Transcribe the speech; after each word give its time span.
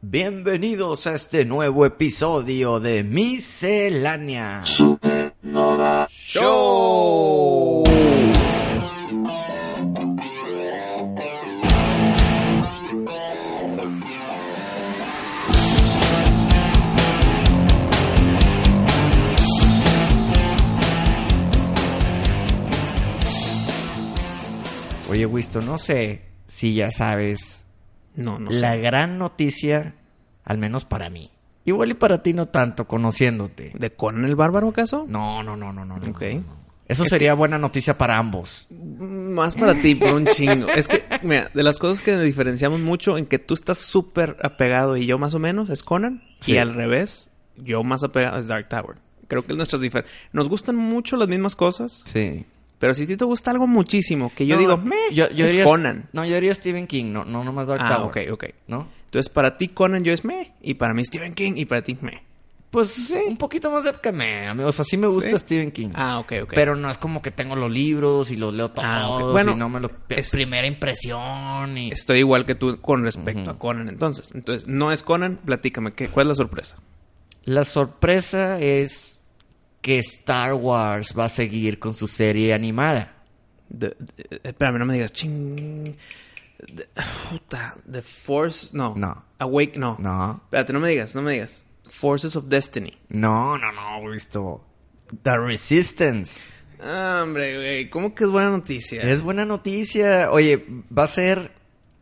Bienvenidos 0.00 1.08
a 1.08 1.14
este 1.14 1.44
nuevo 1.44 1.84
episodio 1.84 2.78
de 2.78 3.02
Miscelánea 3.02 4.64
Supernova 4.64 6.06
Show. 6.08 7.82
Oye, 25.10 25.26
Wisto, 25.26 25.60
no 25.60 25.76
sé 25.76 26.22
si 26.46 26.74
ya 26.74 26.92
sabes 26.92 27.67
No, 28.18 28.38
no 28.38 28.50
la 28.50 28.72
sé. 28.72 28.78
gran 28.80 29.18
noticia, 29.18 29.94
al 30.44 30.58
menos 30.58 30.84
para 30.84 31.08
mí. 31.10 31.30
Igual 31.64 31.90
y 31.90 31.94
para 31.94 32.22
ti 32.22 32.32
no 32.32 32.46
tanto, 32.46 32.86
conociéndote. 32.86 33.72
¿De 33.78 33.90
Conan 33.90 34.24
el 34.24 34.36
Bárbaro 34.36 34.68
acaso? 34.68 35.04
No, 35.08 35.42
no, 35.42 35.56
no, 35.56 35.72
no, 35.72 35.84
no. 35.84 35.94
Ok. 35.96 36.22
no, 36.22 36.40
no. 36.40 36.58
Eso 36.88 37.04
sería 37.04 37.34
buena 37.34 37.58
noticia 37.58 37.98
para 37.98 38.16
ambos. 38.16 38.66
Más 38.70 39.54
para 39.56 39.74
ti, 39.74 39.94
por 39.94 40.14
un 40.14 40.26
chingo. 40.26 40.68
Es 40.68 40.88
que, 40.88 41.04
mira, 41.22 41.50
de 41.52 41.62
las 41.62 41.78
cosas 41.78 42.00
que 42.00 42.18
diferenciamos 42.18 42.80
mucho 42.80 43.18
en 43.18 43.26
que 43.26 43.38
tú 43.38 43.52
estás 43.52 43.76
súper 43.76 44.36
apegado 44.42 44.96
y 44.96 45.04
yo 45.04 45.18
más 45.18 45.34
o 45.34 45.38
menos 45.38 45.68
es 45.68 45.82
Conan. 45.82 46.22
Sí. 46.40 46.52
Y 46.52 46.56
al 46.56 46.72
revés, 46.72 47.28
yo 47.56 47.82
más 47.84 48.04
apegado 48.04 48.38
es 48.38 48.48
Dark 48.48 48.70
Tower. 48.70 48.96
Creo 49.26 49.44
que 49.44 49.52
nuestras 49.52 49.82
diferencias. 49.82 50.18
Nos 50.32 50.48
gustan 50.48 50.76
mucho 50.76 51.16
las 51.18 51.28
mismas 51.28 51.54
cosas, 51.56 52.00
Sí. 52.06 52.46
Pero 52.78 52.94
si 52.94 53.04
a 53.04 53.06
ti 53.06 53.16
te 53.16 53.24
gusta 53.24 53.50
algo 53.50 53.66
muchísimo, 53.66 54.30
que 54.34 54.46
yo 54.46 54.56
digo, 54.58 54.80
yo, 55.12 55.28
yo 55.30 55.44
es 55.46 55.52
diría, 55.52 55.64
Conan. 55.64 56.08
No, 56.12 56.24
yo 56.24 56.34
diría 56.34 56.54
Stephen 56.54 56.86
King, 56.86 57.06
no, 57.12 57.24
no 57.24 57.44
nomás 57.44 57.68
Dark 57.68 57.80
Ah, 57.82 57.96
Tower. 57.96 58.28
ok, 58.28 58.32
ok. 58.32 58.44
¿No? 58.68 58.88
Entonces, 59.06 59.28
para 59.30 59.56
ti 59.56 59.68
Conan 59.68 60.04
yo 60.04 60.12
es 60.12 60.24
meh, 60.24 60.52
y 60.62 60.74
para 60.74 60.94
mí 60.94 61.04
Stephen 61.04 61.34
King, 61.34 61.52
y 61.56 61.64
para 61.64 61.82
ti 61.82 61.96
meh. 62.00 62.22
Pues 62.70 63.18
un 63.26 63.38
poquito 63.38 63.70
más 63.70 63.84
de 63.84 63.92
que 63.94 64.12
me. 64.12 64.50
O 64.50 64.72
sea, 64.72 64.84
sí 64.84 64.98
me 64.98 65.06
gusta 65.06 65.30
¿Sí? 65.30 65.38
Stephen 65.38 65.72
King. 65.72 65.88
Ah, 65.94 66.18
ok, 66.18 66.32
ok. 66.42 66.52
Pero 66.54 66.76
no 66.76 66.90
es 66.90 66.98
como 66.98 67.22
que 67.22 67.30
tengo 67.30 67.56
los 67.56 67.70
libros 67.72 68.30
y 68.30 68.36
los 68.36 68.52
leo 68.52 68.68
todos 68.70 68.86
Ah. 68.86 69.30
Bueno, 69.32 69.52
y 69.52 69.54
no 69.54 69.70
me 69.70 69.80
lo... 69.80 69.90
es- 70.10 70.30
Primera 70.32 70.66
impresión 70.66 71.78
y... 71.78 71.88
Estoy 71.90 72.18
igual 72.18 72.44
que 72.44 72.54
tú 72.54 72.78
con 72.82 73.02
respecto 73.04 73.50
a 73.50 73.58
Conan, 73.58 73.88
entonces. 73.88 74.32
Entonces, 74.34 74.68
no 74.68 74.92
es 74.92 75.02
Conan, 75.02 75.38
platícame, 75.42 75.94
¿qué, 75.94 76.10
¿cuál 76.10 76.26
es 76.26 76.28
la 76.28 76.34
sorpresa? 76.34 76.76
La 77.44 77.64
sorpresa 77.64 78.60
es 78.60 79.17
que 79.80 79.98
Star 80.00 80.54
Wars 80.54 81.14
va 81.18 81.26
a 81.26 81.28
seguir 81.28 81.78
con 81.78 81.94
su 81.94 82.08
serie 82.08 82.52
animada. 82.54 83.14
The- 83.70 83.94
the- 84.16 84.40
espérame, 84.44 84.78
no 84.78 84.86
me 84.86 84.94
digas. 84.94 85.12
Ching. 85.12 85.96
The, 86.74 86.88
puta. 87.30 87.76
The 87.90 88.02
Force. 88.02 88.70
No. 88.76 88.94
No. 88.96 89.22
Awake. 89.38 89.76
No. 89.78 89.96
No. 90.00 90.40
Espérate, 90.44 90.72
no 90.72 90.80
me 90.80 90.88
digas, 90.90 91.14
no 91.14 91.22
me 91.22 91.32
digas. 91.32 91.64
Forces 91.88 92.36
of 92.36 92.46
Destiny. 92.48 92.98
No, 93.08 93.56
no, 93.56 93.72
no, 93.72 94.10
visto. 94.10 94.64
The 95.22 95.38
Resistance. 95.38 96.52
Ah, 96.80 97.20
hombre, 97.22 97.56
güey. 97.56 97.90
¿Cómo 97.90 98.14
que 98.14 98.24
es 98.24 98.30
buena 98.30 98.50
noticia? 98.50 99.02
Es 99.02 99.22
buena 99.22 99.44
noticia. 99.44 100.30
Oye, 100.30 100.64
va 100.96 101.04
a 101.04 101.06
ser 101.08 101.50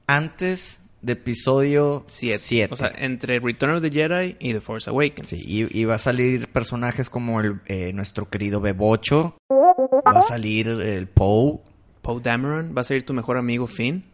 antes 0.07 0.81
de 1.07 1.13
episodio 1.13 2.05
Siete. 2.09 2.39
7. 2.39 2.75
O 2.75 2.77
sea, 2.77 2.93
entre 2.99 3.39
Return 3.41 3.75
of 3.77 3.83
the 3.83 3.91
Jedi 3.91 4.37
y 4.41 4.53
The 4.53 4.61
Force 4.61 4.91
Awakens. 4.91 5.29
Sí, 5.29 5.43
y, 5.47 5.81
y 5.81 5.85
va 5.85 5.95
a 5.95 5.99
salir 5.99 6.49
personajes 6.49 7.09
como 7.09 7.41
el 7.41 7.61
eh, 7.67 7.93
nuestro 7.93 8.29
querido 8.29 8.61
Bebocho. 8.61 9.37
Va 9.51 10.21
a 10.21 10.23
salir 10.23 10.69
el 10.69 11.07
Poe. 11.09 11.61
Poe 12.03 12.21
Dameron. 12.21 12.75
Va 12.77 12.81
a 12.83 12.85
salir 12.85 13.05
tu 13.05 13.15
mejor 13.15 13.37
amigo 13.39 13.67
Finn. 13.67 14.05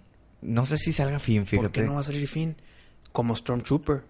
No 0.42 0.64
sé 0.66 0.76
si 0.76 0.92
salga 0.92 1.18
Finn, 1.18 1.46
fíjate. 1.46 1.68
¿Por 1.68 1.72
qué 1.72 1.82
no 1.82 1.94
va 1.94 2.00
a 2.00 2.04
salir 2.04 2.26
Finn? 2.28 2.56
Como 3.12 3.34
Stormtrooper. 3.36 4.02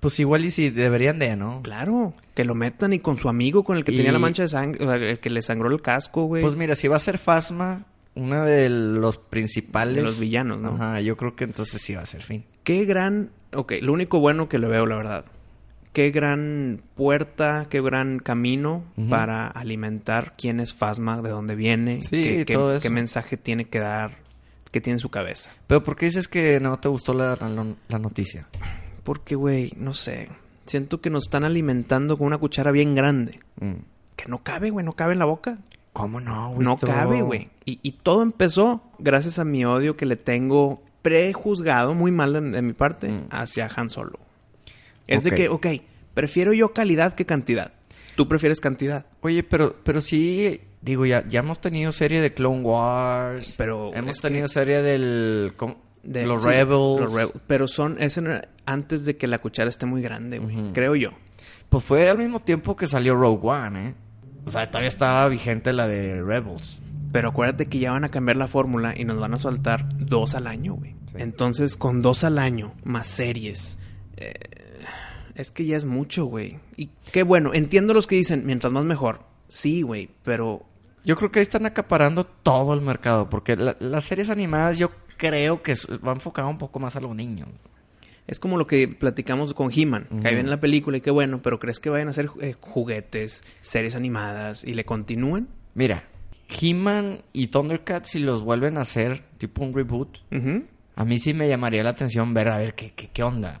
Pues 0.00 0.18
igual 0.18 0.44
y 0.46 0.50
si 0.50 0.70
deberían 0.70 1.18
de, 1.18 1.36
¿no? 1.36 1.60
Claro. 1.62 2.14
Que 2.34 2.44
lo 2.44 2.54
metan 2.54 2.92
y 2.94 3.00
con 3.00 3.18
su 3.18 3.28
amigo 3.28 3.64
con 3.64 3.76
el 3.76 3.84
que 3.84 3.92
Y- 3.92 3.96
tenía 3.98 4.12
la 4.12 4.18
mancha 4.18 4.42
de 4.42 4.48
sangre. 4.48 5.10
El 5.10 5.18
que 5.20 5.28
le 5.30 5.42
sangró 5.42 5.68
el 5.70 5.82
casco, 5.82 6.24
güey. 6.24 6.42
Pues 6.42 6.56
mira, 6.56 6.74
si 6.74 6.88
va 6.88 6.96
a 6.96 7.00
ser 7.00 7.18
Fasma, 7.18 7.84
uno 8.20 8.44
de 8.44 8.68
los 8.68 9.18
principales. 9.18 9.96
De 9.96 10.02
los 10.02 10.20
villanos, 10.20 10.58
¿no? 10.60 10.74
Ajá, 10.74 11.00
yo 11.00 11.16
creo 11.16 11.34
que 11.36 11.44
entonces 11.44 11.80
sí 11.82 11.94
va 11.94 12.02
a 12.02 12.06
ser 12.06 12.22
Finn. 12.22 12.44
Qué 12.64 12.84
gran... 12.84 13.30
Ok, 13.52 13.72
lo 13.80 13.92
único 13.92 14.20
bueno 14.20 14.48
que 14.48 14.58
le 14.58 14.68
veo, 14.68 14.86
la 14.86 14.96
verdad. 14.96 15.24
Qué 15.92 16.10
gran 16.12 16.82
puerta, 16.94 17.66
qué 17.68 17.80
gran 17.82 18.20
camino 18.20 18.84
para 19.08 19.48
alimentar 19.48 20.34
quién 20.38 20.60
es 20.60 20.72
Fasma, 20.72 21.20
de 21.20 21.30
dónde 21.30 21.56
viene, 21.56 22.00
Sí, 22.02 22.22
qué, 22.22 22.44
qué- 22.46 22.54
todo 22.54 22.74
eso. 22.74 22.82
qué 22.82 22.90
mensaje 22.90 23.36
tiene 23.36 23.64
que 23.68 23.80
dar, 23.80 24.18
qué 24.70 24.80
tiene 24.80 24.94
en 24.96 25.00
su 25.00 25.08
cabeza. 25.08 25.50
Pero 25.66 25.82
¿por 25.82 25.96
qué 25.96 26.06
dices 26.06 26.28
que 26.28 26.60
no 26.60 26.78
te 26.78 26.88
gustó 26.88 27.12
la, 27.12 27.34
la- 27.40 27.74
la 27.88 27.98
noticia? 27.98 28.46
Porque, 29.02 29.34
güey, 29.34 29.72
no 29.76 29.92
sé. 29.94 30.28
Siento 30.66 31.00
que 31.00 31.10
nos 31.10 31.24
están 31.24 31.42
alimentando 31.42 32.16
con 32.16 32.28
una 32.28 32.38
cuchara 32.38 32.70
bien 32.70 32.94
grande. 32.94 33.40
Mm. 33.60 33.72
Que 34.14 34.26
no 34.28 34.44
cabe, 34.44 34.70
güey, 34.70 34.86
no 34.86 34.92
cabe 34.92 35.14
en 35.14 35.18
la 35.18 35.24
boca. 35.24 35.58
¿Cómo 35.92 36.20
no? 36.20 36.50
No 36.58 36.72
Wisto? 36.72 36.86
cabe, 36.86 37.22
güey. 37.22 37.48
Y, 37.64 37.80
y 37.82 37.92
todo 37.92 38.22
empezó 38.22 38.82
gracias 38.98 39.38
a 39.38 39.44
mi 39.44 39.64
odio 39.64 39.96
que 39.96 40.06
le 40.06 40.16
tengo 40.16 40.82
prejuzgado, 41.02 41.94
muy 41.94 42.12
mal 42.12 42.32
de, 42.32 42.40
de 42.40 42.62
mi 42.62 42.72
parte, 42.72 43.08
Mm. 43.08 43.26
hacia 43.30 43.68
Han 43.74 43.90
Solo. 43.90 44.18
Es 45.06 45.24
de 45.24 45.32
que, 45.32 45.48
ok, 45.48 45.66
prefiero 46.14 46.52
yo 46.52 46.72
calidad 46.72 47.14
que 47.14 47.26
cantidad. 47.26 47.72
Tú 48.14 48.28
prefieres 48.28 48.60
cantidad. 48.60 49.06
Oye, 49.22 49.42
pero, 49.42 49.76
pero 49.82 50.00
sí, 50.00 50.60
digo, 50.82 51.06
ya, 51.06 51.26
ya 51.28 51.40
hemos 51.40 51.60
tenido 51.60 51.90
serie 51.90 52.20
de 52.20 52.32
Clone 52.34 52.60
Wars. 52.62 53.54
Pero 53.58 53.92
hemos 53.94 54.10
es 54.16 54.20
que- 54.20 54.28
tenido 54.28 54.46
serie 54.46 54.82
del... 54.82 55.52
De- 56.02 56.24
los 56.26 56.44
sí, 56.44 56.48
Rebels. 56.48 57.00
los 57.00 57.12
Rebels. 57.12 57.40
Pero 57.46 57.66
son, 57.68 57.96
no 57.98 58.30
era- 58.30 58.48
antes 58.66 59.04
de 59.04 59.16
que 59.16 59.26
la 59.26 59.38
cuchara 59.38 59.68
esté 59.68 59.86
muy 59.86 60.00
grande, 60.02 60.38
güey. 60.38 60.72
Creo 60.72 60.94
yo. 60.96 61.10
Pues 61.68 61.82
fue 61.84 62.08
al 62.08 62.18
mismo 62.18 62.40
tiempo 62.40 62.76
que 62.76 62.86
salió 62.86 63.14
Rogue 63.14 63.48
One, 63.48 63.88
¿eh? 63.88 63.94
O 64.44 64.50
sea, 64.50 64.70
todavía 64.70 64.88
estaba 64.88 65.28
vigente 65.28 65.72
la 65.72 65.86
de 65.88 66.22
Rebels. 66.22 66.82
Pero 67.12 67.30
acuérdate 67.30 67.66
que 67.66 67.78
ya 67.80 67.90
van 67.92 68.04
a 68.04 68.08
cambiar 68.08 68.36
la 68.36 68.46
fórmula 68.46 68.94
y 68.96 69.04
nos 69.04 69.18
van 69.18 69.34
a 69.34 69.38
soltar 69.38 69.86
dos 69.98 70.34
al 70.34 70.46
año, 70.46 70.74
güey. 70.74 70.94
Sí. 71.06 71.16
Entonces, 71.18 71.76
con 71.76 72.02
dos 72.02 72.22
al 72.24 72.38
año, 72.38 72.72
más 72.84 73.06
series. 73.06 73.78
eh, 74.16 74.32
es 75.34 75.50
que 75.50 75.64
ya 75.64 75.76
es 75.76 75.84
mucho, 75.86 76.26
güey. 76.26 76.58
Y 76.76 76.90
qué 77.12 77.22
bueno, 77.22 77.52
entiendo 77.54 77.94
los 77.94 78.06
que 78.06 78.16
dicen, 78.16 78.44
mientras 78.44 78.72
más 78.72 78.84
mejor. 78.84 79.22
Sí, 79.48 79.82
güey, 79.82 80.10
pero 80.22 80.66
Yo 81.02 81.16
creo 81.16 81.30
que 81.30 81.38
ahí 81.38 81.42
están 81.42 81.64
acaparando 81.64 82.24
todo 82.24 82.74
el 82.74 82.82
mercado, 82.82 83.30
porque 83.30 83.56
la- 83.56 83.74
las 83.80 84.04
series 84.04 84.28
animadas 84.28 84.78
yo 84.78 84.90
creo 85.16 85.62
que 85.62 85.72
va 86.06 86.12
enfocado 86.12 86.48
un 86.48 86.58
poco 86.58 86.78
más 86.78 86.94
a 86.96 87.00
los 87.00 87.16
niños. 87.16 87.48
Es 88.26 88.38
como 88.40 88.56
lo 88.58 88.66
que 88.66 88.86
platicamos 88.88 89.54
con 89.54 89.70
He-Man. 89.74 90.06
Que 90.22 90.28
ahí 90.28 90.34
viene 90.34 90.50
la 90.50 90.60
película 90.60 90.96
y 90.96 91.00
qué 91.00 91.10
bueno, 91.10 91.42
pero 91.42 91.58
¿crees 91.58 91.80
que 91.80 91.90
vayan 91.90 92.08
a 92.08 92.10
hacer 92.10 92.30
eh, 92.40 92.54
juguetes, 92.60 93.42
series 93.60 93.96
animadas 93.96 94.64
y 94.64 94.74
le 94.74 94.84
continúen? 94.84 95.48
Mira, 95.74 96.04
He-Man 96.48 97.22
y 97.32 97.46
Thundercats, 97.48 98.10
si 98.10 98.18
los 98.18 98.42
vuelven 98.42 98.76
a 98.76 98.82
hacer, 98.82 99.22
tipo 99.38 99.62
un 99.64 99.74
reboot, 99.74 100.18
a 100.96 101.04
mí 101.04 101.18
sí 101.18 101.32
me 101.34 101.48
llamaría 101.48 101.82
la 101.82 101.90
atención 101.90 102.34
ver 102.34 102.48
a 102.50 102.58
ver 102.58 102.74
qué, 102.74 102.92
qué, 102.92 103.08
qué 103.12 103.22
onda. 103.22 103.60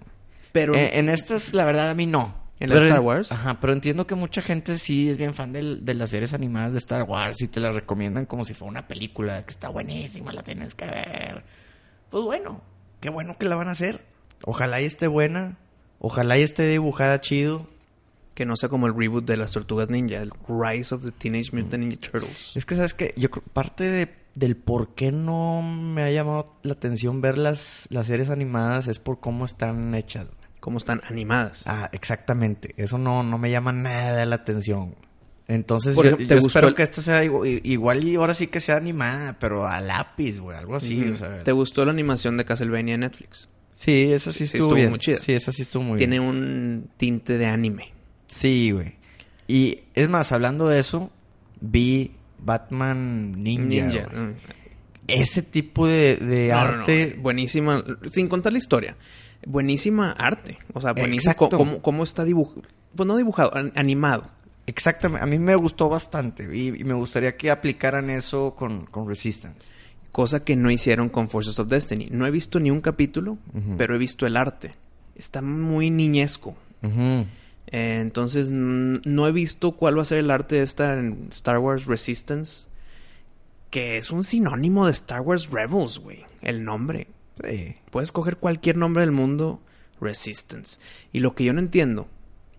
Pero 0.52 0.74
Eh, 0.74 0.98
en 0.98 1.08
estas, 1.08 1.54
la 1.54 1.64
verdad, 1.64 1.90
a 1.90 1.94
mí 1.94 2.06
no. 2.06 2.38
¿En 2.58 2.68
la 2.68 2.74
Pero 2.74 2.86
Star 2.86 3.00
Wars? 3.00 3.32
Ajá, 3.32 3.58
pero 3.60 3.72
entiendo 3.72 4.06
que 4.06 4.14
mucha 4.14 4.42
gente 4.42 4.76
sí 4.76 5.08
es 5.08 5.16
bien 5.16 5.32
fan 5.32 5.50
del- 5.52 5.82
de, 5.84 5.94
las 5.94 6.10
series 6.10 6.34
animadas 6.34 6.72
de 6.74 6.78
Star 6.80 7.04
Wars 7.04 7.40
y 7.40 7.48
te 7.48 7.58
las 7.58 7.74
recomiendan 7.74 8.26
como 8.26 8.44
si 8.44 8.52
fuera 8.52 8.70
una 8.70 8.86
película 8.86 9.44
que 9.46 9.50
está 9.52 9.68
buenísima, 9.70 10.30
la 10.32 10.42
tienes 10.42 10.74
que 10.74 10.84
ver. 10.84 11.42
Pues 12.10 12.22
bueno, 12.24 12.60
qué 13.00 13.08
bueno 13.08 13.38
que 13.38 13.46
la 13.46 13.56
van 13.56 13.68
a 13.68 13.70
hacer. 13.70 14.04
Ojalá 14.44 14.80
y 14.80 14.84
esté 14.84 15.06
buena. 15.06 15.58
Ojalá 15.98 16.38
y 16.38 16.42
esté 16.42 16.66
dibujada 16.66 17.20
chido. 17.20 17.68
que 18.34 18.46
no 18.46 18.56
sea 18.56 18.70
como 18.70 18.86
el 18.86 18.94
reboot 18.96 19.26
de 19.26 19.36
las 19.36 19.52
Tortugas 19.52 19.90
Ninja, 19.90 20.22
el 20.22 20.30
Rise 20.48 20.94
of 20.94 21.04
the 21.04 21.10
Teenage 21.10 21.50
Mutant 21.54 21.82
Ninja 21.84 21.98
Turtles. 22.00 22.56
Es 22.56 22.64
que, 22.64 22.74
¿sabes 22.74 22.94
qué? 22.94 23.12
Yo 23.16 23.30
creo 23.30 23.44
parte 23.52 23.84
de, 23.84 24.08
del 24.34 24.56
por 24.56 24.94
qué 24.94 25.12
no 25.12 25.60
me 25.60 26.02
ha 26.04 26.10
llamado 26.10 26.54
la 26.62 26.72
atención 26.72 27.20
ver 27.20 27.36
las, 27.36 27.86
las 27.90 28.06
series 28.06 28.30
animadas 28.30 28.88
es 28.88 28.98
por 28.98 29.20
cómo 29.20 29.44
están 29.44 29.94
hechas. 29.94 30.26
Cómo 30.60 30.78
están 30.78 31.02
animadas. 31.10 31.64
Ah, 31.66 31.90
exactamente. 31.92 32.72
Eso 32.78 32.96
no, 32.96 33.22
no 33.22 33.36
me 33.36 33.50
llama 33.50 33.72
nada 33.72 34.24
la 34.24 34.36
atención. 34.36 34.94
Entonces, 35.46 35.96
yo, 35.96 36.02
ejemplo, 36.02 36.22
yo 36.24 36.28
¿te 36.28 36.34
gustó 36.36 36.48
espero 36.48 36.68
el- 36.68 36.74
que 36.76 36.82
esta 36.84 37.02
sea 37.02 37.22
igual 37.24 38.04
y 38.04 38.14
ahora 38.14 38.32
sí 38.34 38.46
que 38.46 38.60
sea 38.60 38.76
animada, 38.76 39.36
pero 39.38 39.66
a 39.66 39.80
lápiz, 39.82 40.38
güey, 40.38 40.56
algo 40.56 40.76
así. 40.76 41.02
Ujú. 41.04 41.14
o 41.14 41.16
sea, 41.16 41.42
¿Te 41.42 41.52
gustó 41.52 41.84
la 41.84 41.90
animación 41.90 42.36
de 42.38 42.44
Castlevania 42.46 42.94
en 42.94 43.00
Netflix? 43.00 43.48
Sí, 43.80 44.12
esa 44.12 44.30
sí, 44.30 44.46
Sí, 44.46 44.58
estuvo, 44.58 44.76
muy 44.76 44.98
chida. 44.98 45.16
Sí, 45.16 45.32
esa 45.32 45.52
sí 45.52 45.62
estuvo 45.62 45.82
muy 45.82 45.96
Tiene 45.96 46.18
bien. 46.18 46.28
un 46.30 46.90
tinte 46.98 47.38
de 47.38 47.46
anime. 47.46 47.94
Sí, 48.26 48.72
güey. 48.72 48.96
Y 49.48 49.80
es 49.94 50.06
más, 50.10 50.32
hablando 50.32 50.68
de 50.68 50.78
eso, 50.80 51.10
vi 51.62 52.12
Batman 52.38 53.32
Ninja. 53.42 54.06
Mm. 54.08 54.34
Ese 55.08 55.42
tipo 55.42 55.86
de, 55.86 56.16
de 56.16 56.48
No, 56.48 56.56
no, 56.56 56.72
no, 56.72 56.78
arte. 56.80 57.16
Buenísima, 57.22 57.82
sin 58.12 58.28
contar 58.28 58.52
la 58.52 58.58
historia. 58.58 58.96
Buenísima 59.46 60.12
arte. 60.12 60.58
O 60.74 60.80
sea, 60.82 60.92
buenísimo 60.92 61.34
cómo, 61.36 61.80
cómo 61.80 62.04
está 62.04 62.24
dibujado. 62.24 62.60
Pues 62.94 63.06
no 63.06 63.16
dibujado, 63.16 63.56
an- 63.56 63.72
animado. 63.76 64.30
Exactamente. 64.66 65.24
A 65.24 65.26
mí 65.26 65.38
me 65.38 65.54
gustó 65.56 65.88
bastante. 65.88 66.46
Y, 66.54 66.68
y 66.68 66.84
me 66.84 66.92
gustaría 66.92 67.34
que 67.34 67.50
aplicaran 67.50 68.10
eso 68.10 68.54
con, 68.54 68.84
con 68.84 69.08
Resistance. 69.08 69.72
Cosa 70.12 70.44
que 70.44 70.56
no 70.56 70.70
hicieron 70.70 71.08
con 71.08 71.28
Forces 71.28 71.58
of 71.58 71.68
Destiny. 71.68 72.08
No 72.10 72.26
he 72.26 72.30
visto 72.30 72.58
ni 72.58 72.70
un 72.70 72.80
capítulo, 72.80 73.38
pero 73.76 73.94
he 73.94 73.98
visto 73.98 74.26
el 74.26 74.36
arte. 74.36 74.72
Está 75.14 75.42
muy 75.42 75.90
niñesco. 75.90 76.56
Eh, 76.82 77.98
entonces, 78.00 78.50
no 78.50 79.28
he 79.28 79.32
visto 79.32 79.72
cuál 79.72 79.98
va 79.98 80.02
a 80.02 80.06
ser 80.06 80.18
el 80.18 80.30
arte 80.30 80.56
de 80.56 80.62
esta 80.62 80.94
en 80.94 81.28
Star 81.30 81.58
Wars 81.58 81.86
Resistance. 81.86 82.66
Que 83.70 83.98
es 83.98 84.10
un 84.10 84.24
sinónimo 84.24 84.86
de 84.86 84.92
Star 84.92 85.20
Wars 85.20 85.48
Rebels, 85.48 85.98
güey. 86.00 86.24
El 86.42 86.64
nombre. 86.64 87.06
Sí. 87.44 87.76
Puedes 87.90 88.10
coger 88.10 88.36
cualquier 88.36 88.76
nombre 88.76 89.02
del 89.02 89.12
mundo, 89.12 89.60
Resistance. 90.00 90.80
Y 91.12 91.20
lo 91.20 91.34
que 91.34 91.44
yo 91.44 91.52
no 91.52 91.60
entiendo 91.60 92.08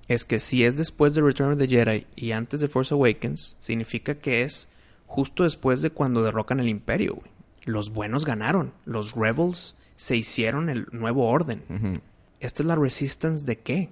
es 0.08 0.26
que 0.26 0.40
si 0.40 0.64
es 0.64 0.78
después 0.78 1.14
de 1.14 1.22
Return 1.22 1.54
of 1.54 1.58
the 1.58 1.68
Jedi 1.68 2.06
y 2.16 2.32
antes 2.32 2.62
de 2.62 2.68
Force 2.68 2.94
Awakens, 2.94 3.56
significa 3.60 4.16
que 4.16 4.44
es 4.44 4.68
justo 5.06 5.44
después 5.44 5.82
de 5.82 5.90
cuando 5.90 6.24
derrocan 6.24 6.60
el 6.60 6.70
Imperio, 6.70 7.16
güey. 7.16 7.31
Los 7.64 7.92
buenos 7.92 8.26
ganaron. 8.26 8.74
Los 8.86 9.14
Rebels 9.14 9.76
se 9.96 10.16
hicieron 10.16 10.70
el 10.70 10.88
nuevo 10.92 11.28
orden. 11.28 12.02
¿Esta 12.40 12.64
es 12.64 12.68
la 12.68 12.76
Resistance 12.76 13.46
de 13.46 13.60
qué? 13.60 13.90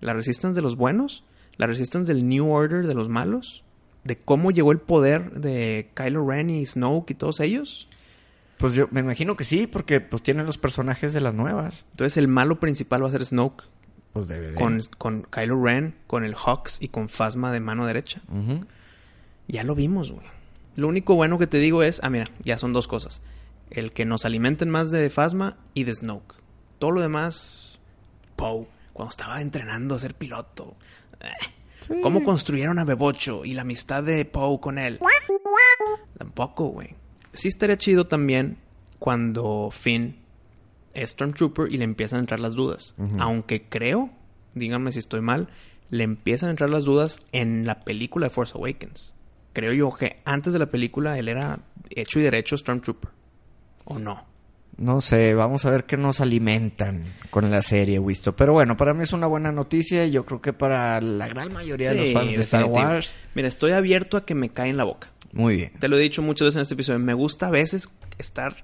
¿La 0.00 0.14
Resistance 0.14 0.56
de 0.56 0.62
los 0.62 0.76
buenos? 0.76 1.24
¿La 1.56 1.66
Resistance 1.66 2.12
del 2.12 2.28
New 2.28 2.50
Order 2.50 2.86
de 2.86 2.94
los 2.94 3.08
malos? 3.08 3.62
¿De 4.04 4.16
cómo 4.16 4.50
llegó 4.50 4.72
el 4.72 4.80
poder 4.80 5.32
de 5.40 5.90
Kylo 5.94 6.26
Ren 6.28 6.50
y 6.50 6.66
Snoke 6.66 7.12
y 7.12 7.14
todos 7.14 7.38
ellos? 7.38 7.88
Pues 8.58 8.74
yo 8.74 8.88
me 8.90 9.00
imagino 9.00 9.36
que 9.36 9.44
sí, 9.44 9.66
porque 9.66 10.00
pues 10.00 10.22
tienen 10.22 10.46
los 10.46 10.58
personajes 10.58 11.12
de 11.12 11.20
las 11.20 11.34
nuevas. 11.34 11.86
Entonces 11.92 12.16
el 12.16 12.28
malo 12.28 12.58
principal 12.58 13.04
va 13.04 13.08
a 13.08 13.12
ser 13.12 13.24
Snoke. 13.24 13.64
Pues 14.12 14.28
debe 14.28 14.48
de. 14.48 14.54
con, 14.54 14.80
con 14.98 15.22
Kylo 15.22 15.62
Ren, 15.62 15.94
con 16.06 16.24
el 16.24 16.34
Hawks 16.34 16.78
y 16.80 16.88
con 16.88 17.08
Phasma 17.08 17.52
de 17.52 17.60
mano 17.60 17.86
derecha. 17.86 18.22
Ya 19.48 19.64
lo 19.64 19.74
vimos, 19.74 20.12
güey. 20.12 20.26
Lo 20.76 20.88
único 20.88 21.14
bueno 21.14 21.38
que 21.38 21.46
te 21.46 21.58
digo 21.58 21.82
es, 21.82 22.00
ah, 22.02 22.10
mira, 22.10 22.30
ya 22.44 22.58
son 22.58 22.72
dos 22.72 22.88
cosas. 22.88 23.22
El 23.70 23.92
que 23.92 24.04
nos 24.04 24.24
alimenten 24.24 24.70
más 24.70 24.90
de 24.90 25.08
Phasma 25.10 25.56
y 25.74 25.84
de 25.84 25.94
Snoke. 25.94 26.34
Todo 26.78 26.90
lo 26.92 27.00
demás, 27.00 27.78
Poe, 28.36 28.66
cuando 28.92 29.10
estaba 29.10 29.40
entrenando 29.40 29.94
a 29.94 29.98
ser 29.98 30.14
piloto. 30.14 30.76
Eh, 31.20 31.28
Sí. 31.80 31.94
¿Cómo 32.00 32.22
construyeron 32.22 32.78
a 32.78 32.84
Bebocho 32.84 33.44
y 33.44 33.54
la 33.54 33.62
amistad 33.62 34.04
de 34.04 34.24
Poe 34.24 34.60
con 34.60 34.78
él? 34.78 35.00
Tampoco, 36.16 36.66
güey. 36.68 36.94
Sí 37.32 37.48
estaría 37.48 37.76
chido 37.76 38.04
también 38.06 38.58
cuando 39.00 39.68
Finn 39.72 40.16
es 40.94 41.10
Stormtrooper 41.10 41.72
y 41.72 41.78
le 41.78 41.84
empiezan 41.84 42.18
a 42.18 42.20
entrar 42.20 42.38
las 42.38 42.54
dudas. 42.54 42.94
Aunque 43.18 43.64
creo, 43.68 44.10
díganme 44.54 44.92
si 44.92 45.00
estoy 45.00 45.22
mal, 45.22 45.48
le 45.90 46.04
empiezan 46.04 46.48
a 46.48 46.50
entrar 46.52 46.70
las 46.70 46.84
dudas 46.84 47.20
en 47.32 47.66
la 47.66 47.80
película 47.80 48.26
de 48.28 48.30
Force 48.30 48.56
Awakens. 48.56 49.12
Creo 49.52 49.72
yo 49.72 49.90
que 49.92 50.20
antes 50.24 50.52
de 50.52 50.58
la 50.58 50.66
película 50.66 51.18
él 51.18 51.28
era 51.28 51.60
hecho 51.90 52.18
y 52.18 52.22
derecho 52.22 52.56
Stormtrooper. 52.56 53.10
¿O 53.84 53.98
no? 53.98 54.24
No 54.78 55.00
sé, 55.02 55.34
vamos 55.34 55.66
a 55.66 55.70
ver 55.70 55.84
qué 55.84 55.96
nos 55.98 56.20
alimentan 56.20 57.04
con 57.30 57.50
la 57.50 57.60
serie, 57.62 57.98
Wisto. 57.98 58.34
Pero 58.34 58.54
bueno, 58.54 58.76
para 58.76 58.94
mí 58.94 59.02
es 59.02 59.12
una 59.12 59.26
buena 59.26 59.52
noticia 59.52 60.06
y 60.06 60.10
yo 60.12 60.24
creo 60.24 60.40
que 60.40 60.52
para 60.54 61.00
la 61.02 61.28
gran 61.28 61.52
mayoría 61.52 61.90
de 61.92 61.96
los 62.00 62.12
fans 62.12 62.34
de 62.34 62.40
Star. 62.40 62.64
Wars. 62.64 63.14
Mira, 63.34 63.48
estoy 63.48 63.72
abierto 63.72 64.16
a 64.16 64.24
que 64.24 64.34
me 64.34 64.48
cae 64.50 64.70
en 64.70 64.78
la 64.78 64.84
boca. 64.84 65.10
Muy 65.32 65.56
bien. 65.56 65.72
Te 65.78 65.88
lo 65.88 65.98
he 65.98 66.00
dicho 66.00 66.22
muchas 66.22 66.46
veces 66.46 66.56
en 66.56 66.62
este 66.62 66.74
episodio. 66.74 66.98
Me 67.00 67.12
gusta 67.14 67.48
a 67.48 67.50
veces 67.50 67.90
estar 68.18 68.56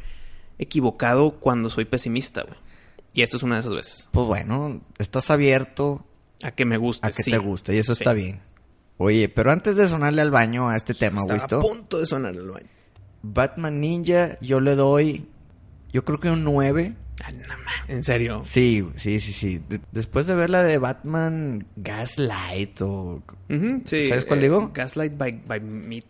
equivocado 0.58 1.32
cuando 1.38 1.68
soy 1.70 1.84
pesimista, 1.84 2.42
güey. 2.42 2.56
Y 3.12 3.22
esto 3.22 3.36
es 3.36 3.42
una 3.42 3.56
de 3.56 3.60
esas 3.60 3.74
veces. 3.74 4.08
Pues 4.12 4.26
bueno, 4.26 4.80
estás 4.98 5.30
abierto 5.30 6.04
A 6.42 6.52
que 6.52 6.64
me 6.64 6.76
guste. 6.78 7.06
a 7.06 7.10
que 7.10 7.22
sí. 7.22 7.30
te 7.30 7.38
guste 7.38 7.74
y 7.74 7.78
eso 7.78 7.94
Sí. 7.94 8.02
está 8.02 8.12
bien. 8.12 8.40
Oye, 8.98 9.28
pero 9.28 9.50
antes 9.52 9.76
de 9.76 9.86
sonarle 9.88 10.20
al 10.22 10.30
baño 10.30 10.68
a 10.68 10.76
este 10.76 10.92
tema, 10.94 11.22
Estaba 11.22 11.60
a 11.60 11.64
punto 11.64 11.98
de 11.98 12.06
sonar 12.06 12.34
el 12.34 12.50
baño. 12.50 12.66
Batman 13.22 13.80
Ninja, 13.80 14.38
yo 14.40 14.60
le 14.60 14.74
doy, 14.74 15.26
yo 15.92 16.04
creo 16.04 16.20
que 16.20 16.28
un 16.30 16.44
9. 16.44 16.94
Ay, 17.24 17.34
no 17.34 17.48
ma- 17.48 17.84
En 17.88 18.04
serio. 18.04 18.42
Sí, 18.44 18.86
sí, 18.96 19.18
sí, 19.18 19.32
sí. 19.32 19.60
De- 19.68 19.80
después 19.90 20.26
de 20.28 20.34
ver 20.36 20.50
la 20.50 20.62
de 20.62 20.78
Batman 20.78 21.66
Gaslight 21.76 22.80
o... 22.82 23.22
Sí, 23.84 24.08
¿Sabes 24.08 24.24
cuál 24.24 24.38
eh, 24.38 24.42
digo? 24.42 24.70
Gaslight 24.72 25.16
by, 25.16 25.42
by 25.46 25.60
Meat. 25.60 26.04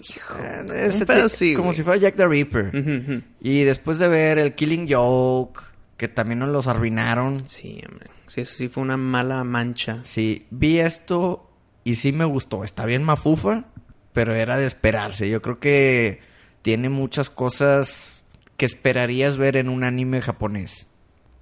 Hijo. 0.00 0.38
Eh, 0.38 0.86
ese 0.86 1.04
así, 1.12 1.54
como 1.54 1.72
si 1.74 1.82
fuera 1.82 2.00
Jack 2.00 2.16
the 2.16 2.26
Ripper. 2.26 3.22
Y 3.40 3.62
después 3.64 3.98
de 3.98 4.08
ver 4.08 4.38
el 4.38 4.54
Killing 4.54 4.86
Joke, 4.90 5.60
que 5.98 6.08
también 6.08 6.38
nos 6.38 6.48
los 6.48 6.66
arruinaron. 6.66 7.42
Sí, 7.46 7.82
hombre. 7.88 8.08
Sí, 8.26 8.40
eso 8.40 8.54
sí 8.54 8.68
fue 8.68 8.82
una 8.82 8.96
mala 8.96 9.44
mancha. 9.44 10.00
Sí, 10.04 10.46
vi 10.50 10.78
esto 10.78 11.50
y 11.84 11.96
sí 11.96 12.12
me 12.12 12.24
gustó. 12.24 12.64
Está 12.64 12.86
bien 12.86 13.04
mafufa, 13.04 13.66
pero 14.12 14.34
era 14.34 14.56
de 14.56 14.66
esperarse. 14.66 15.28
Yo 15.28 15.42
creo 15.42 15.60
que 15.60 16.20
tiene 16.62 16.88
muchas 16.88 17.30
cosas 17.30 18.24
que 18.56 18.64
esperarías 18.64 19.36
ver 19.36 19.56
en 19.56 19.68
un 19.68 19.84
anime 19.84 20.22
japonés. 20.22 20.88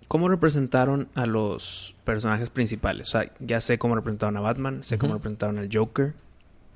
¿Cómo 0.09 0.29
representaron 0.29 1.09
a 1.15 1.25
los 1.25 1.95
personajes 2.05 2.51
principales? 2.51 3.09
O 3.09 3.11
sea, 3.13 3.33
ya 3.39 3.61
sé 3.61 3.79
cómo 3.79 3.95
representaron 3.95 4.37
a 4.37 4.41
Batman, 4.41 4.85
sé 4.85 4.99
cómo 4.99 5.15
representaron 5.15 5.59
al 5.59 5.71
Joker. 5.73 6.15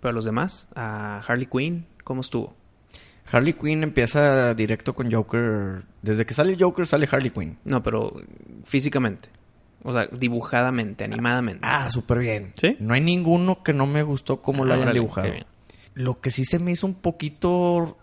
Pero 0.01 0.11
a 0.11 0.13
los 0.13 0.25
demás, 0.25 0.69
a 0.75 1.19
Harley 1.27 1.47
Quinn, 1.47 1.87
¿cómo 2.05 2.21
estuvo? 2.23 2.55
Harley 3.31 3.55
Quinn 3.55 3.83
empieza 3.83 4.55
directo 4.55 4.95
con 4.95 5.11
Joker. 5.11 5.83
Desde 6.03 6.25
que 6.25 6.35
sale 6.35 6.57
Joker 6.59 6.87
sale 6.87 7.09
Harley 7.11 7.31
Quinn. 7.31 7.59
No, 7.65 7.83
pero 7.83 8.23
físicamente. 8.65 9.29
O 9.89 9.93
sea, 9.93 10.07
dibujadamente, 10.11 11.05
animadamente. 11.05 11.61
Ah, 11.63 11.89
súper 11.91 12.19
bien. 12.19 12.53
¿Sí? 12.61 12.77
No 12.81 12.95
hay 12.95 13.01
ninguno 13.01 13.63
que 13.63 13.73
no 13.73 13.87
me 13.87 14.03
gustó 14.03 14.43
como 14.43 14.65
lo 14.65 14.73
Ah, 14.75 14.77
hayan 14.77 14.93
dibujado. 14.93 15.33
Lo 15.95 16.21
que 16.21 16.31
sí 16.31 16.45
se 16.45 16.59
me 16.59 16.73
hizo 16.73 16.87
un 16.87 16.95
poquito... 16.95 17.97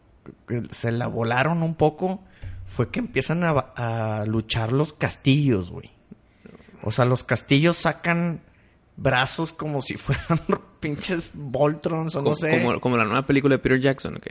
Se 0.71 0.91
la 0.93 1.07
volaron 1.07 1.61
un 1.61 1.75
poco. 1.75 2.23
Fue 2.65 2.89
que 2.89 2.99
empiezan 2.99 3.43
a, 3.43 3.49
a 3.51 4.25
luchar 4.25 4.71
los 4.71 4.93
castillos, 4.93 5.71
güey. 5.71 5.91
O 6.81 6.91
sea, 6.91 7.03
los 7.03 7.23
castillos 7.25 7.75
sacan 7.77 8.41
brazos 8.95 9.51
como 9.51 9.81
si 9.81 9.93
fueran 9.97 10.39
pinches 10.79 11.31
Voltrons 11.33 12.15
o 12.15 12.19
no 12.19 12.23
como, 12.25 12.35
sé. 12.37 12.61
como, 12.63 12.79
como 12.79 12.97
la 12.97 13.03
nueva 13.05 13.25
película 13.27 13.55
de 13.55 13.59
Peter 13.59 13.79
Jackson, 13.81 14.15
¿ok? 14.15 14.27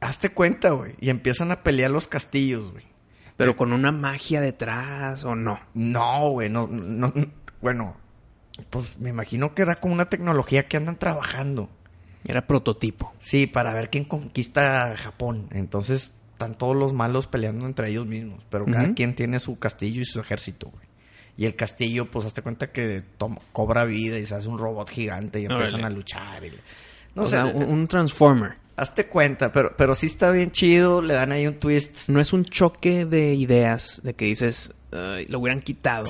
Hazte 0.00 0.28
cuenta, 0.30 0.70
güey. 0.70 0.94
Y 1.00 1.10
empiezan 1.10 1.50
a 1.50 1.62
pelear 1.64 1.90
los 1.90 2.06
castillos, 2.06 2.70
güey. 2.70 2.84
Pero 3.36 3.56
con 3.56 3.72
una 3.72 3.90
magia 3.92 4.40
detrás, 4.40 5.24
¿o 5.24 5.34
no? 5.34 5.58
No, 5.74 6.30
güey, 6.30 6.48
no, 6.50 6.66
no, 6.68 7.12
no- 7.14 7.26
bueno, 7.60 7.96
pues 8.70 8.98
me 8.98 9.10
imagino 9.10 9.54
que 9.54 9.62
era 9.62 9.74
como 9.76 9.94
una 9.94 10.08
tecnología 10.08 10.68
que 10.68 10.76
andan 10.76 10.98
trabajando. 10.98 11.68
Era 12.26 12.46
prototipo. 12.46 13.12
Sí, 13.18 13.46
para 13.46 13.74
ver 13.74 13.90
quién 13.90 14.04
conquista 14.04 14.96
Japón. 14.96 15.48
Entonces 15.50 16.14
están 16.32 16.54
todos 16.54 16.74
los 16.76 16.92
malos 16.92 17.26
peleando 17.26 17.66
entre 17.66 17.90
ellos 17.90 18.06
mismos, 18.06 18.44
pero 18.48 18.64
cada 18.66 18.94
quien 18.94 19.14
tiene 19.14 19.40
su 19.40 19.58
castillo 19.58 20.00
y 20.00 20.04
su 20.06 20.20
ejército, 20.20 20.68
güey. 20.70 20.84
Y 21.36 21.46
el 21.46 21.56
castillo, 21.56 22.10
pues 22.10 22.24
hazte 22.26 22.42
cuenta 22.42 22.70
que 22.70 23.02
toma- 23.18 23.40
cobra 23.52 23.84
vida 23.84 24.18
y 24.18 24.24
se 24.26 24.36
hace 24.36 24.48
un 24.48 24.58
robot 24.58 24.88
gigante 24.88 25.40
y 25.40 25.46
empiezan 25.46 25.80
Órale. 25.80 25.86
a 25.86 25.90
luchar. 25.90 26.44
y- 26.44 26.52
No 27.14 27.22
o 27.22 27.26
sé, 27.26 27.32
sea, 27.32 27.44
un, 27.46 27.64
un 27.64 27.88
Transformer. 27.88 28.54
Hazte 28.76 29.06
cuenta, 29.06 29.52
pero, 29.52 29.74
pero 29.76 29.94
sí 29.94 30.06
está 30.06 30.30
bien 30.30 30.50
chido, 30.50 31.00
le 31.02 31.14
dan 31.14 31.32
ahí 31.32 31.46
un 31.46 31.54
twist. 31.54 32.08
No 32.08 32.20
es 32.20 32.32
un 32.32 32.44
choque 32.44 33.04
de 33.06 33.34
ideas 33.34 34.00
de 34.04 34.14
que 34.14 34.24
dices, 34.26 34.72
"Ay, 34.92 35.26
lo 35.26 35.38
hubieran 35.38 35.60
quitado. 35.60 36.06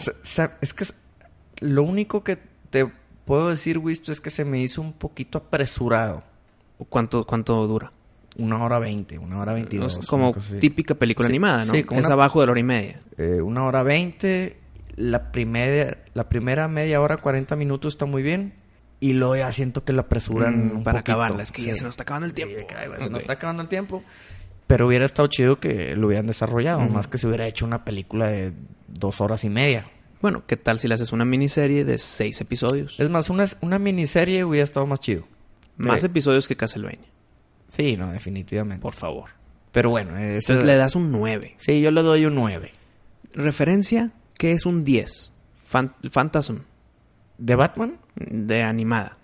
Es 0.60 0.74
que 0.74 0.84
lo 1.60 1.82
único 1.82 2.24
que 2.24 2.38
te 2.70 2.86
puedo 3.24 3.50
decir, 3.50 3.78
Wisto, 3.78 4.12
es 4.12 4.20
que 4.20 4.30
se 4.30 4.44
me 4.44 4.60
hizo 4.60 4.80
un 4.82 4.92
poquito 4.92 5.38
apresurado. 5.38 6.22
¿Cuánto, 6.88 7.24
¿Cuánto 7.26 7.66
dura? 7.66 7.92
Una 8.36 8.62
hora 8.64 8.78
veinte, 8.80 9.16
una 9.18 9.38
hora 9.38 9.52
veintidós. 9.52 9.96
Es 9.98 10.06
como 10.06 10.34
típica 10.58 10.94
película 10.96 11.28
Sí, 11.28 11.32
animada, 11.32 11.64
¿no? 11.64 11.72
sí, 11.72 11.84
como 11.84 12.00
es 12.00 12.06
una- 12.06 12.14
abajo 12.14 12.40
de 12.40 12.46
la 12.46 12.50
hora 12.52 12.60
y 12.60 12.64
media. 12.64 13.00
Eh, 13.16 13.40
una 13.40 13.64
hora 13.64 13.82
veinte. 13.82 14.58
La 14.96 15.32
primera, 15.32 15.98
la 16.14 16.28
primera 16.28 16.66
media 16.68 17.00
hora, 17.00 17.16
40 17.18 17.56
minutos 17.56 17.94
está 17.94 18.06
muy 18.06 18.22
bien. 18.22 18.54
Y 19.00 19.12
luego 19.12 19.36
ya 19.36 19.50
siento 19.52 19.84
que 19.84 19.92
la 19.92 20.02
apresuran 20.02 20.78
Mm, 20.78 20.82
para 20.82 21.00
poquito. 21.00 21.12
acabarla. 21.12 21.42
Es 21.42 21.52
que 21.52 21.62
ya 21.62 21.74
se 21.74 21.82
nos 21.82 21.90
está 21.90 22.04
acabando 22.04 22.26
el 22.26 22.34
tiempo. 22.34 22.54
que, 22.66 22.74
se 23.04 23.10
nos 23.10 23.20
está 23.20 23.34
acabando 23.34 23.62
el 23.62 23.68
tiempo. 23.68 24.02
Pero 24.66 24.86
hubiera 24.86 25.04
estado 25.04 25.28
chido 25.28 25.60
que 25.60 25.94
lo 25.94 26.06
hubieran 26.06 26.26
desarrollado. 26.26 26.80
Más 26.88 27.06
que 27.06 27.18
se 27.18 27.26
hubiera 27.26 27.46
hecho 27.46 27.66
una 27.66 27.84
película 27.84 28.28
de 28.28 28.52
dos 28.88 29.20
horas 29.20 29.44
y 29.44 29.50
media. 29.50 29.86
Bueno, 30.22 30.44
¿qué 30.46 30.56
tal 30.56 30.78
si 30.78 30.88
le 30.88 30.94
haces 30.94 31.12
una 31.12 31.26
miniserie 31.26 31.84
de 31.84 31.98
seis 31.98 32.40
episodios? 32.40 32.98
Es 32.98 33.10
más, 33.10 33.28
una, 33.28 33.44
una 33.60 33.78
miniserie 33.78 34.42
hubiera 34.44 34.64
estado 34.64 34.86
más 34.86 35.00
chido. 35.00 35.24
Más 35.76 36.02
Eh, 36.02 36.06
episodios 36.06 36.48
que 36.48 36.56
Castlevania, 36.56 37.00
Sí, 37.68 37.96
no, 37.98 38.10
definitivamente. 38.10 38.80
por 38.80 38.94
favor. 38.94 39.30
Pero 39.72 39.90
bueno, 39.90 40.16
ese- 40.16 40.36
Entonces 40.52 40.64
le 40.64 40.76
das 40.76 40.94
un 40.94 41.10
9. 41.12 41.54
sí, 41.58 41.80
yo 41.82 41.90
le 41.90 42.00
doy 42.00 42.24
un 42.24 42.34
9. 42.36 42.70
Referencia, 43.34 44.12
¿Qué 44.38 44.50
es 44.52 44.64
un 44.66 44.82
10? 44.84 45.32
Fan- 45.64 45.94
Phantasm, 46.10 46.58
¿De 47.38 47.54
Batman? 47.54 47.96
de 48.16 48.62
animada. 48.62 49.18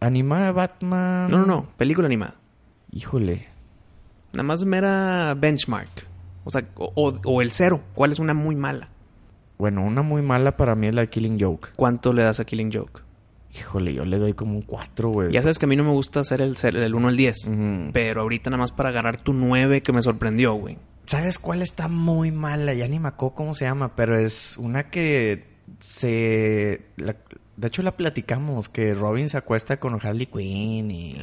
Animada 0.00 0.52
Batman. 0.52 1.30
No, 1.30 1.38
no, 1.38 1.46
no, 1.46 1.68
película 1.76 2.06
animada. 2.06 2.34
Híjole. 2.92 3.48
Nada 4.32 4.42
más 4.42 4.64
mera 4.64 5.34
benchmark. 5.34 6.06
O 6.44 6.50
sea, 6.50 6.66
o, 6.76 6.92
o- 6.94 7.20
o 7.24 7.40
el 7.42 7.50
cero. 7.52 7.82
¿Cuál 7.94 8.12
es 8.12 8.18
una 8.18 8.34
muy 8.34 8.54
mala? 8.54 8.88
Bueno, 9.56 9.82
una 9.84 10.02
muy 10.02 10.20
mala 10.20 10.56
para 10.56 10.74
mí 10.74 10.88
es 10.88 10.94
la 10.94 11.02
de 11.02 11.08
Killing 11.08 11.38
Joke. 11.40 11.70
¿Cuánto 11.76 12.12
le 12.12 12.22
das 12.22 12.40
a 12.40 12.44
Killing 12.44 12.70
Joke? 12.72 13.02
Híjole, 13.56 13.94
yo 13.94 14.04
le 14.04 14.18
doy 14.18 14.34
como 14.34 14.54
un 14.56 14.62
4, 14.62 15.08
güey. 15.10 15.32
Ya 15.32 15.40
sabes 15.40 15.58
que 15.60 15.64
a 15.66 15.68
mí 15.68 15.76
no 15.76 15.84
me 15.84 15.90
gusta 15.92 16.20
hacer 16.20 16.40
el, 16.42 16.56
el 16.62 16.94
1 16.94 17.08
al 17.08 17.16
10. 17.16 17.46
Ujú. 17.46 17.90
Pero 17.92 18.22
ahorita 18.22 18.50
nada 18.50 18.60
más 18.60 18.72
para 18.72 18.88
agarrar 18.88 19.16
tu 19.16 19.32
9 19.32 19.80
que 19.80 19.92
me 19.92 20.02
sorprendió, 20.02 20.54
güey. 20.54 20.76
¿Sabes 21.04 21.38
cuál 21.38 21.62
está 21.62 21.86
muy 21.86 22.32
mala? 22.32 22.74
Ya 22.74 22.88
ni 22.88 22.98
me 22.98 23.08
acuerdo 23.08 23.36
cómo 23.36 23.54
se 23.54 23.64
llama, 23.64 23.94
pero 23.94 24.18
es 24.18 24.56
una 24.58 24.90
que 24.90 25.46
se... 25.78 26.86
la- 26.96 27.16
de 27.56 27.68
hecho 27.68 27.82
la 27.82 27.96
platicamos, 27.96 28.68
que 28.68 28.94
Robin 28.94 29.28
se 29.28 29.36
acuesta 29.38 29.78
con 29.78 29.94
Harley 30.02 30.26
Quinn 30.26 30.90
y, 30.90 31.20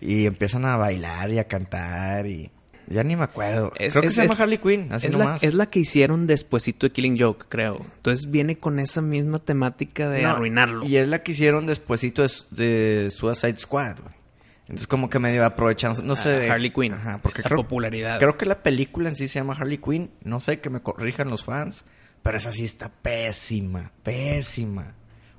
y 0.00 0.26
empiezan 0.26 0.64
a 0.64 0.76
bailar 0.76 1.30
y 1.30 1.38
a 1.38 1.44
cantar 1.44 2.26
y... 2.26 2.50
Ya 2.88 3.04
ni 3.04 3.14
me 3.14 3.22
acuerdo. 3.24 3.72
Es- 3.78 3.92
Creo 3.92 4.02
que 4.02 4.08
es- 4.08 4.14
se 4.16 4.22
llama 4.22 4.34
es- 4.34 4.40
Harley 4.40 4.58
Quinn, 4.58 4.92
así 4.92 5.06
es, 5.06 5.12
la, 5.14 5.24
nomás. 5.24 5.42
es 5.44 5.54
la 5.54 5.66
que 5.66 5.78
hicieron 5.78 6.26
despuesito 6.26 6.86
de 6.86 6.92
Killing 6.92 7.16
Joke, 7.18 7.46
creo. 7.48 7.80
Entonces 7.96 8.30
viene 8.30 8.58
con 8.58 8.80
esa 8.80 9.00
misma 9.00 9.38
temática 9.38 10.10
de 10.10 10.22
No, 10.22 10.30
arruinarlo. 10.30 10.84
Y 10.84 10.96
es 10.96 11.06
la 11.08 11.22
que 11.22 11.30
hicieron 11.32 11.66
despuesito 11.66 12.22
de, 12.22 12.28
de 12.50 13.10
Suicide 13.12 13.56
Squad, 13.56 14.00
güey. 14.00 14.14
Entonces 14.62 14.86
como 14.88 15.08
que 15.08 15.18
medio 15.20 15.44
aprovechan, 15.46 15.94
no 16.04 16.16
sé... 16.16 16.28
A 16.30 16.38
de- 16.38 16.50
Harley 16.50 16.70
Quinn. 16.70 16.92
Ajá, 16.92 17.20
porque 17.22 17.42
la 17.42 17.48
creo, 17.48 17.62
popularidad. 17.62 18.18
Creo 18.18 18.36
que 18.36 18.46
la 18.46 18.62
película 18.62 19.08
en 19.10 19.14
sí 19.16 19.28
se 19.28 19.38
llama 19.38 19.54
Harley 19.54 19.78
Quinn. 19.78 20.10
No 20.24 20.40
sé 20.40 20.60
que 20.60 20.68
me 20.68 20.80
corrijan 20.80 21.30
los 21.30 21.44
fans. 21.44 21.84
Pero 22.22 22.36
esa 22.36 22.52
sí 22.52 22.64
está 22.64 22.88
pésima. 22.88 23.90
Pésima. 24.02 24.94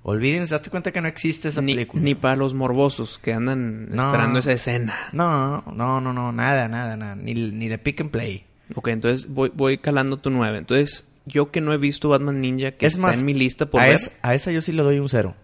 Olvídense, 0.05 0.53
hazte 0.53 0.69
cuenta 0.69 0.91
que 0.91 0.99
no 0.99 1.07
existe 1.07 1.47
esa 1.47 1.61
ni, 1.61 1.75
película. 1.75 2.03
ni 2.03 2.13
para 2.13 2.35
los 2.35 2.53
morbosos 2.53 3.19
que 3.19 3.31
andan 3.33 3.89
No. 3.89 4.03
esperando 4.07 4.39
esa 4.39 4.51
escena. 4.51 4.93
No, 5.13 5.61
no, 5.73 6.01
no, 6.01 6.11
no. 6.11 6.31
Nada, 6.33 6.67
nada, 6.67 6.97
nada. 6.97 7.15
Ni, 7.15 7.33
ni 7.33 7.69
de 7.69 7.77
pick 7.77 8.01
and 8.01 8.11
play. 8.11 8.45
Ok, 8.75 8.89
entonces 8.89 9.29
voy, 9.29 9.49
voy 9.53 9.77
calando 9.77 10.17
tu 10.17 10.29
9. 10.29 10.57
Entonces, 10.57 11.07
yo 11.25 11.51
que 11.51 11.61
no 11.61 11.71
he 11.73 11.77
visto 11.77 12.09
Batman 12.09 12.41
Ninja, 12.41 12.71
que 12.71 12.85
Es 12.85 12.93
está 12.95 13.01
más, 13.07 13.19
en 13.19 13.25
mi 13.25 13.33
lista 13.33 13.65
por 13.69 13.81
a, 13.81 13.85
ver, 13.85 13.93
es- 13.95 14.11
a 14.21 14.33
esa 14.35 14.51
yo 14.51 14.59
sí 14.59 14.73
le 14.73 14.83
doy 14.83 14.99
un 14.99 15.07
cero. 15.07 15.35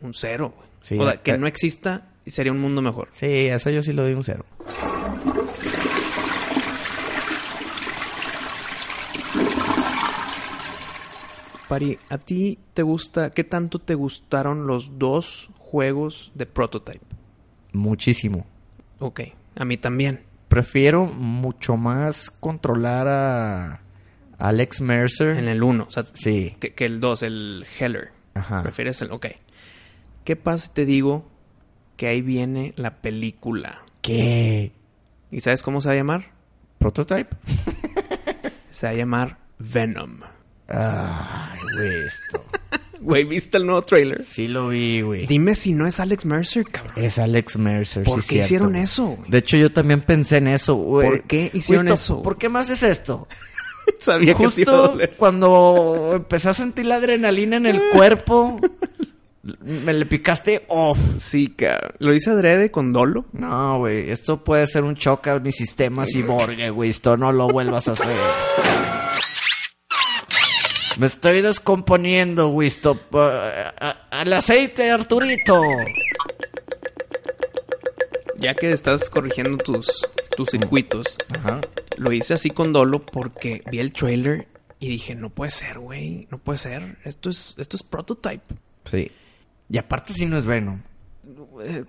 un 0.00 0.14
cero. 0.14 0.54
güey. 0.56 0.68
Sí, 0.80 0.98
o 0.98 1.04
sea, 1.04 1.20
que 1.22 1.36
no 1.36 1.46
exista 1.46 2.06
y 2.24 2.30
sería 2.30 2.52
un 2.52 2.60
mundo 2.60 2.80
mejor. 2.80 3.08
Sí, 3.12 3.26
a 3.26 3.56
esa 3.56 3.70
yo 3.70 3.82
sí 3.82 3.92
le 3.92 4.00
doy 4.00 4.14
un 4.14 4.24
cero. 4.24 4.46
Pari, 11.68 11.98
¿a 12.10 12.18
ti 12.18 12.58
te 12.74 12.82
gusta, 12.82 13.30
qué 13.30 13.42
tanto 13.44 13.78
te 13.80 13.94
gustaron 13.94 14.66
los 14.66 14.98
dos 14.98 15.50
juegos 15.58 16.30
de 16.34 16.46
Prototype? 16.46 17.04
Muchísimo. 17.72 18.46
Ok, 19.00 19.20
a 19.56 19.64
mí 19.64 19.76
también. 19.76 20.22
Prefiero 20.48 21.06
mucho 21.06 21.76
más 21.76 22.30
controlar 22.30 23.08
a 23.08 23.80
Alex 24.38 24.80
Mercer. 24.80 25.30
En 25.36 25.48
el 25.48 25.62
1, 25.62 25.84
o 25.88 25.90
sea, 25.90 26.04
Sí. 26.04 26.56
que, 26.60 26.72
que 26.72 26.84
el 26.84 27.00
2, 27.00 27.22
el 27.24 27.66
Heller. 27.80 28.12
Ajá. 28.34 28.62
Prefieres 28.62 29.02
el, 29.02 29.10
ok. 29.10 29.26
¿Qué 30.24 30.36
pasa 30.36 30.66
si 30.66 30.72
te 30.72 30.84
digo 30.86 31.28
que 31.96 32.06
ahí 32.06 32.22
viene 32.22 32.74
la 32.76 32.96
película? 33.02 33.82
¿Qué? 34.02 34.72
¿Y 35.32 35.40
sabes 35.40 35.62
cómo 35.64 35.80
se 35.80 35.88
va 35.88 35.94
a 35.94 35.96
llamar? 35.96 36.32
¿Prototype? 36.78 37.34
Se 38.70 38.86
va 38.86 38.92
a 38.92 38.96
llamar 38.96 39.38
Venom. 39.58 40.20
Ay, 40.68 41.58
güey, 41.76 42.02
esto. 42.06 42.44
Güey, 42.98 43.24
¿viste 43.24 43.58
el 43.58 43.66
nuevo 43.66 43.82
trailer? 43.82 44.22
Sí 44.22 44.48
lo 44.48 44.68
vi, 44.68 45.02
güey. 45.02 45.26
Dime 45.26 45.54
si 45.54 45.74
no 45.74 45.86
es 45.86 46.00
Alex 46.00 46.24
Mercer, 46.24 46.64
cabrón. 46.64 46.94
Es 46.96 47.18
Alex 47.18 47.58
Mercer, 47.58 48.04
¿Por 48.04 48.22
sí, 48.22 48.28
qué 48.28 48.42
cierto, 48.42 48.46
hicieron 48.46 48.76
eso? 48.76 49.06
güey? 49.18 49.30
De 49.30 49.38
hecho, 49.38 49.58
yo 49.58 49.70
también 49.70 50.00
pensé 50.00 50.38
en 50.38 50.48
eso, 50.48 50.74
güey. 50.76 51.06
¿Por 51.06 51.22
qué 51.24 51.50
hicieron 51.52 51.86
Justo, 51.88 51.94
eso? 52.14 52.22
¿Por 52.22 52.38
qué 52.38 52.48
me 52.48 52.58
haces 52.58 52.82
esto? 52.82 53.28
Sabía 54.00 54.32
que 54.34 54.48
te 54.48 54.62
iba 54.62 54.72
a 54.72 54.76
Justo 54.76 54.88
doler. 54.92 55.14
cuando 55.18 56.12
empecé 56.16 56.48
a 56.48 56.54
sentir 56.54 56.86
la 56.86 56.96
adrenalina 56.96 57.58
en 57.58 57.66
el 57.66 57.80
cuerpo, 57.92 58.58
me 59.62 59.92
le 59.92 60.06
picaste 60.06 60.64
off. 60.68 60.98
Sí, 61.18 61.48
cabrón. 61.48 61.92
¿Lo 61.98 62.14
hice 62.14 62.30
adrede 62.30 62.70
con 62.70 62.94
dolo? 62.94 63.26
No, 63.34 63.78
güey, 63.78 64.10
esto 64.10 64.42
puede 64.42 64.66
ser 64.66 64.84
un 64.84 64.96
choque 64.96 65.28
a 65.30 65.38
mi 65.38 65.52
sistema 65.52 66.06
ciborgue, 66.06 66.70
güey. 66.70 66.88
Esto 66.90 67.18
no 67.18 67.30
lo 67.30 67.46
vuelvas 67.46 67.88
a 67.88 67.92
hacer. 67.92 68.08
Me 70.98 71.06
estoy 71.06 71.42
descomponiendo, 71.42 72.48
güey. 72.48 72.68
Stop. 72.68 73.14
Ah, 73.14 73.74
ah, 73.80 73.96
al 74.10 74.32
aceite, 74.32 74.90
Arturito. 74.90 75.60
Ya 78.38 78.54
que 78.54 78.70
estás 78.72 79.08
corrigiendo 79.10 79.56
tus, 79.56 80.06
tus 80.36 80.50
circuitos, 80.50 81.16
Ajá. 81.34 81.60
lo 81.96 82.12
hice 82.12 82.34
así 82.34 82.50
con 82.50 82.72
dolo 82.72 83.04
porque 83.04 83.62
vi 83.70 83.78
el 83.78 83.92
trailer 83.92 84.46
y 84.78 84.88
dije, 84.88 85.14
no 85.14 85.30
puede 85.30 85.50
ser, 85.50 85.78
güey. 85.78 86.28
No 86.30 86.38
puede 86.38 86.58
ser. 86.58 86.98
Esto 87.04 87.30
es, 87.30 87.54
esto 87.58 87.76
es 87.76 87.82
Prototype. 87.82 88.54
Sí. 88.84 89.10
Y 89.70 89.78
aparte 89.78 90.12
si 90.12 90.26
no 90.26 90.36
es 90.38 90.44
Venom. 90.44 90.80
Eh, 91.62 91.84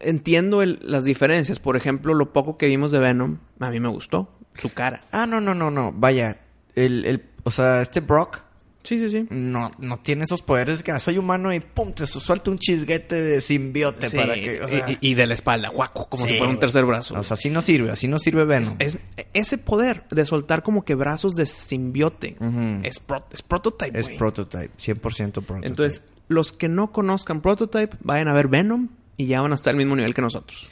entiendo 0.00 0.62
el- 0.62 0.78
las 0.82 1.04
diferencias. 1.04 1.58
Por 1.58 1.76
ejemplo, 1.76 2.12
lo 2.14 2.32
poco 2.32 2.58
que 2.58 2.66
vimos 2.68 2.92
de 2.92 2.98
Venom, 3.00 3.38
a 3.58 3.70
mí 3.70 3.80
me 3.80 3.88
gustó. 3.88 4.28
Su 4.58 4.72
cara. 4.72 5.02
Ah, 5.12 5.26
no, 5.26 5.40
no, 5.40 5.54
no, 5.54 5.70
no. 5.70 5.92
Vaya. 5.92 6.40
El, 6.74 7.04
el, 7.06 7.24
o 7.44 7.50
sea, 7.50 7.80
este 7.80 8.00
Brock 8.00 8.42
Sí, 8.86 8.98
sí, 9.00 9.10
sí. 9.10 9.26
no, 9.30 9.70
no 9.78 9.98
tiene 9.98 10.24
esos 10.24 10.42
poderes 10.42 10.82
que 10.82 10.92
ah, 10.92 11.00
soy 11.00 11.18
humano 11.18 11.52
y 11.52 11.60
pum, 11.60 11.92
te 11.92 12.06
su- 12.06 12.20
suelta 12.20 12.50
un 12.50 12.58
chisguete 12.58 13.14
de 13.20 13.40
simbiote 13.40 14.08
Sí, 14.08 14.16
para 14.16 14.34
que. 14.34 14.62
o 14.62 14.68
sea, 14.68 14.90
y, 14.90 14.98
y 15.00 15.14
de 15.14 15.26
la 15.26 15.34
espalda, 15.34 15.68
guaco, 15.70 16.08
como 16.08 16.24
Sí, 16.26 16.32
si 16.34 16.38
fuera 16.38 16.52
un 16.52 16.58
tercer 16.60 16.84
brazo. 16.84 17.18
o 17.18 17.22
sea, 17.22 17.34
así 17.34 17.50
no 17.50 17.60
sirve, 17.62 17.90
así 17.90 18.06
no 18.08 18.18
sirve 18.18 18.44
Venom. 18.44 18.74
es, 18.78 18.98
ese 19.34 19.58
poder 19.58 20.04
de 20.10 20.24
soltar 20.24 20.62
como 20.62 20.84
que 20.84 20.94
brazos 20.94 21.34
de 21.34 21.46
simbiote 21.46 22.36
es, 22.84 23.00
pro- 23.00 23.26
es 23.32 23.42
prototype, 23.42 23.98
Es 23.98 24.06
güey. 24.06 24.18
prototype, 24.18 24.70
100% 24.78 25.00
prototype. 25.00 25.66
Entonces, 25.66 26.02
los 26.28 26.52
que 26.52 26.68
no 26.68 26.92
conozcan 26.92 27.40
prototype, 27.40 27.96
vayan 28.02 28.28
a 28.28 28.32
ver 28.32 28.48
Venom 28.48 28.88
y 29.16 29.26
ya 29.26 29.40
van 29.40 29.52
a 29.52 29.54
estar 29.56 29.72
al 29.72 29.76
mismo 29.78 29.96
nivel 29.96 30.14
que 30.14 30.22
nosotros. 30.22 30.68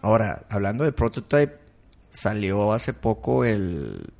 Ahora, 0.00 0.44
hablando 0.50 0.84
de 0.84 0.92
prototype, 0.92 1.56
salió 2.10 2.72
hace 2.72 2.92
poco 2.92 3.44
el. 3.44 4.10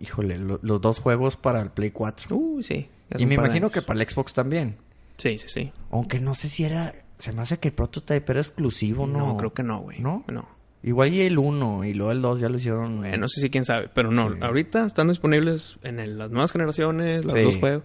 Híjole, 0.00 0.38
lo- 0.38 0.60
los 0.62 0.80
dos 0.80 0.98
juegos 1.00 1.36
para 1.36 1.60
el 1.60 1.70
Play 1.70 1.90
4. 1.90 2.36
Uy, 2.36 2.62
sí. 2.62 2.88
y 3.18 3.26
me 3.26 3.34
imagino 3.34 3.66
años. 3.66 3.72
que 3.72 3.82
para 3.82 4.00
el 4.00 4.08
Xbox 4.08 4.32
también. 4.32 4.76
Sí, 5.18 5.36
sí, 5.38 5.46
sí. 5.48 5.72
Aunque 5.90 6.18
no 6.20 6.34
sé 6.34 6.48
si 6.48 6.64
era. 6.64 6.94
Se 7.18 7.32
me 7.32 7.42
hace 7.42 7.58
que 7.58 7.68
el 7.68 7.74
prototype 7.74 8.32
era 8.32 8.40
exclusivo, 8.40 9.06
¿no? 9.06 9.18
No, 9.28 9.36
creo 9.36 9.52
que 9.52 9.62
no, 9.62 9.80
güey. 9.80 10.00
¿No? 10.00 10.24
No. 10.28 10.48
Igual 10.82 11.12
y 11.14 11.20
el 11.22 11.38
1 11.38 11.84
y 11.84 11.94
luego 11.94 12.10
el 12.10 12.20
2 12.22 12.40
ya 12.40 12.48
lo 12.48 12.56
hicieron. 12.56 12.98
Bueno, 12.98 13.16
no 13.18 13.28
sé 13.28 13.40
si 13.40 13.50
quién 13.50 13.64
sabe, 13.64 13.88
pero 13.94 14.10
no. 14.10 14.32
Sí. 14.32 14.38
Ahorita 14.40 14.84
están 14.84 15.06
disponibles 15.08 15.78
en 15.84 16.00
el- 16.00 16.18
las 16.18 16.30
nuevas 16.30 16.50
generaciones, 16.50 17.24
los 17.24 17.34
Sí. 17.34 17.42
dos 17.42 17.56
juegos. 17.58 17.84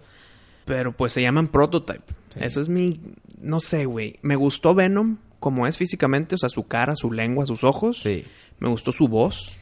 Pero 0.65 0.91
pues 0.93 1.13
se 1.13 1.21
llaman 1.21 1.47
prototype. 1.49 2.01
Sí. 2.33 2.39
Eso 2.41 2.59
es 2.61 2.69
mi... 2.69 2.99
No 3.39 3.59
sé, 3.59 3.85
güey. 3.85 4.17
Me 4.23 4.35
gustó 4.35 4.73
Venom 4.73 5.17
como 5.39 5.67
es 5.67 5.77
físicamente, 5.77 6.33
o 6.33 6.37
sea, 6.39 6.49
su 6.49 6.63
cara, 6.67 6.95
su 6.95 7.11
lengua, 7.11 7.45
sus 7.45 7.63
ojos. 7.63 7.99
Sí. 8.01 8.25
Me 8.59 8.67
gustó 8.69 8.91
su 8.91 9.07
voz. 9.07 9.55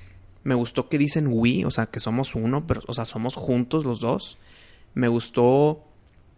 Me 0.45 0.55
gustó 0.55 0.87
que 0.87 0.97
dicen 0.97 1.27
we, 1.29 1.65
o 1.65 1.71
sea, 1.71 1.87
que 1.87 1.99
somos 1.99 2.35
uno, 2.35 2.65
pero, 2.65 2.81
o 2.87 2.93
sea, 2.93 3.03
somos 3.03 3.35
juntos 3.35 3.83
los 3.83 3.99
dos. 3.99 4.37
Me 4.93 5.07
gustó 5.09 5.83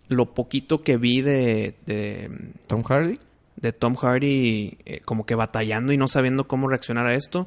lo 0.07 0.33
poquito 0.33 0.81
que 0.81 0.97
vi 0.97 1.21
de, 1.21 1.75
de, 1.85 2.31
Tom 2.67 2.83
Hardy. 2.83 3.19
de 3.57 3.73
Tom 3.73 3.95
Hardy 3.95 4.77
eh, 4.85 5.01
como 5.03 5.25
que 5.25 5.35
batallando 5.35 5.91
y 5.91 5.97
no 5.97 6.07
sabiendo 6.07 6.47
cómo 6.47 6.69
reaccionar 6.69 7.05
a 7.05 7.15
esto. 7.15 7.45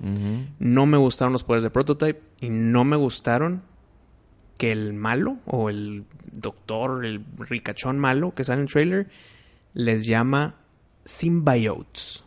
No 0.58 0.84
me 0.86 0.98
gustaron 0.98 1.32
los 1.32 1.44
poderes 1.44 1.64
de 1.64 1.70
Prototype 1.70 2.20
y 2.40 2.50
no 2.50 2.84
me 2.84 2.96
gustaron 2.96 3.62
que 4.58 4.70
el 4.70 4.92
malo 4.92 5.38
o 5.46 5.70
el 5.70 6.04
doctor, 6.30 7.06
el 7.06 7.24
ricachón 7.38 7.98
malo 7.98 8.34
que 8.34 8.44
sale 8.44 8.60
en 8.60 8.66
el 8.66 8.72
trailer, 8.72 9.08
les 9.72 10.04
llama 10.04 10.56
symbiotes. 11.06 12.24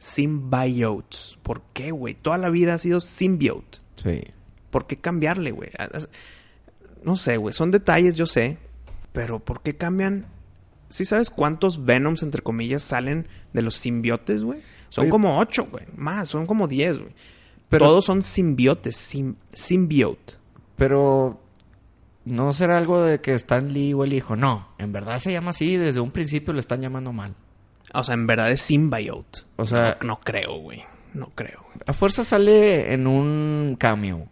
Symbiotes. 0.00 1.38
¿Por 1.42 1.62
qué, 1.72 1.90
güey? 1.90 2.14
Toda 2.14 2.38
la 2.38 2.50
vida 2.50 2.74
ha 2.74 2.78
sido 2.78 3.00
symbiote. 3.00 3.78
Sí. 3.96 4.22
¿Por 4.70 4.86
qué 4.86 4.96
cambiarle, 4.96 5.50
güey? 5.50 5.70
Ah, 5.78 5.88
ah, 5.92 5.98
No 7.04 7.16
sé, 7.16 7.36
güey. 7.36 7.52
Son 7.54 7.70
detalles, 7.70 8.16
yo 8.16 8.26
sé. 8.26 8.58
Pero 9.12 9.38
¿por 9.40 9.62
qué 9.62 9.76
cambian? 9.76 10.26
¿Sí 10.88 11.04
sabes 11.04 11.30
cuántos 11.30 11.84
Venoms, 11.84 12.22
entre 12.22 12.42
comillas, 12.42 12.82
salen 12.82 13.28
de 13.52 13.62
los 13.62 13.76
simbiotes, 13.76 14.42
güey? 14.42 14.60
Son 14.88 15.02
Oye, 15.02 15.10
como 15.10 15.38
ocho, 15.38 15.66
güey. 15.70 15.84
Más, 15.96 16.28
son 16.28 16.46
como 16.46 16.66
diez, 16.66 16.98
güey. 16.98 17.12
Pero- 17.68 17.86
Todos 17.86 18.04
son 18.04 18.22
simbiotes. 18.22 18.96
sim- 18.96 19.36
symbiote. 19.52 20.34
Pero. 20.76 21.40
¿No 22.24 22.52
será 22.52 22.76
algo 22.78 23.02
de 23.02 23.20
que 23.20 23.32
Stan 23.34 23.72
Lee 23.72 23.94
o 23.94 24.04
el 24.04 24.12
hijo? 24.12 24.36
No, 24.36 24.68
en 24.78 24.92
verdad 24.92 25.18
se 25.20 25.32
llama 25.32 25.50
así. 25.50 25.76
Desde 25.76 26.00
un 26.00 26.10
principio 26.10 26.52
lo 26.52 26.60
están 26.60 26.80
llamando 26.82 27.12
mal. 27.12 27.34
O 27.94 28.04
sea, 28.04 28.14
en 28.14 28.26
verdad 28.26 28.50
es 28.50 28.60
symbiote. 28.60 29.40
O 29.56 29.64
sea- 29.66 29.98
No, 30.02 30.08
no 30.08 30.20
creo, 30.20 30.58
güey. 30.60 30.82
No 31.14 31.30
creo. 31.34 31.62
güey. 31.66 31.78
A 31.86 31.92
fuerza 31.92 32.22
sale 32.24 32.92
en 32.92 33.06
un 33.06 33.76
cameo. 33.78 34.28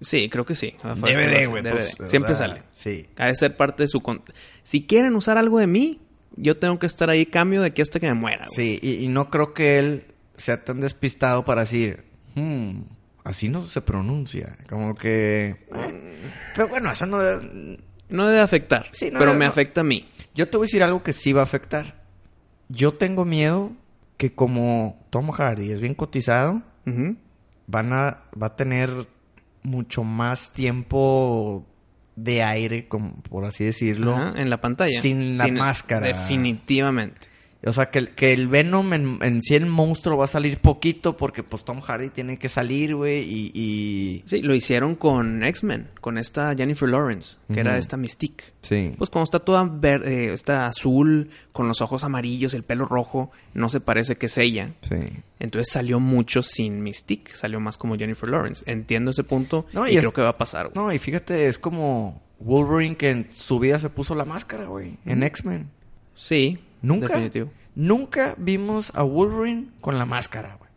Sí, 0.00 0.28
creo 0.30 0.46
que 0.46 0.54
sí. 0.54 0.74
A 0.82 0.96
fuerza 0.96 1.18
DVD, 1.20 1.46
güey. 1.48 1.62
pues, 1.62 2.00
o 2.00 2.06
Siempre 2.06 2.34
sea, 2.34 2.48
sale. 2.48 2.62
Sí. 2.74 3.06
Ha 3.16 3.26
de 3.26 3.34
ser 3.34 3.56
parte 3.56 3.82
de 3.82 3.88
su... 3.88 4.00
con- 4.00 4.22
Si 4.62 4.86
quieren 4.86 5.14
usar 5.14 5.36
algo 5.36 5.58
de 5.58 5.66
mí, 5.66 6.00
yo 6.36 6.56
tengo 6.56 6.78
que 6.78 6.86
estar 6.86 7.10
ahí 7.10 7.26
cambio 7.26 7.60
de 7.60 7.68
aquí 7.68 7.82
hasta 7.82 8.00
que 8.00 8.06
me 8.06 8.14
muera. 8.14 8.46
güey. 8.46 8.56
Sí, 8.56 8.78
y, 8.82 9.04
y 9.04 9.08
no 9.08 9.28
creo 9.30 9.52
que 9.52 9.78
él 9.78 10.04
sea 10.36 10.64
tan 10.64 10.80
despistado 10.80 11.44
para 11.44 11.62
decir, 11.62 12.04
"Hmm, 12.34 12.82
así 13.24 13.48
no 13.50 13.62
se 13.62 13.82
pronuncia. 13.82 14.56
Como 14.70 14.94
que. 14.94 15.48
eh. 15.74 16.16
Pero 16.54 16.68
bueno, 16.68 16.90
eso 16.92 17.04
no. 17.04 17.18
No 18.08 18.26
debe 18.26 18.40
afectar, 18.40 18.88
Sí, 18.92 19.10
no 19.10 19.18
pero 19.18 19.32
debe- 19.32 19.38
me 19.40 19.46
afecta 19.46 19.82
a 19.82 19.84
mí. 19.84 20.08
Yo 20.34 20.48
te 20.48 20.56
voy 20.56 20.64
a 20.64 20.66
decir 20.66 20.82
algo 20.82 21.02
que 21.02 21.12
sí 21.12 21.32
va 21.32 21.42
a 21.42 21.44
afectar. 21.44 21.99
Yo 22.70 22.94
tengo 22.94 23.24
miedo 23.24 23.72
que 24.16 24.32
como 24.32 24.98
Tom 25.10 25.30
Hardy 25.30 25.70
es 25.70 25.80
bien 25.80 25.94
cotizado, 25.94 26.62
van 27.66 27.92
a, 27.92 28.22
va 28.40 28.48
a 28.48 28.56
tener 28.56 28.90
mucho 29.62 30.04
más 30.04 30.52
tiempo 30.52 31.66
de 32.16 32.42
aire, 32.42 32.88
como 32.88 33.14
por 33.22 33.44
así 33.44 33.64
decirlo. 33.64 34.14
Ajá, 34.14 34.34
en 34.36 34.50
la 34.50 34.60
pantalla. 34.60 35.00
Sin 35.00 35.36
la 35.36 35.48
máscara. 35.48 36.06
Definitivamente. 36.06 37.28
O 37.62 37.72
sea, 37.72 37.90
que, 37.90 37.98
el- 37.98 38.08
que 38.14 38.32
el 38.32 38.48
Venom 38.48 38.94
en, 38.94 39.18
en 39.20 39.42
sí 39.42 39.54
el 39.54 39.66
monstruo 39.66 40.16
va 40.16 40.24
a 40.24 40.28
salir 40.28 40.58
poquito 40.60 41.16
porque 41.16 41.42
pues 41.42 41.62
Tom 41.64 41.80
Hardy 41.82 42.08
tiene 42.08 42.38
que 42.38 42.48
salir, 42.48 42.94
güey, 42.94 43.20
y, 43.22 43.50
y... 43.54 44.22
Sí, 44.24 44.40
lo 44.40 44.54
hicieron 44.54 44.94
con 44.94 45.42
X-Men, 45.44 45.88
con 46.00 46.16
esta 46.16 46.54
Jennifer 46.56 46.88
Lawrence, 46.88 47.36
que 47.52 47.60
era 47.60 47.76
esta 47.76 47.98
Mystique. 47.98 48.44
Sí. 48.62 48.94
Pues 48.96 49.10
cuando 49.10 49.24
está 49.24 49.40
toda 49.40 49.64
verde, 49.64 50.32
está 50.32 50.64
azul, 50.64 51.28
con 51.52 51.68
los 51.68 51.82
ojos 51.82 52.02
amarillos, 52.02 52.54
el 52.54 52.62
pelo 52.62 52.86
rojo, 52.86 53.30
no 53.52 53.68
se 53.68 53.80
parece 53.80 54.16
que 54.16 54.26
es 54.26 54.38
ella. 54.38 54.72
Sí. 54.80 54.96
Entonces 55.38 55.70
salió 55.70 56.00
mucho 56.00 56.42
sin 56.42 56.82
Mystique, 56.82 57.34
salió 57.34 57.60
más 57.60 57.76
como 57.76 57.96
Jennifer 57.98 58.28
Lawrence. 58.30 58.64
Entiendo 58.70 59.10
ese 59.10 59.22
punto 59.24 59.66
No, 59.74 59.86
y, 59.86 59.90
y 59.92 59.94
es- 59.96 60.00
creo 60.00 60.14
que 60.14 60.22
va 60.22 60.30
a 60.30 60.38
pasar. 60.38 60.70
güey. 60.70 60.74
No, 60.76 60.90
y 60.92 60.98
fíjate, 60.98 61.46
es 61.46 61.58
como 61.58 62.22
Wolverine 62.38 62.96
que 62.96 63.10
en 63.10 63.28
su 63.34 63.58
vida 63.58 63.78
se 63.78 63.90
puso 63.90 64.14
la 64.14 64.24
máscara, 64.24 64.64
güey, 64.64 64.96
en 65.04 65.22
X-Men. 65.24 65.68
Sí, 66.14 66.58
Nunca. 66.82 67.08
definitivo. 67.08 67.50
Nunca 67.74 68.34
vimos 68.38 68.92
a 68.94 69.02
Wolverine 69.02 69.68
con 69.80 69.98
la 69.98 70.04
máscara, 70.06 70.56
güey. 70.58 70.70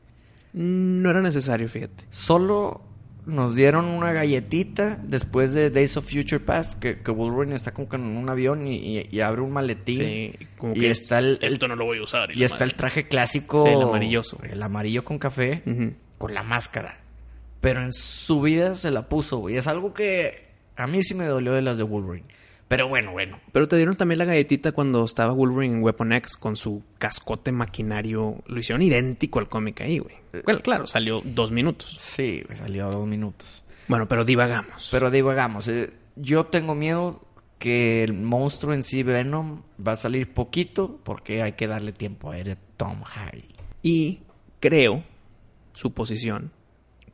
No 0.53 1.09
era 1.09 1.21
necesario, 1.21 1.67
fíjate. 1.67 2.05
Solo 2.09 2.81
nos 3.25 3.55
dieron 3.55 3.85
una 3.85 4.11
galletita 4.11 4.99
después 5.01 5.53
de 5.53 5.69
Days 5.69 5.95
of 5.97 6.05
Future 6.11 6.39
Past, 6.41 6.77
que, 6.79 6.99
que 6.99 7.11
Wolverine 7.11 7.55
está 7.55 7.73
como 7.73 7.87
que 7.89 7.95
en 7.95 8.03
un 8.03 8.29
avión 8.29 8.67
y, 8.67 8.75
y- 8.99 9.07
y 9.09 9.19
abre 9.21 9.41
un 9.41 9.51
maletín. 9.51 9.95
Sí, 9.95 10.33
como 10.57 10.75
y 10.75 10.81
que 10.81 10.91
está 10.91 11.19
el, 11.19 11.39
el- 11.41 11.53
esto 11.53 11.67
no 11.67 11.75
lo 11.75 11.85
voy 11.85 11.99
a 11.99 12.03
usar. 12.03 12.29
y 12.35 12.43
está 12.43 12.63
el 12.65 12.75
traje 12.75 13.07
clásico. 13.07 13.63
Sí, 13.63 13.69
el 13.69 13.81
amarilloso. 13.81 14.39
El 14.43 14.61
amarillo 14.61 15.03
con 15.05 15.17
café, 15.19 15.63
con 16.17 16.33
la 16.33 16.43
máscara. 16.43 16.99
Pero 17.61 17.81
en 17.81 17.93
su 17.93 18.41
vida 18.41 18.75
se 18.75 18.91
la 18.91 19.07
puso, 19.07 19.37
güey. 19.37 19.55
Es 19.55 19.67
algo 19.67 19.93
que 19.93 20.43
a 20.75 20.85
mí 20.85 21.01
sí 21.01 21.15
me 21.15 21.25
dolió 21.25 21.53
de 21.53 21.61
las 21.61 21.77
de 21.77 21.83
Wolverine. 21.83 22.27
Pero 22.67 22.87
bueno, 22.87 23.11
bueno. 23.11 23.39
Pero 23.51 23.67
te 23.67 23.75
dieron 23.75 23.95
también 23.95 24.19
la 24.19 24.25
galletita 24.25 24.71
cuando 24.71 25.05
estaba 25.05 25.33
Wolverine 25.33 25.75
en 25.75 25.83
Weapon 25.83 26.13
X 26.13 26.37
con 26.37 26.55
su 26.55 26.83
cascote 26.97 27.51
maquinario. 27.51 28.41
Lo 28.47 28.59
hicieron 28.59 28.81
idéntico 28.81 29.39
al 29.39 29.47
cómic 29.47 29.81
ahí, 29.81 29.99
güey. 29.99 30.15
Bueno, 30.43 30.61
claro, 30.61 30.87
salió 30.87 31.21
dos 31.23 31.51
minutos. 31.51 31.95
Sí, 31.99 32.43
salió 32.53 32.89
dos 32.89 33.07
minutos. 33.07 33.63
Bueno, 33.87 34.07
pero 34.07 34.25
divagamos. 34.25 34.89
Pero 34.91 35.11
divagamos. 35.11 35.67
eh, 35.67 35.91
yo 36.15 36.45
tengo 36.45 36.73
miedo 36.73 37.21
que 37.59 38.03
el 38.03 38.13
monstruo 38.13 38.73
en 38.73 38.83
sí, 38.83 39.03
Venom, 39.03 39.61
va 39.85 39.93
a 39.93 39.95
salir 39.95 40.33
poquito 40.33 40.99
porque 41.03 41.41
hay 41.41 41.53
que 41.53 41.67
darle 41.67 41.93
tiempo 41.93 42.31
a 42.31 42.37
él, 42.37 42.57
Tom 42.75 43.03
Hardy. 43.03 43.55
Y 43.81 44.19
creo, 44.59 45.03
su 45.73 45.93
posición, 45.93 46.51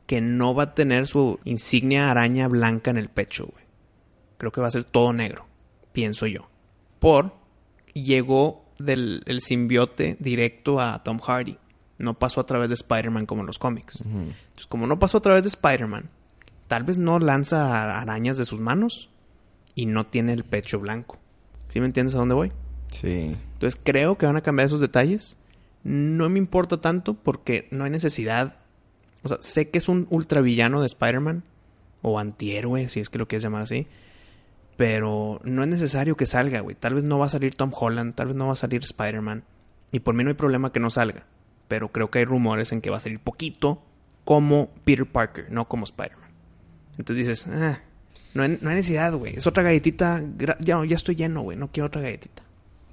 que 0.06 0.20
no 0.20 0.54
va 0.54 0.64
a 0.64 0.74
tener 0.74 1.06
su 1.06 1.38
insignia 1.44 2.10
araña 2.10 2.48
blanca 2.48 2.90
en 2.90 2.96
el 2.96 3.08
pecho, 3.10 3.46
güey. 3.46 3.59
Creo 4.40 4.52
que 4.52 4.62
va 4.62 4.68
a 4.68 4.70
ser 4.70 4.84
todo 4.84 5.12
negro, 5.12 5.44
pienso 5.92 6.26
yo. 6.26 6.48
Por 6.98 7.34
llegó 7.92 8.64
del 8.78 9.22
el 9.26 9.42
simbiote 9.42 10.16
directo 10.18 10.80
a 10.80 10.98
Tom 11.00 11.18
Hardy. 11.18 11.58
No 11.98 12.18
pasó 12.18 12.40
a 12.40 12.46
través 12.46 12.70
de 12.70 12.74
Spider-Man 12.74 13.26
como 13.26 13.42
en 13.42 13.48
los 13.48 13.58
cómics. 13.58 14.00
Entonces, 14.00 14.66
como 14.66 14.86
no 14.86 14.98
pasó 14.98 15.18
a 15.18 15.20
través 15.20 15.44
de 15.44 15.48
Spider-Man, 15.48 16.08
tal 16.68 16.84
vez 16.84 16.96
no 16.96 17.18
lanza 17.18 18.00
arañas 18.00 18.38
de 18.38 18.46
sus 18.46 18.60
manos 18.60 19.10
y 19.74 19.84
no 19.84 20.06
tiene 20.06 20.32
el 20.32 20.44
pecho 20.44 20.80
blanco. 20.80 21.18
¿Sí 21.68 21.78
me 21.78 21.84
entiendes 21.84 22.14
a 22.14 22.20
dónde 22.20 22.34
voy? 22.34 22.50
Sí. 22.92 23.36
Entonces 23.52 23.78
creo 23.84 24.16
que 24.16 24.24
van 24.24 24.36
a 24.36 24.40
cambiar 24.40 24.64
esos 24.64 24.80
detalles. 24.80 25.36
No 25.84 26.30
me 26.30 26.38
importa 26.38 26.80
tanto 26.80 27.12
porque 27.12 27.68
no 27.72 27.84
hay 27.84 27.90
necesidad. 27.90 28.56
O 29.22 29.28
sea, 29.28 29.36
sé 29.42 29.68
que 29.68 29.76
es 29.76 29.90
un 29.90 30.06
ultravillano 30.08 30.80
de 30.80 30.86
Spider-Man. 30.86 31.44
O 32.00 32.18
antihéroe, 32.18 32.88
si 32.88 33.00
es 33.00 33.10
que 33.10 33.18
lo 33.18 33.28
quieres 33.28 33.42
llamar 33.42 33.60
así. 33.60 33.86
Pero 34.80 35.42
no 35.44 35.62
es 35.62 35.68
necesario 35.68 36.16
que 36.16 36.24
salga, 36.24 36.60
güey. 36.60 36.74
Tal 36.74 36.94
vez 36.94 37.04
no 37.04 37.18
va 37.18 37.26
a 37.26 37.28
salir 37.28 37.54
Tom 37.54 37.70
Holland, 37.70 38.14
tal 38.14 38.28
vez 38.28 38.36
no 38.36 38.46
va 38.46 38.54
a 38.54 38.56
salir 38.56 38.82
Spider-Man. 38.82 39.44
Y 39.92 40.00
por 40.00 40.14
mí 40.14 40.24
no 40.24 40.30
hay 40.30 40.36
problema 40.36 40.72
que 40.72 40.80
no 40.80 40.88
salga. 40.88 41.26
Pero 41.68 41.92
creo 41.92 42.10
que 42.10 42.20
hay 42.20 42.24
rumores 42.24 42.72
en 42.72 42.80
que 42.80 42.88
va 42.88 42.96
a 42.96 43.00
salir 43.00 43.18
poquito 43.18 43.82
como 44.24 44.70
Peter 44.84 45.04
Parker, 45.04 45.52
no 45.52 45.68
como 45.68 45.84
Spider-Man. 45.84 46.30
Entonces 46.96 47.26
dices, 47.26 47.46
ah, 47.48 47.80
no, 48.32 48.42
hay, 48.42 48.58
no 48.58 48.70
hay 48.70 48.76
necesidad, 48.76 49.12
güey. 49.12 49.36
Es 49.36 49.46
otra 49.46 49.62
galletita. 49.62 50.24
Ya, 50.60 50.82
ya 50.82 50.96
estoy 50.96 51.14
lleno, 51.14 51.42
güey. 51.42 51.58
No 51.58 51.70
quiero 51.70 51.88
otra 51.88 52.00
galletita. 52.00 52.42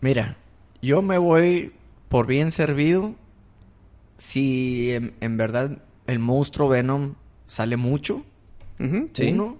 Mira, 0.01 0.35
yo 0.81 1.01
me 1.01 1.17
voy 1.17 1.71
por 2.09 2.27
bien 2.27 2.51
servido 2.51 3.15
si 4.17 4.91
en, 4.91 5.13
en 5.21 5.37
verdad 5.37 5.77
el 6.05 6.19
monstruo 6.19 6.67
Venom 6.67 7.13
sale 7.45 7.77
mucho. 7.77 8.25
Sí. 9.13 9.31
Uno. 9.31 9.57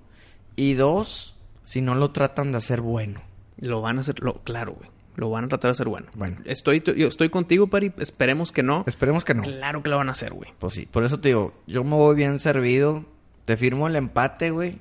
Y 0.58 0.74
dos, 0.74 1.37
si 1.68 1.82
no 1.82 1.96
lo 1.96 2.12
tratan 2.12 2.54
de 2.54 2.60
hacer 2.60 2.80
bueno. 2.80 3.20
Lo 3.58 3.82
van 3.82 3.98
a 3.98 4.00
hacer, 4.00 4.22
lo, 4.22 4.42
claro, 4.46 4.76
güey. 4.76 4.90
Lo 5.18 5.30
van 5.30 5.44
a 5.44 5.48
tratar 5.50 5.68
de 5.68 5.74
hacer 5.74 5.90
bueno. 5.90 6.08
Bueno. 6.16 6.38
Estoy, 6.46 6.82
yo 6.82 7.10
estoy 7.10 7.28
contigo, 7.28 7.68
Pari. 7.68 7.92
Esperemos 7.98 8.54
que 8.54 8.64
no. 8.64 8.86
Esperemos 8.88 9.26
que 9.26 9.34
no. 9.34 9.44
Claro 9.44 9.84
que 9.84 9.90
lo 9.90 9.98
van 9.98 10.08
a 10.08 10.14
hacer, 10.14 10.32
güey. 10.32 10.54
Pues 10.60 10.76
sí, 10.76 10.86
por 10.86 11.04
eso 11.04 11.20
te 11.20 11.28
digo, 11.28 11.62
yo 11.68 11.84
me 11.84 11.96
voy 11.96 12.16
bien 12.16 12.40
servido. 12.40 13.04
Te 13.44 13.58
firmo 13.58 13.86
el 13.88 13.98
empate, 13.98 14.52
güey, 14.52 14.80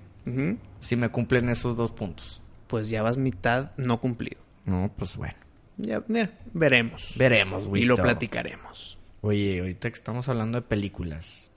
si 0.79 0.95
me 0.95 1.09
cumplen 1.09 1.49
esos 1.49 1.77
dos 1.77 1.91
puntos. 1.91 2.41
Pues 2.69 2.89
ya 2.89 3.03
vas 3.03 3.17
mitad 3.17 3.73
no 3.77 4.01
cumplido. 4.01 4.41
No, 4.65 4.93
pues 4.97 5.17
bueno. 5.17 5.35
Ya, 5.79 6.05
mira, 6.07 6.39
veremos. 6.53 7.15
Veremos, 7.17 7.67
güey. 7.67 7.83
y 7.83 7.87
lo 7.87 7.97
platicaremos. 7.97 8.97
Oye, 9.23 9.59
ahorita 9.59 9.91
que 9.91 9.97
estamos 9.97 10.29
hablando 10.29 10.61
de 10.61 10.63
películas, 10.63 11.49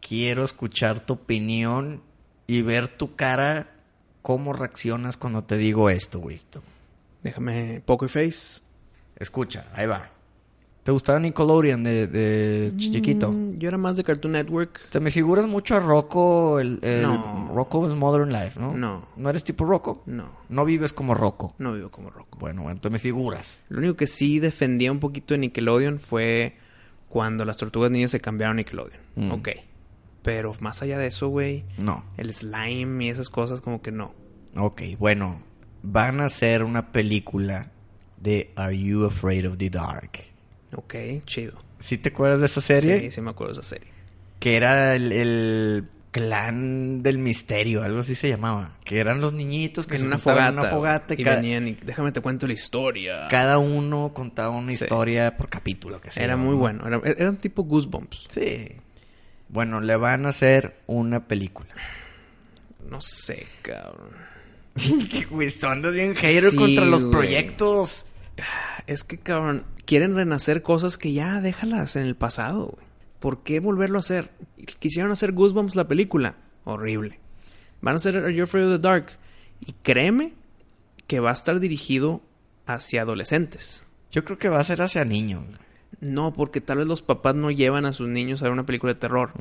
quiero 0.00 0.44
escuchar 0.44 1.00
tu 1.00 1.12
opinión 1.12 2.02
y 2.46 2.62
ver 2.62 2.88
tu 2.88 3.16
cara, 3.16 3.71
cómo 4.22 4.52
reaccionas 4.52 5.16
cuando 5.16 5.44
te 5.44 5.56
digo 5.56 5.90
esto, 5.90 6.20
güey. 6.20 6.36
esto. 6.36 6.62
Déjame 7.22 7.82
Poker 7.84 8.08
Face. 8.08 8.62
Escucha, 9.16 9.66
ahí 9.74 9.86
va. 9.86 10.08
¿Te 10.82 10.90
gustaba 10.90 11.20
Nickelodeon 11.20 11.84
de, 11.84 12.08
de 12.08 12.72
chiquito? 12.76 13.30
Mm, 13.30 13.52
yo 13.58 13.68
era 13.68 13.78
más 13.78 13.96
de 13.96 14.02
Cartoon 14.02 14.32
Network. 14.32 14.80
Te 14.90 14.98
me 14.98 15.12
figuras 15.12 15.46
mucho 15.46 15.76
a 15.76 15.80
Rocco, 15.80 16.58
el, 16.58 16.80
el 16.82 17.02
No. 17.02 17.52
Rocco 17.54 17.86
el 17.86 17.94
Modern 17.94 18.32
Life, 18.32 18.58
¿no? 18.58 18.74
No. 18.76 19.06
¿No 19.16 19.30
eres 19.30 19.44
tipo 19.44 19.64
Rocco? 19.64 20.02
No, 20.06 20.28
No 20.48 20.64
vives 20.64 20.92
como 20.92 21.14
Rocco. 21.14 21.54
no 21.58 21.72
vivo 21.74 21.88
como 21.90 22.10
Rocco. 22.10 22.36
Bueno, 22.40 22.62
bueno, 22.62 22.80
te 22.80 22.90
me 22.90 22.98
figuras. 22.98 23.62
Lo 23.68 23.78
único 23.78 23.94
que 23.94 24.08
sí 24.08 24.40
defendía 24.40 24.90
un 24.90 24.98
poquito 24.98 25.34
de 25.34 25.38
Nickelodeon 25.38 26.00
fue 26.00 26.56
cuando 27.08 27.44
las 27.44 27.58
tortugas 27.58 27.92
niñas 27.92 28.10
se 28.10 28.20
cambiaron 28.20 28.54
a 28.54 28.56
Nickelodeon. 28.56 29.00
Mm. 29.14 29.30
Ok. 29.30 29.48
Pero 30.22 30.54
más 30.60 30.82
allá 30.82 30.98
de 30.98 31.06
eso, 31.08 31.28
güey, 31.28 31.64
No. 31.78 32.04
el 32.16 32.32
slime 32.32 33.04
y 33.04 33.08
esas 33.10 33.28
cosas 33.30 33.60
como 33.60 33.82
que 33.82 33.90
no. 33.92 34.14
Ok, 34.56 34.82
bueno. 34.98 35.42
Van 35.82 36.20
a 36.20 36.26
hacer 36.26 36.62
una 36.62 36.92
película 36.92 37.72
de 38.18 38.52
Are 38.54 38.78
You 38.78 39.04
Afraid 39.06 39.48
of 39.48 39.56
the 39.58 39.68
Dark? 39.70 40.12
Ok, 40.76 40.94
chido. 41.26 41.54
¿Sí 41.80 41.98
te 41.98 42.10
acuerdas 42.10 42.38
de 42.40 42.46
esa 42.46 42.60
serie? 42.60 43.00
Sí, 43.00 43.10
sí 43.10 43.20
me 43.20 43.30
acuerdo 43.30 43.54
de 43.54 43.60
esa 43.60 43.68
serie. 43.68 43.88
Que 44.38 44.56
era 44.56 44.94
el, 44.94 45.10
el 45.10 45.88
clan 46.12 47.02
del 47.02 47.18
misterio, 47.18 47.82
algo 47.82 47.98
así 48.00 48.14
se 48.14 48.28
llamaba. 48.28 48.76
Que 48.84 49.00
eran 49.00 49.20
los 49.20 49.32
niñitos 49.32 49.86
que 49.88 49.94
en 49.96 50.02
se 50.02 50.06
una 50.06 50.18
fogata. 50.18 50.48
en 50.48 50.58
una 50.60 50.68
fogata 50.68 51.14
y, 51.14 51.20
y 51.20 51.24
ca- 51.24 51.34
venían 51.36 51.66
y 51.66 51.72
déjame 51.74 52.12
te 52.12 52.20
cuento 52.20 52.46
la 52.46 52.52
historia. 52.52 53.26
cada 53.28 53.58
uno 53.58 54.12
contaba 54.14 54.50
una 54.56 54.70
Sí. 54.72 54.84
historia 54.84 55.36
por 55.36 55.48
capítulo. 55.48 56.00
Que 56.00 56.10
sea, 56.12 56.22
Era 56.22 56.36
muy 56.36 56.52
¿no? 56.54 56.58
bueno. 56.58 56.86
Era, 56.86 57.00
era 57.04 57.30
un 57.30 57.36
tipo 57.38 57.64
Goosebumps. 57.64 58.26
Sí. 58.28 58.68
Bueno, 59.52 59.80
le 59.80 59.96
van 59.96 60.26
a 60.26 60.30
hacer 60.30 60.80
una 60.86 61.28
película. 61.28 61.68
No 62.88 63.00
sé, 63.00 63.46
cabrón. 63.62 64.10
Güey, 65.30 65.50
bien 65.92 66.14
hater 66.14 66.50
Sí, 66.50 66.56
contra 66.56 66.86
los 66.86 67.02
güey. 67.02 67.12
proyectos. 67.12 68.06
Es 68.86 69.04
que, 69.04 69.18
cabrón, 69.18 69.64
quieren 69.84 70.14
renacer 70.16 70.62
cosas 70.62 70.96
que 70.96 71.12
ya 71.12 71.42
déjalas 71.42 71.96
en 71.96 72.04
el 72.04 72.16
pasado, 72.16 72.68
güey. 72.68 72.86
¿Por 73.20 73.42
qué 73.42 73.60
volverlo 73.60 73.98
a 73.98 74.00
hacer? 74.00 74.30
Quisieron 74.78 75.12
hacer 75.12 75.32
Goosebumps 75.32 75.76
la 75.76 75.86
película. 75.86 76.36
Horrible. 76.64 77.20
Van 77.82 77.94
a 77.94 77.96
hacer 77.98 78.16
Are 78.16 78.34
You 78.34 78.44
Afraid 78.44 78.64
of 78.64 78.72
the 78.72 78.78
Dark. 78.78 79.12
Y 79.60 79.74
créeme 79.82 80.32
que 81.06 81.20
va 81.20 81.30
a 81.30 81.34
estar 81.34 81.60
dirigido 81.60 82.22
hacia 82.66 83.02
adolescentes. 83.02 83.84
Yo 84.10 84.24
creo 84.24 84.38
que 84.38 84.48
va 84.48 84.58
a 84.58 84.64
ser 84.64 84.80
hacia 84.82 85.04
niños. 85.04 85.44
No, 86.00 86.32
porque 86.32 86.60
tal 86.60 86.78
vez 86.78 86.86
los 86.86 87.02
papás 87.02 87.34
no 87.34 87.50
llevan 87.50 87.84
a 87.84 87.92
sus 87.92 88.08
niños 88.08 88.42
a 88.42 88.46
ver 88.46 88.52
una 88.52 88.66
película 88.66 88.94
de 88.94 89.00
terror. 89.00 89.32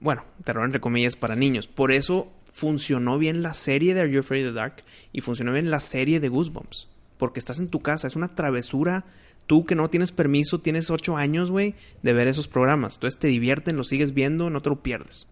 Bueno, 0.00 0.24
terror 0.44 0.64
entre 0.64 0.80
comillas 0.80 1.16
para 1.16 1.36
niños. 1.36 1.66
Por 1.66 1.92
eso 1.92 2.32
funcionó 2.52 3.18
bien 3.18 3.42
la 3.42 3.54
serie 3.54 3.94
de 3.94 4.00
Are 4.00 4.10
You 4.10 4.20
Afraid 4.20 4.46
of 4.46 4.52
the 4.52 4.58
Dark 4.58 4.82
y 5.12 5.20
funcionó 5.20 5.52
bien 5.52 5.70
la 5.70 5.80
serie 5.80 6.20
de 6.20 6.28
Goosebumps. 6.28 6.88
Porque 7.18 7.38
estás 7.38 7.58
en 7.60 7.68
tu 7.68 7.80
casa, 7.80 8.06
es 8.06 8.16
una 8.16 8.28
travesura. 8.28 9.04
Tú 9.46 9.64
que 9.64 9.74
no 9.74 9.88
tienes 9.88 10.12
permiso, 10.12 10.60
tienes 10.60 10.90
ocho 10.90 11.16
años, 11.16 11.50
güey, 11.50 11.74
de 12.02 12.12
ver 12.12 12.28
esos 12.28 12.48
programas. 12.48 12.96
Entonces 12.96 13.20
te 13.20 13.28
divierten, 13.28 13.76
los 13.76 13.88
sigues 13.88 14.12
viendo, 14.12 14.50
no 14.50 14.60
te 14.60 14.70
lo 14.70 14.82
pierdes. 14.82 15.28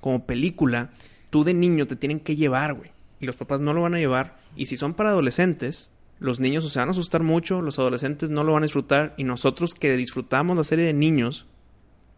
Como 0.00 0.26
película, 0.26 0.90
tú 1.30 1.42
de 1.42 1.54
niño 1.54 1.86
te 1.86 1.96
tienen 1.96 2.20
que 2.20 2.36
llevar, 2.36 2.74
güey. 2.74 2.90
Y 3.18 3.26
los 3.26 3.36
papás 3.36 3.60
no 3.60 3.72
lo 3.72 3.82
van 3.82 3.94
a 3.94 3.98
llevar. 3.98 4.36
Y 4.56 4.66
si 4.66 4.76
son 4.76 4.94
para 4.94 5.10
adolescentes, 5.10 5.90
los 6.18 6.40
niños 6.40 6.64
o 6.64 6.68
se 6.68 6.78
van 6.78 6.88
a 6.88 6.92
asustar 6.92 7.22
mucho, 7.22 7.60
los 7.62 7.78
adolescentes 7.78 8.30
no 8.30 8.42
lo 8.44 8.52
van 8.52 8.62
a 8.62 8.66
disfrutar. 8.66 9.14
Y 9.16 9.24
nosotros 9.24 9.74
que 9.74 9.96
disfrutamos 9.96 10.56
la 10.56 10.64
serie 10.64 10.84
de 10.84 10.92
niños, 10.94 11.46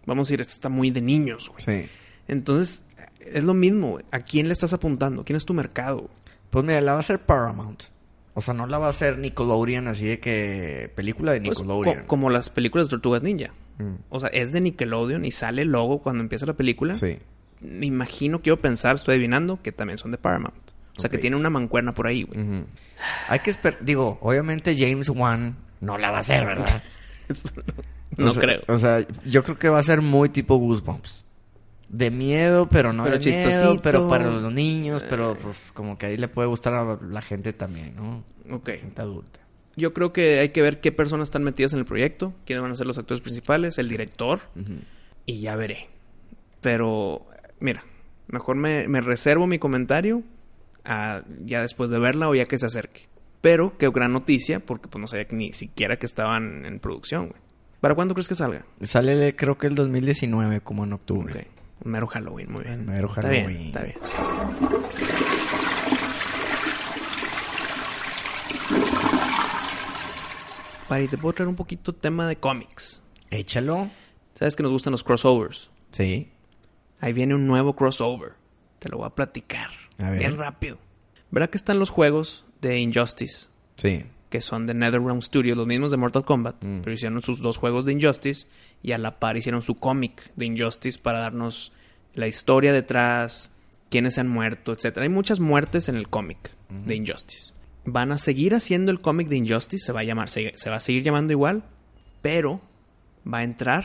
vamos 0.07 0.29
a 0.29 0.31
decir, 0.31 0.41
esto 0.41 0.53
está 0.55 0.69
muy 0.69 0.91
de 0.91 1.01
niños, 1.03 1.49
güey. 1.51 1.85
Sí. 1.85 1.89
Entonces, 2.29 2.85
es 3.21 3.45
lo 3.45 3.55
mismo, 3.55 3.91
güey. 3.93 4.05
¿A 4.11 4.21
quién 4.21 4.47
le 4.47 4.53
estás 4.53 4.73
apuntando? 4.73 5.25
¿Quién 5.25 5.37
es 5.37 5.45
tu 5.45 5.55
mercado? 5.55 6.09
Pues 6.51 6.65
mira, 6.65 6.81
la 6.81 6.93
va 6.93 6.99
a 6.99 7.01
hacer 7.01 7.19
Paramount. 7.19 7.85
O 8.35 8.41
sea, 8.41 8.55
no 8.55 8.67
la 8.67 8.79
va 8.79 8.87
a 8.87 8.91
hacer 8.91 9.19
Nickelodeon, 9.19 9.89
así 9.89 10.07
de 10.07 10.21
que 10.21 10.93
película 10.95 11.33
de 11.33 11.41
Pues, 11.41 11.59
Nickelodeon. 11.59 12.01
co- 12.03 12.07
como 12.07 12.31
las 12.31 12.51
películas 12.51 12.87
de 12.87 12.91
Tortugas 12.93 13.23
Ninja. 13.23 13.53
Mm. 13.79 13.95
O 14.11 14.21
sea, 14.21 14.29
es 14.29 14.53
de 14.53 14.61
Nickelodeon 14.61 15.25
y 15.25 15.33
sale 15.33 15.63
el 15.63 15.69
logo 15.73 15.99
cuando 16.03 16.23
empieza 16.23 16.47
la 16.47 16.53
película. 16.55 16.95
Sí. 16.95 17.17
Me 17.61 17.87
imagino, 17.87 18.41
quiero 18.41 18.61
pensar, 18.61 18.95
estoy 18.95 19.15
adivinando, 19.15 19.61
que 19.61 19.73
también 19.73 19.99
son 19.99 20.13
de 20.13 20.19
Paramount. 20.19 20.55
O 20.99 21.01
sea, 21.01 21.11
que 21.11 21.19
tiene 21.19 21.37
una 21.37 21.49
mancuerna 21.51 21.95
por 21.95 22.07
ahí, 22.07 22.25
güey. 22.25 22.65
Hay 23.29 23.39
que 23.39 23.51
esperar. 23.51 23.83
Digo, 23.85 24.19
obviamente 24.21 24.77
James 24.77 25.09
Wan 25.09 25.57
no 25.81 25.97
la 25.97 26.11
va 26.11 26.19
a 26.19 26.21
hacer, 26.21 26.45
¿verdad? 26.45 26.83
No 28.17 28.29
O 28.29 28.31
sea- 28.31 28.41
creo. 28.41 28.63
O 28.67 28.77
sea, 28.79 29.07
yo 29.27 29.45
creo 29.45 29.59
que 29.59 29.69
va 29.69 29.79
a 29.79 29.83
ser 29.83 30.03
muy 30.03 30.29
tipo 30.29 30.57
Goosebumps. 30.57 31.25
De 31.89 32.11
miedo, 32.11 32.69
pero 32.69 32.93
no 32.93 33.05
Pero 33.05 33.19
de 33.19 33.25
miedo, 33.25 33.41
chistosito. 33.49 33.81
pero 33.83 34.09
para 34.09 34.27
los 34.27 34.53
niños, 34.53 35.05
pero 35.09 35.37
pues 35.41 35.71
como 35.73 35.97
que 35.97 36.07
ahí 36.07 36.17
le 36.17 36.27
puede 36.27 36.49
gustar 36.49 36.75
a 36.75 36.99
la 37.01 37.23
gente 37.23 37.53
también, 37.53 37.95
¿no? 37.97 38.25
Ok. 38.57 38.71
Gente 38.71 39.01
adulta. 39.03 39.39
Yo 39.77 39.95
creo 39.95 40.13
que 40.13 40.41
hay 40.41 40.49
que 40.49 40.61
ver 40.63 40.81
qué 40.81 40.91
personas 40.91 41.29
están 41.29 41.45
metidas 41.45 41.73
en 41.75 41.79
el 41.79 41.85
proyecto, 41.85 42.35
quiénes 42.45 42.63
van 42.63 42.73
a 42.73 42.75
ser 42.75 42.87
los 42.89 42.99
actores 42.99 43.21
principales, 43.21 43.79
el 43.79 43.89
director, 43.89 44.41
y 45.25 45.41
ya 45.41 45.55
veré. 45.55 45.89
Pero, 46.61 47.25
mira, 47.61 47.85
mejor 48.27 48.57
me, 48.57 48.89
me 48.89 49.01
reservo 49.01 49.47
mi 49.47 49.61
comentario 49.61 50.25
a- 50.89 51.23
ya 51.45 51.63
después 51.63 51.91
de 51.91 51.99
verla 52.01 52.29
o 52.29 52.35
ya 52.35 52.47
que 52.47 52.59
se 52.59 52.67
acerque. 52.67 53.09
Pero 53.41 53.79
qué 53.79 53.89
gran 53.91 54.13
noticia, 54.13 54.59
porque 54.59 54.89
pues 54.89 55.01
no 55.01 55.07
sabía 55.07 55.27
que 55.27 55.37
ni 55.37 55.53
siquiera 55.53 55.97
que 55.97 56.07
estaban 56.07 56.65
en 56.67 56.81
producción, 56.81 57.29
güey. 57.29 57.41
¿Para 57.81 57.95
cuándo 57.95 58.15
crees 58.15 58.27
que 58.27 58.35
salga? 58.35 58.65
Sale 58.83 59.37
creo 59.37 59.57
que 59.59 59.69
el 59.69 59.77
2019, 59.77 60.61
como 60.63 60.83
en 60.85 60.95
octubre. 60.95 61.33
Ok. 61.41 61.47
Un 61.87 61.93
mero 61.93 62.09
Halloween, 62.09 62.51
muy 62.51 62.65
bien. 62.65 62.85
Mero 62.87 63.09
Está 63.15 63.29
bien, 63.29 63.45
Halloween. 63.47 63.67
está 63.69 63.83
bien. 63.85 63.99
Pari, 70.89 71.07
te 71.09 71.19
puedo 71.19 71.35
traer 71.35 71.49
un 71.49 71.57
poquito 71.57 71.93
tema 71.95 72.27
de 72.29 72.37
cómics. 72.37 73.03
Échalo. 73.31 73.91
Sabes 74.35 74.57
que 74.57 74.63
nos 74.63 74.73
gustan 74.73 74.93
los 74.93 75.05
crossovers. 75.05 75.71
Sí. 75.91 76.31
Ahí 77.01 77.13
viene 77.13 77.35
un 77.35 77.47
nuevo 77.47 77.75
crossover. 77.77 78.33
Te 78.79 78.89
lo 78.89 78.99
voy 78.99 79.07
a 79.07 79.11
platicar. 79.11 79.71
A 79.99 80.11
ver. 80.11 80.21
Bien 80.21 80.37
rápido. 80.37 80.79
¿Verdad 81.31 81.51
que 81.51 81.59
están 81.59 81.79
los 81.79 81.91
juegos 81.91 82.45
de 82.61 82.79
Injustice? 82.79 83.49
Sí. 83.77 84.05
Que 84.31 84.41
son 84.41 84.67
de 84.67 84.75
NetherRealm 84.75 85.23
Studios, 85.23 85.57
los 85.57 85.67
mismos 85.67 85.91
de 85.91 85.97
Mortal 85.97 86.25
Kombat. 86.25 86.65
Mm. 86.65 86.81
Pero 86.81 86.93
hicieron 86.93 87.23
sus 87.23 87.41
dos 87.41 87.57
juegos 87.57 87.85
de 87.85 87.93
Injustice. 87.93 88.47
Y 88.83 88.93
a 88.93 88.99
la 88.99 89.19
par 89.19 89.37
hicieron 89.37 89.63
su 89.63 89.75
cómic 89.75 90.33
de 90.37 90.47
Injustice 90.47 90.99
para 90.99 91.19
darnos 91.19 91.73
la 92.15 92.27
historia 92.27 92.73
detrás, 92.73 93.53
quiénes 93.91 94.15
se 94.15 94.21
han 94.21 94.29
muerto, 94.29 94.73
etc. 94.73 94.99
Hay 94.99 95.09
muchas 95.09 95.41
muertes 95.41 95.89
en 95.89 95.97
el 95.97 96.09
cómic 96.09 96.53
de 96.69 96.97
Injustice. 96.97 97.53
Van 97.85 98.13
a 98.13 98.19
seguir 98.19 98.55
haciendo 98.55 98.91
el 98.91 99.01
cómic 99.01 99.29
de 99.29 99.37
Injustice. 99.37 99.87
Se 99.87 99.93
va 99.93 100.01
a 100.01 100.05
llamar, 100.05 100.31
se, 100.31 100.53
se 100.57 100.71
va 100.71 100.77
a 100.77 100.81
seguir 100.81 101.03
llamando 101.03 101.33
igual. 101.33 101.65
Pero 102.23 102.61
va 103.31 103.39
a 103.39 103.45
entrar 103.45 103.85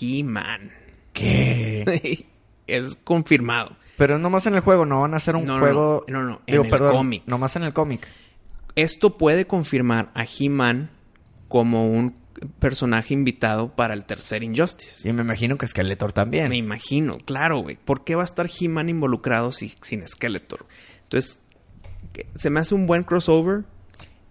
He-Man. 0.00 0.72
¿Qué? 1.12 2.24
es 2.66 2.96
confirmado. 2.96 3.76
Pero 3.98 4.18
nomás 4.18 4.46
en 4.46 4.54
el 4.54 4.60
juego, 4.60 4.86
no 4.86 5.00
van 5.02 5.12
a 5.12 5.18
hacer 5.18 5.36
un 5.36 5.44
No, 5.44 5.58
juego. 5.58 6.04
no, 6.08 6.22
no, 6.22 6.28
no, 6.30 6.40
Digo, 6.46 6.64
en 6.64 6.72
el 6.72 6.78
cómic. 6.80 7.22
Nomás 7.26 7.56
en 7.56 7.64
el 7.64 7.72
cómic. 7.74 8.06
Esto 8.76 9.18
puede 9.18 9.46
confirmar 9.46 10.10
a 10.14 10.24
He-Man 10.24 10.88
como 11.48 11.86
un 11.90 12.14
personaje 12.60 13.12
invitado 13.14 13.74
para 13.74 13.94
el 13.94 14.04
tercer 14.04 14.44
Injustice. 14.44 15.08
Y 15.08 15.12
me 15.12 15.22
imagino 15.22 15.58
que 15.58 15.66
Skeletor 15.66 16.12
también. 16.12 16.48
Me 16.48 16.56
imagino, 16.56 17.18
claro, 17.18 17.58
güey. 17.58 17.76
¿Por 17.84 18.04
qué 18.04 18.14
va 18.14 18.22
a 18.22 18.24
estar 18.24 18.48
He-Man 18.48 18.88
involucrado 18.88 19.50
si- 19.50 19.74
sin 19.82 20.06
Skeletor? 20.06 20.66
Entonces, 21.02 21.40
se 22.36 22.50
me 22.50 22.60
hace 22.60 22.74
un 22.76 22.86
buen 22.86 23.02
crossover 23.02 23.64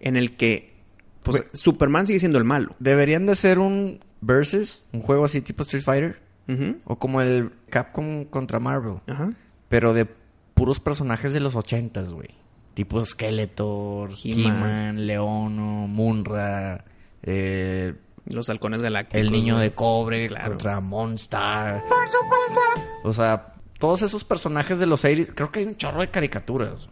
en 0.00 0.16
el 0.16 0.36
que 0.36 0.78
pues, 1.22 1.42
Pues- 1.42 1.60
Superman 1.60 2.06
sigue 2.06 2.20
siendo 2.20 2.38
el 2.38 2.44
malo. 2.44 2.74
Deberían 2.78 3.24
de 3.24 3.34
ser 3.34 3.58
un 3.58 4.02
versus, 4.22 4.86
un 4.92 5.02
juego 5.02 5.24
así 5.26 5.42
tipo 5.42 5.62
Street 5.62 5.82
Fighter. 5.84 6.22
O 6.86 6.96
como 6.98 7.20
el 7.20 7.52
Capcom 7.68 8.24
contra 8.24 8.58
Marvel. 8.58 9.00
Ajá. 9.06 9.34
Pero 9.68 9.92
de 9.94 10.06
puros 10.54 10.80
personajes 10.80 11.32
de 11.32 11.40
los 11.40 11.56
ochentas, 11.56 12.08
güey. 12.10 12.28
Tipo 12.74 13.04
Skeletor, 13.04 14.10
He-Man. 14.22 15.06
Leono, 15.06 15.86
Munra, 15.88 16.84
eh, 17.22 17.94
Los 18.26 18.48
halcones 18.50 18.82
galácticos. 18.82 19.20
el 19.20 19.32
niño 19.32 19.58
de 19.58 19.72
cobre 19.72 20.28
Claro. 20.28 20.50
contra 20.50 20.80
Monstar. 20.80 21.82
O 23.04 23.12
sea, 23.12 23.48
todos 23.78 24.02
esos 24.02 24.24
personajes 24.24 24.78
de 24.78 24.86
los 24.86 25.04
80 25.04 25.34
creo 25.34 25.50
que 25.50 25.60
hay 25.60 25.66
un 25.66 25.76
chorro 25.76 26.00
de 26.00 26.10
caricaturas 26.10 26.88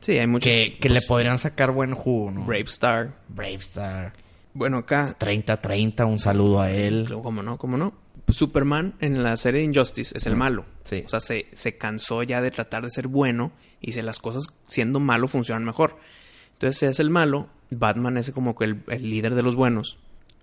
Sí, 0.00 0.18
hay 0.18 0.26
muchos. 0.26 0.52
que, 0.52 0.78
que 0.80 0.88
le 0.88 1.00
podrían 1.02 1.38
sacar 1.38 1.70
buen 1.70 1.94
jugo, 1.94 2.30
¿no? 2.32 2.44
Brave 2.44 2.64
Star. 2.64 3.12
Bravestar. 3.28 4.12
Bueno, 4.52 4.78
acá 4.78 5.16
30-30, 5.18 6.04
un 6.06 6.18
saludo 6.18 6.60
a 6.60 6.70
él. 6.72 7.08
¿Cómo 7.22 7.42
no? 7.42 7.56
¿Cómo 7.56 7.76
no? 7.78 7.94
Superman 8.28 8.94
en 9.00 9.22
la 9.22 9.36
serie 9.36 9.60
de 9.60 9.66
Injustice 9.66 10.16
es 10.16 10.26
el 10.26 10.36
malo. 10.36 10.64
sí. 10.84 11.02
O 11.04 11.08
sea, 11.08 11.20
se, 11.20 11.46
se 11.52 11.76
cansó 11.76 12.22
ya 12.22 12.40
de 12.40 12.50
tratar 12.50 12.82
de 12.84 12.90
ser 12.90 13.08
bueno 13.08 13.52
y 13.80 13.92
si 13.92 14.02
las 14.02 14.18
cosas 14.18 14.48
siendo 14.68 15.00
malo 15.00 15.28
funcionan 15.28 15.64
mejor. 15.64 15.96
Entonces 16.54 16.78
se 16.78 16.86
hace 16.86 17.02
el 17.02 17.10
malo, 17.10 17.48
Batman 17.70 18.16
es 18.16 18.30
como 18.30 18.56
que 18.56 18.64
el, 18.64 18.82
el 18.88 19.10
líder 19.10 19.34
de 19.34 19.42
los 19.42 19.56
buenos 19.56 19.98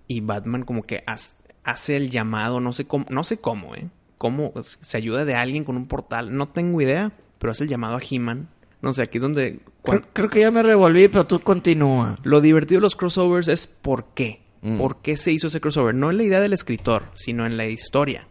y 0.06 0.20
Batman 0.20 0.64
como 0.64 0.82
que 0.82 1.04
hace 1.06 1.96
el 1.96 2.10
llamado, 2.10 2.60
no 2.60 2.72
sé 2.72 2.84
cómo, 2.86 3.06
no 3.10 3.22
sé 3.22 3.38
cómo, 3.38 3.76
¿eh? 3.76 3.88
Cómo 4.18 4.52
se 4.62 4.96
ayuda 4.96 5.24
de 5.24 5.34
alguien 5.34 5.64
con 5.64 5.76
un 5.76 5.86
portal, 5.86 6.36
no 6.36 6.48
tengo 6.48 6.80
idea, 6.80 7.12
pero 7.38 7.52
hace 7.52 7.64
el 7.64 7.70
llamado 7.70 7.96
a 7.96 8.00
He-Man. 8.00 8.48
No 8.82 8.92
sé, 8.92 9.02
aquí 9.02 9.18
es 9.18 9.22
donde... 9.22 9.60
Creo, 9.82 10.00
creo 10.12 10.28
que 10.28 10.40
ya 10.40 10.50
me 10.50 10.62
revolví, 10.62 11.08
pero 11.08 11.26
tú 11.26 11.40
continúa. 11.40 12.16
lo 12.24 12.40
divertido 12.40 12.80
de 12.80 12.82
los 12.82 12.96
crossovers 12.96 13.48
es 13.48 13.66
por 13.66 14.06
qué. 14.14 14.42
Mm. 14.62 14.78
¿Por 14.78 15.00
qué 15.02 15.16
se 15.16 15.32
hizo 15.32 15.46
ese 15.46 15.60
crossover? 15.60 15.94
No 15.94 16.10
en 16.10 16.16
la 16.18 16.22
idea 16.24 16.40
del 16.40 16.52
escritor, 16.52 17.10
sino 17.14 17.46
en 17.46 17.56
la 17.56 17.66
historia. 17.66 18.26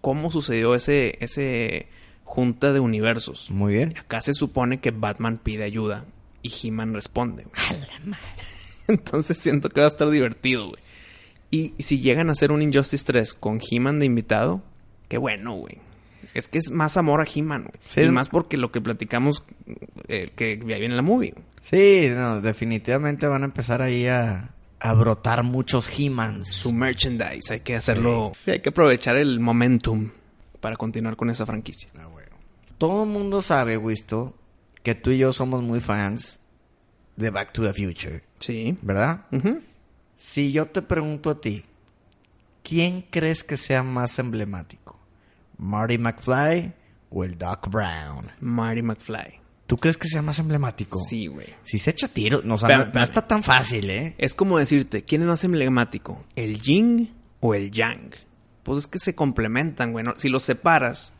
¿Cómo 0.00 0.30
sucedió 0.30 0.74
ese, 0.74 1.16
ese 1.20 1.88
junta 2.24 2.72
de 2.72 2.80
universos? 2.80 3.50
Muy 3.50 3.74
bien. 3.74 3.94
Acá 3.98 4.20
se 4.22 4.34
supone 4.34 4.80
que 4.80 4.90
Batman 4.90 5.38
pide 5.38 5.64
ayuda 5.64 6.04
y 6.42 6.52
He-Man 6.62 6.94
responde. 6.94 7.44
güey. 7.44 8.16
Entonces 8.88 9.38
siento 9.38 9.68
que 9.68 9.80
va 9.80 9.86
a 9.86 9.90
estar 9.90 10.08
divertido, 10.10 10.68
güey. 10.68 10.82
Y 11.50 11.74
si 11.82 12.00
llegan 12.00 12.28
a 12.28 12.32
hacer 12.32 12.52
un 12.52 12.62
Injustice 12.62 13.04
3 13.06 13.34
con 13.34 13.58
He-Man 13.60 13.98
de 14.00 14.06
invitado, 14.06 14.62
qué 15.08 15.18
bueno, 15.18 15.54
güey. 15.54 15.78
Es 16.34 16.46
que 16.48 16.58
es 16.58 16.70
más 16.70 16.96
amor 16.96 17.20
a 17.20 17.24
He-Man, 17.32 17.62
güey. 17.62 17.80
Sí, 17.86 18.00
y 18.00 18.04
es- 18.04 18.10
más 18.10 18.28
porque 18.28 18.56
lo 18.56 18.70
que 18.70 18.80
platicamos, 18.80 19.44
eh, 20.08 20.30
que 20.36 20.58
ya 20.66 20.78
viene 20.78 20.94
la 20.94 21.02
movie. 21.02 21.32
güey. 21.32 21.44
Sí, 21.60 22.08
no, 22.14 22.40
definitivamente 22.40 23.26
van 23.26 23.42
a 23.42 23.46
empezar 23.46 23.82
ahí 23.82 24.06
a, 24.06 24.54
a 24.80 24.92
brotar 24.94 25.42
muchos 25.42 25.88
He-Mans. 25.88 26.48
su 26.48 26.72
merchandise. 26.72 27.52
Hay 27.52 27.60
que 27.60 27.76
hacerlo. 27.76 28.32
Sí, 28.44 28.52
hay 28.52 28.60
que 28.60 28.68
aprovechar 28.68 29.16
el 29.16 29.40
momentum 29.40 30.10
para 30.60 30.76
continuar 30.76 31.16
con 31.16 31.30
esa 31.30 31.46
franquicia. 31.46 31.88
Todo 32.78 33.02
el 33.04 33.08
mundo 33.10 33.42
sabe, 33.42 33.76
Wisto, 33.76 34.34
que 34.84 34.94
tú 34.94 35.10
y 35.10 35.18
yo 35.18 35.32
somos 35.32 35.62
muy 35.62 35.80
fans 35.80 36.38
de 37.16 37.30
Back 37.30 37.52
to 37.52 37.62
the 37.64 37.72
Future, 37.74 38.22
Sí. 38.38 38.78
¿verdad? 38.82 39.26
Si 40.14 40.52
yo 40.52 40.66
te 40.66 40.82
pregunto 40.82 41.30
a 41.30 41.40
ti, 41.40 41.64
¿quién 42.62 43.02
crees 43.02 43.42
que 43.42 43.56
sea 43.56 43.82
más 43.82 44.18
emblemático? 44.20 44.96
¿Marty 45.58 45.98
McFly 45.98 46.72
o 47.10 47.24
el 47.24 47.36
Doc 47.36 47.68
Brown? 47.68 48.30
Marty 48.40 48.82
McFly. 48.82 49.40
¿Tú 49.68 49.76
crees 49.76 49.96
que 49.98 50.08
sea 50.08 50.22
más 50.22 50.38
emblemático? 50.40 50.98
Sí, 50.98 51.26
güey. 51.28 51.46
Si 51.62 51.78
se 51.78 51.90
echa 51.90 52.08
tiros, 52.08 52.42
no, 52.44 52.54
o 52.54 52.58
sea, 52.58 52.90
no- 52.92 53.00
está 53.02 53.28
tan 53.28 53.42
fácil, 53.42 53.90
¿eh? 53.90 54.14
Es 54.18 54.34
como 54.34 54.58
decirte, 54.58 55.04
¿quién 55.04 55.20
es 55.22 55.28
más 55.28 55.44
emblemático? 55.44 56.24
¿El 56.36 56.60
yin 56.60 57.14
o 57.40 57.54
el 57.54 57.70
yang? 57.70 58.12
Pues 58.62 58.78
es 58.78 58.86
que 58.86 58.98
se 58.98 59.14
complementan, 59.14 59.92
güey. 59.92 60.04
¿no? 60.06 60.14
Si 60.16 60.30
los 60.30 60.42
separas, 60.42 61.12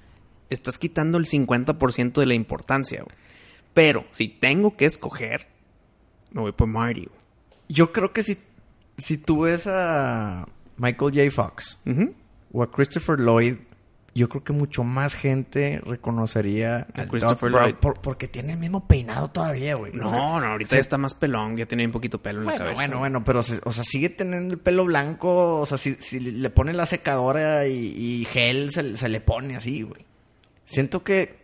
estás 0.48 0.78
quitando 0.78 1.18
el 1.18 1.26
50% 1.26 2.20
de 2.20 2.26
la 2.26 2.32
importancia, 2.34 3.02
güey. 3.02 3.14
Pero 3.74 4.06
si 4.12 4.28
tengo 4.28 4.76
que 4.78 4.86
escoger, 4.86 5.46
me 6.30 6.40
voy 6.40 6.52
por 6.52 6.68
güey. 7.04 7.20
Yo 7.68 7.92
creo 7.92 8.14
que 8.14 8.22
si, 8.22 8.38
si 8.96 9.18
tú 9.18 9.40
ves 9.42 9.66
a 9.66 10.48
Michael 10.78 11.12
J. 11.14 11.30
Fox 11.30 11.78
o 12.50 12.62
a 12.62 12.70
Christopher 12.70 13.20
Lloyd 13.20 13.56
yo 14.14 14.28
creo 14.28 14.42
que 14.42 14.52
mucho 14.52 14.82
más 14.84 15.14
gente 15.14 15.80
reconocería 15.84 16.86
A 16.94 17.06
Christopher 17.06 17.50
Lloyd. 17.50 17.74
por- 17.76 18.00
porque 18.00 18.26
tiene 18.26 18.54
el 18.54 18.58
mismo 18.58 18.86
peinado 18.88 19.30
todavía, 19.30 19.74
güey. 19.76 19.92
No, 19.92 20.06
O 20.06 20.10
sea, 20.10 20.18
no, 20.18 20.46
ahorita 20.46 20.70
sí. 20.70 20.76
ya 20.76 20.80
está 20.80 20.98
más 20.98 21.14
pelón, 21.14 21.56
ya 21.56 21.66
tiene 21.66 21.86
un 21.86 21.92
poquito 21.92 22.20
pelo 22.20 22.40
en 22.40 22.46
la 22.46 22.52
Bueno, 22.52 22.64
cabeza. 22.64 22.82
bueno, 22.82 22.98
bueno, 22.98 23.24
pero, 23.24 23.40
o 23.40 23.72
sea, 23.72 23.84
sigue 23.84 24.08
teniendo 24.08 24.54
el 24.54 24.60
pelo 24.60 24.84
blanco. 24.84 25.60
O 25.60 25.66
sea, 25.66 25.78
si, 25.78 25.94
si 25.94 26.18
le 26.18 26.50
pone 26.50 26.72
la 26.72 26.86
secadora 26.86 27.66
y, 27.68 27.74
y 27.76 28.24
gel, 28.24 28.70
se, 28.72 28.96
se 28.96 29.08
le 29.08 29.20
pone 29.20 29.54
así, 29.56 29.82
güey. 29.82 30.04
Siento 30.64 31.04
que, 31.04 31.38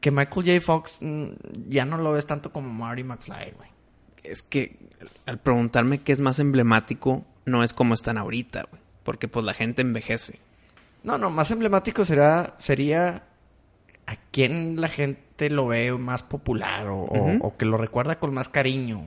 que 0.00 0.10
Michael 0.10 0.46
J. 0.46 0.60
Fox 0.60 0.98
mm, 1.02 1.26
ya 1.68 1.84
no 1.84 1.98
lo 1.98 2.12
ves 2.12 2.26
tanto 2.26 2.50
como 2.52 2.72
Marty 2.72 3.04
McFly, 3.04 3.52
güey. 3.56 3.68
Es 4.24 4.42
que 4.42 4.76
al 5.26 5.38
preguntarme 5.38 5.98
qué 6.02 6.12
es 6.12 6.20
más 6.20 6.38
emblemático, 6.38 7.24
no 7.44 7.62
es 7.62 7.72
como 7.74 7.94
están 7.94 8.16
ahorita, 8.18 8.64
güey. 8.70 8.80
Porque 9.04 9.28
pues 9.28 9.44
la 9.44 9.52
gente 9.54 9.82
envejece. 9.82 10.40
No, 11.06 11.16
no, 11.18 11.30
más 11.30 11.50
emblemático 11.50 12.04
será, 12.04 12.54
sería 12.58 13.22
a 14.06 14.16
quién 14.32 14.80
la 14.80 14.88
gente 14.88 15.48
lo 15.50 15.68
ve 15.68 15.92
más 15.92 16.22
popular 16.22 16.86
o, 16.90 17.54
que 17.58 17.64
lo 17.64 17.76
recuerda 17.78 18.18
con 18.18 18.34
más 18.34 18.48
cariño, 18.48 19.02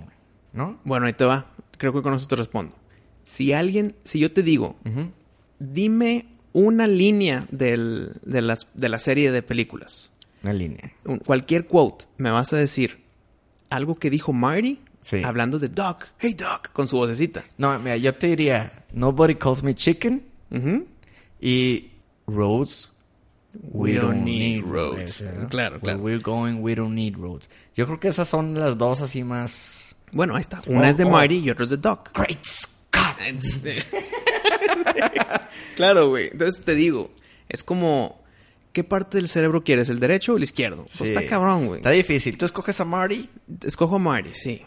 ¿no? 0.54 0.80
Bueno, 0.84 1.06
ahí 1.06 1.14
te 1.14 1.26
va. 1.26 1.46
Creo 1.78 1.94
que 1.94 2.02
con 2.02 2.14
eso 2.14 2.28
te 2.28 2.36
respondo. 2.36 2.76
Si 3.24 3.54
alguien, 3.54 3.96
si 4.04 4.20
yo 4.20 4.32
te 4.32 4.42
digo, 4.44 4.76
dime 5.60 6.26
una 6.54 6.88
línea 6.88 7.46
del- 7.52 8.14
de, 8.24 8.42
las, 8.42 8.68
de 8.74 8.90
la 8.90 9.00
serie 9.00 9.32
de 9.32 9.42
películas, 9.44 10.12
Una 10.44 10.54
línea. 10.54 10.92
un- 11.06 11.20
cualquier 11.20 11.68
quote, 11.68 12.06
me 12.18 12.32
vas 12.32 12.54
a 12.54 12.58
decir 12.58 13.04
algo 13.70 13.96
que 13.96 14.10
dijo 14.10 14.34
Marty 14.34 14.80
Sí. 15.02 15.22
hablando 15.24 15.60
de 15.60 15.70
Doc, 15.70 16.06
hey 16.18 16.34
Doc, 16.38 16.72
con 16.74 16.88
su 16.88 16.98
vocecita. 16.98 17.44
No, 17.58 17.78
mira, 17.80 17.96
yo 17.98 18.14
te 18.16 18.28
diría, 18.28 18.84
Nobody 18.92 19.36
calls 19.36 19.64
me 19.64 19.74
chicken. 19.76 20.24
Y 21.42 21.92
roads. 22.28 22.92
We 23.72 23.94
don't 23.96 24.24
need 24.24 24.64
roads. 24.64 25.22
Ese, 25.22 25.34
¿no? 25.34 25.50
Claro, 25.50 25.76
Where 25.78 25.82
claro. 25.82 26.00
we're 26.02 26.22
going, 26.22 26.62
we 26.62 26.76
don't 26.76 26.94
need 26.94 27.16
roads. 27.18 27.50
Yo 27.76 27.86
creo 27.88 28.00
que 28.00 28.08
esas 28.10 28.30
son 28.30 28.54
las 28.54 28.78
dos 28.78 29.02
así 29.02 29.24
más. 29.24 29.96
Bueno, 30.12 30.36
ahí 30.36 30.42
está. 30.42 30.62
Una 30.68 30.82
Oh, 30.82 30.86
es 30.86 30.98
de. 30.98 31.06
Marty 31.06 31.38
y 31.40 31.50
otra 31.50 31.64
es 31.66 31.72
de 31.72 31.78
Doc. 31.78 32.12
Great 32.14 32.44
Scott. 32.44 33.18
claro, 35.76 36.10
güey. 36.10 36.30
Entonces 36.32 36.64
te 36.64 36.76
digo, 36.76 37.12
es 37.48 37.64
como, 37.64 38.22
¿qué 38.74 38.84
parte 38.84 39.18
del 39.18 39.28
cerebro 39.28 39.64
quieres? 39.64 39.90
¿El 39.90 40.00
derecho 40.00 40.34
o 40.34 40.38
el 40.38 40.44
izquierdo? 40.44 40.86
Pues 40.98 41.10
está 41.10 41.26
cabrón, 41.28 41.68
güey. 41.68 41.80
Está 41.80 41.92
difícil. 41.92 42.38
Tú 42.38 42.46
escoges 42.46 42.80
a 42.80 42.86
Marty. 42.86 43.30
Escojo 43.66 43.96
a 43.96 44.00
Marty, 44.00 44.34
sí. 44.34 44.62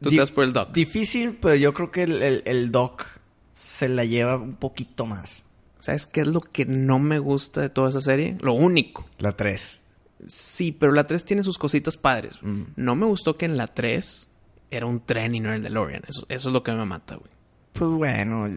Tú 0.00 0.10
Di- 0.10 0.16
te 0.16 0.20
vas 0.20 0.30
por 0.30 0.44
el 0.44 0.52
Doc. 0.52 0.70
Difícil, 0.72 1.36
pero 1.40 1.54
yo 1.56 1.74
creo 1.74 1.90
que 1.90 2.04
el, 2.04 2.22
el- 2.22 2.42
el 2.46 2.70
Doc 2.70 3.04
se 3.52 3.88
la 3.88 4.04
lleva 4.04 4.36
un 4.36 4.54
poquito 4.54 5.06
más. 5.06 5.44
¿Sabes 5.80 6.06
qué 6.06 6.22
es 6.22 6.26
lo 6.26 6.40
que 6.40 6.64
no 6.66 6.98
me 6.98 7.18
gusta 7.18 7.60
de 7.60 7.68
toda 7.70 7.88
esa 7.90 8.00
serie? 8.00 8.36
Lo 8.40 8.52
único. 8.54 9.06
La 9.18 9.32
3. 9.36 9.80
Sí, 10.26 10.72
pero 10.72 10.92
la 10.92 11.06
3 11.06 11.24
tiene 11.24 11.42
sus 11.42 11.58
cositas 11.58 11.96
padres. 11.96 12.38
Mm. 12.42 12.62
No 12.76 12.96
me 12.96 13.06
gustó 13.06 13.36
que 13.36 13.46
en 13.46 13.56
la 13.56 13.68
3 13.68 14.26
era 14.70 14.86
un 14.86 15.00
tren 15.04 15.34
y 15.34 15.40
no 15.40 15.48
era 15.48 15.56
el 15.56 15.62
DeLorean. 15.62 16.02
Eso, 16.08 16.26
eso 16.28 16.48
es 16.48 16.52
lo 16.52 16.62
que 16.62 16.72
me 16.72 16.84
mata, 16.84 17.14
güey. 17.16 17.30
Pues 17.72 17.90
bueno. 17.90 18.48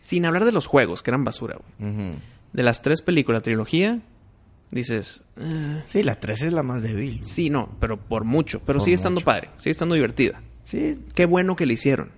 Sin 0.00 0.24
hablar 0.24 0.44
de 0.46 0.52
los 0.52 0.66
juegos, 0.66 1.02
que 1.02 1.10
eran 1.10 1.24
basura, 1.24 1.58
güey. 1.78 2.14
De 2.52 2.62
las 2.62 2.80
tres 2.82 3.02
películas, 3.02 3.42
trilogía, 3.42 4.00
dices... 4.70 5.24
"Eh, 5.36 5.82
Sí, 5.86 6.02
la 6.02 6.18
3 6.18 6.42
es 6.42 6.52
la 6.54 6.62
más 6.62 6.82
débil. 6.82 7.22
sí, 7.22 7.50
no, 7.50 7.76
pero 7.78 7.98
por 7.98 8.24
mucho. 8.24 8.60
Pero 8.66 8.78
Por 8.78 8.84
sigue 8.84 8.94
estando 8.94 9.16
mucho. 9.20 9.26
padre, 9.26 9.50
sigue 9.58 9.72
estando 9.72 9.94
divertida. 9.94 10.42
Sí, 10.62 10.98
Qué 11.14 11.26
bueno 11.26 11.54
que 11.56 11.66
le 11.66 11.74
hicieron. 11.74 12.10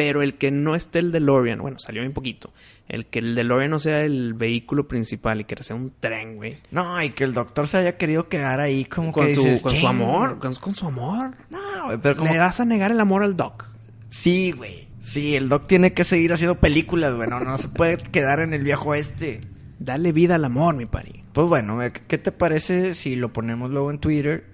Pero 0.00 0.22
el 0.22 0.38
que 0.38 0.50
no 0.50 0.74
esté 0.74 0.98
el 0.98 1.12
DeLorean, 1.12 1.58
bueno, 1.60 1.78
salió 1.78 2.00
bien 2.00 2.14
poquito. 2.14 2.54
El 2.88 3.04
que 3.04 3.18
el 3.18 3.34
DeLorean 3.34 3.70
no 3.70 3.78
sea 3.78 4.02
el 4.02 4.32
vehículo 4.32 4.88
principal 4.88 5.42
y 5.42 5.44
que 5.44 5.62
sea 5.62 5.76
un 5.76 5.92
tren, 6.00 6.36
güey. 6.36 6.56
No, 6.70 7.02
y 7.02 7.10
que 7.10 7.24
el 7.24 7.34
doctor 7.34 7.68
se 7.68 7.76
haya 7.76 7.98
querido 7.98 8.26
quedar 8.26 8.60
ahí 8.60 8.86
como 8.86 9.12
Con, 9.12 9.26
que 9.26 9.34
su, 9.34 9.42
dices, 9.42 9.62
con 9.62 9.72
su 9.72 9.86
amor, 9.86 10.38
con, 10.38 10.54
con 10.54 10.74
su 10.74 10.86
amor. 10.86 11.36
No, 11.50 11.84
güey, 11.84 11.98
pero 12.02 12.16
como... 12.16 12.32
Le 12.32 12.38
vas 12.38 12.60
a 12.60 12.64
negar 12.64 12.90
el 12.92 12.98
amor 12.98 13.22
al 13.22 13.36
Doc. 13.36 13.66
Sí, 14.08 14.52
güey. 14.52 14.88
Sí, 15.02 15.36
el 15.36 15.50
doc 15.50 15.66
tiene 15.66 15.92
que 15.92 16.04
seguir 16.04 16.32
haciendo 16.32 16.54
películas, 16.54 17.14
güey. 17.14 17.28
No, 17.28 17.40
no 17.40 17.58
se 17.58 17.68
puede 17.68 17.98
quedar 17.98 18.40
en 18.40 18.54
el 18.54 18.64
viejo 18.64 18.94
este. 18.94 19.42
Dale 19.78 20.12
vida 20.12 20.36
al 20.36 20.46
amor, 20.46 20.76
mi 20.76 20.86
pari. 20.86 21.24
Pues 21.34 21.46
bueno, 21.46 21.74
güey, 21.74 21.92
¿qué 21.92 22.16
te 22.16 22.32
parece 22.32 22.94
si 22.94 23.16
lo 23.16 23.34
ponemos 23.34 23.70
luego 23.70 23.90
en 23.90 23.98
Twitter 23.98 24.46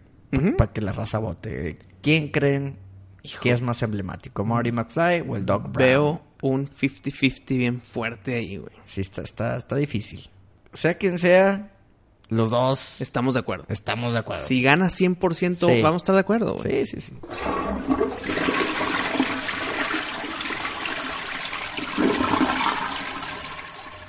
para 0.59 0.73
que 0.73 0.81
la 0.81 0.91
raza 0.91 1.19
vote? 1.19 1.77
¿Quién 2.03 2.33
creen 2.33 2.79
que 3.43 3.51
es 3.51 3.63
más 3.63 3.83
emblemático? 3.83 4.45
¿Marty 4.45 4.73
McFly 4.73 5.25
o 5.29 5.37
el 5.37 5.47
Doc 5.47 5.63
Brown? 5.73 5.77
Veo 5.77 6.23
un 6.43 6.69
50-50 6.69 7.57
bien 7.59 7.81
fuerte 7.81 8.35
ahí, 8.35 8.57
güey. 8.59 8.73
Sí, 8.87 9.01
está, 9.01 9.23
está, 9.23 9.57
está 9.57 9.77
difícil. 9.77 10.29
Sea 10.73 10.99
quien 10.99 11.17
sea, 11.19 11.73
los 12.29 12.51
dos 12.51 13.01
Estamos 13.01 13.35
de 13.35 13.41
acuerdo. 13.41 13.65
estamos 13.69 14.13
de 14.13 14.19
acuerdo. 14.19 14.45
Si 14.47 14.61
gana 14.63 14.87
100%, 14.91 15.67
Sí. 15.77 15.83
vamos 15.83 16.01
a 16.01 16.05
estar 16.05 16.15
de 16.15 16.21
acuerdo, 16.21 16.55
güey. 16.57 16.85
Sí, 16.85 17.01
sí, 17.01 17.13
sí. 17.13 17.19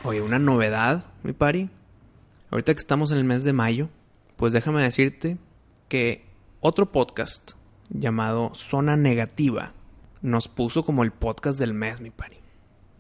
Oye, 0.04 0.22
una 0.22 0.40
novedad, 0.40 1.06
mi 1.24 1.34
pari. 1.34 1.70
Ahorita 2.50 2.74
que 2.74 2.80
estamos 2.80 3.12
en 3.12 3.18
el 3.18 3.24
mes 3.26 3.44
de 3.44 3.52
mayo, 3.52 3.90
pues 4.38 4.54
déjame 4.54 4.82
decirte 4.82 5.38
que 5.90 6.26
otro 6.62 6.92
podcast 6.92 7.52
llamado 7.90 8.52
Zona 8.56 8.96
Negativa 8.98 9.74
nos 10.22 10.48
puso 10.48 10.84
como 10.84 11.04
el 11.04 11.12
podcast 11.12 11.60
del 11.60 11.74
mes, 11.74 12.02
mi 12.02 12.10
pari. 12.10 12.38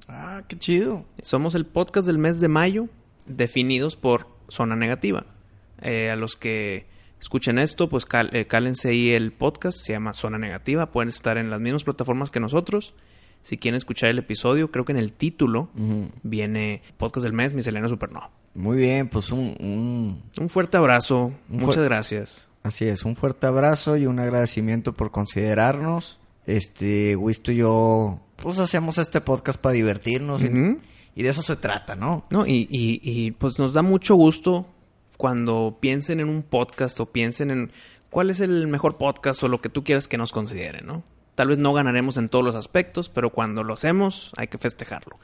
Ah, 0.07 0.43
qué 0.47 0.57
chido. 0.57 1.05
Somos 1.21 1.55
el 1.55 1.65
podcast 1.65 2.07
del 2.07 2.17
mes 2.17 2.39
de 2.39 2.47
mayo, 2.47 2.87
definidos 3.25 3.95
por 3.95 4.27
Zona 4.49 4.75
Negativa. 4.75 5.25
Eh, 5.81 6.09
a 6.09 6.15
los 6.15 6.37
que 6.37 6.87
escuchen 7.19 7.59
esto, 7.59 7.89
pues 7.89 8.05
cal- 8.05 8.29
eh, 8.33 8.45
cálense 8.47 8.89
ahí 8.89 9.09
el 9.09 9.33
podcast, 9.33 9.77
se 9.79 9.93
llama 9.93 10.13
Zona 10.13 10.37
Negativa. 10.37 10.91
Pueden 10.91 11.09
estar 11.09 11.37
en 11.37 11.49
las 11.49 11.59
mismas 11.59 11.83
plataformas 11.83 12.31
que 12.31 12.39
nosotros. 12.39 12.93
Si 13.41 13.57
quieren 13.57 13.77
escuchar 13.77 14.09
el 14.09 14.19
episodio, 14.19 14.71
creo 14.71 14.85
que 14.85 14.91
en 14.93 14.97
el 14.97 15.13
título 15.13 15.69
viene 16.23 16.81
Podcast 16.97 17.23
del 17.23 17.33
Mes, 17.33 17.53
Miscelánea 17.53 17.87
Supernova. 17.89 18.31
Muy 18.55 18.77
bien, 18.77 19.07
pues 19.09 19.31
un, 19.31 19.55
un- 19.59 20.23
Un 20.39 20.49
fuerte 20.49 20.77
abrazo, 20.77 21.25
Un 21.49 21.57
muchas 21.57 21.83
gracias. 21.83 22.51
Así 22.67 22.85
es, 22.87 23.05
un 23.05 23.15
fuerte 23.15 23.47
abrazo 23.47 23.95
y 23.95 24.05
un 24.05 24.19
agradecimiento 24.19 24.93
por 24.93 25.11
considerarnos. 25.11 26.19
Este, 26.45 27.15
Wisto 27.15 27.51
y 27.51 27.57
yo, 27.57 28.19
pues 28.37 28.59
hacemos 28.59 28.97
este 28.97 29.21
podcast 29.21 29.59
para 29.59 29.73
divertirnos 29.73 30.43
y- 30.43 30.47
de 31.23 31.29
eso 31.29 31.41
se 31.41 31.55
trata, 31.55 31.95
¿no? 31.95 32.25
No, 32.29 32.45
y, 32.45 32.67
y- 32.69 32.99
y, 33.01 33.31
pues 33.31 33.57
nos 33.57 33.73
da 33.73 33.81
mucho 33.81 34.15
gusto 34.15 34.67
cuando 35.17 35.77
piensen 35.79 36.19
en 36.19 36.29
un 36.29 36.43
podcast 36.43 36.99
o 36.99 37.07
piensen 37.07 37.51
en 37.51 37.71
cuál 38.09 38.29
es 38.29 38.39
el 38.41 38.67
mejor 38.67 38.97
podcast 38.97 39.41
o 39.43 39.47
lo 39.47 39.59
que 39.61 39.69
tú 39.69 39.83
quieras 39.83 40.07
que 40.07 40.17
nos 40.17 40.31
consideren, 40.31 40.85
¿no? 40.85 41.03
Tal 41.35 41.47
vez 41.47 41.57
no 41.57 41.73
ganaremos 41.73 42.17
en 42.17 42.29
todos 42.29 42.43
los 42.45 42.55
aspectos, 42.55 43.09
pero 43.09 43.31
cuando 43.31 43.63
lo 43.63 43.73
hacemos 43.73 44.31
hay 44.37 44.47
que 44.47 44.57
festejarlo. 44.57 45.17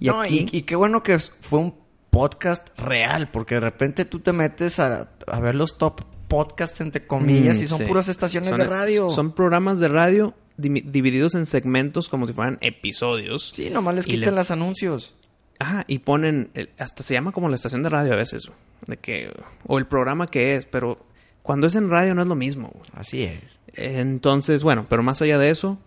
Y 0.00 0.06
No, 0.06 0.20
aquí, 0.22 0.46
y, 0.52 0.58
y 0.58 0.62
qué 0.62 0.76
bueno 0.76 1.02
que 1.02 1.18
fue 1.18 1.58
un 1.58 1.74
podcast 2.10 2.68
real, 2.78 3.30
porque 3.32 3.56
de 3.56 3.60
repente 3.62 4.04
tú 4.04 4.20
te 4.20 4.32
metes 4.32 4.78
a, 4.78 5.10
a 5.26 5.40
ver 5.40 5.54
los 5.56 5.76
top 5.78 6.00
podcasts, 6.28 6.80
entre 6.80 7.06
comillas, 7.06 7.58
Mm, 7.58 7.62
y 7.62 7.66
son 7.66 7.78
sí. 7.78 7.84
puras 7.84 8.08
estaciones 8.08 8.50
Son- 8.50 8.58
de 8.58 8.66
radio. 8.66 9.10
Son 9.10 9.32
programas 9.32 9.78
de 9.80 9.88
radio 9.88 10.34
divididos 10.56 11.34
en 11.34 11.46
segmentos 11.46 12.08
como 12.08 12.26
si 12.26 12.32
fueran 12.32 12.58
episodios. 12.60 13.50
Sí, 13.52 13.70
nomás 13.70 13.94
les 13.96 14.06
Y 14.06 14.10
quitan 14.10 14.34
le- 14.34 14.40
los 14.40 14.50
anuncios. 14.50 15.14
Ajá, 15.58 15.84
y 15.88 15.98
ponen, 16.00 16.50
hasta 16.78 17.02
se 17.02 17.14
llama 17.14 17.32
como 17.32 17.48
la 17.48 17.54
estación 17.56 17.82
de 17.82 17.88
radio 17.88 18.12
a 18.12 18.16
veces, 18.16 18.50
de 18.86 18.96
que, 18.96 19.32
o 19.66 19.78
el 19.78 19.86
programa 19.86 20.26
que 20.26 20.56
es, 20.56 20.66
pero 20.66 20.98
cuando 21.42 21.66
es 21.66 21.74
en 21.76 21.90
radio 21.90 22.14
no 22.14 22.22
es 22.22 22.28
lo 22.28 22.34
mismo. 22.34 22.70
güey. 22.74 22.86
Así 22.94 23.22
es. 23.22 23.60
Entonces, 23.74 24.62
bueno, 24.62 24.86
pero 24.88 25.02
más 25.02 25.22
allá 25.22 25.38
de 25.38 25.50
eso, 25.50 25.78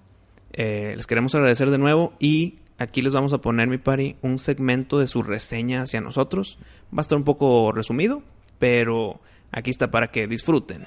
eh, 0.53 0.93
les 0.95 1.07
queremos 1.07 1.33
agradecer 1.35 1.69
de 1.69 1.77
nuevo 1.77 2.13
y 2.19 2.59
aquí 2.77 3.01
les 3.01 3.13
vamos 3.13 3.33
a 3.33 3.39
poner, 3.41 3.67
mi 3.67 3.77
pari, 3.77 4.15
un 4.21 4.39
segmento 4.39 4.99
de 4.99 5.07
su 5.07 5.23
reseña 5.23 5.81
hacia 5.81 5.99
nosotros. 6.01 6.57
Va 6.93 6.99
a 6.99 7.01
estar 7.01 7.17
un 7.17 7.23
poco 7.25 7.71
resumido, 7.73 8.21
pero 8.59 9.19
aquí 9.57 9.71
está 9.71 9.89
para 9.89 10.07
que 10.07 10.27
disfruten. 10.27 10.85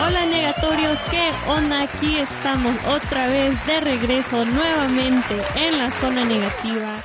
Hola 0.00 0.26
negatorios, 0.26 0.98
¿qué 1.10 1.30
onda? 1.48 1.82
Aquí 1.82 2.16
estamos 2.16 2.76
otra 2.86 3.26
vez 3.26 3.66
de 3.66 3.80
regreso 3.80 4.44
nuevamente 4.44 5.36
en 5.56 5.78
la 5.78 5.90
zona 5.90 6.24
negativa. 6.24 7.04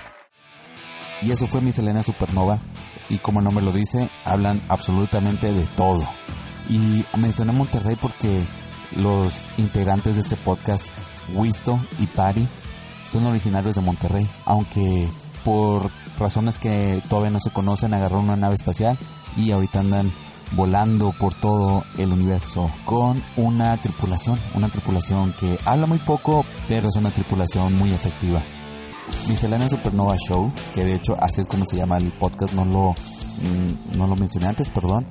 Y 1.22 1.32
eso 1.32 1.48
fue 1.48 1.62
Miscelánea 1.62 2.04
Supernova. 2.04 2.62
Y 3.10 3.18
como 3.20 3.40
el 3.40 3.46
nombre 3.46 3.64
lo 3.64 3.72
dice, 3.72 4.10
hablan 4.24 4.64
absolutamente 4.70 5.52
de 5.52 5.66
todo. 5.76 6.08
Y 6.70 7.04
mencioné 7.18 7.52
Monterrey 7.52 7.98
porque 8.00 8.46
los 8.96 9.46
integrantes 9.58 10.16
de 10.16 10.22
este 10.22 10.38
podcast, 10.38 10.88
Wisto 11.34 11.86
y 12.00 12.08
Pari, 12.08 12.48
son 13.04 13.26
originarios 13.26 13.76
de 13.76 13.82
Monterrey. 13.82 14.28
Aunque 14.46 15.10
por 15.44 15.92
razones 16.18 16.60
que 16.60 17.04
todavía 17.10 17.32
no 17.32 17.40
se 17.40 17.52
conocen, 17.52 17.94
agarraron 17.94 18.26
una 18.26 18.38
nave 18.38 18.56
espacial 18.56 18.98
y 19.38 19.52
ahorita 19.52 19.80
andan 19.80 20.12
volando 20.56 21.12
por 21.12 21.34
todo 21.34 21.84
el 21.98 22.12
universo 22.12 22.70
con 22.86 23.22
una 23.36 23.76
tripulación. 23.78 24.40
Una 24.56 24.70
tripulación 24.70 25.34
que 25.34 25.58
habla 25.66 25.88
muy 25.88 26.00
poco, 26.00 26.46
pero 26.68 26.90
es 26.90 26.96
una 26.96 27.12
tripulación 27.12 27.78
muy 27.78 27.92
efectiva. 27.92 28.42
Miscelánea 29.28 29.68
Supernova 29.68 30.16
Show, 30.18 30.52
que 30.74 30.84
de 30.86 30.96
hecho 30.96 31.16
así 31.22 31.42
es 31.42 31.48
como 31.48 31.66
se 31.68 31.78
llama 31.78 31.98
el 31.98 32.12
podcast, 32.14 32.54
no 32.54 32.66
lo 32.66 32.92
mm, 32.92 33.98
no 33.98 34.08
lo 34.08 34.16
mencioné 34.16 34.48
antes, 34.48 34.70
perdón. 34.70 35.06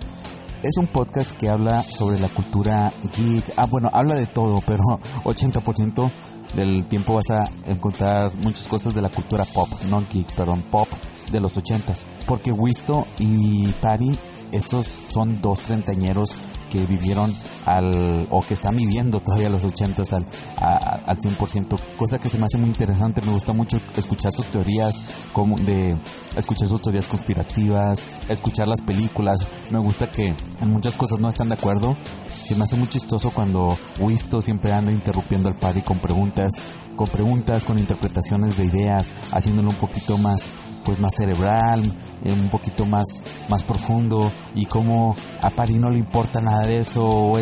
Es 0.63 0.77
un 0.79 0.87
podcast 0.87 1.33
que 1.33 1.49
habla 1.49 1.83
sobre 1.83 2.21
la 2.21 2.29
cultura 2.29 2.93
geek. 3.17 3.53
Ah, 3.57 3.67
bueno, 3.67 3.91
habla 3.93 4.15
de 4.15 4.27
todo, 4.27 4.61
pero 4.67 4.83
80% 5.25 6.11
del 6.55 6.85
tiempo 6.85 7.15
vas 7.15 7.31
a 7.31 7.51
encontrar 7.67 8.35
muchas 8.37 8.69
cosas 8.69 8.95
de 8.95 9.03
la 9.03 9.09
cultura 9.09 9.45
pop, 9.45 9.69
no 9.89 10.05
geek, 10.11 10.31
perdón, 10.33 10.63
pop 10.71 10.89
de 11.33 11.41
los 11.41 11.57
80s. 11.57 12.05
Porque 12.27 12.53
Wisto 12.53 13.07
y 13.19 13.67
Patty, 13.81 14.19
estos 14.53 14.87
son 14.87 15.41
dos 15.41 15.61
treintañeros 15.61 16.37
que 16.73 16.87
vivieron 16.87 17.35
al, 17.67 18.27
o 18.31 18.41
que 18.41 18.55
están 18.55 18.77
viviendo 18.77 19.21
todavía 19.21 19.51
los 19.51 19.63
80 19.63 20.03
al, 20.13 20.27
al 20.57 21.19
100%, 21.19 21.79
cosa 21.99 22.19
que 22.19 22.31
se 22.31 22.39
me 22.39 22.47
hace 22.47 22.57
muy 22.57 22.69
interesante, 22.71 23.21
me 23.21 23.33
gusta 23.33 23.53
mucho 23.53 23.79
escuchar 23.95 24.33
sus 24.33 24.47
teorías, 24.47 25.03
como 25.35 25.59
de 25.59 25.99
escuchar 26.35 26.69
sus 26.69 26.81
teorías 26.81 27.07
conspirativas, 27.09 28.03
escuchar 28.31 28.69
las 28.69 28.81
películas, 28.81 29.47
me 29.71 29.79
gusta 29.79 30.11
que 30.11 30.29
en 30.61 30.71
muchas 30.71 30.97
cosas 30.97 31.21
no 31.21 31.29
están 31.29 31.51
de 31.51 31.55
acuerdo, 31.55 31.95
se 32.43 32.55
me 32.55 32.65
hace 32.65 32.77
muy 32.77 32.89
chistoso 32.89 33.31
cuando 33.31 33.77
Wisto 34.01 34.41
siempre 34.41 34.73
anda 34.73 34.93
interrumpiendo 34.93 35.51
al 35.51 35.57
padre 35.57 35.83
con 35.83 35.99
preguntas, 35.99 36.55
con 36.97 37.09
preguntas, 37.09 37.67
con 37.67 37.79
interpretaciones 37.79 38.57
de 38.57 38.65
ideas, 38.65 39.13
haciéndolo 39.31 39.71
un 39.71 39.77
poquito 39.77 40.17
más, 40.17 40.51
pues 40.85 40.99
más 41.01 41.15
cerebral, 41.17 41.85
eh, 42.25 42.33
un 42.33 42.49
poquito 42.49 42.85
más, 42.87 43.23
más 43.49 43.63
profundo 43.63 44.31
y 44.55 44.67
como 44.67 45.17
a 45.41 45.51
Pari 45.51 45.75
no 45.75 45.91
le 45.91 45.99
importa 45.99 46.41
nada 46.41 46.67
de 46.67 46.79
eso 46.79 47.33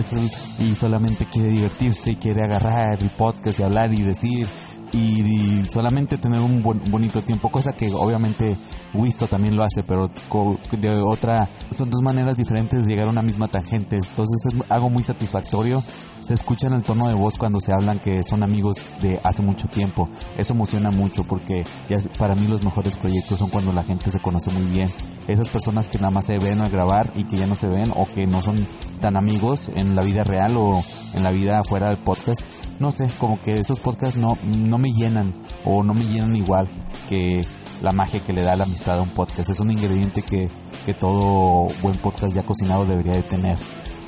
y 0.58 0.74
solamente 0.74 1.26
quiere 1.26 1.50
divertirse 1.50 2.12
y 2.12 2.16
quiere 2.16 2.42
agarrar 2.44 3.02
el 3.02 3.10
podcast 3.10 3.60
y 3.60 3.62
hablar 3.62 3.92
y 3.92 4.02
decir 4.02 4.48
y, 4.92 5.64
solamente 5.70 6.18
tener 6.18 6.40
un 6.40 6.62
bonito 6.62 7.22
tiempo, 7.22 7.50
cosa 7.50 7.72
que 7.72 7.92
obviamente 7.92 8.56
Wisto 8.94 9.26
también 9.26 9.56
lo 9.56 9.62
hace, 9.62 9.82
pero 9.82 10.10
de 10.72 11.02
otra, 11.02 11.48
son 11.74 11.90
dos 11.90 12.02
maneras 12.02 12.36
diferentes 12.36 12.84
de 12.84 12.88
llegar 12.88 13.06
a 13.06 13.10
una 13.10 13.22
misma 13.22 13.48
tangente, 13.48 13.96
entonces 13.96 14.46
es 14.46 14.70
algo 14.70 14.90
muy 14.90 15.02
satisfactorio 15.02 15.82
se 16.22 16.34
escucha 16.34 16.66
en 16.66 16.74
el 16.74 16.82
tono 16.82 17.08
de 17.08 17.14
voz 17.14 17.38
cuando 17.38 17.60
se 17.60 17.72
hablan 17.72 17.98
que 17.98 18.22
son 18.24 18.42
amigos 18.42 18.76
de 19.00 19.20
hace 19.24 19.42
mucho 19.42 19.68
tiempo. 19.68 20.08
Eso 20.36 20.52
emociona 20.52 20.90
mucho 20.90 21.24
porque 21.24 21.64
ya 21.88 21.98
para 22.18 22.34
mí 22.34 22.46
los 22.46 22.62
mejores 22.62 22.96
proyectos 22.96 23.38
son 23.38 23.50
cuando 23.50 23.72
la 23.72 23.82
gente 23.82 24.10
se 24.10 24.20
conoce 24.20 24.50
muy 24.50 24.66
bien. 24.66 24.90
Esas 25.28 25.48
personas 25.48 25.88
que 25.88 25.98
nada 25.98 26.10
más 26.10 26.26
se 26.26 26.38
ven 26.38 26.60
al 26.60 26.70
grabar 26.70 27.10
y 27.14 27.24
que 27.24 27.36
ya 27.36 27.46
no 27.46 27.56
se 27.56 27.68
ven 27.68 27.92
o 27.94 28.06
que 28.06 28.26
no 28.26 28.42
son 28.42 28.66
tan 29.00 29.16
amigos 29.16 29.70
en 29.74 29.96
la 29.96 30.02
vida 30.02 30.24
real 30.24 30.56
o 30.56 30.82
en 31.14 31.22
la 31.22 31.30
vida 31.30 31.62
fuera 31.64 31.88
del 31.88 31.96
podcast. 31.96 32.42
No 32.80 32.90
sé, 32.90 33.08
como 33.18 33.40
que 33.40 33.54
esos 33.54 33.78
podcasts 33.78 34.18
no, 34.18 34.38
no 34.42 34.78
me 34.78 34.90
llenan 34.90 35.34
o 35.66 35.82
no 35.82 35.92
me 35.92 36.04
llenan 36.06 36.34
igual 36.34 36.66
que 37.10 37.46
la 37.82 37.92
magia 37.92 38.24
que 38.24 38.32
le 38.32 38.42
da 38.42 38.56
la 38.56 38.64
amistad 38.64 38.98
a 38.98 39.02
un 39.02 39.10
podcast. 39.10 39.50
Es 39.50 39.60
un 39.60 39.70
ingrediente 39.70 40.22
que, 40.22 40.48
que 40.86 40.94
todo 40.94 41.68
buen 41.82 41.98
podcast 41.98 42.34
ya 42.34 42.42
cocinado 42.42 42.86
debería 42.86 43.12
de 43.12 43.22
tener. 43.22 43.58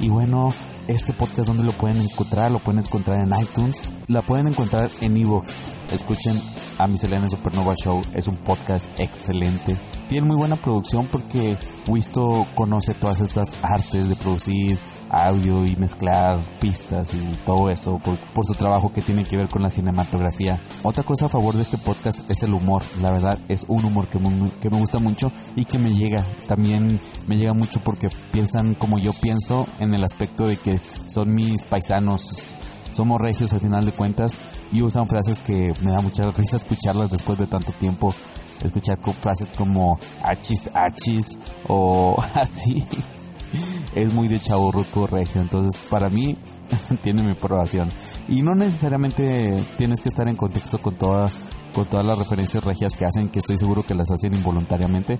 Y 0.00 0.08
bueno, 0.08 0.54
este 0.88 1.12
podcast 1.12 1.48
donde 1.48 1.64
lo 1.64 1.72
pueden 1.72 2.00
encontrar, 2.00 2.50
lo 2.50 2.58
pueden 2.60 2.80
encontrar 2.80 3.20
en 3.20 3.38
iTunes, 3.38 3.80
la 4.08 4.22
pueden 4.22 4.48
encontrar 4.48 4.90
en 5.00 5.16
Evox. 5.16 5.74
Escuchen 5.92 6.40
a 6.78 6.86
Miscelánea 6.86 7.28
Supernova 7.28 7.74
Show, 7.76 8.02
es 8.14 8.26
un 8.26 8.36
podcast 8.38 8.88
excelente. 8.98 9.76
Tiene 10.08 10.26
muy 10.26 10.36
buena 10.36 10.56
producción 10.56 11.08
porque 11.08 11.56
Wisto 11.86 12.46
conoce 12.54 12.94
todas 12.94 13.20
estas 13.20 13.48
artes 13.62 14.08
de 14.08 14.16
producir, 14.16 14.78
audio 15.12 15.66
y 15.66 15.76
mezclar 15.76 16.40
pistas 16.58 17.12
y 17.14 17.20
todo 17.44 17.70
eso 17.70 18.00
por, 18.00 18.46
su 18.46 18.54
trabajo 18.54 18.92
que 18.92 19.02
tiene 19.02 19.24
que 19.24 19.36
ver 19.36 19.48
con 19.48 19.62
la 19.62 19.70
cinematografía. 19.70 20.58
Otra 20.82 21.04
cosa 21.04 21.26
a 21.26 21.28
favor 21.28 21.54
de 21.54 21.62
este 21.62 21.78
podcast 21.78 22.28
es 22.30 22.42
el 22.42 22.54
humor. 22.54 22.82
La 23.00 23.10
verdad 23.10 23.38
es 23.48 23.66
un 23.68 23.84
humor 23.84 24.08
que 24.08 24.18
me, 24.18 24.50
que 24.60 24.70
me 24.70 24.78
gusta 24.78 24.98
mucho 24.98 25.30
y 25.54 25.66
que 25.66 25.78
me 25.78 25.94
llega. 25.94 26.26
También 26.48 26.98
me 27.26 27.36
llega 27.36 27.52
mucho 27.52 27.80
porque 27.84 28.08
piensan 28.32 28.74
como 28.74 28.98
yo 28.98 29.12
pienso 29.12 29.68
en 29.78 29.94
el 29.94 30.02
aspecto 30.02 30.46
de 30.46 30.56
que 30.56 30.80
son 31.06 31.34
mis 31.34 31.66
paisanos. 31.66 32.54
Somos 32.92 33.20
regios 33.20 33.52
al 33.52 33.60
final 33.60 33.84
de 33.84 33.92
cuentas 33.92 34.38
y 34.72 34.82
usan 34.82 35.06
frases 35.06 35.40
que 35.42 35.74
me 35.82 35.92
da 35.92 36.00
mucha 36.00 36.30
risa 36.30 36.56
escucharlas 36.56 37.10
después 37.10 37.38
de 37.38 37.46
tanto 37.46 37.72
tiempo 37.72 38.14
escuchar 38.62 38.98
frases 39.20 39.52
como 39.52 39.98
achis 40.22 40.70
achis 40.72 41.38
o 41.66 42.16
así 42.34 42.86
es 43.94 44.12
muy 44.12 44.28
de 44.28 44.40
chavo 44.40 44.72
ruco 44.72 45.06
regio. 45.06 45.40
Entonces, 45.40 45.80
para 45.90 46.08
mí, 46.10 46.36
tiene 47.02 47.22
mi 47.22 47.32
aprobación. 47.32 47.90
Y 48.28 48.42
no 48.42 48.54
necesariamente 48.54 49.56
tienes 49.76 50.00
que 50.00 50.08
estar 50.08 50.28
en 50.28 50.36
contexto 50.36 50.78
con 50.78 50.96
con 51.72 51.86
todas 51.86 52.04
las 52.04 52.18
referencias 52.18 52.62
regias 52.62 52.96
que 52.96 53.06
hacen, 53.06 53.28
que 53.28 53.38
estoy 53.38 53.56
seguro 53.56 53.82
que 53.82 53.94
las 53.94 54.10
hacen 54.10 54.34
involuntariamente, 54.34 55.18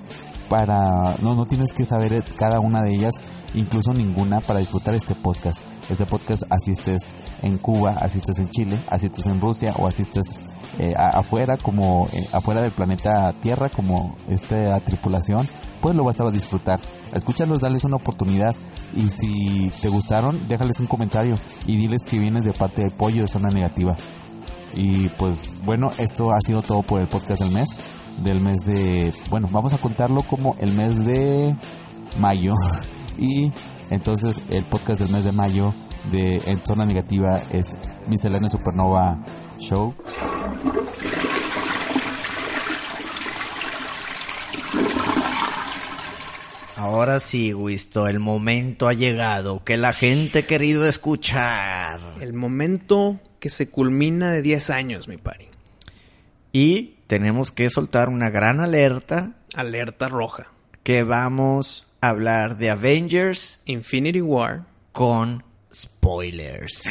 para 0.49 1.17
no 1.23 1.35
no 1.35 1.47
tienes 1.47 1.73
que 1.73 1.85
saber 1.85 2.23
cada 2.37 2.61
una 2.61 2.83
de 2.83 2.95
ellas, 2.95 3.15
incluso 3.55 3.95
ninguna 3.95 4.41
para 4.41 4.61
disfrutar 4.61 4.95
este 4.95 5.15
podcast. 5.15 5.63
Este 5.89 6.07
podcast 6.07 6.43
así 6.51 6.73
estés 6.73 7.15
en 7.43 7.59
Cuba, 7.59 7.97
así 8.01 8.19
estés 8.19 8.39
en 8.39 8.51
Chile, 8.51 8.79
así 8.91 9.07
estés 9.07 9.27
en 9.27 9.41
Rusia 9.41 9.75
o 9.79 9.87
así 9.87 10.03
estés 10.03 10.43
eh, 10.79 10.95
afuera 10.97 11.57
como 11.57 12.07
eh, 12.13 12.29
afuera 12.33 12.61
del 12.61 12.73
planeta 12.73 13.33
Tierra 13.41 13.69
como 13.71 14.17
esta 14.29 14.79
tripulación, 14.81 15.49
pues 15.81 15.95
lo 15.95 16.05
vas 16.05 16.21
a 16.21 16.31
disfrutar. 16.31 16.81
Escúchalos, 17.12 17.61
dales 17.61 17.85
una 17.85 17.96
oportunidad 17.96 18.55
y 18.94 19.11
si 19.11 19.70
te 19.81 19.88
gustaron, 19.88 20.48
déjales 20.48 20.81
un 20.81 20.87
comentario 20.87 21.38
y 21.66 21.77
diles 21.77 22.03
que 22.05 22.18
vienes 22.18 22.44
de 22.44 22.53
parte 22.53 22.83
de 22.83 22.90
Pollo 22.90 23.22
de 23.22 23.29
Zona 23.29 23.51
Negativa. 23.51 23.96
Y 24.75 25.09
pues 25.11 25.53
bueno, 25.64 25.90
esto 25.98 26.33
ha 26.33 26.40
sido 26.40 26.62
todo 26.62 26.83
por 26.83 27.01
el 27.01 27.07
podcast 27.07 27.42
del 27.42 27.53
mes. 27.53 27.79
Del 28.22 28.40
mes 28.40 28.64
de... 28.66 29.12
Bueno, 29.31 29.48
vamos 29.51 29.72
a 29.72 29.79
contarlo 29.79 30.22
como 30.22 30.57
el 30.61 30.72
mes 30.72 31.05
de 31.05 31.57
mayo. 32.18 32.55
y 33.18 33.53
entonces 33.90 34.42
el 34.48 34.64
podcast 34.64 35.01
del 35.01 35.11
mes 35.11 35.25
de 35.25 35.33
mayo 35.33 35.75
de 36.11 36.38
En 36.46 36.64
Zona 36.64 36.85
Negativa 36.85 37.40
es 37.53 37.77
Miscelánea 38.09 38.48
Supernova 38.48 39.22
Show. 39.59 39.94
Ahora 46.83 47.21
sí, 47.21 47.55
Wisto, 47.55 48.09
el 48.09 48.18
momento 48.18 48.88
ha 48.88 48.92
llegado 48.92 49.62
que 49.62 49.77
la 49.77 49.92
gente 49.92 50.40
ha 50.40 50.47
querido 50.49 50.85
escuchar. 50.85 52.01
El 52.21 52.33
momento 52.33 53.21
que 53.38 53.51
se 53.51 53.68
culmina 53.68 54.33
de 54.33 54.42
10 54.42 54.71
años, 54.71 55.07
mi 55.07 55.16
pari. 55.16 55.47
Y 56.51 56.97
tenemos 57.07 57.53
que 57.53 57.71
soltar 57.71 58.09
una 58.09 58.31
gran 58.31 58.59
alerta. 58.59 59.37
Alerta 59.55 60.09
roja. 60.09 60.49
Que 60.83 61.05
vamos 61.05 61.87
a 62.01 62.09
hablar 62.09 62.59
de 62.59 62.71
Avengers 62.71 63.61
Infinity 63.66 64.21
War 64.21 64.64
con 64.90 65.45
spoilers. 65.73 66.83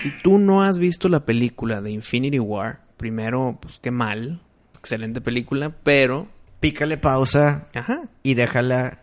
Si 0.00 0.10
tú 0.22 0.38
no 0.38 0.62
has 0.62 0.78
visto 0.78 1.08
la 1.08 1.24
película 1.24 1.80
de 1.80 1.90
Infinity 1.90 2.38
War, 2.38 2.82
primero, 2.96 3.58
pues 3.60 3.80
qué 3.82 3.90
mal. 3.90 4.40
Excelente 4.78 5.20
película, 5.20 5.74
pero 5.82 6.28
pícale 6.62 6.96
pausa 6.96 7.66
Ajá. 7.74 8.08
y 8.22 8.34
déjala. 8.34 9.00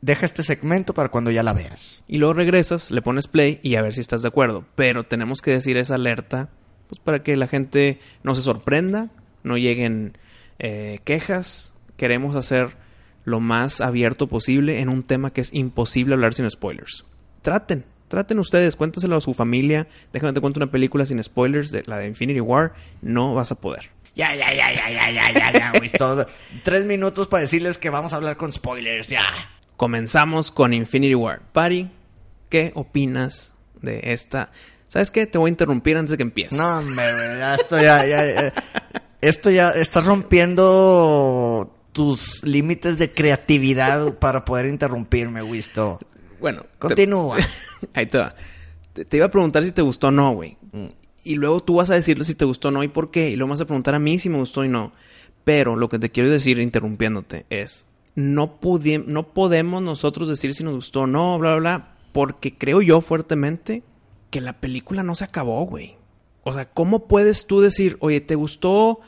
Deja 0.00 0.24
este 0.24 0.42
segmento 0.42 0.94
para 0.94 1.10
cuando 1.10 1.30
ya 1.30 1.42
la 1.42 1.52
veas. 1.52 2.02
Y 2.08 2.16
luego 2.16 2.32
regresas, 2.32 2.90
le 2.90 3.02
pones 3.02 3.26
play 3.26 3.60
y 3.62 3.74
a 3.74 3.82
ver 3.82 3.92
si 3.92 4.00
estás 4.00 4.22
de 4.22 4.28
acuerdo. 4.28 4.64
Pero 4.74 5.04
tenemos 5.04 5.42
que 5.42 5.50
decir 5.50 5.76
esa 5.76 5.96
alerta 5.96 6.48
pues 6.88 7.00
para 7.00 7.22
que 7.22 7.36
la 7.36 7.46
gente 7.46 8.00
no 8.22 8.34
se 8.34 8.40
sorprenda, 8.40 9.10
no 9.42 9.58
lleguen 9.58 10.16
eh, 10.58 11.00
quejas. 11.04 11.74
Queremos 11.98 12.34
hacer 12.34 12.76
lo 13.24 13.40
más 13.40 13.82
abierto 13.82 14.26
posible 14.26 14.80
en 14.80 14.88
un 14.88 15.02
tema 15.02 15.32
que 15.32 15.42
es 15.42 15.52
imposible 15.52 16.14
hablar 16.14 16.32
sin 16.32 16.48
spoilers. 16.48 17.04
Traten, 17.42 17.84
traten 18.08 18.38
ustedes, 18.38 18.76
cuéntaselo 18.76 19.16
a 19.16 19.20
su 19.20 19.34
familia. 19.34 19.86
Déjame 20.14 20.32
te 20.32 20.40
cuento 20.40 20.60
una 20.60 20.70
película 20.70 21.04
sin 21.04 21.22
spoilers, 21.22 21.70
de 21.70 21.82
la 21.86 21.98
de 21.98 22.06
Infinity 22.06 22.40
War. 22.40 22.72
No 23.02 23.34
vas 23.34 23.52
a 23.52 23.56
poder. 23.56 23.90
Ya, 24.14 24.34
ya, 24.34 24.52
ya, 24.52 24.72
ya, 24.72 24.90
ya, 24.90 25.10
ya, 25.10 25.32
ya, 25.32 25.52
ya, 25.52 25.80
Wisto. 25.80 26.26
Tres 26.62 26.84
minutos 26.84 27.28
para 27.28 27.42
decirles 27.42 27.78
que 27.78 27.90
vamos 27.90 28.12
a 28.12 28.16
hablar 28.16 28.36
con 28.36 28.52
spoilers, 28.52 29.08
ya. 29.08 29.24
Comenzamos 29.76 30.50
con 30.50 30.74
Infinity 30.74 31.14
War. 31.14 31.40
Pari, 31.52 31.90
¿qué 32.48 32.72
opinas 32.74 33.54
de 33.80 34.00
esta? 34.04 34.50
¿Sabes 34.88 35.10
qué? 35.10 35.26
Te 35.26 35.38
voy 35.38 35.48
a 35.48 35.52
interrumpir 35.52 35.96
antes 35.96 36.10
de 36.10 36.16
que 36.16 36.24
empieces. 36.24 36.58
No, 36.58 36.78
hombre, 36.78 37.04
ya 37.38 37.54
esto 37.54 37.80
ya, 37.80 38.04
ya, 38.04 38.52
esto 39.20 39.50
ya 39.50 39.70
está 39.70 40.00
rompiendo 40.00 41.72
tus 41.92 42.42
límites 42.42 42.98
de 42.98 43.10
creatividad 43.10 44.14
para 44.14 44.44
poder 44.44 44.66
interrumpirme, 44.66 45.42
Wisto. 45.42 46.00
Bueno, 46.40 46.66
continúa. 46.78 47.36
Ahí 47.94 48.06
te 48.06 48.18
va. 48.18 48.34
Te, 48.92 49.16
iba 49.16 49.26
a 49.26 49.30
preguntar 49.30 49.64
si 49.64 49.72
te 49.72 49.82
gustó 49.82 50.08
o 50.08 50.10
no, 50.10 50.34
güey. 50.34 50.56
Y 51.24 51.34
luego 51.34 51.62
tú 51.62 51.74
vas 51.76 51.90
a 51.90 51.94
decirle 51.94 52.24
si 52.24 52.34
te 52.34 52.44
gustó 52.44 52.68
o 52.68 52.70
no 52.70 52.82
y 52.82 52.88
por 52.88 53.10
qué, 53.10 53.30
y 53.30 53.36
luego 53.36 53.50
vas 53.50 53.60
a 53.60 53.66
preguntar 53.66 53.94
a 53.94 53.98
mí 53.98 54.18
si 54.18 54.28
me 54.30 54.38
gustó 54.38 54.64
y 54.64 54.68
no. 54.68 54.92
Pero 55.44 55.76
lo 55.76 55.88
que 55.88 55.98
te 55.98 56.10
quiero 56.10 56.30
decir, 56.30 56.58
interrumpiéndote, 56.58 57.46
es, 57.50 57.86
no, 58.14 58.58
no 59.06 59.28
podemos 59.34 59.82
nosotros 59.82 60.28
decir 60.28 60.54
si 60.54 60.64
nos 60.64 60.76
gustó 60.76 61.02
o 61.02 61.06
no, 61.06 61.38
bla, 61.38 61.56
bla, 61.56 61.60
bla, 61.60 61.94
porque 62.12 62.56
creo 62.56 62.80
yo 62.82 63.00
fuertemente 63.00 63.82
que 64.30 64.40
la 64.40 64.54
película 64.60 65.02
no 65.02 65.14
se 65.14 65.24
acabó, 65.24 65.64
güey. 65.66 65.96
O 66.42 66.52
sea, 66.52 66.66
¿cómo 66.70 67.06
puedes 67.06 67.46
tú 67.46 67.60
decir, 67.60 67.96
oye, 68.00 68.20
¿te 68.20 68.34
gustó 68.34 69.00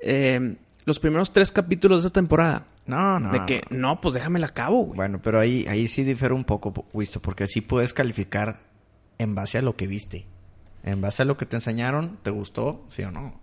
eh, 0.00 0.56
los 0.84 0.98
primeros 0.98 1.32
tres 1.32 1.52
capítulos 1.52 2.02
de 2.02 2.06
esta 2.08 2.20
temporada. 2.20 2.66
No, 2.86 3.20
no. 3.20 3.30
de 3.30 3.44
que, 3.46 3.62
no, 3.70 4.00
pues 4.00 4.14
déjame 4.14 4.40
la 4.40 4.46
acabo, 4.48 4.84
güey. 4.86 4.96
Bueno, 4.96 5.20
pero 5.22 5.38
ahí, 5.38 5.66
ahí 5.68 5.86
sí 5.86 6.02
difiere 6.02 6.34
un 6.34 6.44
poco, 6.44 6.72
po- 6.72 6.86
Wisto, 6.92 7.20
porque 7.20 7.46
sí 7.46 7.60
puedes 7.60 7.92
calificar 7.94 8.58
en 9.18 9.34
base 9.34 9.58
a 9.58 9.62
lo 9.62 9.76
que 9.76 9.86
viste. 9.86 10.26
En 10.82 11.00
base 11.00 11.22
a 11.22 11.26
lo 11.26 11.36
que 11.36 11.46
te 11.46 11.56
enseñaron, 11.56 12.18
¿te 12.22 12.30
gustó? 12.30 12.84
¿Sí 12.88 13.02
o 13.02 13.10
no? 13.10 13.38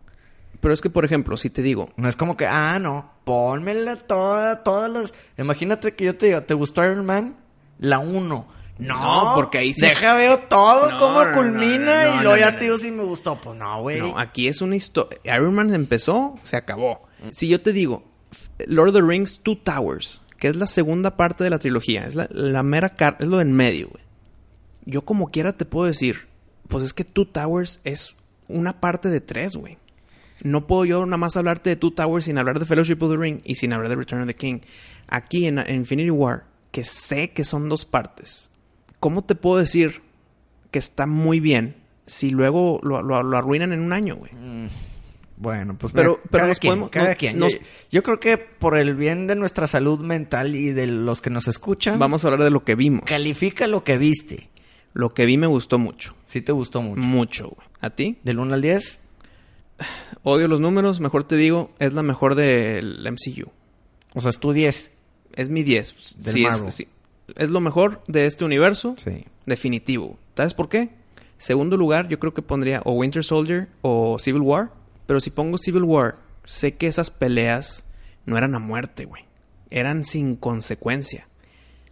Pero 0.59 0.73
es 0.73 0.81
que, 0.81 0.89
por 0.89 1.05
ejemplo, 1.05 1.37
si 1.37 1.49
te 1.51 1.61
digo, 1.61 1.89
No 1.97 2.09
es 2.09 2.15
como 2.15 2.35
que, 2.35 2.47
ah, 2.47 2.79
no, 2.79 3.11
pónmela 3.25 3.95
toda, 3.95 4.63
todas 4.63 4.89
las... 4.89 5.13
Imagínate 5.37 5.93
que 5.93 6.05
yo 6.05 6.17
te 6.17 6.27
diga, 6.27 6.41
¿te 6.41 6.55
gustó 6.55 6.83
Iron 6.83 7.05
Man? 7.05 7.35
La 7.79 7.99
1. 7.99 8.25
No, 8.79 9.25
No, 9.25 9.35
porque 9.35 9.59
ahí 9.59 9.73
sí- 9.73 9.81
Deja 9.81 10.13
veo 10.15 10.39
todo, 10.39 10.91
No, 10.91 10.99
cómo 10.99 11.31
culmina 11.33 12.05
no, 12.07 12.15
y 12.19 12.23
luego 12.23 12.37
ya 12.37 12.57
te 12.57 12.65
digo 12.65 12.77
si 12.79 12.91
me 12.91 13.03
gustó. 13.03 13.39
Pues 13.39 13.55
no, 13.55 13.81
güey. 13.81 13.99
no, 13.99 14.17
aquí 14.17 14.47
es 14.47 14.61
una 14.61 14.75
historia. 14.75 15.19
Iron 15.25 15.53
Man 15.53 15.73
empezó, 15.73 16.35
se 16.43 16.55
acabó. 16.57 17.07
Si 17.31 17.47
yo 17.47 17.61
te 17.61 17.71
digo, 17.71 18.03
Lord 18.65 18.89
of 18.89 18.95
the 18.95 19.01
Rings, 19.01 19.39
Two 19.43 19.57
Towers, 19.57 20.21
que 20.39 20.47
es 20.47 20.55
la 20.55 20.67
segunda 20.67 21.17
parte 21.17 21.43
de 21.43 21.49
la 21.51 21.59
trilogía, 21.59 22.05
es 22.05 22.15
la, 22.15 22.27
la 22.31 22.61
mera 22.63 22.95
car 22.95 23.17
es 23.19 23.27
lo 23.27 23.41
en 23.41 23.51
medio, 23.51 23.89
güey. 23.89 24.03
Yo 24.85 25.03
como 25.05 25.27
quiera 25.29 25.53
te 25.53 25.65
puedo 25.65 25.85
decir, 25.87 26.27
pues 26.67 26.83
es 26.83 26.93
que 26.93 27.03
Two 27.03 27.27
Towers 27.27 27.81
es 27.83 28.15
una 28.47 28.79
parte 28.79 29.09
de 29.09 29.21
tres, 29.21 29.55
güey. 29.55 29.77
No 30.43 30.67
puedo 30.67 30.85
yo 30.85 31.05
nada 31.05 31.17
más 31.17 31.35
hablarte 31.37 31.71
de 31.71 31.75
Two 31.75 31.91
Towers 31.91 32.25
sin 32.25 32.37
hablar 32.37 32.59
de 32.59 32.65
Fellowship 32.65 32.97
of 33.01 33.11
the 33.11 33.17
Ring 33.17 33.39
y 33.43 33.55
sin 33.55 33.73
hablar 33.73 33.89
de 33.89 33.95
Return 33.95 34.21
of 34.21 34.27
the 34.27 34.35
King. 34.35 34.59
Aquí 35.07 35.45
en, 35.47 35.57
en 35.59 35.75
Infinity 35.75 36.11
War, 36.11 36.45
que 36.71 36.83
sé 36.83 37.31
que 37.31 37.43
son 37.43 37.69
dos 37.69 37.85
partes, 37.85 38.49
¿cómo 38.99 39.23
te 39.23 39.35
puedo 39.35 39.57
decir 39.57 40.01
que 40.71 40.79
está 40.79 41.07
muy 41.07 41.39
bien 41.39 41.75
si 42.05 42.29
luego 42.29 42.79
lo, 42.83 43.01
lo- 43.01 43.23
lo 43.23 43.37
arruinan 43.37 43.73
en 43.73 43.79
un 43.81 43.93
año, 43.93 44.15
güey? 44.15 44.31
Bueno, 45.37 45.77
pues 45.77 45.93
Pero- 45.93 46.13
mira, 46.17 46.21
pero 46.31 46.39
cada 46.41 46.47
nos 46.49 46.59
quien, 46.59 46.71
podemos- 46.71 46.89
cada 46.89 47.07
nos- 47.09 47.15
quien. 47.15 47.39
nos- 47.39 47.53
Yo, 47.53 47.59
yo 47.91 48.03
creo 48.03 48.19
que 48.19 48.37
por 48.37 48.77
el 48.77 48.95
bien 48.95 49.27
de 49.27 49.35
nuestra 49.35 49.67
salud 49.67 49.99
mental 49.99 50.55
y 50.55 50.71
de 50.71 50.87
los 50.87 51.21
que 51.21 51.29
nos 51.29 51.47
escuchan, 51.47 51.99
Vamos 51.99 52.23
a 52.25 52.27
hablar 52.29 52.43
de 52.43 52.49
lo 52.49 52.63
que 52.63 52.75
vimos. 52.75 53.03
califica 53.05 53.67
lo 53.67 53.83
que 53.83 53.97
viste. 53.97 54.49
Lo 54.97 55.13
que 55.13 55.25
vi 55.27 55.37
me 55.37 55.45
gustó 55.45 55.77
mucho. 55.77 56.15
Si 56.25 56.41
te 56.41 56.51
gustó 56.51 56.81
mucho. 56.81 57.01
Mucho, 57.01 57.49
güey. 57.49 57.67
¿A 57.81 57.91
ti? 57.91 58.17
Del 58.23 58.39
1 58.39 58.53
al 58.55 58.61
10, 58.63 58.99
Odio 60.23 60.47
los 60.47 60.59
números, 60.59 60.99
mejor 60.99 61.23
te 61.23 61.35
digo, 61.35 61.71
es 61.77 61.93
la 61.93 62.01
mejor 62.01 62.33
del 62.33 62.99
MCU. 63.11 63.51
o 64.15 64.21
sea, 64.21 64.31
es 64.31 64.39
tu 64.39 64.53
10. 64.53 64.91
Es 65.33 65.49
mi 65.49 65.61
10. 65.63 66.15
Del 66.23 66.33
Sí, 66.33 66.45
es, 66.45 66.51
Marvel. 66.55 66.71
sí. 66.71 66.87
Es 67.35 67.51
lo 67.51 67.59
mejor 67.59 68.01
de 68.07 68.25
este 68.25 68.43
universo. 68.43 68.95
Sí. 68.97 69.25
Definitivo. 69.45 70.17
¿Sabes 70.35 70.53
por 70.55 70.67
qué? 70.69 70.89
Segundo 71.37 71.77
lugar, 71.77 72.07
yo 72.07 72.17
creo 72.17 72.33
que 72.33 72.41
pondría 72.41 72.81
o 72.85 72.93
Winter 72.93 73.23
Soldier 73.23 73.67
o 73.83 74.17
Civil 74.17 74.41
War. 74.41 74.71
Pero 75.05 75.21
si 75.21 75.29
pongo 75.29 75.57
Civil 75.59 75.83
War, 75.83 76.15
sé 76.45 76.75
que 76.75 76.87
esas 76.87 77.11
peleas 77.11 77.85
no 78.25 78.35
eran 78.37 78.55
a 78.55 78.59
muerte, 78.59 79.05
güey. 79.05 79.25
Eran 79.69 80.03
sin 80.05 80.35
consecuencia. 80.35 81.27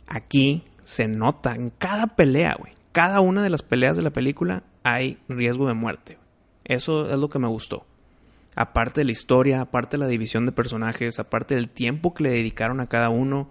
Aquí 0.07 0.63
se 0.83 1.07
nota 1.07 1.53
en 1.53 1.69
cada 1.69 2.07
pelea, 2.15 2.55
güey. 2.57 2.73
Cada 2.95 3.19
una 3.19 3.43
de 3.43 3.49
las 3.49 3.61
peleas 3.61 3.97
de 3.97 4.03
la 4.03 4.11
película 4.11 4.63
hay 4.83 5.17
riesgo 5.27 5.67
de 5.67 5.73
muerte. 5.73 6.17
Eso 6.63 7.11
es 7.11 7.19
lo 7.19 7.29
que 7.29 7.39
me 7.39 7.49
gustó. 7.49 7.85
Aparte 8.55 9.01
de 9.01 9.05
la 9.05 9.11
historia, 9.11 9.59
aparte 9.59 9.97
de 9.97 10.03
la 10.05 10.07
división 10.07 10.45
de 10.45 10.53
personajes, 10.53 11.19
aparte 11.19 11.55
del 11.55 11.67
tiempo 11.67 12.13
que 12.13 12.23
le 12.23 12.29
dedicaron 12.29 12.79
a 12.79 12.87
cada 12.87 13.09
uno, 13.09 13.49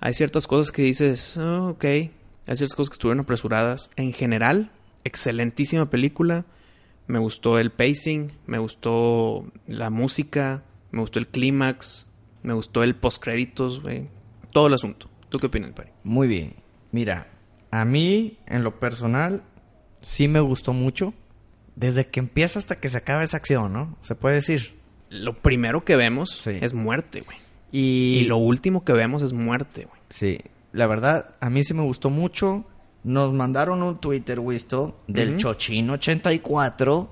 hay 0.00 0.12
ciertas 0.14 0.48
cosas 0.48 0.72
que 0.72 0.82
dices, 0.82 1.38
"Ah, 1.38 1.68
ok, 1.68 1.84
hay 1.84 2.10
ciertas 2.46 2.74
cosas 2.74 2.90
que 2.90 2.94
estuvieron 2.94 3.20
apresuradas. 3.20 3.92
En 3.94 4.12
general, 4.12 4.72
excelentísima 5.04 5.88
película. 5.88 6.44
Me 7.06 7.20
gustó 7.20 7.60
el 7.60 7.70
pacing, 7.70 8.32
me 8.48 8.58
gustó 8.58 9.44
la 9.68 9.90
música, 9.90 10.64
me 10.90 10.98
gustó 11.00 11.20
el 11.20 11.28
clímax, 11.28 12.08
me 12.42 12.54
gustó 12.54 12.82
el 12.82 12.96
postcréditos, 12.96 13.82
güey. 13.82 14.08
Todo 14.52 14.66
el 14.66 14.74
asunto. 14.74 15.08
¿Tú 15.28 15.38
qué 15.38 15.46
opinas, 15.46 15.70
Pari? 15.74 15.90
Muy 16.02 16.26
bien. 16.26 16.56
Mira, 16.90 17.28
a 17.80 17.84
mí, 17.84 18.38
en 18.46 18.62
lo 18.64 18.78
personal, 18.78 19.42
sí 20.02 20.28
me 20.28 20.40
gustó 20.40 20.72
mucho. 20.72 21.14
Desde 21.76 22.06
que 22.06 22.20
empieza 22.20 22.58
hasta 22.58 22.76
que 22.78 22.88
se 22.88 22.96
acaba 22.98 23.24
esa 23.24 23.36
acción, 23.36 23.72
¿no? 23.72 23.96
Se 24.00 24.14
puede 24.14 24.36
decir. 24.36 24.78
Lo 25.10 25.34
primero 25.34 25.84
que 25.84 25.96
vemos 25.96 26.40
Sí. 26.42 26.58
es 26.60 26.72
muerte, 26.72 27.22
güey. 27.22 27.36
Y, 27.72 28.18
Y 28.20 28.24
lo 28.26 28.36
último 28.36 28.84
que 28.84 28.92
vemos 28.92 29.22
es 29.22 29.32
muerte, 29.32 29.86
güey. 29.86 30.00
Sí, 30.08 30.38
la 30.72 30.86
verdad, 30.86 31.34
a 31.40 31.50
mí 31.50 31.64
sí 31.64 31.74
me 31.74 31.82
gustó 31.82 32.10
mucho. 32.10 32.64
Nos 33.02 33.32
mandaron 33.32 33.82
un 33.82 33.98
Twitter, 34.00 34.38
Wisto, 34.40 35.00
del 35.08 35.30
Ujú. 35.30 35.38
Chochín84. 35.48 37.08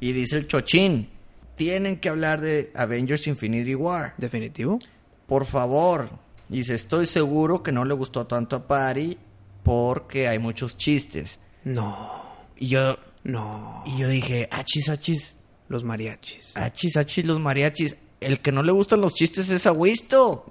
Y 0.00 0.12
dice 0.12 0.36
el 0.36 0.46
Chochín, 0.46 1.08
tienen 1.56 1.98
que 1.98 2.08
hablar 2.08 2.40
de 2.40 2.70
Avengers 2.74 3.26
Infinity 3.26 3.74
War. 3.74 4.14
¿Definitivo? 4.18 4.78
Por 5.26 5.44
favor. 5.46 6.10
Dice, 6.48 6.74
estoy 6.74 7.06
seguro 7.06 7.62
que 7.62 7.72
no 7.72 7.84
le 7.84 7.94
gustó 7.94 8.26
tanto 8.26 8.56
a 8.56 8.66
Pari 8.68 9.18
porque 9.62 10.28
hay 10.28 10.38
muchos 10.38 10.76
chistes. 10.76 11.38
No, 11.64 12.22
Y 12.56 12.68
yo, 12.68 12.96
no. 13.24 13.82
y 13.86 13.98
yo 13.98 14.08
dije, 14.08 14.48
achis, 14.50 14.88
achis, 14.88 15.36
Los 15.68 15.84
mariachis. 15.84 16.56
achis, 16.56 16.96
achis, 16.96 17.24
los 17.24 17.38
mariachis. 17.40 17.96
El 18.20 18.40
que 18.40 18.50
no 18.52 18.62
le 18.62 18.72
gustan 18.72 19.00
los 19.00 19.14
chistes 19.14 19.48
es 19.50 19.66
a 19.66 19.72
Wisto. 19.72 20.46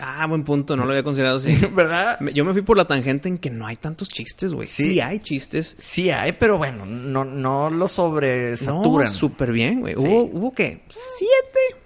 Ah, 0.00 0.26
buen 0.28 0.44
punto, 0.44 0.76
no 0.76 0.84
lo 0.84 0.90
había 0.92 1.02
considerado 1.02 1.38
así. 1.38 1.52
¿Verdad? 1.74 2.20
Yo 2.32 2.44
me 2.44 2.52
fui 2.52 2.62
por 2.62 2.76
la 2.76 2.84
tangente 2.86 3.28
en 3.28 3.38
que 3.38 3.50
no 3.50 3.66
hay 3.66 3.76
tantos 3.76 4.08
chistes, 4.08 4.52
güey. 4.52 4.68
Sí. 4.68 4.92
Sí. 4.92 5.00
hay 5.00 5.18
chistes. 5.18 5.76
Sí 5.80 6.10
hay, 6.10 6.32
pero 6.32 6.56
bueno, 6.58 6.86
no, 6.86 7.24
no 7.24 7.70
lo 7.70 7.88
sobresaturan. 7.88 9.06
No, 9.08 9.12
súper 9.12 9.50
bien, 9.50 9.80
güey. 9.80 9.94
Sí. 9.96 10.02
¿Hubo, 10.06 10.22
¿Hubo 10.24 10.52
qué? 10.52 10.82
¿Siete? 10.90 11.77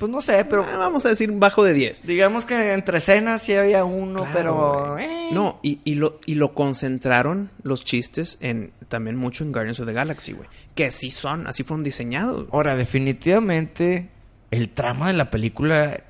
Pues 0.00 0.10
no 0.10 0.20
sé, 0.20 0.44
pero 0.46 0.64
Ah, 0.64 0.76
vamos 0.78 1.06
a 1.06 1.10
decir 1.10 1.30
bajo 1.30 1.62
de 1.62 1.72
diez. 1.74 2.02
digamos 2.04 2.44
que 2.44 2.72
entre 2.72 2.98
escenas 2.98 3.42
sí 3.42 3.54
había 3.54 3.84
uno, 3.84 4.24
Claro, 4.24 4.32
pero... 4.34 4.98
eh. 4.98 5.28
No, 5.30 5.60
y, 5.62 5.78
y 5.84 5.94
lo, 5.94 6.18
y 6.26 6.34
lo 6.34 6.54
concentraron 6.54 7.50
los 7.62 7.84
chistes 7.84 8.36
en 8.40 8.72
también 8.88 9.14
mucho 9.16 9.44
en 9.44 9.52
Guardians 9.52 9.78
of 9.78 9.86
the 9.86 9.92
Galaxy, 9.92 10.32
güey. 10.32 10.48
Que 10.74 10.86
así 10.86 11.10
son, 11.10 11.46
así 11.46 11.62
fueron 11.62 11.84
diseñados. 11.84 12.48
Ahora, 12.50 12.74
definitivamente, 12.76 14.08
el 14.50 14.70
trama 14.70 15.08
de 15.08 15.12
la 15.12 15.30
película 15.30 16.00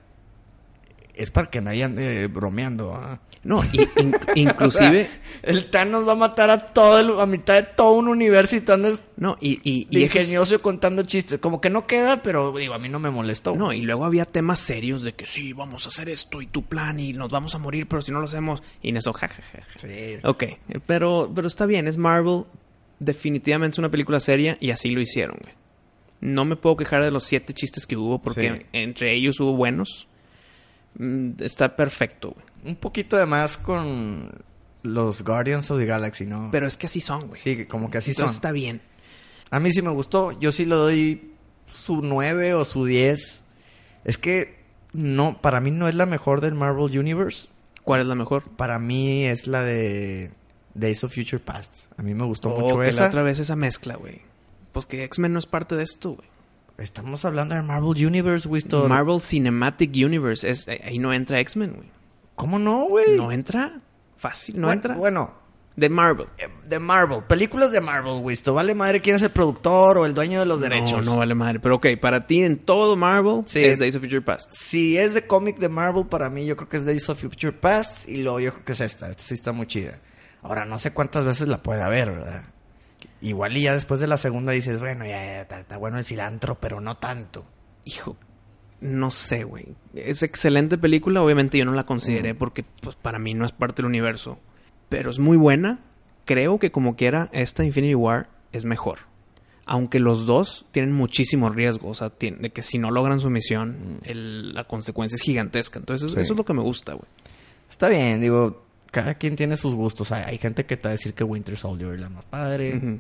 es 1.23 1.31
para 1.31 1.51
que 1.51 1.61
nadie 1.61 1.85
ande 1.85 2.27
bromeando. 2.29 2.95
¿ah? 2.95 3.21
No, 3.43 3.62
y, 3.73 3.81
in- 4.01 4.14
inclusive... 4.35 5.09
O 5.41 5.43
sea, 5.43 5.51
el 5.51 5.71
Thanos 5.71 6.07
va 6.07 6.12
a 6.12 6.16
matar 6.16 6.51
a 6.51 6.73
todo 6.73 6.99
el- 6.99 7.18
a 7.21 7.25
mitad 7.27 7.55
de 7.55 7.62
todo 7.62 7.93
un 7.93 8.09
universo 8.09 8.57
y 8.57 8.61
tú 8.61 8.73
andas 8.73 9.01
no, 9.16 9.37
y, 9.41 9.61
y, 9.64 9.87
y 9.91 10.03
es- 10.05 10.14
ingenioso 10.14 10.61
contando 10.61 11.03
chistes. 11.05 11.39
Como 11.41 11.61
que 11.61 11.71
no 11.71 11.87
queda, 11.87 12.23
pero 12.23 12.53
digo, 12.53 12.75
a 12.75 12.79
mí 12.79 12.89
no 12.91 12.99
me 12.99 13.11
molestó. 13.11 13.57
No, 13.57 13.73
y 13.73 13.81
luego 13.83 14.05
había 14.05 14.25
temas 14.27 14.61
serios 14.61 15.03
de 15.03 15.14
que 15.14 15.25
sí, 15.27 15.53
vamos 15.55 15.87
a 15.87 15.89
hacer 15.89 16.09
esto 16.11 16.43
y 16.43 16.47
tu 16.47 16.64
plan 16.64 17.01
y 17.01 17.12
nos 17.14 17.31
vamos 17.31 17.55
a 17.55 17.59
morir, 17.59 17.87
pero 17.89 18.03
si 18.03 18.12
no 18.12 18.18
lo 18.18 18.25
hacemos. 18.27 18.62
Y 18.83 18.91
en 18.91 18.99
eso, 18.99 19.12
jajaja. 19.12 19.43
Sí. 19.77 19.89
Ok, 20.25 20.45
pero, 20.87 21.31
pero 21.35 21.47
está 21.47 21.64
bien, 21.66 21.89
es 21.89 21.97
Marvel. 21.97 22.45
Definitivamente 22.99 23.77
es 23.77 23.79
una 23.79 23.91
película 23.91 24.21
seria 24.21 24.59
y 24.61 24.71
así 24.73 24.91
lo 24.91 25.01
hicieron, 25.01 25.39
güey. 25.43 25.55
No 26.21 26.45
me 26.45 26.57
puedo 26.57 26.77
quejar 26.77 27.03
de 27.03 27.11
los 27.11 27.25
siete 27.25 27.55
chistes 27.55 27.87
que 27.87 27.97
hubo 27.97 28.18
porque 28.21 28.51
Sí. 28.61 28.66
entre 28.75 29.14
ellos 29.14 29.41
hubo 29.41 29.57
buenos. 29.57 30.07
Mm, 30.99 31.30
Está 31.41 31.76
perfecto, 31.76 32.30
güey. 32.32 32.47
Un 32.64 32.76
poquito 32.76 33.16
de 33.16 33.26
más 33.26 33.57
con 33.57 34.30
los 34.82 35.22
Guardians 35.24 35.70
of 35.70 35.78
the 35.78 35.86
Galaxy, 35.86 36.26
¿no? 36.26 36.49
Pero 36.53 36.66
es 36.66 36.76
que 36.76 36.86
así 36.86 37.01
son, 37.01 37.28
güey. 37.28 37.41
sí, 37.41 37.64
como 37.66 37.91
que 37.91 37.99
así 37.99 38.12
son. 38.14 38.26
Está 38.26 38.53
bien. 38.53 38.80
A 39.51 39.61
mí 39.61 39.72
sí 39.72 39.82
me 39.82 39.91
gustó. 39.91 40.38
Yo 40.38 40.53
sí 40.53 40.64
le 40.66 40.74
doy 40.74 41.32
su 41.72 42.03
9 42.03 42.55
o 42.55 42.64
su 42.64 42.84
10. 42.84 43.43
Es 44.05 44.18
que 44.18 44.59
no, 44.93 45.41
para 45.41 45.61
mí 45.61 45.70
no 45.70 45.88
es 45.88 45.95
la 45.95 46.07
mejor 46.07 46.41
del 46.41 46.55
Marvel 46.55 46.99
Universe. 46.99 47.49
¿Cuál 47.84 48.03
es 48.03 48.07
la 48.07 48.14
mejor? 48.14 48.43
Para 48.57 48.78
mí 48.78 49.24
es 49.24 49.47
la 49.47 49.62
de 49.62 50.30
Days 50.74 51.03
of 51.05 51.14
Future 51.14 51.41
Past. 51.41 51.86
A 51.97 52.03
mí 52.03 52.14
me 52.14 52.24
gustó 52.24 52.51
Oh, 52.51 52.61
mucho 52.61 52.78
que 52.78 52.88
esa. 52.88 53.03
la 53.03 53.09
otra 53.09 53.22
vez 53.22 53.38
esa 53.38 53.57
mezcla, 53.57 53.97
güey. 53.97 54.20
Pues 54.72 54.86
que 54.86 55.03
X-Men 55.05 55.32
no 55.32 55.38
es 55.38 55.47
parte 55.47 55.74
de 55.76 55.82
esto, 55.82 56.12
güey. 56.12 56.28
Estamos 56.81 57.24
hablando 57.24 57.55
de 57.55 57.62
Marvel 57.62 58.07
Universe, 58.07 58.49
Wisto. 58.49 58.89
Marvel 58.89 59.20
Cinematic 59.20 59.91
Universe. 59.95 60.49
Es, 60.49 60.66
ahí 60.68 60.99
no 60.99 61.12
entra 61.12 61.39
X-Men, 61.41 61.74
güey. 61.74 61.89
¿Cómo 62.35 62.59
no, 62.59 62.87
güey? 62.87 63.16
No 63.16 63.31
entra. 63.31 63.81
Fácil, 64.16 64.57
no 64.61 64.66
bueno, 64.68 64.72
entra. 64.72 64.95
Bueno, 64.97 65.35
De 65.76 65.89
Marvel. 65.91 66.26
eh, 66.39 66.49
de 66.68 66.78
Marvel. 66.78 67.20
Películas 67.28 67.70
de 67.72 67.81
Marvel, 67.81 68.20
Wisto. 68.22 68.55
Vale 68.55 68.74
madre 68.74 69.01
quién 69.01 69.16
es 69.16 69.22
el 69.22 69.31
productor 69.31 69.99
o 69.99 70.07
el 70.07 70.14
dueño 70.14 70.41
de 70.41 70.47
los 70.47 70.61
derechos. 70.61 71.05
No, 71.07 71.12
no 71.12 71.18
vale 71.18 71.35
madre. 71.35 71.61
Pero 71.61 71.76
ok, 71.76 71.87
para 72.01 72.26
ti 72.26 72.43
en 72.45 72.59
todo 72.59 72.97
Marvel 72.97 73.43
Sí. 73.47 73.62
es 73.64 73.78
Days 73.78 73.97
of 73.97 74.03
Future 74.03 74.22
Past. 74.22 74.51
Si 74.53 74.97
es 74.99 75.12
de 75.14 75.26
cómic 75.26 75.59
de 75.59 75.68
Marvel, 75.68 76.07
para 76.07 76.28
mí 76.31 76.45
yo 76.47 76.57
creo 76.57 76.68
que 76.68 76.78
es 76.78 76.87
Days 76.87 77.09
of 77.11 77.20
Future 77.20 77.53
Past 77.53 78.09
y 78.09 78.16
luego 78.22 78.41
yo 78.41 78.53
creo 78.53 78.64
que 78.64 78.72
es 78.72 78.81
esta. 78.81 79.11
Esta 79.11 79.22
sí 79.22 79.35
está 79.35 79.53
muy 79.53 79.66
chida. 79.66 80.01
Ahora, 80.43 80.64
no 80.64 80.78
sé 80.78 80.93
cuántas 80.93 81.24
veces 81.26 81.47
la 81.49 81.62
puede 81.62 81.83
haber, 81.83 82.11
¿verdad? 82.11 82.45
Igual 83.23 83.57
y 83.57 83.62
ya 83.62 83.75
después 83.75 84.01
de 84.01 84.07
la 84.07 84.16
segunda 84.16 84.53
dices, 84.53 84.81
bueno, 84.81 85.05
ya, 85.05 85.43
está, 85.43 85.77
bueno 85.77 85.99
el 85.99 86.05
cilantro, 86.05 86.59
pero 86.59 86.81
no 86.81 86.97
tanto. 86.97 87.45
Hijo, 87.85 88.16
no 88.81 89.11
sé, 89.11 89.45
güey. 89.45 89.66
Es 89.95 90.23
excelente 90.23 90.79
película. 90.79 91.23
Obviamente 91.23 91.59
yo 91.59 91.64
no 91.66 91.73
la 91.75 91.85
consideré 91.85 92.35
porque 92.35 92.64
pues, 92.81 92.97
para 92.97 93.18
mí 93.18 93.35
no 93.35 93.45
es 93.45 93.53
parte 93.53 93.77
del 93.83 93.87
universo. 93.87 94.39
Pero 94.89 95.11
es 95.11 95.18
muy 95.18 95.37
buena. 95.37 95.81
Creo 96.25 96.59
que 96.59 96.71
como 96.73 96.97
quiera, 96.97 97.29
esta 97.33 97.64
Infinity 97.64 97.95
War 97.95 98.29
es 98.53 98.64
mejor. 98.64 99.01
Aunque 99.66 99.99
los 100.01 100.27
dos 100.27 100.66
tienen 100.73 100.93
muchísimo 100.93 101.51
riesgo, 101.51 101.91
o 101.91 101.95
sea, 101.95 102.11
de 102.18 102.51
que 102.51 102.62
si 102.62 102.79
no 102.79 102.91
logran 102.91 103.21
su 103.21 103.31
misión, 103.31 104.01
el- 104.03 104.55
la 104.55 104.64
consecuencia 104.64 105.14
es 105.16 105.23
gigantesca. 105.23 105.79
Entonces, 105.79 106.09
eso, 106.09 106.14
Sí. 106.16 106.21
eso 106.23 106.33
es 106.33 106.39
lo 106.39 106.45
que 106.45 106.55
me 106.55 106.62
gusta, 106.62 106.95
güey. 106.95 107.07
Está 107.68 107.89
bien, 107.89 108.21
digo, 108.21 108.64
cada 108.91 109.14
quien 109.14 109.37
tiene 109.37 109.57
sus 109.57 109.75
gustos. 109.75 110.11
Hay, 110.11 110.25
hay 110.27 110.39
gente 110.39 110.64
que 110.66 110.77
te 110.77 110.85
va 110.85 110.91
a 110.91 110.93
decir 110.93 111.14
que 111.14 111.23
Winter 111.23 111.57
Soldier 111.57 111.95
es 111.95 112.01
la 112.01 112.09
más 112.09 112.25
padre. 112.25 112.99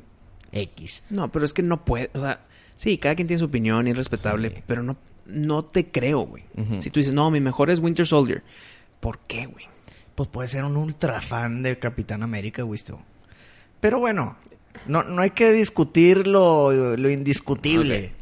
X. 0.52 1.04
No, 1.10 1.30
pero 1.30 1.44
es 1.44 1.54
que 1.54 1.62
no 1.62 1.84
puede, 1.84 2.10
o 2.14 2.20
sea, 2.20 2.40
sí, 2.76 2.98
cada 2.98 3.14
quien 3.14 3.26
tiene 3.28 3.38
su 3.38 3.46
opinión 3.46 3.86
y 3.86 3.90
es 3.90 3.96
respetable, 3.96 4.50
Sí. 4.50 4.62
pero 4.66 4.82
no, 4.82 4.96
no 5.26 5.64
te 5.64 5.90
creo, 5.90 6.20
güey. 6.20 6.44
Si 6.80 6.90
tú 6.90 7.00
dices, 7.00 7.14
no, 7.14 7.30
mi 7.30 7.40
mejor 7.40 7.70
es 7.70 7.78
Winter 7.80 8.06
Soldier, 8.06 8.42
¿por 9.00 9.18
qué, 9.20 9.46
güey? 9.46 9.66
Pues 10.14 10.28
puede 10.28 10.48
ser 10.48 10.64
un 10.64 10.76
ultra 10.76 11.20
fan 11.20 11.62
de 11.62 11.78
Capitán 11.78 12.22
América, 12.22 12.64
Wisto. 12.64 13.00
Pero 13.80 13.98
bueno, 14.00 14.36
no, 14.86 15.02
no 15.04 15.22
hay 15.22 15.30
que 15.30 15.52
discutir 15.52 16.26
lo, 16.26 16.70
lo 16.96 17.10
indiscutible. 17.10 18.12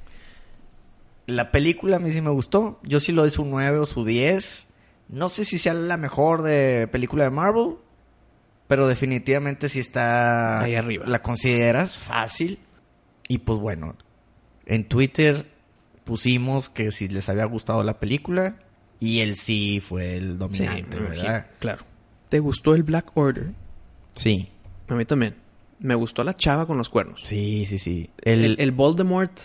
La 1.27 1.51
película 1.51 1.97
a 1.97 1.99
mí 1.99 2.11
sí 2.13 2.21
me 2.21 2.31
gustó. 2.31 2.79
Yo 2.83 3.01
sí 3.01 3.13
lo 3.13 3.23
doy 3.23 3.31
su 3.31 3.45
9 3.45 3.79
o 3.81 3.87
su 3.87 4.05
10. 4.05 4.69
No 5.09 5.29
sé 5.29 5.45
si 5.45 5.59
sea 5.59 5.75
la 5.75 5.97
mejor 5.97 6.43
de 6.43 6.89
película 6.91 7.25
de 7.25 7.31
Marvel. 7.31 7.77
Pero 8.69 8.87
definitivamente 8.87 9.69
sí 9.69 9.81
está... 9.81 10.61
Ahí 10.63 10.75
arriba. 10.75 11.05
La 11.07 11.23
consideras 11.23 11.97
fácil. 11.99 12.59
Y 13.27 13.39
pues 13.39 13.59
bueno, 13.59 13.97
en 14.67 14.85
Twitter 14.87 15.47
pusimos 16.05 16.69
que 16.69 16.93
si 16.93 17.09
les 17.09 17.29
había 17.29 17.45
gustado 17.47 17.83
la 17.83 17.99
película. 17.99 18.57
Y 19.01 19.21
él 19.21 19.37
sí 19.37 19.81
fue 19.81 20.17
el 20.17 20.39
dominante, 20.39 20.99
¿verdad? 20.99 21.47
Claro. 21.61 21.85
¿Te 22.29 22.41
gustó 22.41 22.75
el 22.75 22.83
Black 22.83 23.17
Order? 23.17 23.53
Sí. 24.15 24.49
A 24.89 24.95
mí 24.95 25.05
también. 25.05 25.37
Me 25.79 25.95
gustó 25.95 26.25
la 26.25 26.35
chava 26.35 26.67
con 26.67 26.77
los 26.77 26.89
cuernos. 26.89 27.23
Sí, 27.25 27.65
sí, 27.67 27.79
sí. 27.79 28.11
El, 28.23 28.45
El, 28.45 28.61
el 28.61 28.73
Voldemort. 28.73 29.39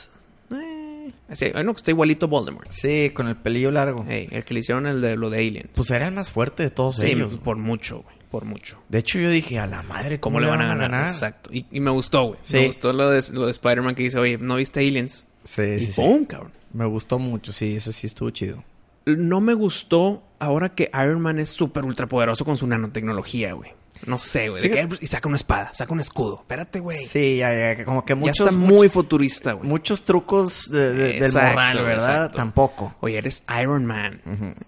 Eh, 0.52 1.12
sí, 1.34 1.50
bueno, 1.54 1.74
que 1.74 1.78
está 1.78 1.92
igualito 1.92 2.28
Voldemort. 2.28 2.72
Sí, 2.72 3.12
con 3.14 3.28
el 3.28 3.38
pelillo 3.38 3.70
largo. 3.70 4.04
El 4.10 4.44
que 4.44 4.54
le 4.56 4.62
hicieron 4.62 4.88
el 4.88 5.00
de 5.02 5.16
lo 5.16 5.30
de 5.30 5.38
Alien. 5.48 5.70
Pues 5.76 5.92
era 5.92 6.08
el 6.08 6.14
más 6.16 6.32
fuerte 6.32 6.64
de 6.64 6.72
todos 6.72 6.96
Sí, 6.98 7.12
ellos. 7.12 7.40
por 7.44 7.58
mucho, 7.58 8.02
güey. 8.02 8.16
Por 8.34 8.46
mucho. 8.46 8.80
De 8.90 8.98
hecho, 8.98 9.20
yo 9.20 9.30
dije, 9.30 9.60
a 9.60 9.68
la 9.68 9.84
madre, 9.84 10.20
¿Cómo, 10.20 10.40
le 10.40 10.48
van 10.48 10.60
a 10.60 10.76
ganar? 10.76 11.04
Exacto. 11.04 11.52
Y, 11.54 11.68
y 11.70 11.80
me 11.80 11.92
gustó, 11.92 12.30
güey. 12.30 12.40
Sí. 12.42 12.58
Me 12.58 12.66
gustó 12.66 12.92
lo 12.92 13.12
de, 13.12 13.24
lo 13.32 13.46
de 13.46 13.52
Spider-Man 13.52 13.94
que 13.94 14.02
dice, 14.02 14.18
oye, 14.18 14.40
¿no 14.40 14.56
viste 14.56 14.80
Aliens? 14.80 15.28
Sí, 15.44 15.62
y 15.62 15.80
sí, 15.82 15.94
sí. 15.94 16.02
¡pum, 16.02 16.26
cabrón! 16.26 16.52
Me 16.74 16.86
gustó 16.86 17.20
mucho, 17.20 17.54
sí, 17.54 17.76
eso 17.76 17.92
sí 17.92 18.08
estuvo 18.08 18.32
chido. 18.32 18.64
No 19.06 19.40
me 19.40 19.54
gustó 19.54 20.24
ahora 20.40 20.74
que 20.74 20.90
Iron 20.96 21.22
Man 21.22 21.38
es 21.38 21.52
súper 21.52 21.86
ultra 21.86 22.08
poderoso 22.08 22.44
con 22.44 22.58
su 22.58 22.66
nanotecnología, 22.66 23.54
güey. 23.54 23.70
No 24.06 24.18
sé, 24.18 24.50
güey. 24.50 24.70
Y 25.00 25.06
saca 25.06 25.28
una 25.30 25.36
espada, 25.38 25.72
saca 25.74 25.94
un 25.94 26.00
escudo. 26.02 26.36
Espérate, 26.42 26.80
güey. 26.80 26.98
Sí, 26.98 27.38
ya, 27.38 27.54
ya, 27.78 27.86
como 27.86 28.04
que 28.04 28.12
ya 28.14 28.16
muchos, 28.18 28.48
está 28.48 28.58
muy 28.60 28.90
futurista, 28.90 29.54
güey. 29.54 29.70
muchos 29.70 30.04
trucos 30.04 30.70
de- 30.70 30.94
de- 30.94 31.14
del 31.14 31.24
Exacto, 31.24 31.54
moral, 31.54 31.78
¿verdad? 31.84 32.16
exacto. 32.16 32.38
Tampoco. 32.38 32.96
Oye, 33.00 33.18
eres 33.18 33.44
Iron 33.62 33.86
Man. 33.86 34.22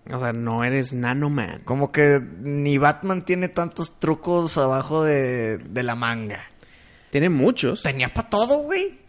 O 0.09 0.19
sea, 0.19 0.31
no 0.31 0.63
eres 0.63 0.93
Nano 0.93 1.29
Man. 1.29 1.61
Como 1.65 1.91
que 1.91 2.21
ni 2.41 2.77
Batman 2.77 3.25
tiene 3.25 3.49
tantos 3.49 3.99
trucos 3.99 4.57
abajo 4.57 5.03
de, 5.03 5.57
de 5.57 5.83
la 5.83 5.95
manga. 5.95 6.45
Tiene 7.11 7.29
muchos. 7.29 7.83
Tenía 7.83 8.13
para 8.13 8.29
todo, 8.29 8.59
güey. 8.59 8.99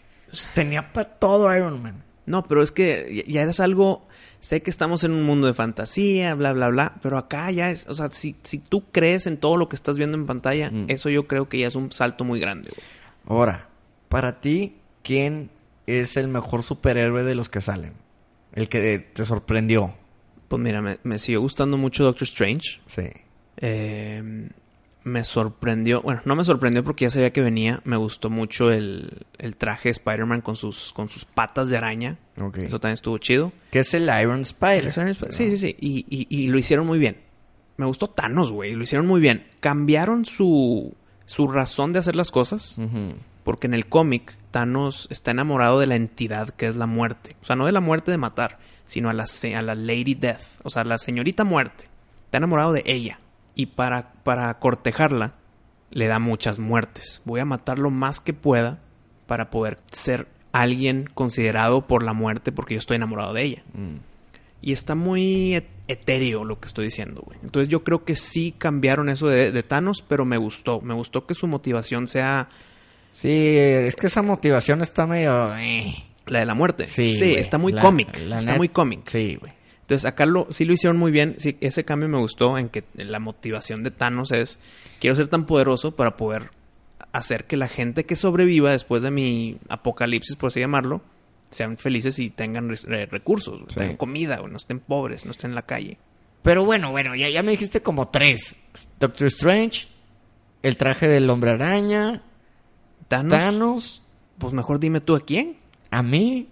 Tenía 0.55 0.93
para 0.93 1.09
todo 1.09 1.55
Iron 1.55 1.83
Man. 1.83 2.03
No, 2.25 2.47
pero 2.49 2.62
es 2.62 2.73
que 2.73 3.25
ya 3.29 3.43
eres 3.43 3.61
algo. 3.61 4.09
Sé 4.47 4.62
que 4.62 4.70
estamos 4.70 5.03
en 5.03 5.11
un 5.11 5.24
mundo 5.24 5.49
de 5.49 5.55
fantasía, 5.55 6.36
bla, 6.36 6.53
bla, 6.53 6.68
bla. 6.68 6.94
Pero 7.03 7.18
acá 7.18 7.51
ya 7.51 7.68
es. 7.72 7.88
O 7.88 7.94
sea, 7.97 8.12
si, 8.12 8.36
si 8.44 8.59
tú 8.59 8.84
crees 8.92 9.26
en 9.26 9.38
todo 9.38 9.57
lo 9.57 9.68
que 9.68 9.74
estás 9.74 9.99
viendo 9.99 10.16
en 10.16 10.24
pantalla, 10.24 10.70
Mm. 10.70 10.84
eso 10.88 11.11
yo 11.11 11.26
creo 11.26 11.49
que 11.49 11.59
ya 11.59 11.66
es 11.66 11.74
un 11.74 11.90
salto 11.90 12.22
muy 12.22 12.38
grande, 12.38 12.70
güey. 12.70 12.86
Ahora, 13.40 13.66
para 14.09 14.38
ti, 14.38 14.76
¿quién 15.03 15.51
es 15.88 16.16
el 16.16 16.28
mejor 16.28 16.62
superhéroe 16.62 17.24
de 17.24 17.34
los 17.34 17.49
que 17.49 17.61
salen? 17.61 17.94
El 18.53 18.68
que 18.68 19.01
te 19.01 19.24
sorprendió. 19.24 19.94
Pues 20.47 20.62
mira, 20.62 20.80
me, 20.80 20.99
me 21.03 21.18
siguió 21.18 21.40
gustando 21.40 21.76
mucho 21.76 22.05
Doctor 22.05 22.22
Strange. 22.22 22.80
Sí. 22.86 23.03
Eh, 23.57 24.49
me 25.07 25.23
sorprendió. 25.23 26.03
Bueno, 26.03 26.21
no 26.25 26.35
me 26.35 26.45
sorprendió 26.45 26.83
porque 26.83 27.05
ya 27.05 27.11
sabía 27.11 27.33
que 27.33 27.41
venía. 27.41 27.81
Me 27.85 27.97
gustó 27.97 28.29
mucho 28.29 28.73
el, 28.73 29.09
el 29.39 29.55
traje 29.55 29.85
de 29.89 29.93
Spider-Man 29.93 30.41
con 30.41 30.57
sus, 30.57 30.93
con 30.93 31.09
sus 31.09 31.25
patas 31.25 31.69
de 31.69 31.77
araña. 31.77 32.19
Eso 32.67 32.81
también 32.81 32.95
estuvo 32.95 33.17
chido. 33.19 33.53
Que 33.71 33.79
es 33.79 33.95
el 33.95 34.11
Iron 34.21 34.41
Spider. 34.41 34.87
Sí, 35.33 35.49
sí, 35.51 35.57
sí. 35.59 35.77
Y, 35.79 36.05
y- 36.11 36.27
y 36.29 36.49
lo 36.49 36.59
hicieron 36.59 36.89
muy 36.89 36.99
bien. 36.99 37.19
Me 37.77 37.87
gustó 37.87 38.09
Thanos, 38.11 38.51
güey. 38.51 38.75
Lo 38.75 38.83
hicieron 38.83 39.07
muy 39.07 39.21
bien. 39.21 39.47
Cambiaron 39.61 40.25
su, 40.27 40.93
su 41.25 41.47
razón 41.47 41.93
de 41.93 42.01
hacer 42.01 42.17
las 42.17 42.33
cosas. 42.33 42.77
Porque 43.45 43.69
en 43.69 43.75
el 43.75 43.87
cómic, 43.87 44.37
Thanos 44.51 45.07
está 45.11 45.31
enamorado 45.31 45.79
de 45.79 45.87
la 45.87 45.95
entidad 45.95 46.49
que 46.51 46.67
es 46.67 46.75
la 46.75 46.87
muerte. 46.89 47.37
O 47.43 47.45
sea, 47.45 47.55
no 47.55 47.65
de 47.67 47.71
la 47.73 47.81
muerte 47.81 48.11
de 48.11 48.19
matar, 48.19 48.59
sino 48.87 49.09
a 49.09 49.13
la, 49.13 49.25
a 49.25 49.63
la 49.63 49.75
Lady 49.77 50.15
Death. 50.15 50.41
O 50.65 50.71
sea, 50.71 50.83
la 50.83 50.99
señorita 50.99 51.45
muerte. 51.45 51.85
Está 52.25 52.39
enamorado 52.39 52.73
de 52.73 52.83
ella. 52.87 53.21
Y 53.57 53.67
para, 53.67 54.13
para 54.23 54.53
cortejarla, 54.61 55.33
le 55.91 56.07
da 56.07 56.19
muchas 56.21 56.59
muertes. 56.61 57.23
Voy 57.25 57.41
a 57.41 57.45
matar 57.45 57.79
lo 57.81 57.91
más 57.91 58.21
que 58.21 58.33
pueda 58.33 58.79
para 59.27 59.51
poder 59.51 59.79
ser 59.91 60.29
alguien 60.53 61.09
considerado 61.13 61.87
por 61.89 62.03
la 62.05 62.13
muerte 62.13 62.53
porque 62.53 62.75
yo 62.75 62.79
estoy 62.79 62.97
enamorado 62.97 63.33
de 63.35 63.43
ella. 63.43 63.65
Mm. 63.75 63.97
Y 64.63 64.73
está 64.73 64.95
muy 64.95 65.55
et- 65.55 65.69
etéreo 65.89 66.45
lo 66.45 66.61
que 66.61 66.67
estoy 66.67 66.85
diciendo, 66.87 67.23
güey. 67.25 67.39
Entonces 67.43 67.69
yo 67.69 67.83
creo 67.85 68.05
que 68.05 68.15
sí 68.17 68.55
cambiaron 68.57 69.09
eso 69.09 69.27
de, 69.29 69.53
de 69.53 69.63
Thanos, 69.63 70.05
pero 70.07 70.25
me 70.25 70.37
gustó. 70.37 70.81
Me 70.81 70.95
gustó 70.95 71.27
que 71.27 71.35
su 71.35 71.47
motivación 71.49 72.07
sea 72.07 72.49
Sí, 73.11 73.57
es 73.57 73.97
que 73.97 74.09
esa 74.09 74.21
motivación 74.23 74.83
está 74.83 75.07
medio... 75.07 75.55
eh. 75.57 75.95
la 76.27 76.41
de 76.41 76.47
la 76.47 76.55
muerte. 76.55 76.87
Sí, 76.87 77.13
está 77.37 77.57
muy 77.57 77.73
La- 77.73 77.81
cómic. 77.83 78.09
la 78.27 78.37
Está 78.37 78.53
net- 78.53 78.59
muy 78.59 78.69
cómic. 78.69 79.01
Sí, 79.07 79.37
güey. 79.41 79.53
Entonces 79.87 80.05
acá 80.05 80.26
lo, 80.26 80.47
sí 80.51 80.64
lo 80.64 80.72
hicieron 80.72 80.97
muy 80.97 81.12
bien. 81.12 81.37
Sí, 81.39 81.57
ese 81.61 81.84
cambio 81.84 82.09
me 82.09 82.18
gustó 82.18 82.59
en 82.59 82.68
que 82.68 82.82
la 82.95 83.20
motivación 83.20 83.84
de 83.84 83.93
Thanos 83.93 84.32
es 84.32 84.59
quiero 85.01 85.14
ser 85.14 85.28
tan 85.28 85.47
poderoso 85.47 85.95
para 85.95 86.16
poder 86.16 86.51
hacer 87.12 87.45
que 87.45 87.57
la 87.57 87.68
gente 87.68 88.05
que 88.05 88.16
sobreviva 88.16 88.72
después 88.72 89.03
de 89.05 89.11
mi 89.12 89.59
apocalipsis, 89.68 90.34
por 90.37 90.49
así 90.49 90.59
llamarlo, 90.61 91.03
sean 91.51 91.76
felices 91.76 92.18
y 92.18 92.30
tengan 92.30 92.68
recursos, 93.11 93.61
Sí. 93.68 93.76
tengan 93.78 93.97
comida, 93.97 94.39
güey, 94.39 94.51
no 94.51 94.57
estén 94.57 94.80
pobres, 94.80 95.24
no 95.24 95.30
estén 95.30 95.51
en 95.53 95.55
la 95.55 95.62
calle. 95.62 95.99
Pero 96.43 96.64
bueno, 96.64 96.91
bueno, 96.91 97.14
ya, 97.14 97.28
ya 97.28 97.43
me 97.45 97.53
dijiste 97.53 97.80
como 97.80 98.09
tres. 98.09 98.57
Doctor 98.99 99.28
Strange, 99.28 99.87
el 100.62 100.76
traje 100.76 101.07
del 101.09 101.30
hombre 101.30 101.53
araña, 101.53 102.22
Thanos, 103.09 103.30
Thanos, 103.39 104.03
pues 104.39 104.53
mejor 104.53 104.80
dime 104.80 105.01
tú 105.01 105.14
a 105.14 105.20
quién. 105.20 105.57
a 105.91 106.03
mí. 106.03 106.49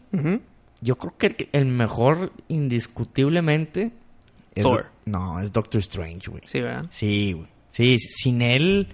Yo 0.84 0.96
creo 0.96 1.16
que 1.16 1.48
el- 1.52 1.66
mejor 1.66 2.32
indiscutiblemente... 2.48 3.90
es- 4.54 4.62
Thor. 4.62 4.86
no, 5.06 5.40
es 5.40 5.52
Doctor 5.52 5.80
Strange, 5.80 6.30
güey. 6.30 6.42
Sí, 6.46 6.60
¿verdad? 6.60 6.86
Sí, 6.90 7.32
güey. 7.32 7.48
Sí, 7.70 7.98
sin 7.98 8.40
él 8.42 8.88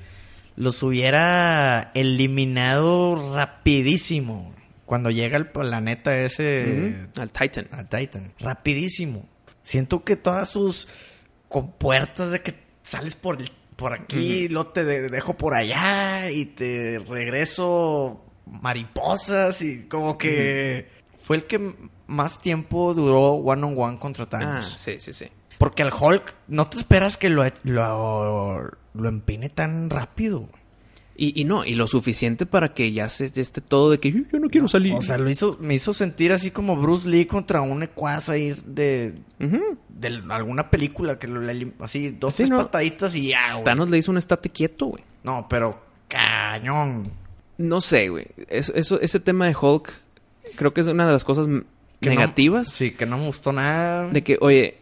los 0.57 0.83
hubiera 0.83 1.91
eliminado 1.95 3.35
rapidísimo. 3.35 4.55
Cuando 4.87 5.11
llega 5.11 5.37
al 5.37 5.51
planeta 5.53 6.17
ese... 6.19 7.07
Al 7.17 7.31
Titan. 7.31 7.67
a 7.73 7.85
Titan. 7.89 8.33
Rapidísimo. 8.41 9.29
Siento 9.63 10.03
que 10.05 10.17
todas 10.17 10.49
sus 10.49 10.89
compuertas 11.49 12.31
de 12.31 12.41
que 12.43 12.55
sales 12.83 13.15
por 13.15 13.41
el- 13.41 13.51
por 13.77 13.93
aquí, 13.95 14.49
lo 14.49 14.67
te 14.69 14.85
de- 14.85 15.09
dejo 15.09 15.37
por 15.37 15.55
allá 15.55 16.31
y 16.31 16.47
te 16.47 16.99
regreso 16.99 18.25
mariposas 18.47 19.63
y 19.63 19.87
como 19.89 20.19
que 20.19 20.89
fue 21.23 21.37
el 21.37 21.45
que 21.45 21.75
más 22.07 22.41
tiempo 22.41 22.95
duró 22.95 23.33
one 23.35 23.65
on 23.65 23.75
one 23.79 23.99
contra 23.99 24.25
Ah, 24.25 24.29
Thanos. 24.31 24.75
sí, 24.79 24.95
sí, 24.99 25.13
sí. 25.13 25.27
Porque 25.59 25.83
al 25.83 25.93
Hulk 25.93 26.33
no 26.49 26.69
te 26.69 26.79
esperas 26.79 27.17
que 27.17 27.29
lo, 27.29 27.45
lo, 27.65 28.71
lo 28.95 29.09
empine 29.09 29.49
tan 29.51 29.91
rápido. 29.91 30.49
Y, 31.17 31.39
y 31.39 31.45
no, 31.45 31.67
y 31.67 31.75
lo 31.75 31.87
suficiente 31.87 32.47
para 32.47 32.73
que 32.73 32.93
ya 32.93 33.11
se 33.11 33.27
esté 33.27 33.61
todo 33.61 33.91
de 33.91 34.01
que 34.01 34.11
"Yo- 34.11 34.23
yo 34.33 34.39
no 34.39 34.49
quiero 34.49 34.69
salir. 34.69 34.95
O 34.95 35.03
sea, 35.03 35.19
lo 35.19 35.29
hizo, 35.29 35.59
me 35.61 35.75
hizo 35.75 35.93
sentir 35.93 36.33
así 36.33 36.51
como 36.51 36.77
Bruce 36.77 37.07
Lee 37.07 37.27
contra 37.27 37.61
un 37.61 37.83
ecuaz 37.83 38.31
ahí 38.31 38.57
de, 38.65 39.17
de 39.39 40.23
alguna 40.31 40.71
película 40.71 41.19
que 41.19 41.27
lo 41.29 41.43
le 41.43 41.75
así 41.81 42.09
dos 42.13 42.33
Sí, 42.33 42.39
tres 42.45 42.51
no. 42.51 42.57
pataditas 42.57 43.15
y 43.15 43.29
ya, 43.29 43.53
güey. 43.53 43.65
Thanos 43.65 43.91
le 43.91 43.99
hizo 43.99 44.11
un 44.11 44.17
estate 44.17 44.49
quieto, 44.49 44.87
güey. 44.87 45.05
No, 45.23 45.47
pero 45.51 45.79
cañón. 46.09 47.13
No 47.59 47.83
sé, 47.83 48.09
güey. 48.09 48.27
Eso, 48.49 48.73
eso, 48.75 48.99
ese 49.01 49.21
tema 49.21 49.47
de 49.47 49.55
Hulk 49.61 49.93
creo 50.57 50.73
que 50.75 50.81
es 50.81 50.87
una 50.87 51.07
de 51.07 51.13
las 51.13 51.25
cosas 51.25 51.47
no- 51.49 51.65
negativas. 52.01 52.69
sí, 52.69 52.93
que 52.93 53.07
no 53.07 53.19
me 53.19 53.27
gustó 53.27 53.53
nada. 53.53 54.09
De 54.09 54.23
que, 54.23 54.39
oye, 54.41 54.79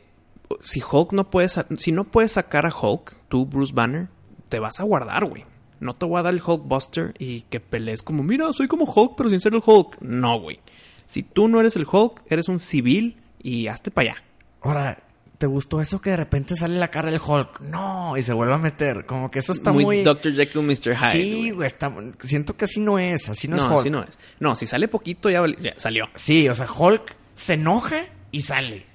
si 0.61 0.83
Hulk 0.89 1.13
no 1.13 1.31
puede... 1.31 1.49
sa- 1.49 1.67
Si 1.79 1.93
no 1.93 2.05
puedes 2.05 2.33
sacar 2.33 2.67
a 2.67 2.73
Hulk, 2.75 3.17
tú, 3.29 3.47
Bruce 3.47 3.73
Banner, 3.75 4.09
te 4.49 4.59
vas 4.59 4.81
a 4.81 4.85
guardar, 4.85 5.25
güey. 5.27 5.45
No 5.81 5.95
te 5.95 6.07
voy 6.07 6.19
a 6.19 6.23
dar 6.23 6.35
el 6.35 6.43
Hulk 6.45 6.65
Buster 6.67 7.15
y 7.19 7.43
que 7.43 7.61
pelees 7.61 8.03
como, 8.03 8.23
mira, 8.23 8.53
soy 8.53 8.67
como 8.69 8.85
Hulk, 8.85 9.15
pero 9.17 9.31
sin 9.31 9.41
ser 9.41 9.55
el 9.55 9.63
Hulk. 9.65 10.01
No, 10.01 10.41
güey. 10.41 10.59
Si 11.07 11.23
tú 11.23 11.49
no 11.49 11.61
eres 11.61 11.77
el 11.77 11.87
Hulk, 11.91 12.23
eres 12.29 12.49
un 12.49 12.59
civil 12.59 13.17
y 13.43 13.67
hazte 13.69 13.91
para 13.91 14.11
allá. 14.13 14.23
Ahora, 14.61 15.03
¿te 15.39 15.47
gustó 15.47 15.81
eso 15.81 16.01
que 16.01 16.11
de 16.11 16.17
repente 16.17 16.57
sale 16.57 16.79
la 16.79 16.89
cara 16.91 17.11
del 17.11 17.21
Hulk? 17.25 17.61
No, 17.61 18.17
y 18.17 18.23
se 18.23 18.33
vuelve 18.33 18.55
a 18.55 18.59
meter. 18.59 19.07
Como 19.07 19.31
que 19.31 19.39
eso 19.39 19.53
está 19.53 19.73
muy, 19.73 19.85
muy... 19.85 20.03
Dr. 20.03 20.35
Jekyll, 20.35 20.63
Mr. 20.63 20.95
Hyde. 20.97 21.13
Sí, 21.13 21.51
güey, 21.53 21.67
está... 21.67 21.93
siento 22.21 22.57
que 22.57 22.65
así 22.65 22.81
no 22.81 22.99
es, 22.99 23.29
así 23.29 23.47
no, 23.49 23.57
No, 23.57 23.63
es 23.63 23.69
Hulk. 23.69 23.81
así 23.81 23.91
no 23.91 24.03
es. 24.03 24.19
No, 24.41 24.57
si 24.57 24.67
sale 24.67 24.89
poquito 24.89 25.31
ya, 25.31 25.43
salió. 25.77 26.07
Sí, 26.17 26.49
o 26.49 26.55
sea, 26.55 26.67
Hulk 26.71 27.15
se 27.35 27.55
enoja 27.55 28.07
y 28.33 28.43
sale. 28.43 28.87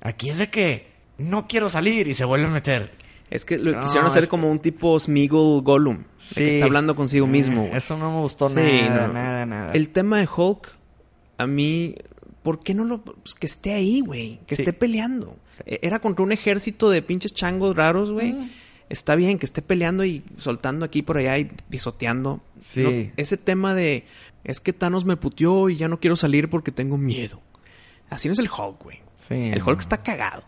Aquí 0.00 0.30
es 0.30 0.38
de 0.38 0.48
que 0.50 0.92
no 1.18 1.46
quiero 1.48 1.68
salir 1.68 2.06
y 2.08 2.14
se 2.14 2.24
vuelve 2.24 2.46
a 2.46 2.50
meter. 2.50 2.92
Es 3.30 3.44
que 3.44 3.58
lo 3.58 3.72
No, 3.72 3.80
quisieron 3.80 4.06
hacer 4.06 4.24
es- 4.24 4.28
como 4.28 4.50
un 4.50 4.60
tipo 4.60 4.98
Smeagol 5.00 5.62
Gollum. 5.62 6.04
de 6.36 6.44
que 6.44 6.48
está 6.50 6.66
hablando 6.66 6.94
consigo 6.94 7.26
mismo. 7.26 7.68
Eso 7.72 7.96
no 7.96 8.12
me 8.12 8.20
gustó 8.20 8.48
Sí, 8.48 8.54
nada, 8.54 9.06
no. 9.08 9.12
nada, 9.14 9.46
nada. 9.46 9.72
El 9.72 9.88
tema 9.88 10.18
de 10.18 10.28
Hulk, 10.34 10.70
a 11.38 11.46
mí, 11.46 11.96
¿por 12.42 12.60
qué 12.60 12.74
no 12.74 12.84
lo... 12.84 13.02
pues, 13.02 13.34
que 13.34 13.46
esté 13.46 13.72
ahí, 13.72 14.02
güey? 14.02 14.40
Que 14.46 14.54
Sí. 14.54 14.62
esté 14.62 14.72
peleando. 14.72 15.36
E- 15.66 15.80
Era 15.82 15.98
contra 16.00 16.22
un 16.24 16.32
ejército 16.32 16.90
de 16.90 17.02
pinches 17.02 17.34
changos 17.34 17.74
raros, 17.76 18.10
güey. 18.10 18.32
Mm. 18.32 18.50
Está 18.90 19.16
bien 19.16 19.38
que 19.38 19.46
esté 19.46 19.62
peleando 19.62 20.04
y 20.04 20.22
soltando 20.36 20.84
aquí 20.84 21.02
por 21.02 21.16
allá 21.16 21.38
y 21.38 21.50
pisoteando. 21.70 22.42
Sí. 22.58 22.82
No, 22.82 23.12
ese 23.16 23.36
tema 23.36 23.74
de... 23.74 24.04
Es 24.44 24.60
que 24.60 24.72
Thanos 24.74 25.06
me 25.06 25.16
puteó 25.16 25.70
y 25.70 25.76
ya 25.76 25.88
no 25.88 26.00
quiero 26.00 26.16
salir 26.16 26.50
porque 26.50 26.70
tengo 26.70 26.98
miedo. 26.98 27.40
Así 28.10 28.28
no 28.28 28.32
es 28.32 28.38
el 28.38 28.48
Hulk, 28.50 28.82
güey. 28.82 28.98
Sí, 29.14 29.34
el 29.34 29.58
no. 29.60 29.64
Hulk 29.66 29.78
está 29.80 29.96
cagado. 30.02 30.42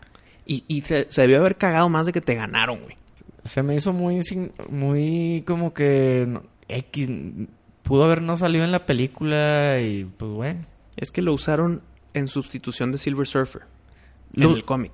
Y, 0.45 0.63
y 0.67 0.81
se, 0.81 1.07
se 1.09 1.21
debió 1.23 1.39
haber 1.39 1.57
cagado 1.57 1.89
más 1.89 2.05
de 2.05 2.13
que 2.13 2.21
te 2.21 2.35
ganaron, 2.35 2.79
güey. 2.83 2.95
Se 3.43 3.63
me 3.63 3.75
hizo 3.75 3.91
muy, 3.93 4.21
muy 4.69 5.43
como 5.47 5.73
que 5.73 6.39
X. 6.67 7.09
Pudo 7.81 8.03
haber 8.03 8.21
no 8.21 8.37
salido 8.37 8.63
en 8.65 8.71
la 8.71 8.85
película 8.85 9.79
y 9.81 10.05
pues 10.05 10.31
bueno. 10.31 10.65
Es 10.95 11.11
que 11.11 11.21
lo 11.23 11.33
usaron 11.33 11.81
en 12.13 12.27
sustitución 12.27 12.91
de 12.91 12.97
Silver 12.99 13.25
Surfer. 13.25 13.63
Lu- 14.43 14.51
en 14.51 14.55
el 14.57 14.65
cómic. 14.65 14.91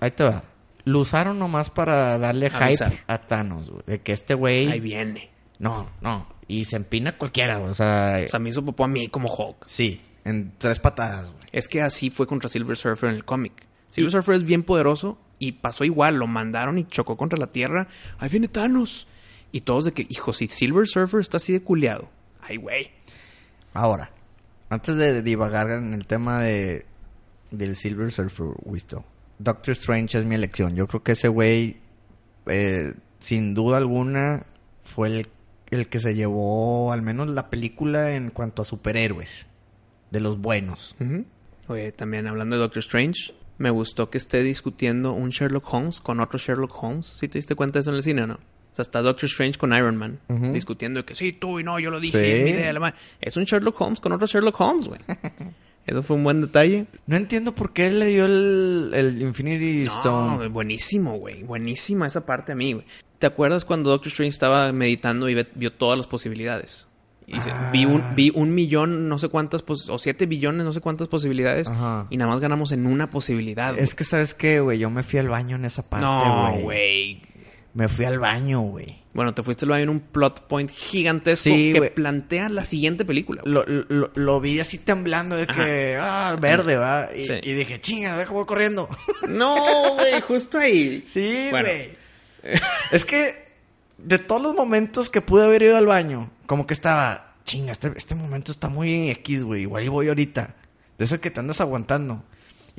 ahí 0.00 0.10
te 0.12 0.24
va. 0.24 0.44
Lo 0.84 1.00
usaron 1.00 1.38
nomás 1.38 1.70
para 1.70 2.18
darle 2.18 2.50
Avisar. 2.52 2.90
hype 2.90 3.02
a 3.06 3.18
Thanos, 3.20 3.70
güey. 3.70 3.82
De 3.86 4.00
que 4.00 4.12
este 4.12 4.34
güey... 4.34 4.68
Ahí 4.70 4.80
viene. 4.80 5.30
No, 5.58 5.90
no. 6.00 6.26
Y 6.48 6.64
se 6.64 6.76
empina 6.76 7.16
cualquiera, 7.18 7.58
güey. 7.58 7.70
O 7.70 7.74
sea... 7.74 8.20
O 8.24 8.28
sea, 8.28 8.40
me 8.40 8.48
hizo 8.48 8.64
popó 8.64 8.84
a 8.84 8.88
mí 8.88 9.08
como 9.08 9.28
Hulk. 9.32 9.66
sí. 9.66 10.00
En 10.22 10.52
tres 10.58 10.78
patadas, 10.78 11.30
güey. 11.32 11.44
Es 11.50 11.66
que 11.66 11.80
así 11.80 12.10
fue 12.10 12.26
contra 12.26 12.48
Silver 12.50 12.76
Surfer 12.76 13.08
en 13.08 13.16
el 13.16 13.24
cómic. 13.24 13.52
Silver 13.88 14.12
Surfer 14.12 14.34
es 14.34 14.42
bien 14.44 14.62
poderoso 14.62 15.18
y 15.38 15.52
pasó 15.52 15.84
igual. 15.84 16.16
Lo 16.16 16.26
mandaron 16.26 16.76
y 16.78 16.84
chocó 16.84 17.16
contra 17.16 17.38
la 17.38 17.46
Tierra. 17.46 17.88
Ahí 18.18 18.28
viene 18.28 18.46
Thanos. 18.48 19.06
Y 19.50 19.62
todos 19.62 19.86
de 19.86 19.92
que, 19.92 20.06
hijo, 20.10 20.34
si 20.34 20.46
Silver 20.46 20.86
Surfer 20.86 21.20
está 21.20 21.38
así 21.38 21.54
de 21.54 21.62
culiado. 21.62 22.10
Ay, 22.42 22.58
güey. 22.58 22.90
Ahora, 23.72 24.10
antes 24.68 24.96
de 24.96 25.22
divagar 25.22 25.70
en 25.70 25.94
el 25.94 26.06
tema 26.06 26.40
de 26.42 26.84
del 27.50 27.76
Silver 27.76 28.10
Surfer, 28.12 28.46
Wisto, 28.64 29.04
Doctor 29.38 29.72
Strange 29.72 30.18
es 30.18 30.24
mi 30.24 30.34
elección. 30.34 30.74
Yo 30.76 30.86
creo 30.86 31.02
que 31.02 31.12
ese 31.12 31.28
güey, 31.28 31.78
eh, 32.46 32.92
sin 33.18 33.54
duda 33.54 33.78
alguna, 33.78 34.44
fue 34.84 35.08
el, 35.08 35.26
el 35.70 35.88
que 35.88 35.98
se 36.00 36.14
llevó 36.14 36.92
al 36.92 37.02
menos 37.02 37.28
la 37.30 37.48
película 37.50 38.14
en 38.14 38.30
cuanto 38.30 38.62
a 38.62 38.64
superhéroes. 38.64 39.46
De 40.10 40.20
los 40.20 40.38
buenos. 40.40 40.96
Oye, 41.68 41.92
también 41.92 42.26
hablando 42.26 42.56
de 42.56 42.60
Doctor 42.62 42.80
Strange, 42.80 43.32
me 43.58 43.70
gustó 43.70 44.10
que 44.10 44.18
esté 44.18 44.42
discutiendo 44.42 45.12
un 45.12 45.30
Sherlock 45.30 45.72
Holmes 45.72 46.00
con 46.00 46.18
otro 46.18 46.36
Sherlock 46.38 46.82
Holmes. 46.82 47.06
¿Sí 47.06 47.28
te 47.28 47.38
diste 47.38 47.54
cuenta 47.54 47.78
de 47.78 47.82
eso 47.82 47.90
en 47.90 47.96
el 47.96 48.02
cine 48.02 48.22
o 48.22 48.26
no? 48.26 48.34
O 48.34 48.74
sea, 48.74 48.82
está 48.82 49.02
Doctor 49.02 49.26
Strange 49.28 49.56
con 49.58 49.72
Iron 49.72 49.96
Man 49.96 50.18
discutiendo 50.52 51.00
de 51.00 51.04
que 51.04 51.14
sí, 51.14 51.32
tú 51.32 51.60
y 51.60 51.64
no, 51.64 51.78
yo 51.78 51.90
lo 51.90 51.98
dije, 52.00 52.18
Sí. 52.24 52.30
es 52.32 52.42
mi 52.44 52.50
idea. 52.50 52.72
la 52.72 52.80
ma-". 52.80 52.94
Es 53.20 53.36
un 53.36 53.44
Sherlock 53.44 53.80
Holmes 53.80 54.00
con 54.00 54.12
otro 54.12 54.26
Sherlock 54.26 54.60
Holmes, 54.60 54.88
güey. 54.88 55.00
Eso 55.86 56.02
fue 56.02 56.16
un 56.16 56.24
buen 56.24 56.40
detalle. 56.40 56.86
No 57.06 57.16
entiendo 57.16 57.54
por 57.54 57.72
qué 57.72 57.90
le 57.90 58.06
dio 58.06 58.26
el, 58.26 58.90
el 58.94 59.22
Infinity 59.22 59.84
No, 59.86 59.92
Stone. 59.94 60.48
buenísimo, 60.48 61.18
güey. 61.18 61.42
Buenísima 61.42 62.06
esa 62.06 62.24
parte 62.26 62.52
a 62.52 62.54
mí, 62.54 62.74
güey. 62.74 62.84
¿Te 63.18 63.26
acuerdas 63.26 63.64
cuando 63.64 63.90
Doctor 63.90 64.08
Strange 64.08 64.28
estaba 64.30 64.72
meditando 64.72 65.28
y 65.28 65.44
vio 65.54 65.72
todas 65.72 65.96
las 65.98 66.06
posibilidades? 66.06 66.86
Y 67.26 67.34
dice, 67.34 67.50
Ah. 67.52 67.70
vi, 67.72 67.84
un, 67.84 68.02
vi 68.16 68.32
un 68.34 68.52
millón, 68.54 69.08
no 69.08 69.18
sé 69.18 69.28
cuántas, 69.28 69.64
o 69.88 69.98
siete 69.98 70.26
billones, 70.26 70.64
no 70.64 70.72
sé 70.72 70.80
cuántas 70.80 71.06
posibilidades. 71.08 71.68
Ajá. 71.68 72.06
Y 72.10 72.16
nada 72.16 72.30
más 72.30 72.40
ganamos 72.40 72.72
en 72.72 72.86
una 72.86 73.08
posibilidad. 73.10 73.78
Es 73.78 73.94
que, 73.94 74.02
¿sabes 74.04 74.34
qué, 74.34 74.58
güey? 74.60 74.78
Yo 74.78 74.90
me 74.90 75.02
fui 75.02 75.18
al 75.20 75.28
baño 75.28 75.56
en 75.56 75.64
esa 75.64 75.82
parte, 75.88 76.04
No, 76.06 76.58
güey. 76.62 77.22
Me 77.74 77.88
fui 77.88 78.04
al 78.04 78.18
baño, 78.18 78.60
güey. 78.62 78.98
Bueno, 79.14 79.32
te 79.34 79.42
fuiste 79.42 79.64
luego 79.66 79.82
en 79.82 79.88
un 79.88 80.00
plot 80.00 80.46
point 80.46 80.70
gigantesco 80.70 81.44
Sí, 81.50 81.72
que 81.72 81.90
plantea 81.90 82.48
la 82.48 82.64
siguiente 82.64 83.04
película. 83.04 83.42
Lo, 83.44 83.64
lo, 83.66 84.10
lo 84.14 84.40
vi 84.40 84.58
así 84.60 84.78
temblando 84.78 85.36
de 85.36 85.46
que, 85.46 85.96
ah, 86.00 86.36
verde, 86.40 86.76
va. 86.76 87.08
Y, 87.16 87.22
Sí. 87.22 87.34
y 87.42 87.52
dije, 87.54 87.80
chinga, 87.80 88.16
deja 88.16 88.32
voy 88.32 88.44
corriendo. 88.46 88.88
No, 89.28 89.94
güey, 89.94 90.20
justo 90.22 90.58
ahí. 90.58 91.02
sí, 91.06 91.48
Bueno. 91.50 91.68
güey. 91.68 91.90
es 92.90 93.04
que 93.04 93.50
de 93.98 94.18
todos 94.18 94.42
los 94.42 94.54
momentos 94.54 95.10
que 95.10 95.20
pude 95.20 95.44
haber 95.44 95.62
ido 95.62 95.76
al 95.76 95.86
baño, 95.86 96.30
como 96.46 96.66
que 96.66 96.74
estaba, 96.74 97.34
chinga, 97.44 97.70
este, 97.72 97.92
este 97.96 98.14
momento 98.14 98.50
está 98.50 98.68
muy 98.68 99.10
X, 99.10 99.44
güey. 99.44 99.62
Igual 99.62 99.84
y 99.84 99.88
voy 99.88 100.08
ahorita. 100.08 100.54
De 100.98 101.04
ese 101.04 101.20
que 101.20 101.30
te 101.30 101.40
andas 101.40 101.60
aguantando. 101.60 102.24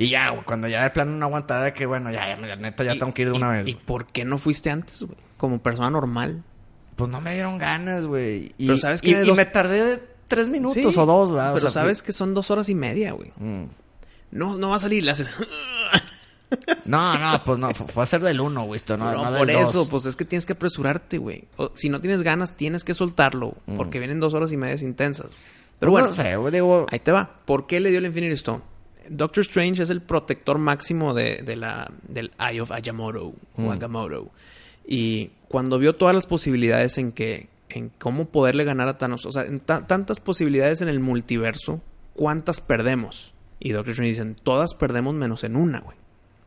Y 0.01 0.09
ya, 0.09 0.29
güey, 0.31 0.43
cuando 0.43 0.67
ya 0.67 0.83
de 0.83 0.89
plano 0.89 1.13
una 1.13 1.25
aguantada 1.27 1.73
que, 1.73 1.85
bueno, 1.85 2.11
ya, 2.11 2.35
ya, 2.37 2.55
neta, 2.55 2.83
ya 2.83 2.93
tengo 2.97 3.13
que 3.13 3.21
ir 3.23 3.29
de 3.31 3.35
una 3.37 3.49
vez. 3.49 3.67
¿Y 3.67 3.73
güey. 3.73 3.85
por 3.85 4.05
qué 4.07 4.25
no 4.25 4.37
fuiste 4.37 4.69
antes, 4.69 5.01
güey? 5.03 5.17
Como 5.37 5.59
persona 5.59 5.89
normal. 5.89 6.43
Pues 6.95 7.09
no 7.09 7.21
me 7.21 7.33
dieron 7.33 7.57
ganas, 7.57 8.05
güey. 8.05 8.53
Y, 8.57 8.67
Pero 8.67 8.77
¿sabes 8.77 9.01
y- 9.03 9.13
qué? 9.13 9.23
y 9.25 9.31
me 9.31 9.45
tardé 9.45 10.03
tres 10.27 10.49
minutos 10.49 10.75
Sí, 10.93 10.99
o 10.99 11.05
dos, 11.05 11.31
¿verdad? 11.31 11.51
O 11.51 11.55
Pero 11.55 11.69
sea, 11.69 11.81
sabes 11.81 12.03
que 12.03 12.11
son 12.13 12.33
dos 12.33 12.51
horas 12.51 12.69
y 12.69 12.75
media, 12.75 13.11
güey. 13.13 13.31
Mm. 13.37 13.63
No, 14.31 14.57
no 14.57 14.69
va 14.69 14.75
a 14.77 14.79
salir, 14.79 15.03
le 15.03 15.11
haces... 15.11 15.33
No, 16.85 17.17
no, 17.17 17.43
pues 17.45 17.57
no, 17.59 17.73
fu- 17.73 17.87
fue 17.87 18.03
a 18.03 18.05
ser 18.05 18.19
del 18.21 18.41
uno, 18.41 18.63
güey, 18.65 18.75
esto, 18.75 18.97
no, 18.97 19.05
No, 19.05 19.23
no, 19.23 19.31
del 19.31 19.39
por 19.39 19.49
eso, 19.49 19.79
dos. 19.79 19.89
pues 19.89 20.05
es 20.05 20.17
que 20.17 20.25
tienes 20.25 20.45
que 20.45 20.51
apresurarte, 20.53 21.17
güey. 21.17 21.45
Si 21.75 21.87
no 21.87 22.01
tienes 22.01 22.23
ganas, 22.23 22.57
tienes 22.57 22.83
que 22.83 22.93
soltarlo. 22.93 23.55
Mm. 23.67 23.77
Porque 23.77 23.99
vienen 23.99 24.19
dos 24.19 24.33
horas 24.33 24.51
y 24.51 24.57
media 24.57 24.75
intensas. 24.85 25.27
Pero 25.79 25.91
Pues 25.91 26.03
bueno, 26.03 26.07
no 26.09 26.13
sé, 26.13 26.35
güey, 26.35 26.51
digo, 26.51 26.87
ahí 26.91 26.99
te 26.99 27.13
va. 27.13 27.37
¿Por 27.45 27.67
qué 27.67 27.79
le 27.79 27.89
dio 27.89 27.99
el 27.99 28.05
Infinity 28.05 28.33
Stone? 28.33 28.61
Doctor 29.09 29.41
Strange 29.41 29.83
es 29.83 29.89
el 29.89 30.01
protector 30.01 30.57
máximo 30.57 31.13
de, 31.13 31.41
de 31.43 31.55
la, 31.55 31.91
del 32.07 32.31
Eye 32.39 32.61
of 32.61 32.71
Agamotto. 32.71 33.33
Mm. 33.57 33.65
O 33.65 33.71
Agamotto. 33.71 34.31
Y 34.87 35.31
cuando 35.47 35.77
vio 35.79 35.95
todas 35.95 36.15
las 36.15 36.25
posibilidades 36.27 36.97
en 36.97 37.11
que... 37.11 37.49
En 37.73 37.87
cómo 37.87 38.25
poderle 38.25 38.65
ganar 38.65 38.89
a 38.89 38.97
Thanos. 38.97 39.25
O 39.25 39.31
sea, 39.31 39.43
en 39.43 39.61
ta- 39.61 39.87
tantas 39.87 40.19
posibilidades 40.19 40.81
en 40.81 40.89
el 40.89 40.99
multiverso. 40.99 41.81
¿Cuántas 42.13 42.59
perdemos? 42.59 43.33
Y 43.61 43.71
Doctor 43.71 43.91
Strange 43.91 44.09
dice, 44.09 44.35
todas 44.43 44.73
perdemos 44.73 45.13
menos 45.13 45.45
en 45.45 45.55
una, 45.55 45.79
güey. 45.79 45.95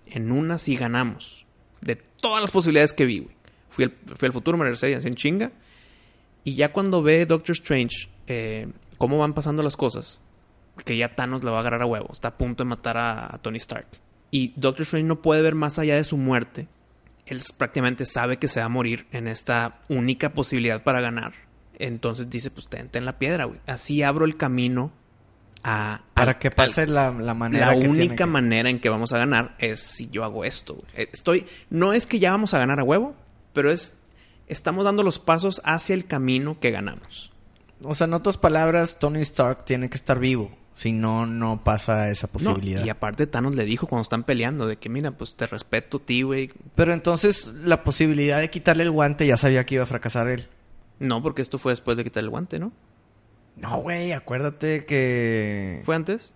En 0.06 0.30
una 0.30 0.58
sí 0.58 0.76
ganamos. 0.76 1.46
De 1.80 1.96
todas 1.96 2.42
las 2.42 2.50
posibilidades 2.50 2.92
que 2.92 3.06
vi, 3.06 3.20
güey. 3.20 3.34
Fui 3.70 3.84
al, 3.84 3.92
fui 4.16 4.26
al 4.26 4.32
futuro, 4.34 4.58
me 4.58 4.64
regresé 4.64 4.90
y 4.90 4.94
así 4.94 5.08
en 5.08 5.14
chinga. 5.14 5.52
Y 6.44 6.56
ya 6.56 6.72
cuando 6.72 7.02
ve 7.02 7.24
Doctor 7.24 7.54
Strange 7.54 8.08
eh, 8.26 8.68
cómo 8.98 9.16
van 9.16 9.32
pasando 9.32 9.62
las 9.62 9.76
cosas, 9.78 10.20
que 10.84 10.96
ya 10.96 11.14
Thanos 11.14 11.44
le 11.44 11.50
va 11.50 11.58
a 11.58 11.60
agarrar 11.60 11.82
a 11.82 11.86
huevo, 11.86 12.08
está 12.12 12.28
a 12.28 12.36
punto 12.38 12.64
de 12.64 12.68
matar 12.70 12.96
a, 12.96 13.34
a 13.34 13.38
Tony 13.38 13.56
Stark. 13.58 13.86
Y 14.30 14.52
Doctor 14.56 14.82
Strange 14.82 15.06
no 15.06 15.22
puede 15.22 15.42
ver 15.42 15.54
más 15.54 15.78
allá 15.78 15.94
de 15.96 16.04
su 16.04 16.16
muerte. 16.16 16.66
Él 17.26 17.40
prácticamente 17.56 18.04
sabe 18.04 18.38
que 18.38 18.48
se 18.48 18.60
va 18.60 18.66
a 18.66 18.70
morir 18.70 19.06
en 19.12 19.28
esta 19.28 19.80
única 19.88 20.32
posibilidad 20.32 20.82
para 20.82 21.00
ganar. 21.00 21.32
Entonces 21.78 22.28
dice, 22.30 22.50
pues 22.50 22.68
ten, 22.68 22.88
ten 22.88 23.04
la 23.04 23.18
piedra, 23.18 23.44
güey. 23.44 23.60
Así 23.66 24.02
abro 24.02 24.24
el 24.24 24.36
camino 24.36 24.92
a... 25.62 26.02
para 26.14 26.32
al- 26.32 26.38
que 26.38 26.48
al- 26.48 26.54
pase 26.54 26.86
la, 26.86 27.10
la 27.12 27.34
manera 27.34 27.66
la 27.68 27.72
que 27.74 27.78
tiene 27.80 27.92
única 27.98 28.24
que- 28.24 28.30
manera 28.30 28.68
en 28.68 28.80
que 28.80 28.88
vamos 28.88 29.12
a 29.12 29.18
ganar 29.18 29.54
es 29.58 29.80
si 29.80 30.10
yo 30.10 30.24
hago 30.24 30.44
esto. 30.44 30.74
güey. 30.74 30.86
Eh, 30.94 31.08
Estoy, 31.12 31.46
no 31.70 31.92
es 31.92 32.06
que 32.06 32.18
ya 32.18 32.32
vamos 32.32 32.52
a 32.54 32.58
ganar 32.58 32.80
a 32.80 32.84
huevo, 32.84 33.14
pero 33.52 33.70
es 33.70 33.96
estamos 34.46 34.84
dando 34.84 35.02
los 35.02 35.18
pasos 35.18 35.62
hacia 35.64 35.94
el 35.94 36.06
camino 36.06 36.58
que 36.60 36.70
ganamos. 36.70 37.32
O 37.82 37.94
sea, 37.94 38.06
en 38.06 38.14
otras 38.14 38.36
palabras, 38.36 38.98
Tony 38.98 39.20
Stark 39.22 39.64
tiene 39.64 39.88
que 39.88 39.96
estar 39.96 40.18
vivo. 40.18 40.56
Si 40.74 40.90
no, 40.92 41.24
no 41.26 41.62
pasa 41.62 42.10
esa 42.10 42.26
No, 42.26 42.32
posibilidad. 42.32 42.84
y 42.84 42.88
aparte 42.90 43.26
Thanos 43.28 43.54
le 43.54 43.64
dijo 43.64 43.86
cuando 43.86 44.02
están 44.02 44.24
peleando 44.24 44.66
de 44.66 44.76
que 44.76 44.88
mira, 44.88 45.12
pues 45.12 45.36
te 45.36 45.46
respeto 45.46 45.98
a 45.98 46.00
ti, 46.00 46.22
güey. 46.22 46.50
Pero 46.74 46.92
entonces, 46.92 47.54
la 47.62 47.84
posibilidad 47.84 48.40
de 48.40 48.50
quitarle 48.50 48.82
el 48.82 48.90
guante 48.90 49.26
ya 49.26 49.36
sabía 49.36 49.64
que 49.64 49.76
iba 49.76 49.84
a 49.84 49.86
fracasar 49.86 50.28
él. 50.28 50.48
No, 50.98 51.22
porque 51.22 51.42
esto 51.42 51.58
fue 51.58 51.72
después 51.72 51.96
de 51.96 52.04
quitar 52.04 52.24
el 52.24 52.30
guante, 52.30 52.58
¿no? 52.58 52.72
No, 53.56 53.76
güey, 53.82 54.10
acuérdate 54.12 54.84
que... 54.84 55.80
¿Fue 55.84 55.94
antes? 55.94 56.34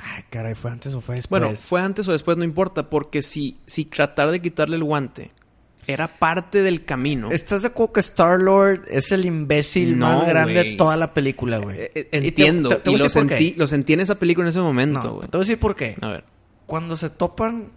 Ay, 0.00 0.22
caray, 0.30 0.54
¿fue 0.54 0.70
antes 0.70 0.94
o 0.94 1.00
fue 1.00 1.14
después? 1.16 1.40
Bueno, 1.40 1.56
fue 1.56 1.80
antes 1.80 2.06
o 2.08 2.12
después, 2.12 2.36
no 2.36 2.44
importa, 2.44 2.90
porque 2.90 3.22
si, 3.22 3.58
si 3.66 3.84
tratar 3.86 4.30
de 4.30 4.40
quitarle 4.42 4.76
el 4.76 4.84
guante 4.84 5.30
era 5.88 6.06
parte 6.06 6.62
del 6.62 6.84
camino. 6.84 7.30
¿Estás 7.32 7.62
de 7.62 7.68
acuerdo 7.68 7.94
que 7.94 8.00
Star-Lord 8.00 8.82
es 8.88 9.10
el 9.10 9.24
imbécil 9.24 9.98
No, 9.98 10.06
más 10.06 10.28
grande 10.28 10.62
de 10.64 10.76
toda 10.76 10.96
la 10.96 11.14
película, 11.14 11.58
güey? 11.58 11.78
Eh, 11.80 11.90
eh, 11.94 12.00
Y 12.04 12.08
te- 12.10 12.28
entiendo, 12.28 12.68
te- 12.68 12.76
te 12.76 12.90
y 12.92 12.98
lo, 12.98 13.08
sentí, 13.08 13.54
lo 13.56 13.66
sentí 13.66 13.94
en 13.94 14.00
esa 14.00 14.16
película 14.18 14.44
en 14.44 14.50
ese 14.50 14.60
momento, 14.60 15.00
No, 15.02 15.14
güey. 15.14 15.28
te 15.28 15.36
voy 15.36 15.40
a 15.40 15.44
decir 15.46 15.58
por 15.58 15.74
qué. 15.74 15.96
A 16.00 16.08
ver. 16.08 16.24
Cuando 16.66 16.94
se 16.96 17.08
topan 17.10 17.72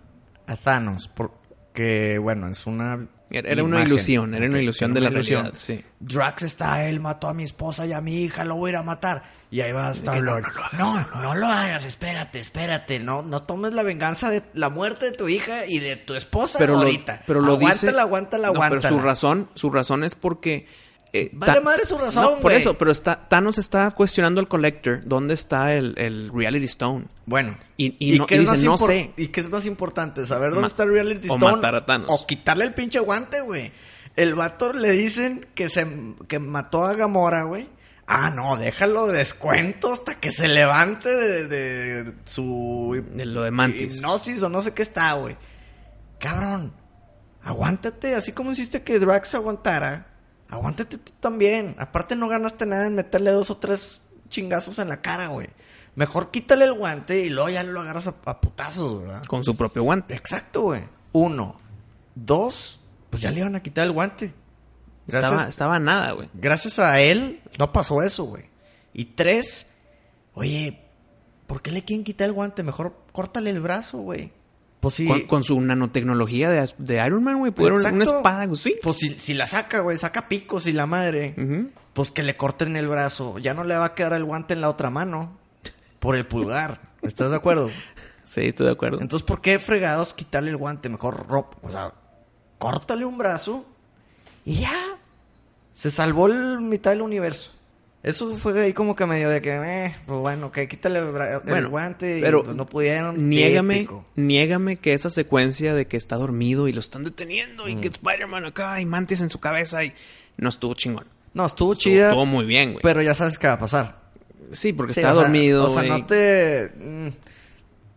a 0.45 0.57
Thanos, 0.57 1.09
porque, 1.15 2.17
bueno, 2.19 2.47
es 2.49 2.67
una 2.67 3.07
Era, 3.31 3.49
era 3.49 3.63
una 3.63 3.81
ilusión, 3.81 4.33
era 4.35 4.45
una 4.45 4.59
ilusión 4.61 4.91
era 4.91 4.95
de 4.95 5.01
la 5.01 5.09
ilusión. 5.11 5.41
realidad. 5.43 5.59
Sí. 5.59 5.83
Drax 5.99 6.43
está, 6.43 6.85
él 6.87 6.99
mató 6.99 7.27
a 7.29 7.33
mi 7.33 7.43
esposa 7.43 7.85
y 7.85 7.93
a 7.93 8.01
mi 8.01 8.23
hija, 8.23 8.43
lo 8.43 8.55
voy 8.55 8.69
a 8.69 8.73
ir 8.73 8.77
a 8.77 8.83
matar. 8.83 9.23
Y 9.49 9.61
ahí 9.61 9.71
va 9.71 9.91
Star 9.91 10.19
Lord. 10.21 10.45
No, 10.77 10.99
no, 11.21 11.35
lo 11.35 11.47
hagas, 11.47 11.85
espérate, 11.85 12.39
espérate. 12.39 12.99
No, 12.99 13.21
no 13.21 13.43
tomes 13.43 13.73
la 13.73 13.83
venganza 13.83 14.29
de 14.29 14.43
la 14.53 14.69
muerte 14.69 15.05
de 15.11 15.11
tu 15.17 15.27
hija 15.29 15.65
y 15.65 15.79
de 15.79 15.95
tu 15.95 16.13
esposa 16.15 16.57
Pero 16.59 16.73
lo, 16.73 16.79
ahorita. 16.79 17.23
pero 17.25 17.41
lo 17.41 17.53
aguántala, 17.53 17.91
dice. 17.91 17.99
aguántala, 18.01 18.47
No, 18.47 18.53
aguántala. 18.55 18.81
pero 18.81 18.95
su 18.95 18.99
razón, 19.01 19.49
su 19.55 19.69
razón 19.71 20.03
es 20.03 20.15
porque. 20.15 20.67
Eh, 21.13 21.29
Vale 21.33 21.53
Ta- 21.55 21.61
madre 21.61 21.85
su 21.85 21.97
razón, 21.97 22.23
No, 22.23 22.39
por 22.39 22.51
eso, 22.53 22.77
pero 22.77 22.91
está, 22.91 23.27
Thanos 23.27 23.57
está 23.57 23.91
cuestionando 23.91 24.39
al 24.39 24.47
Collector 24.47 25.01
dónde 25.05 25.33
está 25.33 25.73
el, 25.73 25.93
el 25.97 26.31
Reality 26.33 26.65
Stone. 26.65 27.05
Bueno. 27.25 27.57
Y- 27.77 27.95
y 27.99 28.17
no- 28.17 28.25
qué 28.25 28.35
y 28.35 28.43
es 28.43 28.51
dice, 28.51 28.65
"No 28.65 28.77
sé". 28.77 29.11
¿Y 29.17 29.27
qué 29.27 29.41
es 29.41 29.49
más 29.49 29.65
importante? 29.65 30.25
¿Saber 30.25 30.49
dónde 30.51 30.61
Ma- 30.61 30.67
está 30.67 30.83
el 30.83 30.91
Reality 30.91 31.29
o 31.29 31.35
Stone? 31.35 31.55
matar 31.55 31.75
a 31.75 31.85
Thanos. 31.85 32.07
O 32.09 32.25
quitarle 32.25 32.63
el 32.65 32.73
pinche 32.73 32.99
guante, 32.99 33.41
güey. 33.41 33.71
El 34.15 34.35
vato 34.35 34.73
le 34.73 34.91
dicen 34.91 35.47
que 35.55 35.69
se 35.69 35.87
que 36.27 36.39
mató 36.39 36.85
a 36.85 36.93
Gamora, 36.95 37.43
güey. 37.43 37.69
Ah, 38.07 38.29
no, 38.29 38.57
déjalo 38.57 39.07
de 39.07 39.19
descuento 39.19 39.93
hasta 39.93 40.19
que 40.19 40.31
se 40.33 40.49
levante 40.49 41.07
de, 41.15 41.47
de 41.47 42.13
su 42.25 43.01
De 43.13 43.25
lo 43.25 43.43
de 43.43 43.51
Mantis. 43.51 43.95
hipnosis 43.97 44.43
o 44.43 44.49
no 44.49 44.59
sé 44.59 44.73
qué 44.73 44.81
está, 44.81 45.13
güey. 45.13 45.37
Cabrón, 46.19 46.73
aguántate, 47.43 48.13
así 48.15 48.31
como 48.33 48.51
hiciste 48.51 48.83
que 48.83 48.99
Drax 48.99 49.35
aguantara, 49.35 50.10
aguántate 50.51 50.97
tú 50.99 51.11
también. 51.19 51.75
Aparte 51.79 52.15
no 52.15 52.27
ganaste 52.27 52.65
nada 52.67 52.85
en 52.87 52.95
meterle 52.95 53.31
dos 53.31 53.49
o 53.49 53.57
tres 53.57 54.01
chingazos 54.29 54.77
en 54.79 54.89
la 54.89 55.01
cara, 55.01 55.27
güey. 55.27 55.47
Mejor 55.95 56.31
quítale 56.31 56.65
el 56.65 56.73
guante 56.73 57.25
y 57.25 57.29
luego 57.29 57.49
ya 57.49 57.63
lo 57.63 57.81
agarras 57.81 58.07
a, 58.07 58.15
a 58.25 58.39
putazos, 58.39 59.01
¿verdad? 59.01 59.23
Con 59.25 59.43
su 59.43 59.55
propio 59.55 59.83
guante. 59.83 60.13
Exacto, 60.15 60.61
güey. 60.61 60.83
Uno. 61.11 61.59
Dos, 62.15 62.79
pues 63.09 63.21
ya 63.23 63.31
le 63.31 63.39
iban 63.39 63.55
a 63.55 63.63
quitar 63.63 63.85
el 63.85 63.91
guante. 63.91 64.33
Gracias, 65.07 65.31
Estaba, 65.31 65.49
estaba 65.49 65.79
nada, 65.79 66.11
güey. 66.11 66.29
gracias 66.33 66.77
a 66.79 67.01
él 67.01 67.41
no 67.57 67.71
pasó 67.73 68.01
eso, 68.03 68.25
güey. 68.25 68.45
Y 68.93 69.05
tres, 69.05 69.67
oye, 70.33 70.85
¿por 71.47 71.61
qué 71.61 71.71
le 71.71 71.83
quieren 71.83 72.03
quitar 72.03 72.27
el 72.27 72.33
guante? 72.33 72.63
Mejor 72.63 72.95
córtale 73.11 73.49
el 73.49 73.59
brazo, 73.59 73.97
güey. 73.99 74.31
Pues 74.81 74.95
sí. 74.95 75.07
Con, 75.07 75.21
con 75.21 75.43
su 75.43 75.61
nanotecnología 75.61 76.49
de, 76.49 76.69
de 76.77 77.05
Iron 77.05 77.23
Man, 77.23 77.37
güey. 77.37 77.51
Pudieron 77.53 77.77
Exacto. 77.77 77.95
una 77.95 78.03
espada, 78.03 78.45
güey. 78.47 78.57
Sí. 78.59 78.75
Pues 78.83 78.97
si, 78.97 79.11
si 79.11 79.33
la 79.33 79.47
saca, 79.47 79.79
güey, 79.79 79.95
saca 79.95 80.27
picos 80.27 80.67
y 80.67 80.73
la 80.73 80.85
madre. 80.87 81.35
Pues 81.93 82.11
que 82.11 82.23
le 82.23 82.35
corten 82.35 82.75
el 82.75 82.87
brazo. 82.87 83.37
Ya 83.39 83.53
no 83.53 83.63
le 83.63 83.77
va 83.77 83.85
a 83.85 83.93
quedar 83.93 84.13
el 84.13 84.25
guante 84.25 84.53
en 84.55 84.61
la 84.61 84.69
otra 84.69 84.89
mano. 84.89 85.37
Por 85.99 86.15
el 86.17 86.25
pulgar. 86.25 86.81
¿Estás 87.03 87.29
de 87.29 87.37
acuerdo? 87.37 87.69
Sí, 88.25 88.41
estoy 88.41 88.65
de 88.65 88.71
acuerdo. 88.73 89.01
Entonces, 89.01 89.25
¿por 89.25 89.39
qué 89.41 89.59
fregados 89.59 90.13
quitarle 90.13 90.49
el 90.49 90.57
guante? 90.57 90.89
Mejor 90.89 91.27
ropa. 91.27 91.57
O 91.61 91.71
sea, 91.71 91.93
córtale 92.57 93.05
un 93.05 93.17
brazo 93.17 93.65
y 94.45 94.61
ya. 94.61 94.73
Se 95.73 95.91
salvó 95.91 96.27
el 96.27 96.59
mitad 96.61 96.91
del 96.91 97.01
universo. 97.01 97.51
Eso 98.03 98.35
fue 98.35 98.59
ahí 98.59 98.73
como 98.73 98.95
que 98.95 99.05
medio 99.05 99.29
de 99.29 99.41
que, 99.41 99.53
eh, 99.55 99.95
pues 100.07 100.19
bueno, 100.19 100.51
que 100.51 100.67
quítale 100.67 100.99
el, 100.99 101.11
Bueno, 101.45 101.69
guante 101.69 102.17
y 102.17 102.21
pero 102.21 102.43
pues 102.43 102.55
no 102.55 102.65
pudieron. 102.65 103.29
Niégame, 103.29 103.87
niégame 104.15 104.77
que 104.77 104.93
esa 104.93 105.11
secuencia 105.11 105.75
de 105.75 105.85
que 105.85 105.97
está 105.97 106.15
dormido 106.15 106.67
y 106.67 106.73
lo 106.73 106.79
están 106.79 107.03
deteniendo 107.03 107.65
Mm. 107.65 107.69
y 107.69 107.75
que 107.77 107.87
Spider-Man 107.89 108.45
acá 108.45 108.81
y 108.81 108.85
mantis 108.85 109.21
en 109.21 109.29
su 109.29 109.39
cabeza 109.39 109.83
y 109.83 109.93
no 110.37 110.49
estuvo 110.49 110.73
chingón. 110.73 111.05
No, 111.33 111.45
estuvo 111.45 111.73
Estuvo, 111.73 111.91
chida, 111.93 112.07
estuvo 112.07 112.25
muy 112.25 112.45
bien, 112.45 112.71
güey. 112.73 112.81
pero 112.81 113.01
ya 113.03 113.13
sabes 113.13 113.37
qué 113.37 113.47
va 113.47 113.53
a 113.53 113.59
pasar. 113.59 114.01
Sí, 114.51 114.73
porque 114.73 114.93
Sí, 114.95 114.99
está 114.99 115.11
o 115.11 115.15
sea, 115.15 115.23
dormido. 115.23 115.65
O 115.65 115.69
sea, 115.69 115.83
no 115.83 116.05
te 116.05 116.71
mm, 116.75 117.07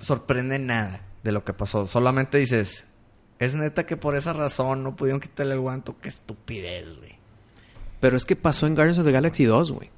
sorprende 0.00 0.58
nada 0.58 1.00
de 1.22 1.32
lo 1.32 1.44
que 1.44 1.52
pasó. 1.54 1.86
Solamente 1.86 2.36
dices, 2.38 2.84
es 3.38 3.54
neta 3.54 3.86
que 3.86 3.96
por 3.96 4.16
esa 4.16 4.34
razón 4.34 4.82
no 4.84 4.94
pudieron 4.96 5.20
quitarle 5.20 5.54
el 5.54 5.60
guante. 5.60 5.92
Qué 6.00 6.08
estupidez, 6.10 6.94
güey. 6.98 7.14
Pero 8.00 8.16
es 8.18 8.26
que 8.26 8.36
pasó 8.36 8.66
en 8.66 8.74
Guardians 8.74 8.98
of 8.98 9.06
the 9.06 9.12
Galaxy 9.12 9.44
2, 9.44 9.72
güey. 9.72 9.90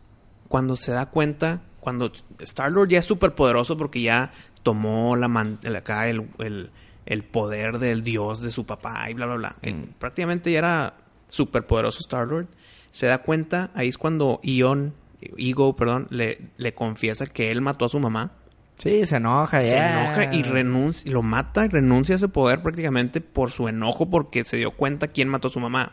Cuando 0.49 0.77
se 0.77 0.93
da 0.93 1.07
cuenta, 1.07 1.63
cuando 1.81 2.11
Star-Lord 2.41 2.89
ya 2.89 2.99
es 2.99 3.05
súper 3.05 3.35
poderoso 3.35 3.77
porque 3.77 4.03
ya 4.03 4.33
tomó 4.63 5.17
la 5.17 5.29
man- 5.29 5.59
el- 5.63 5.77
acá 5.77 6.09
el, 6.09 6.29
el- 6.39 6.71
el 7.07 7.23
poder 7.23 7.79
del 7.79 8.03
dios 8.03 8.41
de 8.41 8.51
su 8.51 8.67
papá 8.67 9.09
y 9.11 9.15
bla, 9.15 9.27
bla, 9.27 9.37
bla. 9.37 9.57
Eh, 9.63 9.73
Mm. 9.73 9.85
prácticamente 9.99 10.51
ya 10.51 10.59
era 10.59 10.95
súper 11.29 11.65
poderoso 11.67 12.01
Star-Lord. 12.01 12.49
Se 12.91 13.07
da 13.07 13.19
cuenta, 13.19 13.71
ahí 13.75 13.89
es 13.89 13.99
cuando 13.99 14.41
Ion, 14.43 14.95
Ego, 15.39 15.75
perdón, 15.77 16.07
le, 16.11 16.39
le 16.57 16.75
confiesa 16.75 17.27
que 17.27 17.51
él 17.51 17.61
mató 17.61 17.85
a 17.85 17.89
su 17.89 17.99
mamá. 18.01 18.33
Sí, 18.77 19.07
se 19.07 19.17
enoja, 19.17 19.63
Se 19.63 19.77
enoja 19.77 20.35
y 20.35 20.43
renuncia, 20.43 21.09
y 21.09 21.13
lo 21.13 21.23
mata 21.23 21.65
y 21.65 21.69
renuncia 21.69 22.15
a 22.15 22.17
ese 22.17 22.29
poder 22.29 22.61
prácticamente 22.63 23.21
por 23.23 23.51
su 23.51 23.69
enojo 23.69 24.11
porque 24.11 24.45
se 24.45 24.57
dio 24.59 24.71
cuenta 24.71 25.09
quién 25.09 25.29
mató 25.29 25.49
a 25.49 25.51
su 25.51 25.61
mamá. 25.61 25.93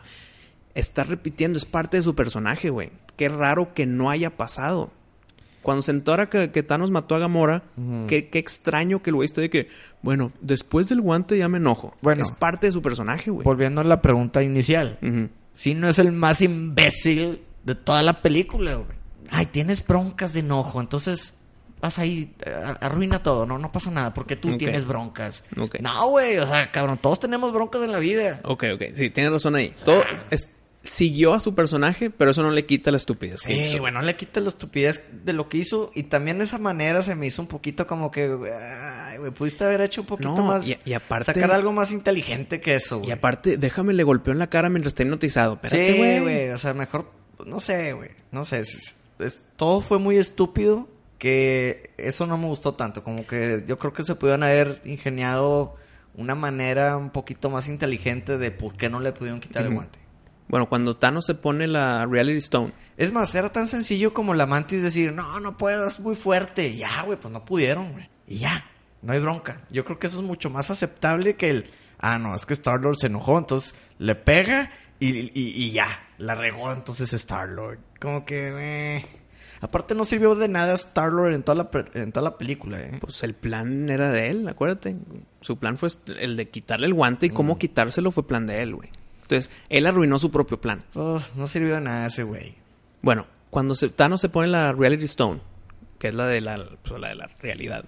Está 0.74 1.04
repitiendo, 1.04 1.56
es 1.56 1.64
parte 1.64 1.96
de 1.96 2.02
su 2.02 2.14
personaje, 2.14 2.70
güey. 2.70 2.90
Qué 3.16 3.28
raro 3.28 3.74
que 3.74 3.86
no 3.86 4.10
haya 4.10 4.30
pasado. 4.36 4.90
Cuando 5.62 5.82
se 5.82 5.92
entera 5.92 6.28
que, 6.28 6.50
que 6.50 6.62
Thanos 6.62 6.90
mató 6.90 7.14
a 7.14 7.18
Gamora, 7.20 7.62
qué, 8.08 8.28
qué 8.28 8.38
extraño 8.38 9.02
que 9.02 9.10
el 9.10 9.16
güey 9.16 9.24
esté 9.26 9.40
de 9.40 9.50
que, 9.50 9.68
bueno, 10.02 10.30
después 10.42 10.88
del 10.90 11.00
guante 11.00 11.38
ya 11.38 11.48
me 11.48 11.56
enojo. 11.58 11.94
Bueno. 12.02 12.22
es 12.22 12.30
parte 12.30 12.66
de 12.66 12.72
su 12.72 12.82
personaje, 12.82 13.30
güey. 13.30 13.44
Volviendo 13.44 13.80
a 13.80 13.84
la 13.84 14.02
pregunta 14.02 14.42
inicial. 14.42 14.98
Si 15.54 15.72
no 15.74 15.88
es 15.88 15.98
el 15.98 16.12
más 16.12 16.42
imbécil 16.42 17.40
de 17.64 17.74
toda 17.76 18.02
la 18.02 18.20
película, 18.20 18.74
güey. 18.74 18.88
Ay, 19.30 19.46
tienes 19.46 19.86
broncas 19.86 20.34
de 20.34 20.40
enojo, 20.40 20.80
entonces 20.82 21.32
vas 21.80 21.98
ahí, 21.98 22.34
eh, 22.44 22.74
arruina 22.80 23.22
todo, 23.22 23.46
no, 23.46 23.58
no 23.58 23.72
pasa 23.72 23.90
nada, 23.90 24.12
porque 24.12 24.36
tú 24.36 24.48
tienes 24.58 24.84
broncas. 24.86 25.44
No, 25.80 26.08
güey, 26.10 26.36
o 26.38 26.46
sea, 26.46 26.70
cabrón, 26.70 26.98
todos 26.98 27.20
tenemos 27.20 27.52
broncas 27.52 27.82
en 27.82 27.92
la 27.92 27.98
vida. 28.00 28.40
Ok, 28.44 28.64
ok, 28.74 28.82
sí, 28.94 29.08
tienes 29.10 29.32
razón 29.32 29.54
ahí. 29.56 29.74
Todo 29.84 30.02
es- 30.30 30.50
siguió 30.84 31.34
a 31.34 31.40
su 31.40 31.54
personaje, 31.54 32.10
pero 32.10 32.30
eso 32.30 32.42
no 32.42 32.50
le 32.50 32.66
quita 32.66 32.90
la 32.90 32.98
estupidez 32.98 33.42
que 33.42 33.54
Sí, 33.54 33.60
hizo. 33.60 33.78
bueno, 33.80 34.02
le 34.02 34.14
quita 34.16 34.40
la 34.40 34.48
estupidez 34.50 35.02
de 35.24 35.32
lo 35.32 35.48
que 35.48 35.58
hizo 35.58 35.90
y 35.94 36.04
también 36.04 36.38
de 36.38 36.44
esa 36.44 36.58
manera 36.58 37.02
se 37.02 37.14
me 37.14 37.26
hizo 37.26 37.40
un 37.42 37.48
poquito 37.48 37.86
como 37.86 38.10
que, 38.10 38.24
ay, 38.24 39.18
güey, 39.18 39.30
pudiste 39.32 39.64
haber 39.64 39.80
hecho 39.80 40.02
un 40.02 40.06
poquito 40.06 40.34
No, 40.36 40.42
más, 40.46 40.68
y- 40.68 40.76
y 40.84 40.92
aparte- 40.92 41.32
sacar 41.34 41.50
algo 41.52 41.72
más 41.72 41.90
inteligente 41.90 42.60
que 42.60 42.74
eso, 42.74 42.98
güey. 42.98 43.08
Y 43.08 43.12
aparte, 43.12 43.56
déjame 43.56 43.94
le 43.94 44.02
golpeó 44.04 44.32
en 44.32 44.38
la 44.38 44.48
cara 44.50 44.68
mientras 44.68 44.92
está 44.92 45.02
hipnotizado. 45.02 45.54
Espérate, 45.54 45.92
Sí, 45.92 45.98
güey. 45.98 46.20
güey, 46.20 46.50
o 46.50 46.58
sea, 46.58 46.74
mejor, 46.74 47.10
no 47.46 47.60
sé, 47.60 47.92
güey, 47.94 48.10
no 48.30 48.44
sé, 48.44 48.60
es- 48.60 48.96
es- 49.18 49.44
todo 49.56 49.80
fue 49.80 49.98
muy 49.98 50.18
estúpido 50.18 50.88
que 51.18 51.90
eso 51.96 52.26
no 52.26 52.36
me 52.36 52.46
gustó 52.46 52.74
tanto, 52.74 53.02
como 53.02 53.26
que 53.26 53.64
yo 53.66 53.78
creo 53.78 53.92
que 53.92 54.04
se 54.04 54.14
pudieron 54.14 54.42
haber 54.42 54.82
ingeniado 54.84 55.76
una 56.14 56.34
manera 56.34 56.96
un 56.96 57.10
poquito 57.10 57.48
más 57.50 57.68
inteligente 57.68 58.36
de 58.38 58.50
por 58.50 58.76
qué 58.76 58.88
no 58.90 59.00
le 59.00 59.12
pudieron 59.12 59.40
quitar 59.40 59.64
el 59.64 59.72
guante. 59.74 59.98
Bueno, 60.48 60.68
cuando 60.68 60.96
Thanos 60.96 61.24
se 61.26 61.34
pone 61.34 61.66
la 61.68 62.06
Reality 62.06 62.38
Stone, 62.38 62.72
Es 62.96 63.12
más, 63.12 63.34
era 63.34 63.50
tan 63.50 63.66
sencillo 63.66 64.12
como 64.14 64.34
la 64.34 64.46
mantis 64.46 64.82
decir, 64.82 65.12
no, 65.12 65.40
no 65.40 65.56
puedo, 65.56 65.86
es 65.88 65.98
muy 66.00 66.14
fuerte. 66.14 66.76
Ya, 66.76 67.02
güey, 67.02 67.18
pues 67.18 67.32
no 67.32 67.44
pudieron, 67.44 67.92
güey. 67.92 68.08
Y 68.28 68.38
ya, 68.38 68.64
no 69.02 69.12
hay 69.12 69.20
bronca. 69.20 69.62
Yo 69.70 69.84
creo 69.84 69.98
que 69.98 70.06
eso 70.06 70.18
es 70.20 70.24
mucho 70.24 70.50
más 70.50 70.70
aceptable 70.70 71.34
que 71.36 71.48
el, 71.50 71.70
ah, 71.98 72.18
no, 72.18 72.34
es 72.36 72.46
que 72.46 72.52
Star-Lord 72.54 72.96
se 72.98 73.08
enojó, 73.08 73.36
entonces 73.38 73.74
le 73.98 74.14
pega 74.14 74.70
y, 75.00 75.08
y- 75.18 75.30
y 75.34 75.72
ya, 75.72 75.88
la 76.18 76.34
regó 76.36 76.70
entonces 76.72 77.12
Star-Lord. 77.12 77.78
Como 78.00 78.24
que, 78.24 78.52
eh. 78.98 79.06
Aparte 79.60 79.94
no 79.94 80.04
sirvió 80.04 80.34
de 80.34 80.46
nada 80.48 80.74
Star-Lord 80.74 81.32
en, 81.32 81.42
toda 81.42 81.56
la 81.72 81.84
en 82.00 82.12
toda 82.12 82.22
la 82.30 82.36
película, 82.36 82.78
eh. 82.80 82.98
pues 83.00 83.22
el 83.24 83.34
plan 83.34 83.88
era 83.88 84.10
de 84.12 84.28
él, 84.28 84.46
acuérdate. 84.46 84.94
Su 85.40 85.58
plan 85.58 85.78
fue 85.78 85.88
el 86.18 86.36
de 86.36 86.48
quitarle 86.50 86.86
el 86.86 86.92
guante 86.94 87.26
y 87.26 87.30
cómo 87.30 87.58
quitárselo 87.58 88.12
fue 88.12 88.26
plan 88.26 88.46
de 88.46 88.62
él, 88.62 88.74
güey. 88.74 88.90
Entonces, 89.24 89.50
él 89.68 89.86
arruinó 89.86 90.18
su 90.18 90.30
propio 90.30 90.60
plan. 90.60 90.84
No 90.94 91.46
sirvió 91.46 91.74
de 91.74 91.80
nada 91.80 92.06
ese 92.06 92.22
güey. 92.22 92.54
Bueno, 93.02 93.26
cuando 93.50 93.74
se, 93.74 93.88
Thanos 93.88 94.20
se 94.20 94.28
pone 94.28 94.48
la 94.48 94.72
Reality 94.72 95.04
Stone, 95.04 95.40
que 95.98 96.08
es 96.08 96.14
la 96.14 96.26
de 96.26 96.40
la, 96.40 96.62
pues, 96.86 97.00
la 97.00 97.08
de 97.08 97.14
la 97.14 97.26
realidad, 97.40 97.84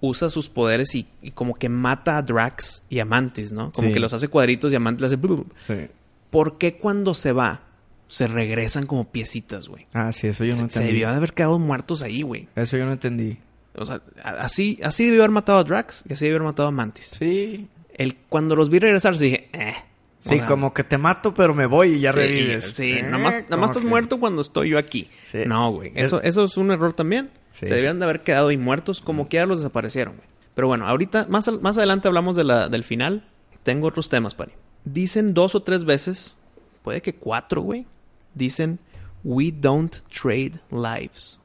usa 0.00 0.30
sus 0.30 0.48
poderes 0.48 0.94
y, 0.94 1.06
y 1.22 1.32
como 1.32 1.54
que 1.54 1.68
mata 1.68 2.16
a 2.16 2.22
Drax 2.22 2.82
y 2.88 3.00
a 3.00 3.04
Mantis, 3.04 3.52
¿no? 3.52 3.70
Como 3.72 3.88
Sí. 3.88 3.94
que 3.94 4.00
los 4.00 4.12
hace 4.12 4.28
cuadritos 4.28 4.72
y 4.72 4.76
a 4.76 4.80
Mantis 4.80 5.00
le 5.02 5.06
hace... 5.08 5.18
Sí. 5.66 5.90
¿Por 6.30 6.58
qué 6.58 6.76
cuando 6.78 7.14
se 7.14 7.32
va 7.32 7.62
se 8.08 8.26
regresan 8.28 8.86
como 8.86 9.10
piecitas, 9.10 9.68
güey? 9.68 9.86
Ah, 9.92 10.12
sí, 10.12 10.26
eso 10.28 10.44
yo 10.44 10.52
no 10.52 10.56
Se, 10.56 10.58
se 10.60 10.64
entendí. 10.80 10.92
debió 10.92 11.10
de 11.10 11.16
haber 11.16 11.32
quedado 11.32 11.58
muertos 11.58 12.02
ahí, 12.02 12.22
güey. 12.22 12.48
Eso 12.56 12.76
yo 12.76 12.86
no 12.86 12.92
entendí. 12.92 13.38
O 13.76 13.84
sea, 13.86 14.00
así, 14.24 14.78
así 14.82 15.04
debió 15.06 15.20
haber 15.22 15.30
matado 15.30 15.58
a 15.58 15.64
Drax 15.64 16.04
y 16.08 16.12
así 16.12 16.24
debió 16.24 16.38
haber 16.38 16.46
matado 16.48 16.68
a 16.68 16.72
Mantis. 16.72 17.06
Sí, 17.18 17.68
El, 17.94 18.16
cuando 18.28 18.56
los 18.56 18.70
vi 18.70 18.78
regresar, 18.78 19.16
dije, 19.18 19.48
eh. 19.52 19.74
Sí, 20.20 20.34
O 20.34 20.36
sea, 20.36 20.46
como 20.46 20.72
que 20.74 20.84
te 20.84 20.98
mato, 20.98 21.32
pero 21.34 21.54
me 21.54 21.64
voy 21.66 21.94
y 21.94 22.00
ya 22.00 22.12
sí, 22.12 22.18
revives. 22.18 22.64
Sí, 22.76 22.92
Eh, 22.92 23.02
nada 23.02 23.16
más, 23.18 23.34
nada 23.34 23.46
como 23.48 23.60
más 23.62 23.70
estás 23.70 23.82
que- 23.82 23.88
muerto 23.88 24.20
cuando 24.20 24.42
estoy 24.42 24.68
yo 24.68 24.78
aquí. 24.78 25.10
Sí. 25.24 25.38
No, 25.46 25.72
güey. 25.72 25.92
Es- 25.94 26.04
Eso, 26.08 26.20
eso 26.22 26.44
es 26.44 26.56
un 26.58 26.70
error 26.70 26.92
también. 26.92 27.30
Sí, 27.50 27.64
Se 27.66 27.74
debían 27.74 27.98
de 27.98 28.04
haber 28.04 28.22
quedado 28.22 28.48
ahí 28.48 28.58
muertos, 28.58 29.00
como 29.00 29.28
quiera 29.28 29.46
los 29.46 29.58
desaparecieron, 29.60 30.16
güey. 30.16 30.28
Pero 30.54 30.68
bueno, 30.68 30.86
ahorita, 30.86 31.26
más, 31.30 31.48
al- 31.48 31.60
más 31.62 31.78
adelante 31.78 32.06
hablamos 32.06 32.36
de 32.36 32.44
la, 32.44 32.68
del 32.68 32.84
final. 32.84 33.26
Tengo 33.62 33.88
otros 33.88 34.08
temas, 34.10 34.34
Pari. 34.34 34.52
Dicen 34.84 35.32
dos 35.32 35.54
o 35.54 35.62
tres 35.62 35.84
veces, 35.84 36.36
puede 36.82 37.00
que 37.00 37.14
cuatro, 37.14 37.62
güey. 37.62 37.86
Dicen, 38.34 38.78
we 39.24 39.50
don't 39.52 39.96
trade 40.10 40.60
lives. 40.70 41.40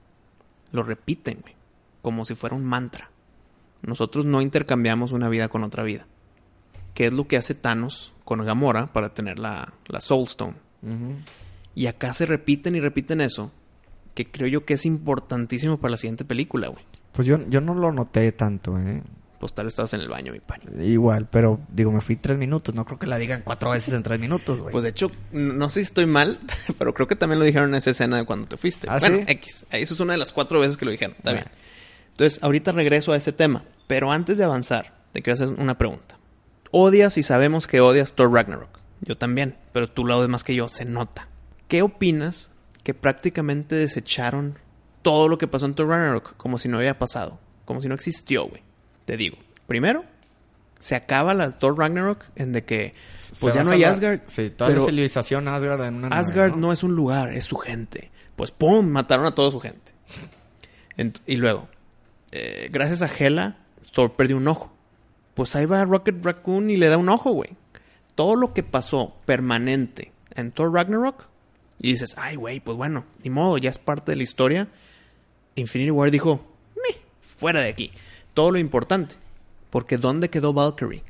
Lo 0.73 0.83
repiten, 0.83 1.39
güey. 1.41 1.55
Como 2.01 2.25
si 2.25 2.35
fuera 2.35 2.55
un 2.57 2.65
mantra. 2.65 3.09
Nosotros 3.81 4.25
no 4.25 4.41
intercambiamos 4.41 5.13
una 5.13 5.29
vida 5.29 5.47
con 5.47 5.63
otra 5.63 5.83
vida. 5.83 6.07
¿Qué 6.93 7.05
es 7.05 7.13
lo 7.13 7.25
que 7.27 7.37
hace 7.37 7.55
Thanos 7.55 8.11
con 8.25 8.43
Gamora 8.43 8.87
para 8.91 9.13
tener 9.13 9.39
la, 9.39 9.71
la 9.87 10.01
Soul 10.01 10.23
Stone. 10.25 10.55
Y 11.73 11.87
acá 11.87 12.13
se 12.13 12.25
repiten 12.25 12.75
y 12.75 12.79
repiten 12.81 13.21
eso, 13.21 13.51
que 14.13 14.29
creo 14.29 14.47
yo 14.47 14.65
que 14.65 14.73
es 14.75 14.85
importantísimo 14.85 15.77
para 15.79 15.91
la 15.91 15.97
siguiente 15.97 16.25
película, 16.25 16.67
güey. 16.67 16.83
Pues 17.13 17.27
yo, 17.27 17.39
yo 17.49 17.61
no 17.61 17.73
lo 17.75 17.91
noté 17.93 18.31
tanto, 18.33 18.77
¿eh? 18.77 19.01
Pues 19.39 19.53
tal 19.53 19.67
estabas 19.67 19.93
en 19.93 19.99
el 20.01 20.07
baño, 20.07 20.31
mi 20.31 20.39
pani. 20.39 20.63
Igual, 20.85 21.27
pero 21.29 21.59
digo, 21.69 21.91
me 21.91 21.99
fui 22.01 22.15
tres 22.15 22.37
minutos. 22.37 22.73
No 22.73 22.85
creo 22.85 22.97
que 22.97 23.05
la 23.05 23.17
digan 23.17 23.41
cuatro 23.43 23.69
veces 23.71 23.93
en 23.93 24.01
tres 24.01 24.17
minutos, 24.19 24.59
güey. 24.61 24.71
Pues 24.71 24.83
de 24.85 24.89
hecho, 24.91 25.11
no 25.33 25.67
sé 25.69 25.81
si 25.81 25.87
estoy 25.87 26.05
mal, 26.05 26.39
pero 26.77 26.93
creo 26.93 27.07
que 27.07 27.15
también 27.15 27.39
lo 27.39 27.45
dijeron 27.45 27.69
en 27.69 27.75
esa 27.75 27.89
escena 27.91 28.17
de 28.17 28.25
cuando 28.25 28.47
te 28.47 28.57
fuiste. 28.57 28.87
¿Ah, 28.89 28.97
bueno, 28.99 29.17
sí? 29.17 29.23
X. 29.27 29.65
Eso 29.71 29.93
es 29.93 29.99
una 29.99 30.13
de 30.13 30.19
las 30.19 30.31
cuatro 30.33 30.59
veces 30.61 30.77
que 30.77 30.85
lo 30.85 30.91
dijeron. 30.91 31.15
Está 31.17 31.31
Bueno. 31.31 31.45
bien. 31.45 31.57
Entonces, 32.11 32.41
ahorita 32.41 32.71
regreso 32.71 33.11
a 33.11 33.17
ese 33.17 33.33
tema. 33.33 33.63
Pero 33.87 34.11
antes 34.11 34.37
de 34.37 34.45
avanzar, 34.45 34.93
te 35.11 35.21
quiero 35.21 35.33
hacer 35.43 35.59
una 35.59 35.77
pregunta. 35.77 36.17
Odias 36.71 37.17
y 37.17 37.23
sabemos 37.23 37.67
que 37.67 37.81
odias 37.81 38.13
Thor 38.13 38.31
Ragnarok. 38.33 38.79
Yo 39.01 39.17
también, 39.17 39.55
pero 39.73 39.89
tú 39.89 40.05
lo 40.05 40.17
odias 40.17 40.29
más 40.29 40.43
que 40.43 40.55
yo, 40.55 40.67
se 40.67 40.85
nota. 40.85 41.27
¿Qué 41.67 41.81
opinas 41.81 42.49
que 42.83 42.93
prácticamente 42.93 43.75
desecharon 43.75 44.57
todo 45.01 45.27
lo 45.27 45.37
que 45.37 45.47
pasó 45.47 45.65
en 45.65 45.73
Thor 45.73 45.87
Ragnarok 45.89 46.35
como 46.37 46.57
si 46.57 46.67
no 46.69 46.77
había 46.77 46.97
pasado? 46.99 47.39
Como 47.65 47.81
si 47.81 47.87
no 47.87 47.95
existió, 47.95 48.47
güey. 48.47 48.61
Te 49.05 49.17
digo. 49.17 49.37
Primero, 49.67 50.03
se 50.79 50.95
acaba 50.95 51.33
la 51.33 51.51
Thor 51.57 51.77
Ragnarok 51.77 52.23
en 52.35 52.51
de 52.51 52.63
que 52.65 52.93
pues 53.39 53.53
Se 53.53 53.59
ya 53.59 53.63
no 53.63 53.71
hay 53.71 53.83
Asgard. 53.83 54.21
Sí, 54.27 54.49
toda 54.51 54.69
pero 54.69 54.81
la 54.81 54.85
civilización 54.87 55.47
Asgard 55.47 55.83
en 55.85 55.95
una 55.95 56.07
Asgard 56.09 56.55
no 56.55 56.71
es 56.73 56.83
un 56.83 56.95
lugar, 56.95 57.33
es 57.33 57.45
su 57.45 57.57
gente. 57.57 58.11
Pues 58.35 58.51
¡pum! 58.51 58.85
Mataron 58.87 59.25
a 59.25 59.31
toda 59.31 59.49
su 59.51 59.59
gente. 59.59 59.93
Ent- 60.97 61.21
y 61.25 61.37
luego, 61.37 61.67
eh, 62.31 62.69
gracias 62.71 63.01
a 63.01 63.07
Hela, 63.07 63.57
Thor 63.93 64.13
perdió 64.15 64.37
un 64.37 64.47
ojo. 64.47 64.74
Pues 65.35 65.55
ahí 65.55 65.65
va 65.65 65.85
Rocket 65.85 66.23
Raccoon 66.23 66.69
y 66.69 66.77
le 66.77 66.87
da 66.87 66.97
un 66.97 67.09
ojo, 67.09 67.31
güey. 67.31 67.51
Todo 68.15 68.35
lo 68.35 68.53
que 68.53 68.63
pasó 68.63 69.15
permanente 69.25 70.11
en 70.33 70.51
Thor 70.51 70.73
Ragnarok, 70.73 71.27
y 71.79 71.91
dices, 71.91 72.15
ay, 72.17 72.35
güey, 72.35 72.59
pues 72.59 72.77
bueno, 72.77 73.05
ni 73.23 73.29
modo, 73.29 73.57
ya 73.57 73.69
es 73.69 73.77
parte 73.77 74.11
de 74.11 74.15
la 74.15 74.23
historia. 74.23 74.69
Infinity 75.55 75.91
War 75.91 76.09
dijo, 76.09 76.45
"Meh, 76.75 76.97
fuera 77.21 77.61
de 77.61 77.69
aquí. 77.69 77.91
Todo 78.33 78.51
lo 78.51 78.59
importante. 78.59 79.15
Porque 79.69 79.97
¿dónde 79.97 80.29
quedó 80.29 80.53
Valkyrie? 80.53 81.03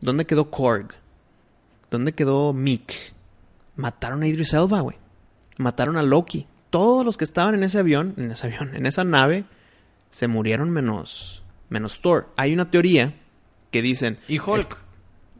¿Dónde 0.00 0.24
quedó 0.24 0.50
Korg? 0.50 0.94
¿Dónde 1.90 2.12
quedó 2.12 2.52
Mick? 2.52 2.94
Mataron 3.76 4.22
a 4.22 4.28
Idris 4.28 4.52
Elba, 4.52 4.80
güey. 4.80 4.96
Mataron 5.58 5.96
a 5.96 6.02
Loki. 6.02 6.46
Todos 6.70 7.04
los 7.04 7.16
que 7.16 7.24
estaban 7.24 7.54
en 7.54 7.64
ese 7.64 7.78
avión, 7.78 8.14
en 8.16 8.30
ese 8.30 8.46
avión, 8.46 8.74
en 8.74 8.86
esa 8.86 9.04
nave, 9.04 9.44
se 10.10 10.26
murieron 10.26 10.70
menos, 10.70 11.42
menos 11.68 12.00
Thor. 12.00 12.30
Hay 12.36 12.52
una 12.52 12.70
teoría 12.70 13.14
que 13.72 13.82
dicen... 13.82 14.18
Y 14.28 14.38
Hulk. 14.38 14.58
es- 14.60 14.68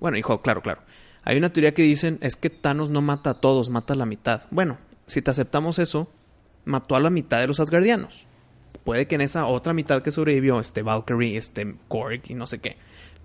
bueno, 0.00 0.18
y 0.18 0.24
Hulk, 0.26 0.42
claro, 0.42 0.62
claro. 0.62 0.80
Hay 1.22 1.36
una 1.36 1.52
teoría 1.52 1.72
que 1.74 1.82
dicen 1.82 2.18
es 2.20 2.34
que 2.34 2.50
Thanos 2.50 2.90
no 2.90 3.00
mata 3.02 3.30
a 3.30 3.34
todos, 3.34 3.70
mata 3.70 3.92
a 3.92 3.96
la 3.96 4.06
mitad. 4.06 4.42
Bueno, 4.50 4.78
si 5.06 5.22
te 5.22 5.30
aceptamos 5.30 5.78
eso, 5.78 6.10
mató 6.64 6.96
a 6.96 7.00
la 7.00 7.10
mitad 7.10 7.38
de 7.38 7.46
los 7.46 7.60
Asgardianos. 7.60 8.26
Puede 8.82 9.06
que 9.06 9.14
en 9.14 9.20
esa 9.20 9.46
otra 9.46 9.72
mitad 9.74 10.02
que 10.02 10.10
sobrevivió 10.10 10.58
esté 10.58 10.82
Valkyrie, 10.82 11.36
esté 11.36 11.76
Korg 11.86 12.22
y 12.28 12.34
no 12.34 12.48
sé 12.48 12.58
qué. 12.58 12.76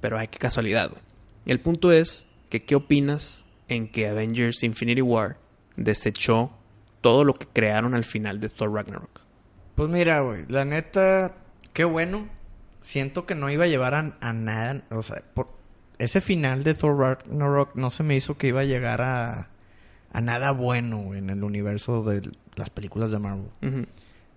Pero 0.01 0.19
ay, 0.19 0.27
qué 0.27 0.37
casualidad, 0.37 0.91
güey. 0.91 1.01
El 1.47 1.59
punto 1.59 1.91
es 1.91 2.27
que 2.49 2.59
qué 2.59 2.75
opinas 2.75 3.41
en 3.67 3.87
que 3.87 4.07
Avengers 4.07 4.61
Infinity 4.63 5.01
War 5.01 5.37
desechó 5.77 6.51
todo 7.01 7.23
lo 7.23 7.33
que 7.33 7.47
crearon 7.47 7.95
al 7.95 8.03
final 8.03 8.39
de 8.39 8.49
Thor 8.49 8.71
Ragnarok. 8.73 9.21
Pues 9.73 9.89
mira, 9.89 10.19
güey, 10.19 10.45
la 10.49 10.65
neta, 10.65 11.35
qué 11.73 11.83
bueno. 11.85 12.27
Siento 12.87 13.25
que 13.25 13.35
no 13.35 13.49
iba 13.49 13.65
a 13.65 13.67
llevar 13.67 13.93
a, 13.95 14.17
a 14.21 14.31
nada. 14.33 14.83
O 14.91 15.03
sea, 15.03 15.21
por 15.33 15.49
ese 15.99 16.21
final 16.21 16.63
de 16.63 16.73
Thor 16.73 16.97
Ragnarok 16.97 17.75
no 17.75 17.89
se 17.89 18.03
me 18.03 18.15
hizo 18.15 18.37
que 18.37 18.47
iba 18.47 18.61
a 18.61 18.63
llegar 18.63 19.01
a, 19.01 19.49
a 20.13 20.21
nada 20.21 20.51
bueno 20.51 21.13
en 21.13 21.29
el 21.29 21.43
universo 21.43 22.01
de 22.03 22.21
las 22.55 22.69
películas 22.69 23.11
de 23.11 23.19
Marvel. 23.19 23.49
Ujú. 23.61 23.85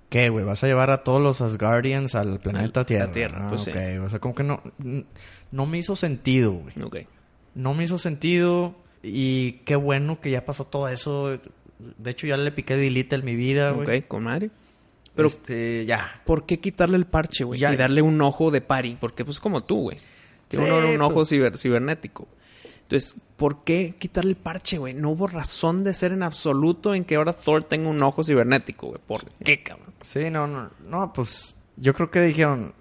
¿Qué, 0.08 0.28
güey? 0.30 0.44
¿Vas 0.44 0.64
a 0.64 0.66
llevar 0.66 0.90
a 0.90 1.04
todos 1.04 1.22
los 1.22 1.40
Asgardians 1.40 2.16
al 2.16 2.40
planeta 2.40 2.80
Al- 2.80 2.82
a 2.82 2.86
Tierra? 2.86 3.12
Tierra, 3.12 3.38
Ah, 3.42 3.48
pues 3.50 3.62
sí. 3.62 3.70
ok. 3.70 4.04
O 4.04 4.10
sea, 4.10 4.18
como 4.18 4.34
que 4.34 4.42
no... 4.42 4.60
No 5.52 5.66
me 5.66 5.78
hizo 5.78 5.94
sentido, 5.94 6.52
güey. 6.52 6.74
Ok. 6.84 6.96
No 7.54 7.74
me 7.74 7.84
hizo 7.84 7.98
sentido. 7.98 8.74
Y 9.04 9.60
qué 9.64 9.76
bueno 9.76 10.20
que 10.20 10.32
ya 10.32 10.44
pasó 10.44 10.64
todo 10.64 10.88
eso. 10.88 11.38
De 11.98 12.10
hecho, 12.10 12.26
ya 12.26 12.36
le 12.36 12.50
piqué 12.50 12.74
delete 12.76 13.14
en 13.14 13.24
mi 13.24 13.36
vida, 13.36 13.70
güey. 13.70 14.00
Ok, 14.00 14.06
con 14.08 14.24
madre. 14.24 14.50
Pero, 15.14 15.28
Este, 15.28 15.84
ya. 15.86 16.22
¿por 16.24 16.46
qué 16.46 16.60
quitarle 16.60 16.96
el 16.96 17.06
parche, 17.06 17.44
güey? 17.44 17.60
Y 17.62 17.76
darle 17.76 18.00
un 18.02 18.20
ojo 18.22 18.50
de 18.50 18.60
pari. 18.60 18.96
Porque, 19.00 19.24
pues, 19.24 19.40
como 19.40 19.62
tú, 19.64 19.82
güey. 19.82 19.98
Tiene 20.48 20.66
Sí, 20.66 20.94
un 20.94 21.02
ojo 21.02 21.14
pues- 21.14 21.32
ciber- 21.32 21.56
cibernético. 21.56 22.28
Entonces, 22.82 23.14
¿por 23.36 23.62
qué 23.62 23.94
quitarle 23.98 24.30
el 24.30 24.36
parche, 24.36 24.78
güey? 24.78 24.94
No 24.94 25.10
hubo 25.10 25.28
razón 25.28 25.84
de 25.84 25.94
ser 25.94 26.12
en 26.12 26.22
absoluto 26.24 26.92
en 26.94 27.04
que 27.04 27.14
ahora 27.16 27.32
Thor 27.34 27.62
tenga 27.62 27.88
un 27.88 28.02
ojo 28.02 28.24
cibernético, 28.24 28.88
güey. 28.88 29.00
¿Por 29.06 29.20
qué, 29.44 29.62
cabrón? 29.62 29.94
Sí, 30.02 30.28
no, 30.30 30.46
no. 30.48 30.70
No, 30.88 31.12
pues... 31.12 31.54
Yo 31.76 31.94
creo 31.94 32.10
que 32.10 32.20
dijeron... 32.20 32.74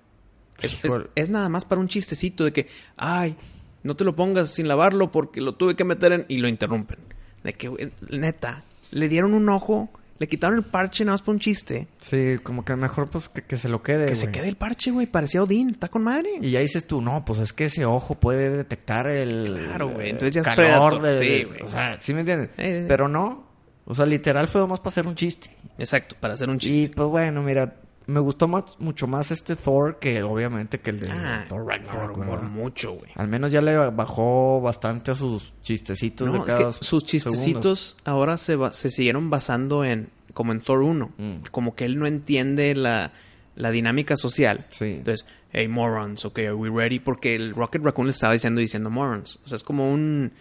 Es, 0.58 0.74
es- 0.74 0.84
"Híjole, 0.86 1.08
es 1.16 1.30
nada 1.30 1.48
más 1.50 1.66
para 1.66 1.80
un 1.80 1.88
chistecito 1.88 2.44
de 2.44 2.52
que, 2.54 2.68
ay, 2.98 3.36
no 3.84 3.96
te 3.96 4.04
lo 4.04 4.16
pongas 4.16 4.52
sin 4.52 4.68
lavarlo 4.68 5.12
porque 5.12 5.42
lo 5.42 5.54
tuve 5.56 5.76
que 5.76 5.84
meter 5.84 6.12
en... 6.12 6.26
Y 6.28 6.38
lo 6.38 6.48
interrumpen. 6.50 6.98
De 7.44 7.54
que, 7.54 7.68
güey, 7.68 7.92
neta, 8.10 8.64
le 8.92 9.08
dieron 9.10 9.34
un 9.36 9.48
ojo, 9.48 9.90
le 10.20 10.28
quitaron 10.28 10.58
el 10.60 10.66
parche 10.66 11.04
nada 11.06 11.14
más 11.14 11.22
para 11.22 11.32
un 11.34 11.40
chiste. 11.40 11.88
Sí, 12.00 12.36
como 12.44 12.64
que 12.66 12.76
mejor 12.76 13.10
pues 13.10 13.30
que, 13.30 13.42
que 13.42 13.58
se 13.58 13.70
lo 13.70 13.82
quede, 13.82 14.06
Que 14.06 14.16
se 14.16 14.32
quede 14.32 14.50
el 14.50 14.58
parche, 14.58 14.92
güey. 14.92 15.08
Parecía 15.08 15.42
Odín, 15.42 15.70
está 15.70 15.88
con 15.88 16.04
madre. 16.04 16.30
Y 16.42 16.52
ya 16.52 16.60
dices 16.60 16.86
tú, 16.86 17.02
no, 17.02 17.24
pues 17.26 17.40
es 17.40 17.54
que 17.54 17.66
ese 17.66 17.86
ojo 17.86 18.16
puede 18.16 18.50
detectar 18.50 19.08
el... 19.08 19.46
Claro, 19.66 19.90
güey, 19.90 20.10
entonces 20.10 20.34
ya 20.36 20.42
es 20.42 20.46
calor 20.48 21.02
de... 21.02 21.18
Sí, 21.18 21.44
güey. 21.46 21.62
O 21.62 21.68
sea, 21.68 22.00
¿sí 22.00 22.14
me 22.14 22.20
entiendes? 22.20 22.50
Pero 22.56 23.08
no. 23.08 23.48
O 23.86 23.96
sea, 23.96 24.06
literal 24.06 24.48
fue 24.48 24.68
más 24.68 24.80
para 24.80 24.90
hacer 24.90 25.08
un 25.08 25.16
chiste. 25.16 25.50
Exacto, 25.78 26.16
para 26.20 26.34
hacer 26.36 26.50
un 26.50 26.58
Y 26.58 26.60
chiste. 26.60 26.96
pues 26.96 27.08
bueno, 27.10 27.42
mira, 27.42 27.76
me 28.10 28.20
gustó 28.20 28.48
más- 28.48 28.76
mucho 28.80 29.08
más 29.08 29.32
este 29.32 29.56
Thor 29.56 30.00
que 30.00 30.22
obviamente 30.24 30.80
que 30.80 30.90
el 30.90 31.00
de 31.00 31.10
Ah, 31.12 31.46
Thor 31.48 31.66
Ragnarok. 31.66 32.26
por, 32.26 32.42
mucho, 32.44 32.94
güey. 32.94 33.12
Al 33.16 33.28
menos 33.28 33.52
ya 33.52 33.62
le 33.62 33.76
bajó 33.92 34.60
bastante 34.62 35.12
a 35.12 35.16
sus 35.16 35.54
chistecitos 35.62 36.28
No, 36.28 36.44
de 36.46 36.52
es 36.52 36.78
que 36.78 36.84
sus 36.86 37.04
chistecitos 37.04 37.98
ahora 38.06 38.38
se, 38.38 38.58
se 38.72 38.90
siguieron 38.90 39.30
basando 39.30 39.86
en, 39.86 40.10
como 40.34 40.52
en 40.52 40.60
Thor 40.62 40.82
1. 40.82 41.12
Mm. 41.18 41.34
Como 41.52 41.76
que 41.76 41.86
él 41.86 41.98
no 42.00 42.08
entiende 42.08 42.76
la, 42.76 43.12
la 43.56 43.72
dinámica 43.72 44.18
social. 44.18 44.66
Sí. 44.70 44.86
Entonces, 44.98 45.26
hey, 45.52 45.68
morons, 45.68 46.26
ok, 46.26 46.40
are 46.40 46.54
we 46.54 46.70
ready? 46.70 47.00
Porque 47.00 47.36
el 47.36 47.54
Rocket 47.56 47.84
Raccoon 47.84 48.08
le 48.08 48.12
estaba 48.12 48.34
diciendo, 48.34 48.60
diciendo 48.62 48.90
morons. 48.90 49.40
O 49.46 49.48
sea, 49.48 49.56
es 49.56 49.64
como 49.64 49.92
un, 49.92 50.32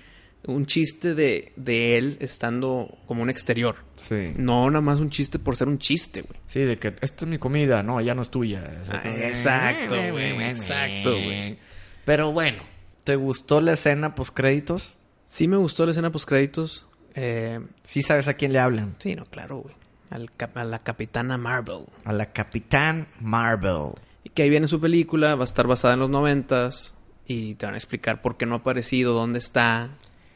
un 0.47 0.67
chiste 0.67 1.15
de, 1.15 1.53
de 1.57 1.99
él 1.99 2.17
estando 2.21 2.97
como 3.07 3.23
un 3.23 3.31
exterior. 3.31 3.77
Sí. 3.97 4.33
No 4.37 4.71
nada 4.71 4.81
más 4.81 5.01
un 5.01 5.11
chiste 5.11 5.39
por 5.39 5.57
ser 5.57 5.69
un 5.69 5.79
chiste, 5.79 6.23
güey. 6.23 6.41
Sí, 6.47 6.61
de 6.61 6.79
que 6.79 6.95
esta 7.01 7.25
es 7.25 7.27
mi 7.27 7.39
comida, 7.39 7.83
no, 7.83 8.01
ya 8.01 8.15
no 8.15 8.23
es 8.23 8.31
tuya. 8.31 8.83
Ah, 8.91 9.03
exacto, 9.05 9.97
güey, 10.13 10.41
exacto, 10.43 11.11
güey. 11.13 11.59
Pero 12.05 12.33
bueno, 12.33 12.63
¿te 13.05 13.17
gustó 13.17 13.61
la 13.61 13.73
escena 13.73 14.15
post 14.15 14.35
créditos? 14.35 14.97
Sí 15.27 15.49
me 15.49 15.57
gustó 15.59 15.85
la 15.85 15.91
escena 15.93 16.11
post 16.11 16.27
créditos. 16.29 16.87
Eh, 17.15 17.61
Sí 17.83 18.03
sabes 18.03 18.29
a 18.29 18.35
quién 18.35 18.53
le 18.53 18.61
hablan. 18.61 18.95
sí, 18.99 19.15
no, 19.17 19.25
claro, 19.27 19.59
güey. 19.59 19.75
Al 20.11 20.33
cap- 20.35 20.57
a 20.57 20.65
la 20.65 20.79
capitana 20.79 21.37
Marvel. 21.37 21.81
A 22.07 22.15
la 22.15 22.33
Capitán 22.33 23.09
Marvel. 23.21 23.91
Y 24.25 24.31
que 24.31 24.43
ahí 24.45 24.49
viene 24.51 24.67
su 24.69 24.81
película, 24.81 25.35
va 25.35 25.43
a 25.43 25.45
estar 25.45 25.67
basada 25.67 25.95
en 25.95 26.01
los 26.01 26.09
noventas. 26.09 26.95
Y 27.27 27.57
te 27.57 27.67
van 27.67 27.75
a 27.75 27.77
explicar 27.79 28.23
por 28.23 28.39
qué 28.39 28.47
no 28.47 28.55
ha 28.55 28.59
aparecido, 28.59 29.13
dónde 29.13 29.39
está. 29.39 29.91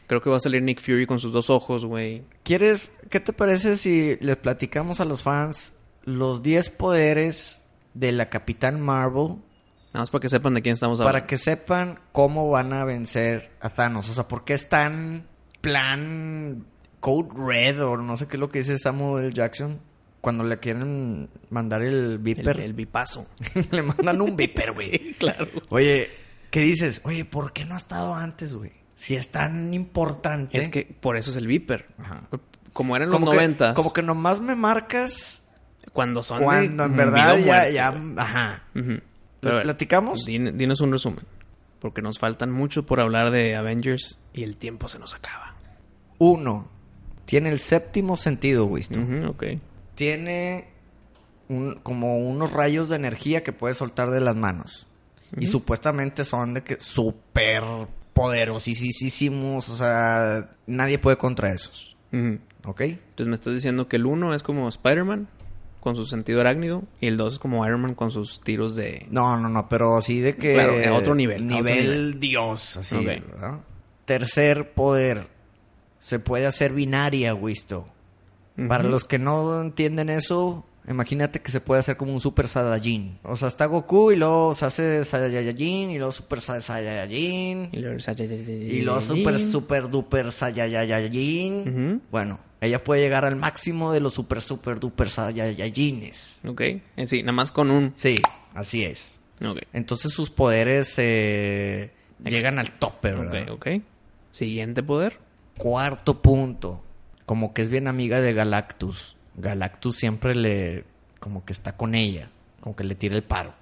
Creo 0.07 0.21
que 0.21 0.31
va 0.31 0.37
a 0.37 0.41
salir 0.41 0.63
Nick 0.63 0.81
Fury 0.81 1.07
con 1.07 1.21
sus 1.21 1.33
dos 1.33 1.51
ojos, 1.51 1.85
güey. 1.85 2.25
¿Quieres, 2.43 2.97
qué 3.11 3.21
te 3.21 3.33
parece 3.33 3.77
si 3.77 4.17
les 4.21 4.37
platicamos 4.37 5.01
a 5.01 5.05
los 5.05 5.23
fans 5.23 5.75
los 6.05 6.43
10 6.43 6.71
poderes 6.71 7.61
de 7.95 8.13
la 8.13 8.29
Capitán 8.29 8.81
Marvel 8.81 9.37
Nada 9.93 10.05
más 10.05 10.11
para 10.11 10.23
que 10.23 10.29
sepan 10.31 10.55
de 10.55 10.63
quién 10.63 10.73
estamos 10.73 11.01
hablando. 11.01 11.19
para 11.19 11.27
que 11.27 11.37
sepan 11.37 12.01
cómo 12.13 12.49
van 12.49 12.73
a 12.73 12.85
vencer 12.85 13.53
a 13.61 13.69
Thanos? 13.69 14.09
O 14.09 14.15
sea, 14.15 14.27
¿por 14.27 14.45
qué 14.45 14.55
es 14.55 14.69
tan 14.71 15.27
plan 15.61 16.65
Code 17.01 17.31
Red 17.35 17.83
o 17.83 17.97
no 17.97 18.17
sé 18.17 18.27
qué 18.27 18.37
es 18.37 18.41
lo 18.41 18.49
que 18.49 18.61
dice 18.61 18.79
Samuel. 18.79 19.35
Jackson 19.35 19.81
cuando 20.21 20.45
le 20.45 20.61
quieren 20.61 21.29
mandar 21.51 21.83
el 21.83 21.95
el, 21.95 22.19
Viper? 22.19 22.61
el 22.61 22.75
bipazo. 22.75 23.27
le 23.71 23.83
mandan 23.83 24.21
un 24.21 24.37
Viper, 24.37 24.73
güey. 24.73 25.15
claro. 25.19 25.49
Oye, 25.71 26.11
¿qué 26.51 26.61
dices? 26.61 27.01
Oye, 27.05 27.25
¿por 27.25 27.53
qué 27.53 27.65
no 27.65 27.75
ha 27.75 27.79
estado 27.79 28.15
antes, 28.15 28.55
güey? 28.55 28.73
Si 28.95 29.17
es 29.17 29.29
tan 29.31 29.73
importante. 29.75 30.59
Es 30.59 30.69
que 30.69 30.85
por 30.85 31.17
eso 31.17 31.31
es 31.31 31.37
el 31.37 31.47
Viper. 31.47 31.87
Ajá. 31.99 32.23
Como 32.73 32.95
eran 32.97 33.09
los 33.09 33.17
como 33.19 33.31
que, 33.31 33.37
noventas. 33.37 33.75
como 33.75 33.93
que 33.93 34.03
nomás 34.03 34.41
me 34.41 34.55
marcas 34.55 35.47
cuando 35.93 36.23
son 36.23 36.39
de 36.39 36.45
cuando 36.45 36.85
en 36.85 36.97
verdad 36.97 37.39
ya, 37.39 37.69
ya, 37.69 37.95
ajá. 38.17 38.63
Ujú. 38.75 38.91
¿Lo 38.93 39.01
Pero 39.41 39.55
ver, 39.57 39.63
platicamos? 39.65 40.25
din- 40.25 40.57
dinos 40.57 40.81
un 40.81 40.93
resumen. 40.93 41.25
Porque 41.81 42.01
nos 42.01 42.19
faltan 42.21 42.51
mucho 42.53 42.87
por 42.87 43.01
hablar 43.01 43.31
de 43.33 43.57
Avengers 43.57 44.19
y 44.33 44.45
el 44.45 44.57
tiempo 44.57 44.89
se 44.89 44.99
nos 45.01 45.15
acaba. 45.17 45.55
Uno, 46.19 46.69
tiene 47.25 47.51
el 47.51 47.59
séptimo 47.59 48.17
sentido, 48.17 48.67
Winston. 48.67 49.21
Ujú, 49.23 49.31
ok. 49.31 49.45
Tiene 49.97 50.69
un, 51.49 51.81
como 51.83 52.19
unos 52.19 52.53
rayos 52.53 52.89
de 52.89 52.97
energía 52.97 53.43
que 53.43 53.53
puede 53.53 53.75
soltar 53.75 54.11
de 54.11 54.21
las 54.21 54.37
manos. 54.37 54.87
Y 55.37 55.47
supuestamente 55.49 56.25
son 56.25 56.55
de 56.55 56.63
que 56.63 56.79
súper 56.79 57.65
poderosísimos, 58.13 59.69
o 59.69 59.77
sea, 59.77 60.51
nadie 60.67 60.99
puede 60.99 61.17
contra 61.17 61.53
esos. 61.53 61.97
¿ok? 62.65 62.81
Entonces 62.81 63.27
me 63.27 63.35
estás 63.35 63.55
diciendo 63.55 63.89
que 63.89 63.97
el 63.97 64.07
1 64.07 64.35
es 64.35 64.43
como 64.43 64.69
Spider-Man 64.69 65.29
con 65.81 65.97
su 65.97 66.05
sentido 66.07 66.41
arácnido 66.41 66.85
y 67.01 67.09
el 67.09 67.17
2 67.17 67.35
es 67.35 67.39
como 67.39 67.67
Iron 67.67 67.81
Man 67.81 67.95
con 67.95 68.11
sus 68.13 68.41
tiros 68.41 68.77
de... 68.77 69.07
No, 69.11 69.37
no, 69.37 69.49
no, 69.49 69.69
pero 69.69 69.97
así 69.97 70.21
de 70.21 70.37
que... 70.37 70.55
Claro, 70.55 70.75
a 70.75 70.97
otro 70.97 71.15
nivel, 71.15 71.45
otro 71.45 71.57
Nivel. 71.57 72.21
Dios, 72.21 72.77
así, 72.77 72.97
Ok. 72.97 73.05
¿verdad? 73.05 73.61
Tercer 74.05 74.73
poder. 74.75 75.27
Se 75.99 76.19
puede 76.19 76.47
hacer 76.47 76.73
binaria, 76.73 77.35
Wisto. 77.35 77.89
Para 78.69 78.85
los 78.85 79.05
que 79.05 79.19
no 79.19 79.61
entienden 79.63 80.11
eso, 80.11 80.65
imagínate 80.89 81.41
que 81.41 81.51
se 81.51 81.61
puede 81.61 81.81
hacer 81.81 81.97
como 81.97 82.13
un 82.13 82.21
Super 82.21 82.49
Saiyajin. 82.49 83.19
O 83.23 83.37
sea, 83.37 83.49
está 83.49 83.67
Goku 83.67 84.13
y 84.13 84.17
luego 84.17 84.55
se 84.55 84.65
hace 84.67 85.05
Saiyajin 85.05 85.91
y 85.91 85.97
luego 85.99 86.13
Super 86.13 86.41
Sa- 86.41 86.61
Saiyajin. 86.61 87.69
Y 87.73 87.77
luego, 87.79 87.99
Y 88.49 88.81
luego 88.83 89.01
Super 89.01 89.39
Super 89.39 89.89
Duper 89.89 90.33
Saiyajin. 90.33 91.61
Ujú. 91.69 92.01
Bueno, 92.11 92.41
ella 92.61 92.83
puede 92.83 93.01
llegar 93.03 93.25
al 93.25 93.37
máximo 93.37 93.93
de 93.93 94.01
los 94.01 94.15
Super 94.15 94.41
Super 94.41 94.81
Duper 94.81 95.09
Saiyajines. 95.11 96.41
Ok. 96.47 96.61
En 96.97 97.09
sí, 97.09 97.23
nada 97.23 97.33
más 97.33 97.53
con 97.53 97.71
un... 97.71 97.93
Sí, 97.95 98.17
así 98.55 98.85
es. 98.85 99.21
Ok. 99.45 99.59
Entonces 99.73 100.13
sus 100.13 100.31
poderes 100.31 100.95
eh, 100.99 101.91
llegan 102.25 102.59
al 102.59 102.71
tope, 102.73 103.13
¿verdad? 103.13 103.51
Ok, 103.51 103.67
ok. 103.75 103.83
Siguiente 104.31 104.83
poder. 104.83 105.19
Cuarto 105.59 106.23
punto. 106.23 106.83
Como 107.27 107.53
que 107.53 107.63
es 107.63 107.69
bien 107.69 107.87
amiga 107.89 108.21
de 108.21 108.33
Galactus. 108.33 109.17
Galactus 109.37 109.97
siempre 109.97 110.35
le... 110.35 110.85
Como 111.21 111.45
que 111.45 111.53
está 111.53 111.77
con 111.77 111.95
ella. 111.95 112.31
Como 112.61 112.75
que 112.77 112.85
le 112.85 112.95
tira 112.95 113.15
el 113.17 113.23
paro. 113.23 113.55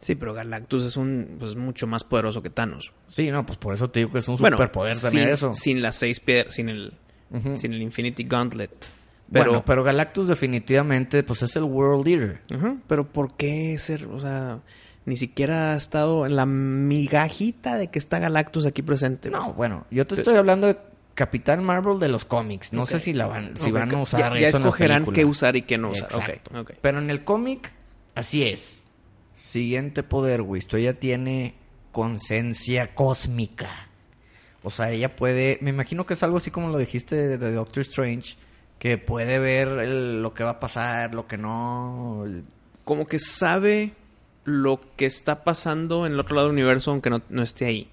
Sí, 0.00 0.14
pero 0.14 0.32
Galactus 0.32 0.84
es 0.84 0.96
un 0.96 1.36
pues 1.38 1.56
mucho 1.56 1.86
más 1.86 2.04
poderoso 2.04 2.40
que 2.42 2.50
Thanos. 2.50 2.92
Sí, 3.08 3.30
no, 3.30 3.44
pues 3.44 3.58
por 3.58 3.74
eso 3.74 3.90
te 3.90 4.00
digo 4.00 4.12
que 4.12 4.18
es 4.20 4.28
un 4.28 4.36
Bueno, 4.36 4.56
superpoder 4.56 4.94
sin, 4.94 5.02
también 5.02 5.28
eso. 5.28 5.52
sin 5.54 5.82
las 5.82 5.96
seis 5.96 6.20
piedras, 6.20 6.54
sin 6.54 6.68
el, 6.68 6.92
sin 7.54 7.72
el 7.72 7.82
Infinity 7.82 8.24
Gauntlet. 8.24 8.70
Pero, 9.30 9.44
Bueno, 9.50 9.64
pero 9.66 9.82
Galactus 9.84 10.28
definitivamente 10.28 11.22
pues 11.24 11.42
es 11.42 11.54
el 11.56 11.64
World 11.64 12.06
Leader. 12.06 12.40
Pero 12.86 13.08
¿por 13.08 13.36
qué 13.36 13.76
ser, 13.78 14.06
o 14.06 14.20
sea, 14.20 14.60
ni 15.04 15.16
siquiera 15.16 15.74
ha 15.74 15.76
estado 15.76 16.24
en 16.24 16.36
la 16.36 16.46
migajita 16.46 17.76
de 17.76 17.88
que 17.88 17.98
está 17.98 18.18
Galactus 18.18 18.66
aquí 18.66 18.82
presente? 18.82 19.30
No, 19.30 19.52
bueno, 19.54 19.84
yo 19.90 20.06
te 20.06 20.14
estoy 20.14 20.36
hablando 20.36 20.66
de 20.68 20.78
Capitán 21.18 21.64
Marvel 21.64 21.98
de 21.98 22.06
los 22.08 22.24
cómics. 22.24 22.72
No 22.72 22.86
sé 22.86 23.00
si 23.00 23.12
la 23.12 23.26
van, 23.26 23.56
si 23.56 23.72
van 23.72 23.88
a 23.88 23.92
ya- 23.92 23.98
usar 24.02 24.38
ya, 24.38 24.48
eso 24.48 24.56
en 24.58 24.62
la 24.62 24.68
escogerán 24.68 25.06
qué 25.12 25.24
usar 25.24 25.56
y 25.56 25.62
qué 25.62 25.76
no 25.76 25.90
usar. 25.90 26.08
Exacto. 26.12 26.64
Pero 26.80 26.98
en 27.00 27.10
el 27.10 27.24
cómic, 27.24 27.72
así 28.14 28.44
es. 28.44 28.82
Siguiente 29.34 30.04
poder, 30.04 30.42
Wisto. 30.42 30.76
Ella 30.76 30.94
tiene 31.00 31.54
conciencia 31.90 32.94
cósmica. 32.94 33.88
O 34.62 34.70
sea, 34.70 34.90
ella 34.92 35.16
puede... 35.16 35.58
Me 35.60 35.70
imagino 35.70 36.06
que 36.06 36.14
es 36.14 36.22
algo 36.22 36.36
así 36.36 36.50
como 36.52 36.68
lo 36.68 36.78
dijiste 36.78 37.16
de, 37.16 37.38
de 37.38 37.52
Doctor 37.52 37.80
Strange. 37.80 38.36
Que 38.78 38.96
puede 38.96 39.40
ver 39.40 39.66
el- 39.80 40.22
lo 40.22 40.34
que 40.34 40.44
va 40.44 40.50
a 40.50 40.60
pasar, 40.60 41.14
lo 41.14 41.26
que 41.26 41.36
no... 41.36 42.22
el- 42.26 42.44
Como 42.84 43.06
que 43.06 43.18
sabe 43.18 43.92
lo 44.44 44.80
que 44.96 45.06
está 45.06 45.42
pasando 45.44 46.06
en 46.06 46.12
el 46.12 46.20
otro 46.20 46.36
lado 46.36 46.46
del 46.48 46.54
universo 46.54 46.90
aunque 46.92 47.10
no, 47.10 47.20
no 47.28 47.42
esté 47.42 47.66
ahí. 47.66 47.90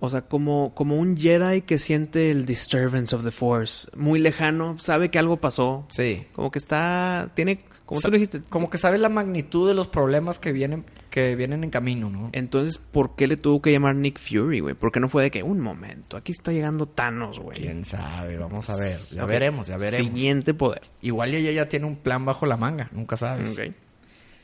O 0.00 0.08
sea, 0.10 0.22
como, 0.22 0.72
como 0.76 0.96
un 0.96 1.16
Jedi 1.16 1.62
que 1.62 1.78
siente 1.78 2.30
el 2.30 2.46
disturbance 2.46 3.16
of 3.16 3.24
the 3.24 3.32
Force. 3.32 3.88
Muy 3.96 4.20
lejano, 4.20 4.78
sabe 4.78 5.10
que 5.10 5.18
algo 5.18 5.38
pasó. 5.38 5.86
Sí. 5.90 6.24
Como 6.34 6.52
que 6.52 6.60
está, 6.60 7.32
tiene, 7.34 7.64
como 7.84 8.00
Sa- 8.00 8.06
tú 8.06 8.12
lo 8.12 8.18
dijiste, 8.18 8.42
Como 8.48 8.70
que 8.70 8.78
sabe 8.78 8.96
la 8.98 9.08
magnitud 9.08 9.66
de 9.66 9.74
los 9.74 9.88
problemas 9.88 10.38
que 10.38 10.52
vienen, 10.52 10.84
que 11.10 11.34
vienen 11.34 11.64
en 11.64 11.70
camino, 11.70 12.10
¿no? 12.10 12.30
Entonces, 12.32 12.78
¿por 12.78 13.16
qué 13.16 13.26
le 13.26 13.36
tuvo 13.36 13.60
que 13.60 13.72
llamar 13.72 13.96
Nick 13.96 14.20
Fury, 14.20 14.60
güey? 14.60 14.76
¿Por 14.76 14.92
qué 14.92 15.00
no 15.00 15.08
fue 15.08 15.24
de 15.24 15.32
que 15.32 15.42
un 15.42 15.58
momento? 15.58 16.16
Aquí 16.16 16.30
está 16.30 16.52
llegando 16.52 16.86
Thanos, 16.86 17.40
güey. 17.40 17.58
Quién 17.60 17.84
sabe, 17.84 18.36
vamos 18.38 18.70
a 18.70 18.76
ver. 18.76 18.96
Ya 19.10 19.24
veremos, 19.24 19.66
ya 19.66 19.78
veremos. 19.78 20.06
Siguiente 20.12 20.54
poder. 20.54 20.82
Igual 21.02 21.34
ella 21.34 21.50
ya 21.50 21.68
tiene 21.68 21.86
un 21.86 21.96
plan 21.96 22.24
bajo 22.24 22.46
la 22.46 22.56
manga, 22.56 22.88
nunca 22.92 23.16
sabes. 23.16 23.58
Ok. 23.58 23.74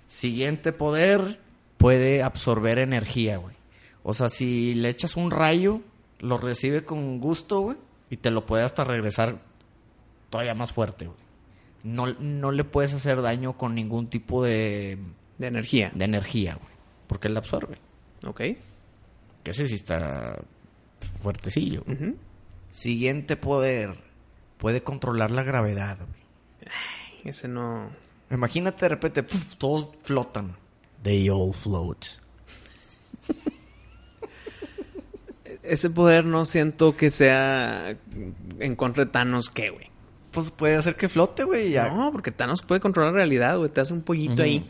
Siguiente 0.08 0.72
poder, 0.72 1.38
puede 1.76 2.22
absorber 2.24 2.78
energía, 2.78 3.36
güey. 3.38 3.54
O 4.04 4.14
sea, 4.14 4.28
si 4.28 4.74
le 4.74 4.90
echas 4.90 5.16
un 5.16 5.30
rayo, 5.32 5.80
lo 6.20 6.38
recibe 6.38 6.84
con 6.84 7.18
gusto, 7.18 7.60
güey, 7.60 7.76
y 8.10 8.18
te 8.18 8.30
lo 8.30 8.46
puede 8.46 8.62
hasta 8.62 8.84
regresar 8.84 9.38
todavía 10.30 10.54
más 10.54 10.72
fuerte, 10.72 11.06
güey. 11.06 11.18
No, 11.82 12.06
no 12.20 12.52
le 12.52 12.64
puedes 12.64 12.94
hacer 12.94 13.20
daño 13.20 13.58
con 13.58 13.74
ningún 13.74 14.08
tipo 14.08 14.44
de, 14.44 14.98
De 15.38 15.46
energía. 15.48 15.90
de 15.94 16.04
energía, 16.04 16.54
güey, 16.54 16.72
porque 17.08 17.28
él 17.28 17.34
la 17.34 17.40
absorbe. 17.40 17.78
Ok. 18.26 18.40
Que 19.42 19.50
ese 19.50 19.66
sí 19.66 19.74
está 19.74 20.38
fuertecillo. 21.22 21.82
Siguiente 22.70 23.36
poder, 23.36 23.96
puede 24.58 24.82
controlar 24.82 25.30
la 25.30 25.42
gravedad, 25.42 25.98
güey. 25.98 26.70
Ese 27.24 27.48
no... 27.48 27.88
Imagínate 28.30 28.84
de 28.86 28.88
repente, 28.88 29.22
¡puf! 29.22 29.54
todos 29.56 29.88
flotan. 30.02 30.56
They 31.02 31.28
all 31.28 31.52
float. 31.54 32.04
Ese 35.64 35.90
poder 35.90 36.24
no 36.24 36.44
siento 36.46 36.96
que 36.96 37.10
sea 37.10 37.96
en 38.58 38.76
contra 38.76 39.04
de 39.06 39.10
Thanos, 39.10 39.50
¿qué, 39.50 39.70
güey? 39.70 39.90
Pues 40.30 40.50
puede 40.50 40.76
hacer 40.76 40.96
que 40.96 41.08
flote, 41.08 41.44
güey. 41.44 41.70
Ya. 41.70 41.88
No, 41.90 42.10
porque 42.12 42.30
Thanos 42.30 42.62
puede 42.62 42.80
controlar 42.80 43.12
la 43.12 43.18
realidad, 43.18 43.56
güey. 43.58 43.70
Te 43.70 43.80
hace 43.80 43.92
un 43.92 44.02
pollito 44.02 44.42
ahí. 44.42 44.66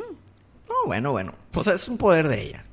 No, 0.68 0.74
bueno, 0.86 1.12
bueno. 1.12 1.34
Pues 1.50 1.66
es 1.66 1.88
un 1.88 1.98
poder 1.98 2.28
de 2.28 2.42
ella. 2.42 2.64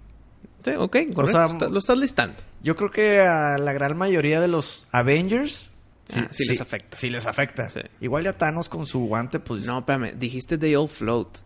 Sí, 0.64 0.72
ok, 0.78 0.98
correcto. 1.16 1.26
sea, 1.28 1.46
Está- 1.48 1.70
lo 1.70 1.80
estás 1.80 1.98
listando. 1.98 2.36
Yo 2.62 2.76
creo 2.76 2.92
que 2.92 3.20
a 3.22 3.58
la 3.58 3.74
gran 3.74 3.98
mayoría 3.98 4.40
de 4.40 4.48
los 4.48 4.88
Avengers 4.92 5.70
Ah, 6.14 6.28
sí 6.32 6.46
les 6.46 6.60
afecta. 6.60 6.98
Sí 6.98 7.10
les 7.10 7.26
afecta. 7.26 7.70
Igual 8.02 8.26
ya 8.26 8.34
Thanos 8.38 8.68
con 8.68 8.86
su 8.86 9.00
guante, 9.06 9.40
pues. 9.40 9.66
No, 9.66 9.80
espérame. 9.80 10.14
Dijiste 10.20 10.58
they 10.58 10.76
all 10.76 10.90
float. 10.90 11.38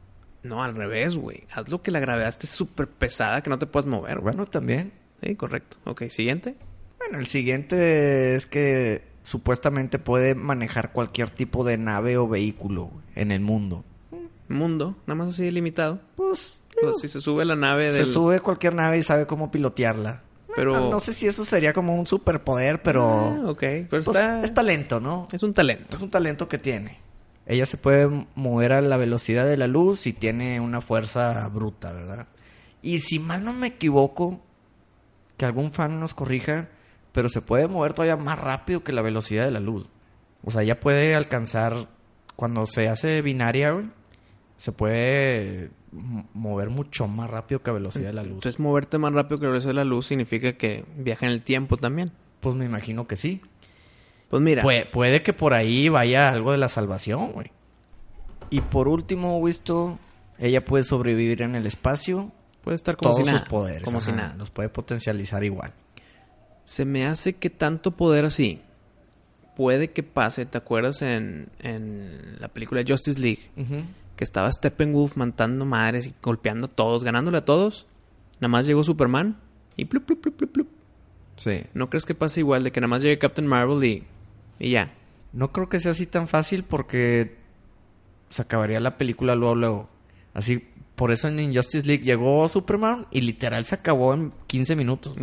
No, 0.44 0.64
al 0.64 0.76
revés, 0.76 1.16
güey. 1.16 1.46
Hazlo 1.52 1.82
que 1.84 1.92
la 1.92 2.00
gravedad 2.00 2.30
esté 2.30 2.48
súper 2.48 2.88
pesada 2.88 3.42
que 3.42 3.50
no 3.50 3.60
te 3.60 3.68
puedas 3.68 3.86
mover. 3.86 4.20
Bueno, 4.20 4.46
también. 4.48 4.92
Sí, 5.26 5.36
correcto. 5.36 5.78
Ok, 5.86 6.04
siguiente. 6.10 6.56
Bueno, 7.00 7.18
el 7.20 7.26
siguiente 7.28 8.36
es 8.36 8.46
que 8.46 9.04
supuestamente 9.24 9.98
puede 10.00 10.36
manejar 10.36 10.92
cualquier 10.92 11.30
tipo 11.32 11.64
de 11.64 11.78
nave 11.78 12.18
o 12.18 12.28
vehículo 12.28 12.92
en 13.16 13.32
el 13.32 13.42
mundo. 13.42 13.84
Mundo, 14.48 14.96
nada 15.08 15.16
más 15.18 15.30
así 15.30 15.50
limitado. 15.50 16.00
Pues, 16.16 16.60
Pues, 16.80 17.00
si 17.00 17.08
se 17.08 17.20
sube 17.22 17.46
la 17.46 17.56
nave 17.56 17.92
se 17.92 18.06
sube 18.06 18.40
cualquier 18.40 18.76
nave 18.76 18.98
y 19.00 19.02
sabe 19.04 19.26
cómo 19.26 19.50
pilotearla. 19.50 20.22
Pero- 20.56 20.72
Bueno, 20.72 20.90
no 20.92 21.00
sé 21.00 21.14
si 21.14 21.26
eso 21.26 21.44
sería 21.44 21.74
como 21.74 21.96
un 22.00 22.06
superpoder, 22.06 22.82
pero 22.84 23.10
Ah, 23.10 23.42
ok, 23.50 23.60
pero 23.60 23.88
pues, 23.90 24.08
está... 24.08 24.42
es 24.44 24.54
talento, 24.54 25.00
¿no? 25.00 25.28
Es 25.32 25.42
un 25.42 25.54
talento. 25.54 25.98
Es 25.98 26.02
un 26.04 26.10
talento 26.12 26.48
que 26.48 26.58
tiene. 26.60 27.00
Ella 27.48 27.66
se 27.66 27.78
puede 27.78 28.08
mover 28.36 28.74
a 28.74 28.82
la 28.82 28.98
velocidad 28.98 29.46
de 29.48 29.58
la 29.58 29.68
luz 29.68 30.06
y 30.08 30.14
tiene 30.14 30.60
una 30.60 30.82
fuerza 30.82 31.48
bruta, 31.50 31.92
¿verdad? 31.94 32.28
Y 32.82 33.00
si 33.00 33.18
mal 33.20 33.44
no 33.44 33.52
me 33.54 33.68
equivoco, 33.68 34.40
que 35.38 35.46
algún 35.46 35.72
fan 35.72 36.00
nos 36.00 36.14
corrija, 36.14 36.70
pero 37.12 37.30
se 37.30 37.42
puede 37.42 37.68
mover 37.68 37.94
todavía 37.94 38.18
más 38.18 38.40
rápido 38.40 38.84
que 38.84 38.92
la 38.92 39.02
velocidad 39.02 39.46
de 39.46 39.52
la 39.52 39.60
luz. 39.60 39.88
O 40.44 40.52
sea, 40.52 40.64
ella 40.64 40.80
puede 40.80 41.16
alcanzar, 41.16 41.88
cuando 42.36 42.66
se 42.66 42.88
hace 42.90 43.22
binaria, 43.22 43.72
güey, 43.72 43.86
se 44.58 44.72
puede 44.72 45.72
mover 46.34 46.70
mucho 46.70 47.08
más 47.08 47.30
rápido 47.30 47.62
que 47.62 47.70
a 47.70 47.74
velocidad 47.74 48.08
de 48.08 48.14
la 48.14 48.24
luz. 48.24 48.34
Entonces, 48.34 48.60
moverte 48.60 48.98
más 48.98 49.14
rápido 49.14 49.40
que 49.40 49.46
el 49.46 49.54
resto 49.54 49.70
de 49.70 49.76
la 49.76 49.86
luz 49.86 50.08
significa 50.08 50.54
que 50.54 50.86
viaja 50.98 51.26
en 51.26 51.32
el 51.32 51.42
tiempo 51.42 51.78
también. 51.78 52.12
Pues 52.42 52.56
me 52.56 52.66
imagino 52.66 53.08
que 53.08 53.16
sí. 53.16 53.42
Pues 54.30 54.42
mira, 54.42 54.62
Puede, 54.62 54.86
puede 54.86 55.24
que 55.24 55.34
por 55.34 55.54
ahí 55.54 55.90
vaya 55.90 56.30
algo 56.30 56.52
de 56.52 56.58
la 56.58 56.68
salvación, 56.70 57.32
güey. 57.32 57.52
Y 58.50 58.62
por 58.62 58.88
último, 58.88 59.42
visto, 59.44 59.98
ella 60.38 60.64
puede 60.66 60.84
sobrevivir 60.84 61.42
en 61.42 61.56
el 61.56 61.66
espacio. 61.66 62.32
Puede 62.66 62.76
estar 62.76 62.98
como 62.98 63.12
todos 63.12 63.20
si 63.20 63.24
nada. 63.24 63.40
sus 63.40 63.48
poderes. 63.48 63.84
Como 63.84 64.02
si 64.02 64.12
nada. 64.12 64.36
Los 64.38 64.50
puede 64.50 64.68
potencializar 64.68 65.44
igual. 65.46 65.72
Se 66.66 66.84
me 66.84 67.06
hace 67.06 67.36
que 67.36 67.50
tanto 67.50 67.92
poder 67.92 68.26
así 68.26 68.62
puede 69.56 69.92
que 69.92 70.04
pase. 70.04 70.46
¿Te 70.46 70.58
acuerdas 70.58 71.02
en, 71.02 71.50
en 71.60 72.38
la 72.40 72.50
película 72.50 72.84
Justice 72.86 73.20
League? 73.20 73.50
Que 74.16 74.24
estaba 74.24 74.52
Steppenwolf 74.52 75.16
matando 75.16 75.66
madres 75.66 76.08
y 76.08 76.14
golpeando 76.22 76.66
a 76.66 76.70
todos, 76.70 77.04
ganándole 77.04 77.38
a 77.38 77.46
todos. 77.46 77.88
Nada 78.40 78.50
más 78.50 78.66
llegó 78.66 78.84
Superman 78.84 79.38
y 79.78 79.86
plup, 79.86 80.06
plup, 80.06 80.22
plup, 80.22 80.36
plup, 80.36 80.52
plup. 80.52 80.68
Sí. 81.38 81.64
¿No 81.74 81.90
crees 81.90 82.06
que 82.06 82.16
pase 82.16 82.42
igual 82.42 82.64
de 82.64 82.72
que 82.72 82.82
nada 82.82 82.90
más 82.90 83.02
llegue 83.02 83.18
Captain 83.20 83.48
Marvel 83.48 83.84
y, 83.84 84.04
y 84.60 84.72
ya? 84.72 84.92
No 85.34 85.52
creo 85.52 85.70
que 85.70 85.80
sea 85.80 85.92
así 85.92 86.06
tan 86.06 86.28
fácil 86.28 86.64
porque 86.64 87.36
se 88.30 88.42
acabaría 88.42 88.80
la 88.80 88.98
película 88.98 89.36
luego, 89.36 89.56
luego. 89.56 89.90
Así, 90.34 90.68
por 90.96 91.12
eso 91.12 91.28
en 91.28 91.40
Injustice 91.40 91.86
League 91.86 92.04
llegó 92.04 92.48
Superman 92.48 93.08
y 93.12 93.22
literal 93.22 93.66
se 93.66 93.76
acabó 93.76 94.14
en 94.14 94.32
15 94.48 94.76
minutos. 94.76 95.16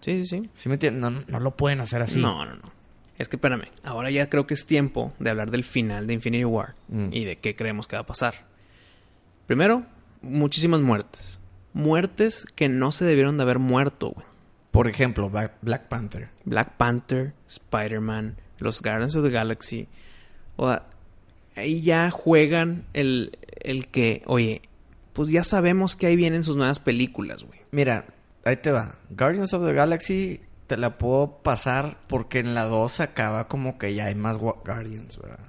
Sí, 0.00 0.22
sí, 0.22 0.24
sí. 0.26 0.50
¿Sí 0.54 0.68
me 0.68 0.74
entiendes? 0.76 1.00
No, 1.12 1.22
no 1.26 1.40
lo 1.40 1.56
pueden 1.56 1.80
hacer 1.80 2.02
así. 2.02 2.20
No, 2.20 2.44
no, 2.44 2.54
no. 2.54 2.72
Es 3.18 3.28
que 3.28 3.36
espérame, 3.36 3.64
ahora 3.82 4.10
ya 4.10 4.28
creo 4.28 4.46
que 4.46 4.54
es 4.54 4.66
tiempo 4.66 5.12
de 5.18 5.30
hablar 5.30 5.50
del 5.50 5.64
final 5.64 6.06
de 6.06 6.12
Infinity 6.14 6.44
War 6.44 6.74
Mm. 6.88 7.08
y 7.12 7.24
de 7.24 7.36
qué 7.38 7.56
creemos 7.56 7.86
que 7.88 7.96
va 7.96 8.02
a 8.02 8.06
pasar. 8.06 8.46
Primero, 9.46 9.82
muchísimas 10.22 10.80
muertes. 10.80 11.40
Muertes 11.72 12.46
que 12.54 12.68
no 12.68 12.92
se 12.92 13.04
debieron 13.04 13.36
de 13.36 13.42
haber 13.44 13.58
muerto, 13.58 14.10
güey. 14.10 14.26
Por 14.70 14.88
ejemplo, 14.88 15.30
Black, 15.30 15.52
Black 15.62 15.88
Panther. 15.88 16.28
Black 16.44 16.76
Panther, 16.76 17.32
Spider-Man, 17.48 18.36
los 18.58 18.82
Guardians 18.82 19.16
of 19.16 19.24
the 19.24 19.30
Galaxy. 19.30 19.88
O 20.56 20.68
sea, 20.68 20.86
ahí 21.56 21.80
ya 21.80 22.10
juegan 22.10 22.84
el, 22.92 23.38
el 23.62 23.88
que, 23.88 24.22
oye, 24.26 24.60
pues 25.16 25.30
ya 25.30 25.42
sabemos 25.42 25.96
que 25.96 26.06
ahí 26.06 26.14
vienen 26.14 26.44
sus 26.44 26.56
nuevas 26.56 26.78
películas, 26.78 27.42
güey. 27.42 27.58
Mira, 27.72 28.04
ahí 28.44 28.56
te 28.58 28.70
va. 28.70 28.96
Guardians 29.10 29.52
of 29.54 29.66
the 29.66 29.72
Galaxy 29.72 30.40
te 30.68 30.76
la 30.76 30.98
puedo 30.98 31.38
pasar 31.42 31.98
porque 32.06 32.38
en 32.38 32.54
la 32.54 32.64
2 32.64 33.00
acaba 33.00 33.48
como 33.48 33.78
que 33.78 33.94
ya 33.94 34.04
hay 34.06 34.14
más 34.14 34.36
gua- 34.38 34.60
Guardians, 34.64 35.18
¿verdad? 35.18 35.40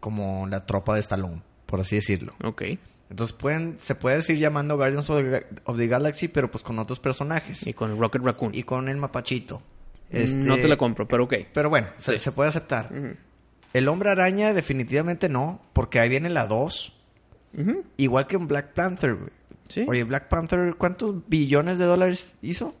Como 0.00 0.46
la 0.48 0.66
tropa 0.66 0.94
de 0.94 1.00
Stallone, 1.00 1.42
por 1.66 1.80
así 1.80 1.96
decirlo. 1.96 2.34
Ok. 2.42 2.62
Entonces 3.10 3.36
pueden, 3.36 3.76
se 3.78 3.94
puede 3.94 4.22
seguir 4.22 4.40
llamando 4.42 4.76
Guardians 4.76 5.08
of 5.10 5.18
the, 5.22 5.30
Ga- 5.30 5.46
of 5.64 5.76
the 5.76 5.86
Galaxy, 5.86 6.28
pero 6.28 6.50
pues 6.50 6.64
con 6.64 6.78
otros 6.78 6.98
personajes. 6.98 7.66
Y 7.66 7.74
con 7.74 7.90
el 7.90 7.98
Rocket 7.98 8.22
Raccoon. 8.22 8.54
Y 8.54 8.62
con 8.64 8.88
el 8.88 8.96
mapachito. 8.96 9.62
No 10.10 10.18
Este, 10.18 10.56
te 10.62 10.68
la 10.68 10.76
compro, 10.76 11.06
pero 11.06 11.24
ok. 11.24 11.34
Pero 11.54 11.70
bueno, 11.70 11.88
se, 11.98 12.12
Sí. 12.14 12.18
se 12.18 12.32
puede 12.32 12.48
aceptar. 12.48 12.90
El 13.72 13.88
Hombre 13.88 14.10
Araña 14.10 14.52
definitivamente 14.52 15.28
no, 15.28 15.60
porque 15.72 16.00
ahí 16.00 16.08
viene 16.08 16.28
la 16.30 16.46
2. 16.46 16.92
Igual 17.96 18.26
que 18.26 18.36
en 18.36 18.48
Black 18.48 18.72
Panther, 18.72 19.14
güey. 19.14 19.30
Sí. 19.68 19.84
Oye, 19.88 20.04
Black 20.04 20.28
Panther, 20.28 20.74
¿cuántos 20.76 21.14
billones 21.28 21.78
de 21.78 21.84
dólares 21.84 22.38
hizo? 22.42 22.74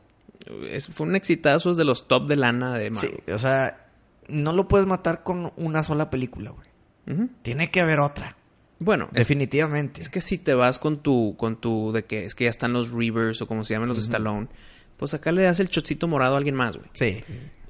Es- 0.68 0.88
fue 0.88 1.06
un 1.06 1.14
exitazo 1.16 1.70
es 1.70 1.76
de 1.76 1.84
los 1.84 2.08
top 2.08 2.26
de 2.28 2.36
lana 2.36 2.76
de 2.76 2.90
Marvel. 2.90 3.12
Sí, 3.24 3.32
o 3.32 3.38
sea, 3.38 3.86
no 4.28 4.52
lo 4.52 4.68
puedes 4.68 4.86
matar 4.86 5.22
con 5.22 5.52
una 5.56 5.82
sola 5.82 6.10
película, 6.10 6.50
güey. 6.50 7.28
Tiene 7.42 7.70
que 7.70 7.80
haber 7.80 8.00
otra. 8.00 8.36
Bueno, 8.78 9.08
Definitivamente. 9.12 10.00
es 10.00 10.08
que 10.08 10.20
si 10.20 10.38
te 10.38 10.54
vas 10.54 10.78
con 10.78 10.98
tu, 10.98 11.36
con 11.36 11.56
tu, 11.60 11.92
de 11.92 12.04
que 12.04 12.24
es 12.24 12.34
que 12.34 12.44
ya 12.44 12.50
están 12.50 12.72
los 12.72 12.90
Reavers 12.90 13.40
o 13.42 13.46
como 13.46 13.62
se 13.64 13.74
llaman 13.74 13.88
los 13.88 13.96
de 13.98 14.02
Stallone, 14.04 14.48
pues 14.96 15.14
acá 15.14 15.30
le 15.32 15.42
das 15.42 15.60
el 15.60 15.68
chocito 15.68 16.08
morado 16.08 16.34
a 16.34 16.38
alguien 16.38 16.54
más, 16.56 16.76
güey. 16.76 16.88
Sí. 16.92 17.20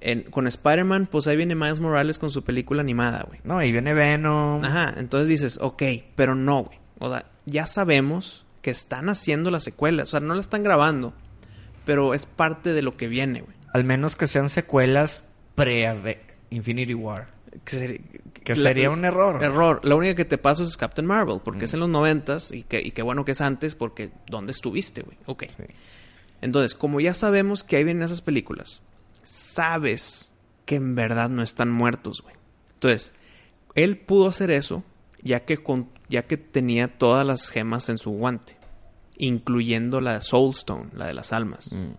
En- 0.00 0.22
con 0.24 0.46
Spider-Man, 0.46 1.06
pues 1.10 1.26
ahí 1.28 1.36
viene 1.36 1.54
Miles 1.54 1.80
Morales 1.80 2.18
con 2.18 2.30
su 2.30 2.42
película 2.42 2.80
animada, 2.80 3.24
güey. 3.28 3.40
No, 3.44 3.62
y 3.62 3.70
viene 3.72 3.92
Venom. 3.94 4.64
Ajá, 4.64 4.94
entonces 4.98 5.28
dices, 5.28 5.58
ok, 5.60 5.82
pero 6.16 6.34
no, 6.34 6.64
güey. 6.64 6.78
O 7.04 7.10
sea, 7.10 7.26
ya 7.46 7.66
sabemos 7.66 8.44
que 8.62 8.70
están 8.70 9.08
haciendo 9.08 9.50
las 9.50 9.64
secuelas. 9.64 10.08
O 10.08 10.10
sea, 10.12 10.20
no 10.20 10.34
la 10.34 10.40
están 10.40 10.62
grabando, 10.62 11.12
pero 11.84 12.14
es 12.14 12.26
parte 12.26 12.72
de 12.72 12.82
lo 12.82 12.96
que 12.96 13.08
viene, 13.08 13.40
güey. 13.42 13.56
Al 13.72 13.84
menos 13.84 14.16
que 14.16 14.26
sean 14.26 14.48
secuelas 14.48 15.28
pre-Infinity 15.54 16.94
War. 16.94 17.28
Que, 17.64 17.70
ser- 17.76 18.00
Que 18.44 18.54
la- 18.54 18.62
sería 18.70 18.90
un 18.90 19.04
error. 19.04 19.42
Error. 19.42 19.80
La 19.84 19.94
única 19.94 20.14
que 20.14 20.24
te 20.24 20.38
paso 20.38 20.62
es 20.62 20.76
Captain 20.76 21.06
Marvel, 21.06 21.40
porque 21.44 21.64
es 21.66 21.74
en 21.74 21.80
los 21.80 21.88
noventas 21.88 22.52
y 22.52 22.62
que, 22.62 22.80
y 22.80 22.92
qué 22.92 23.02
bueno 23.02 23.24
que 23.24 23.32
es 23.32 23.40
antes, 23.40 23.74
porque 23.74 24.10
¿dónde 24.28 24.52
estuviste, 24.52 25.02
güey? 25.02 25.16
Ok. 25.26 25.44
Sí. 25.48 25.64
Entonces, 26.40 26.74
como 26.74 27.00
ya 27.00 27.14
sabemos 27.14 27.62
que 27.64 27.76
ahí 27.76 27.84
vienen 27.84 28.02
esas 28.02 28.20
películas, 28.20 28.80
sabes 29.22 30.32
que 30.64 30.76
en 30.76 30.94
verdad 30.94 31.28
no 31.28 31.42
están 31.42 31.70
muertos, 31.70 32.22
güey. 32.22 32.34
Entonces, 32.74 33.12
él 33.74 33.96
pudo 33.98 34.28
hacer 34.28 34.50
eso 34.50 34.82
ya 35.22 35.44
que, 35.44 35.58
con, 35.58 35.88
ya 36.08 36.22
que 36.26 36.36
tenía 36.36 36.98
todas 36.98 37.26
las 37.26 37.48
gemas 37.48 37.88
en 37.88 37.98
su 37.98 38.10
guante, 38.10 38.56
incluyendo 39.16 40.00
la 40.00 40.20
Soul 40.20 40.50
Stone, 40.50 40.90
la 40.94 41.06
de 41.06 41.14
las 41.14 41.32
almas. 41.32 41.72
Mm. 41.72 41.92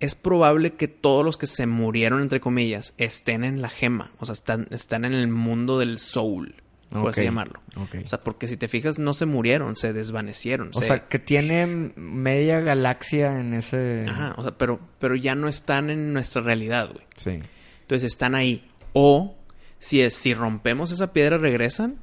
Es 0.00 0.14
probable 0.14 0.74
que 0.74 0.88
todos 0.88 1.24
los 1.24 1.38
que 1.38 1.46
se 1.46 1.66
murieron, 1.66 2.20
entre 2.20 2.40
comillas, 2.40 2.94
estén 2.98 3.44
en 3.44 3.62
la 3.62 3.68
gema, 3.68 4.12
o 4.18 4.26
sea, 4.26 4.34
están, 4.34 4.66
están 4.70 5.04
en 5.04 5.14
el 5.14 5.28
mundo 5.28 5.78
del 5.78 5.98
Soul, 5.98 6.56
por 6.90 7.10
así 7.10 7.22
llamarlo. 7.22 7.60
O 7.76 8.06
sea, 8.06 8.22
porque 8.22 8.46
si 8.46 8.56
te 8.56 8.68
fijas, 8.68 8.98
no 8.98 9.14
se 9.14 9.26
murieron, 9.26 9.76
se 9.76 9.92
desvanecieron. 9.92 10.70
O 10.74 10.78
se- 10.80 10.86
sea, 10.86 11.08
que 11.08 11.18
tiene 11.18 11.66
media 11.96 12.60
galaxia 12.60 13.40
en 13.40 13.54
ese... 13.54 14.04
Ajá, 14.08 14.34
o 14.36 14.42
sea, 14.42 14.58
pero, 14.58 14.78
pero 14.98 15.14
ya 15.16 15.34
no 15.34 15.48
están 15.48 15.90
en 15.90 16.12
nuestra 16.12 16.42
realidad, 16.42 16.90
güey. 16.92 17.04
Sí. 17.16 17.40
Entonces 17.80 18.12
están 18.12 18.34
ahí. 18.34 18.68
O 18.92 19.36
si 19.78 20.02
es, 20.02 20.14
si 20.14 20.34
rompemos 20.34 20.92
esa 20.92 21.12
piedra, 21.12 21.38
regresan. 21.38 21.96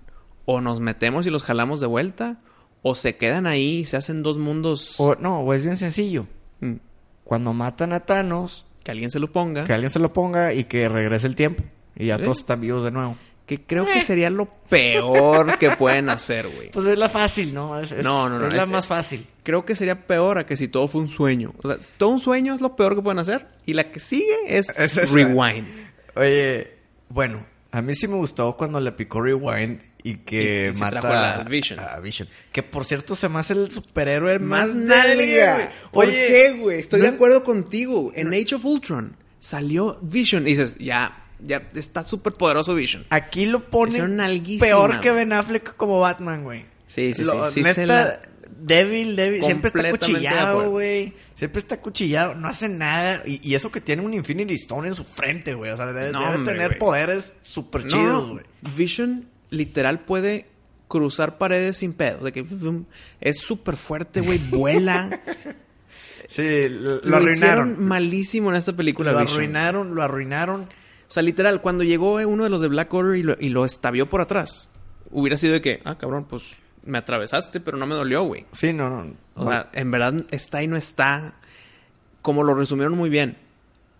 O 0.46 0.62
nos 0.62 0.80
metemos 0.80 1.26
y 1.28 1.30
los 1.30 1.44
jalamos 1.44 1.80
de 1.82 1.88
vuelta. 1.88 2.40
O 2.84 2.96
se 2.96 3.16
quedan 3.16 3.46
ahí 3.48 3.80
y 3.80 3.86
se 3.86 3.98
hacen 3.98 4.24
dos 4.24 4.38
mundos. 4.38 4.96
O, 5.00 5.16
no, 5.16 5.42
o 5.42 5.54
es 5.54 5.64
bien 5.64 5.78
sencillo. 5.78 6.26
Mm, 6.62 6.76
Cuando 7.24 7.54
matan 7.54 7.94
a 7.94 8.00
Thanos, 8.02 8.66
que 8.84 8.92
alguien 8.92 9.12
se 9.12 9.20
lo 9.20 9.32
ponga. 9.32 9.64
que 9.66 9.74
alguien 9.74 9.92
se 9.92 10.00
lo 10.00 10.12
ponga 10.14 10.54
y 10.54 10.64
que 10.64 10.90
regrese 10.90 11.28
el 11.28 11.36
tiempo. 11.36 11.64
Y 11.96 12.08
ya 12.08 12.18
Sí. 12.18 12.24
todos 12.24 12.40
están 12.40 12.60
vivos 12.62 12.84
de 12.84 12.92
nuevo. 12.92 13.16
Que 13.46 13.62
creo 13.62 13.86
que 13.86 14.00
sería 14.02 14.30
lo 14.30 14.46
peor 14.70 15.58
que 15.60 15.72
pueden 15.72 16.10
hacer, 16.10 16.48
güey. 16.48 16.70
Pues 16.74 16.86
es 16.86 16.98
la 16.98 17.10
fácil, 17.10 17.54
¿no? 17.54 17.78
Es, 17.80 17.92
es- 17.92 18.04
No, 18.04 18.30
no, 18.30 18.40
no, 18.40 18.48
Es 18.48 18.54
la 18.54 18.64
es- 18.64 18.70
más 18.70 18.88
fácil. 18.88 19.28
Creo 19.44 19.66
que 19.66 19.76
sería 19.76 20.08
peor 20.08 20.38
a 20.40 20.46
que 20.46 20.56
si 20.58 20.68
todo 20.68 20.88
fue 20.88 21.02
un 21.02 21.10
sueño. 21.10 21.54
O 21.62 21.68
sea, 21.68 21.78
si 21.84 21.94
todo 21.98 22.10
un 22.10 22.20
sueño 22.20 22.56
es 22.56 22.62
lo 22.62 22.76
peor 22.76 22.96
que 22.96 23.02
pueden 23.02 23.20
hacer. 23.20 23.48
Y 23.66 23.74
la 23.74 23.92
que 23.92 24.00
sigue 24.00 24.36
es, 24.48 24.74
rewind. 25.12 25.68
Oye, 26.16 26.78
bueno, 27.10 27.46
a 27.72 27.82
mí 27.82 27.94
sí 27.96 28.08
me 28.08 28.16
gustó 28.16 28.56
cuando 28.58 28.80
le 28.80 28.92
picó 28.94 29.22
Rewind 29.22 29.80
y 30.04 30.16
que 30.18 30.68
Y- 30.68 30.70
y 30.72 30.74
se 30.74 30.80
mata 30.80 31.00
trajo 31.02 31.42
a 31.42 31.44
Vision. 31.44 31.80
a 31.80 32.00
Vision. 32.00 32.28
Que 32.52 32.64
por 32.64 32.86
cierto 32.86 33.16
se 33.16 33.30
me 33.30 33.40
hace 33.40 33.54
el 33.54 33.72
superhéroe 33.72 34.40
Más 34.40 34.76
más, 34.76 34.76
nalga. 34.76 35.72
¿Por 35.92 36.06
Oye, 36.08 36.28
qué, 36.28 36.52
güey? 36.60 36.80
Estoy 36.80 37.02
no- 37.02 37.08
de 37.10 37.16
acuerdo 37.16 37.44
contigo. 37.44 38.12
En 38.16 38.34
Age 38.34 38.56
of 38.56 38.66
Ultron 38.66 39.16
salió 39.40 39.98
Vision. 40.02 40.44
Y 40.48 40.52
dices, 40.52 40.76
ya, 40.80 41.26
ya 41.40 41.68
está 41.76 42.04
súper 42.04 42.34
poderoso 42.34 42.74
Vision. 42.76 43.06
Aquí 43.10 43.46
lo 43.46 43.70
ponen 43.70 44.16
nalguísima, 44.16 44.66
peor 44.66 45.00
que. 45.00 45.12
Ben 45.12 45.34
Affleck 45.34 45.76
como 45.76 46.00
Batman, 46.00 46.44
güey. 46.44 46.66
Sí, 46.88 47.14
sí, 47.14 47.24
Lo- 47.24 47.46
sí. 47.46 47.54
sí 47.56 47.62
neta, 47.64 47.74
se 47.74 47.86
la- 47.86 48.22
débil, 48.60 49.16
débil. 49.16 49.44
Siempre 49.44 49.70
está 49.70 49.90
cuchillado, 49.90 50.70
güey. 50.70 51.14
Siempre 51.36 51.60
está 51.60 51.80
cuchillado. 51.80 52.36
No 52.36 52.48
hace 52.48 52.70
nada. 52.70 53.24
Y, 53.26 53.40
y 53.48 53.56
eso 53.56 53.72
que 53.72 53.82
tiene 53.82 54.04
un 54.04 54.14
Infinity 54.14 54.54
Stone 54.54 54.88
en 54.90 54.94
su 54.94 55.04
frente, 55.04 55.54
güey. 55.56 55.72
O 55.72 55.78
sea, 55.78 55.88
debe, 55.88 56.12
No, 56.12 56.20
debe 56.22 56.36
hombre, 56.36 56.54
tener 56.54 56.78
poderes 56.78 57.34
súper 57.42 57.88
chidos, 57.88 58.30
güey. 58.32 58.46
Vision 58.76 59.26
literal 59.52 60.00
puede 60.00 60.48
cruzar 60.88 61.38
paredes 61.38 61.78
sin 61.78 61.94
pedo. 61.94 62.26
De 62.26 62.32
que 62.34 62.46
es 63.20 63.38
súper 63.38 63.76
fuerte, 63.78 64.22
güey. 64.22 64.40
Vuela. 64.40 65.22
Sí, 66.28 66.70
lo, 66.70 67.02
lo 67.02 67.02
Lo 67.02 67.18
arruinaron. 67.18 67.72
hicieron 67.72 67.86
malísimo 67.86 68.50
en 68.52 68.56
esta 68.56 68.74
película. 68.74 69.12
Lo 69.12 69.20
Vision. 69.20 69.36
arruinaron, 69.36 69.96
lo 69.96 70.02
arruinaron. 70.02 70.62
O 70.62 71.12
sea, 71.12 71.24
literal, 71.24 71.62
cuando 71.62 71.84
llegó 71.84 72.14
uno 72.26 72.46
de 72.46 72.50
los 72.50 72.62
de 72.62 72.70
Black 72.70 72.94
Order 72.94 73.18
y 73.18 73.24
lo, 73.24 73.36
y 73.38 73.50
lo 73.50 73.66
estabió 73.66 74.08
por 74.08 74.22
atrás, 74.22 74.70
hubiera 75.10 75.36
sido 75.36 75.52
de 75.56 75.62
que, 75.62 75.82
ah, 75.84 75.98
cabrón, 75.98 76.24
pues 76.30 76.54
me 76.86 76.98
atravesaste, 77.00 77.60
pero 77.60 77.76
no 77.76 77.86
me 77.86 77.96
dolió, 77.96 78.24
güey. 78.24 78.46
Sí, 78.54 78.72
no, 78.72 78.90
no. 78.90 79.14
O 79.36 79.46
sea, 79.50 79.70
en 79.74 79.92
verdad 79.92 80.26
está 80.32 80.64
y 80.64 80.68
no 80.68 80.78
está. 80.78 81.36
Como 82.22 82.46
lo 82.46 82.54
resumieron 82.56 82.96
muy 82.98 83.10
bien, 83.10 83.36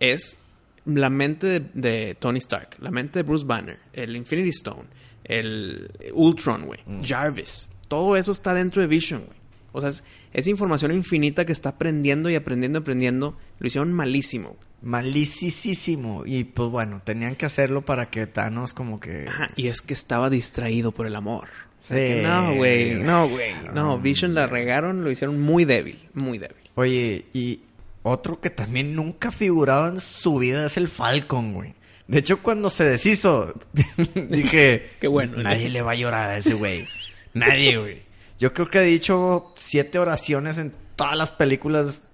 es 0.00 0.38
la 0.86 1.10
mente 1.10 1.46
de, 1.46 1.60
de 1.74 2.14
Tony 2.18 2.38
Stark, 2.38 2.76
la 2.78 2.90
mente 2.90 3.18
de 3.18 3.24
Bruce 3.24 3.44
Banner, 3.44 3.78
el 3.92 4.16
Infinity 4.16 4.48
Stone, 4.48 4.84
el 5.24 5.90
Ultron, 6.12 6.66
güey, 6.66 6.80
Jarvis. 7.04 7.68
Todo 7.88 8.16
eso 8.16 8.32
está 8.32 8.54
dentro 8.54 8.80
de 8.82 8.88
Vision, 8.88 9.24
güey. 9.26 9.38
O 9.72 9.80
sea, 9.80 9.88
es, 9.90 10.04
es 10.32 10.46
información 10.48 10.92
infinita 10.92 11.44
que 11.46 11.52
está 11.52 11.70
aprendiendo 11.70 12.28
y 12.30 12.34
aprendiendo 12.34 12.78
y 12.78 12.82
aprendiendo. 12.82 13.36
Lo 13.58 13.66
hicieron 13.66 13.92
malísimo. 13.92 14.56
Malicísimo. 14.82 16.24
Y 16.26 16.44
pues 16.44 16.68
bueno, 16.68 17.00
tenían 17.04 17.36
que 17.36 17.46
hacerlo 17.46 17.82
para 17.84 18.10
que 18.10 18.26
Thanos 18.26 18.74
como 18.74 19.00
que... 19.00 19.26
Ajá, 19.28 19.50
y 19.56 19.68
es 19.68 19.80
que 19.82 19.94
estaba 19.94 20.28
distraído 20.30 20.92
por 20.92 21.06
el 21.06 21.16
amor. 21.16 21.48
O 21.80 21.82
sea, 21.84 21.96
Sí. 21.96 22.04
que 22.14 22.22
no, 22.22 22.54
güey, 22.54 22.94
no, 22.94 23.28
güey. 23.28 23.52
No, 23.74 23.98
Vision 23.98 24.34
la 24.34 24.46
regaron, 24.46 25.04
lo 25.04 25.10
hicieron 25.10 25.40
muy 25.40 25.64
débil, 25.64 25.98
muy 26.14 26.38
débil. 26.38 26.56
Oye, 26.74 27.24
y 27.32 27.60
otro 28.02 28.40
que 28.40 28.50
también 28.50 28.94
nunca 28.94 29.30
figuraba 29.30 29.88
en 29.88 30.00
su 30.00 30.36
vida 30.38 30.66
es 30.66 30.76
el 30.76 30.88
Falcon, 30.88 31.54
güey. 31.54 31.74
De 32.12 32.18
hecho, 32.18 32.42
cuando 32.42 32.68
se 32.68 32.84
deshizo, 32.84 33.54
dije... 34.28 34.90
Qué 35.00 35.08
bueno, 35.08 35.38
¿no? 35.38 35.44
Nadie 35.44 35.70
le 35.70 35.80
va 35.80 35.92
a 35.92 35.94
llorar 35.94 36.28
a 36.28 36.36
ese 36.36 36.52
güey. 36.52 36.86
Nadie, 37.32 37.78
güey. 37.78 38.02
Yo 38.38 38.52
creo 38.52 38.68
que 38.68 38.80
he 38.80 38.84
dicho 38.84 39.50
siete 39.56 39.98
oraciones 39.98 40.58
en 40.58 40.74
todas 40.94 41.16
las 41.16 41.30
películas 41.30 42.04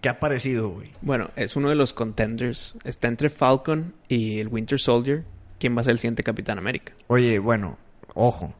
que 0.00 0.08
ha 0.08 0.12
aparecido, 0.12 0.70
güey. 0.70 0.90
Bueno, 1.02 1.30
es 1.36 1.54
uno 1.54 1.68
de 1.68 1.76
los 1.76 1.92
contenders. 1.92 2.74
Está 2.82 3.06
entre 3.06 3.28
Falcon 3.28 3.94
y 4.08 4.40
el 4.40 4.48
Winter 4.48 4.80
Soldier. 4.80 5.24
¿Quién 5.60 5.76
va 5.76 5.82
a 5.82 5.84
ser 5.84 5.92
el 5.92 6.00
siguiente 6.00 6.24
Capitán 6.24 6.58
América? 6.58 6.92
Oye, 7.06 7.38
bueno, 7.38 7.78
ojo. 8.14 8.52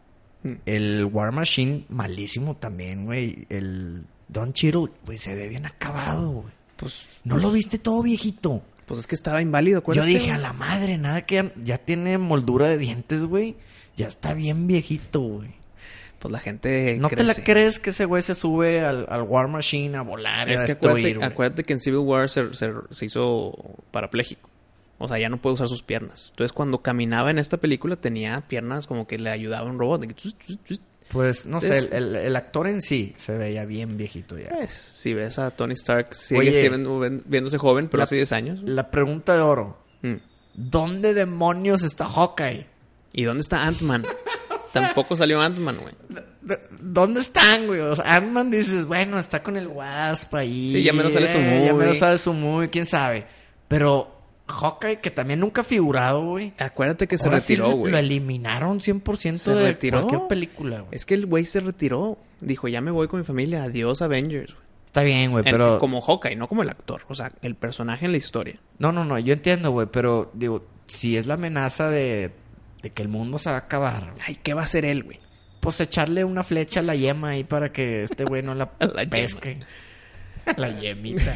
Mm. 0.44 0.52
El 0.64 1.04
War 1.06 1.32
Machine, 1.32 1.86
malísimo 1.88 2.54
también, 2.54 3.04
güey. 3.04 3.46
El 3.48 4.04
Don 4.28 4.52
Cheadle, 4.52 4.92
güey, 5.04 5.18
se 5.18 5.34
ve 5.34 5.48
bien 5.48 5.66
acabado, 5.66 6.30
güey. 6.30 6.54
Pues, 6.76 7.08
¿No 7.24 7.36
lo 7.36 7.50
viste 7.50 7.78
todo 7.78 8.00
viejito? 8.00 8.62
Pues 8.88 8.98
es 9.00 9.06
que 9.06 9.14
estaba 9.14 9.40
inválido, 9.40 9.76
Yo 9.76 9.82
acuérdate. 9.82 10.08
dije, 10.08 10.20
güey. 10.26 10.30
a 10.30 10.38
la 10.38 10.52
madre, 10.52 10.98
nada 10.98 11.24
que 11.26 11.52
ya, 11.62 11.78
tiene 11.78 12.18
moldura 12.18 12.66
de 12.68 12.78
dientes, 12.78 13.24
güey. 13.24 13.54
Ya 13.96 14.06
está 14.08 14.34
bien 14.34 14.66
viejito, 14.66 15.20
güey. 15.20 15.50
Pues 16.18 16.32
la 16.32 16.40
gente 16.40 16.96
¿No 16.98 17.08
te 17.08 17.22
la 17.22 17.34
crees 17.34 17.78
que 17.78 17.90
ese 17.90 18.04
güey 18.04 18.22
se 18.22 18.34
sube 18.34 18.80
al, 18.84 19.06
al 19.08 19.22
War 19.22 19.46
Machine 19.46 19.96
a 19.96 20.02
volar? 20.02 20.48
Es 20.50 20.62
a 20.62 20.64
que 20.66 20.72
destruir, 20.72 20.90
acuérdate, 20.98 21.14
güey? 21.18 21.26
acuérdate 21.32 21.62
que 21.62 21.72
en 21.74 21.78
Civil 21.78 22.00
War 22.00 22.28
se, 22.28 22.54
se- 22.56 22.72
se 22.90 23.06
hizo 23.06 23.52
parapléjico. 23.92 24.50
O 24.98 25.06
sea, 25.06 25.18
ya 25.20 25.28
no 25.28 25.40
puede 25.40 25.54
usar 25.54 25.68
sus 25.68 25.84
piernas. 25.84 26.30
Entonces, 26.30 26.52
cuando 26.52 26.82
caminaba 26.82 27.30
en 27.30 27.38
esta 27.38 27.58
película, 27.58 27.94
tenía 27.94 28.40
piernas 28.48 28.88
como 28.88 29.06
que 29.06 29.16
le 29.18 29.30
ayudaba 29.30 29.70
un 29.70 29.78
robot. 29.78 30.06
Pues 31.10 31.46
no 31.46 31.60
sé, 31.60 31.78
Es- 31.78 31.90
el, 31.92 32.14
el- 32.16 32.36
actor 32.36 32.66
en 32.68 32.82
sí 32.82 33.14
se 33.16 33.36
veía 33.36 33.64
bien 33.64 33.96
viejito 33.96 34.38
ya. 34.38 34.48
Pues, 34.50 34.72
si 34.72 35.14
ves 35.14 35.38
a 35.38 35.50
Tony 35.50 35.72
Stark, 35.74 36.14
sigue 36.14 36.40
Oye. 36.40 36.60
siendo- 36.60 36.98
ven- 36.98 37.22
viéndose 37.26 37.56
joven, 37.58 37.88
pero 37.88 37.98
La- 37.98 38.04
hace 38.04 38.16
10 38.16 38.32
años. 38.32 38.60
La 38.62 38.90
pregunta 38.90 39.34
de 39.34 39.40
oro: 39.40 39.78
Mm. 40.02 40.14
¿dónde 40.54 41.14
demonios 41.14 41.82
está 41.82 42.04
Hawkeye? 42.04 42.66
¿Y 43.14 43.24
dónde 43.24 43.40
está 43.40 43.66
Ant-Man? 43.66 44.04
Tampoco 44.74 45.16
salió 45.16 45.40
Ant-Man, 45.40 45.78
güey. 45.80 45.94
¿De- 46.42 46.58
¿Dónde 46.78 47.20
están, 47.20 47.66
güey? 47.66 47.80
O 47.80 47.96
sea, 47.96 48.04
Ant-Man 48.16 48.50
dices, 48.50 48.84
bueno, 48.84 49.18
está 49.18 49.42
con 49.42 49.56
el 49.56 49.66
Wasp 49.66 50.34
ahí. 50.34 50.72
Sí, 50.72 50.82
ya 50.82 50.92
menos 50.92 51.14
sale 51.14 51.26
su 51.26 51.38
eh, 51.38 51.42
Ya 51.42 51.72
movie. 51.72 51.72
menos 51.72 51.98
sale 51.98 52.18
su 52.18 52.34
movie, 52.34 52.68
quién 52.68 52.84
sabe. 52.84 53.26
Pero 53.66 54.17
Hawkeye, 54.48 54.98
que 55.00 55.10
también 55.10 55.40
nunca 55.40 55.60
ha 55.60 55.64
figurado, 55.64 56.24
güey. 56.24 56.52
Acuérdate 56.58 57.06
que 57.06 57.18
se 57.18 57.26
ahora 57.28 57.38
retiró, 57.38 57.70
güey. 57.72 57.92
Lo 57.92 57.98
eliminaron 57.98 58.80
100% 58.80 59.36
Se 59.36 59.54
de 59.54 59.62
retiró. 59.62 60.00
cualquier 60.02 60.28
película, 60.28 60.80
güey. 60.80 60.88
Es 60.92 61.04
que 61.06 61.14
el 61.14 61.26
güey 61.26 61.44
se 61.46 61.60
retiró. 61.60 62.18
Dijo, 62.40 62.66
ya 62.68 62.80
me 62.80 62.90
voy 62.90 63.08
con 63.08 63.20
mi 63.20 63.26
familia. 63.26 63.64
Adiós, 63.64 64.00
Avengers. 64.02 64.54
güey. 64.54 64.66
Está 64.86 65.02
bien, 65.02 65.32
güey, 65.32 65.44
pero... 65.44 65.78
Como 65.78 66.00
Hawkeye, 66.00 66.34
no 66.36 66.48
como 66.48 66.62
el 66.62 66.70
actor. 66.70 67.02
O 67.08 67.14
sea, 67.14 67.30
el 67.42 67.54
personaje 67.56 68.06
en 68.06 68.12
la 68.12 68.18
historia. 68.18 68.58
No, 68.78 68.90
no, 68.90 69.04
no, 69.04 69.18
yo 69.18 69.34
entiendo, 69.34 69.70
güey, 69.70 69.86
pero 69.92 70.30
digo, 70.32 70.64
si 70.86 71.16
es 71.18 71.26
la 71.26 71.34
amenaza 71.34 71.90
de, 71.90 72.30
de 72.82 72.90
que 72.90 73.02
el 73.02 73.08
mundo 73.08 73.36
se 73.38 73.50
va 73.50 73.56
a 73.56 73.60
acabar, 73.60 74.14
Ay, 74.26 74.36
¿qué 74.42 74.54
va 74.54 74.62
a 74.62 74.64
hacer 74.64 74.84
él, 74.86 75.02
güey? 75.04 75.20
pues 75.60 75.80
echarle 75.80 76.24
una 76.24 76.42
flecha 76.44 76.80
a 76.80 76.82
la 76.84 76.94
yema 76.94 77.30
ahí 77.30 77.42
para 77.44 77.70
que 77.72 78.04
este 78.04 78.24
güey 78.24 78.42
no 78.42 78.54
la, 78.54 78.70
la 78.80 79.04
pesque. 79.04 79.58
La 80.56 80.70
yemita. 80.80 81.34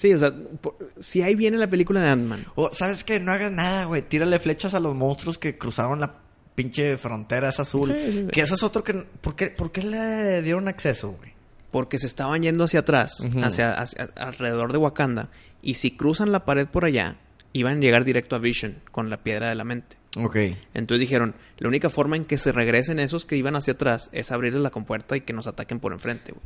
Sí, 0.00 0.14
o 0.14 0.18
sea, 0.18 0.32
por- 0.62 0.78
si 0.98 1.20
ahí 1.20 1.34
viene 1.34 1.58
la 1.58 1.66
película 1.68 2.00
de 2.00 2.08
Ant-Man. 2.08 2.46
O, 2.54 2.70
¿sabes 2.72 3.04
qué? 3.04 3.20
No 3.20 3.32
hagas 3.32 3.52
nada, 3.52 3.84
güey. 3.84 4.00
Tírale 4.00 4.38
flechas 4.38 4.72
a 4.72 4.80
los 4.80 4.94
monstruos 4.94 5.36
que 5.36 5.58
cruzaron 5.58 6.00
la 6.00 6.14
pinche 6.54 6.96
frontera 6.96 7.50
esa 7.50 7.62
azul. 7.62 7.86
Sí, 7.88 7.92
sí, 8.06 8.12
sí. 8.22 8.26
Que 8.32 8.40
eso 8.40 8.54
es 8.54 8.62
otro 8.62 8.82
que... 8.82 8.94
¿Por 8.94 9.36
qué, 9.36 9.48
por 9.48 9.70
qué 9.72 9.82
le 9.82 10.40
dieron 10.40 10.68
acceso, 10.68 11.10
güey? 11.10 11.34
Porque 11.70 11.98
se 11.98 12.06
estaban 12.06 12.40
yendo 12.42 12.64
hacia 12.64 12.80
atrás, 12.80 13.26
hacia, 13.42 13.72
hacia- 13.74 14.04
alrededor 14.16 14.72
de 14.72 14.78
Wakanda. 14.78 15.28
Y 15.60 15.74
si 15.74 15.90
cruzan 15.90 16.32
la 16.32 16.46
pared 16.46 16.66
por 16.66 16.86
allá, 16.86 17.16
iban 17.52 17.76
a 17.76 17.80
llegar 17.80 18.04
directo 18.04 18.36
a 18.36 18.38
Vision 18.38 18.76
con 18.92 19.10
la 19.10 19.18
piedra 19.18 19.50
de 19.50 19.54
la 19.54 19.64
mente. 19.64 19.96
Ok. 20.16 20.36
Entonces 20.72 21.00
dijeron, 21.00 21.34
la 21.58 21.68
única 21.68 21.90
forma 21.90 22.16
en 22.16 22.24
que 22.24 22.38
se 22.38 22.52
regresen 22.52 22.98
esos 23.00 23.26
que 23.26 23.36
iban 23.36 23.54
hacia 23.54 23.74
atrás 23.74 24.08
es 24.12 24.32
abrirles 24.32 24.62
la 24.62 24.70
compuerta 24.70 25.14
y 25.14 25.20
que 25.20 25.34
nos 25.34 25.46
ataquen 25.46 25.78
por 25.78 25.92
enfrente, 25.92 26.32
güey. 26.32 26.42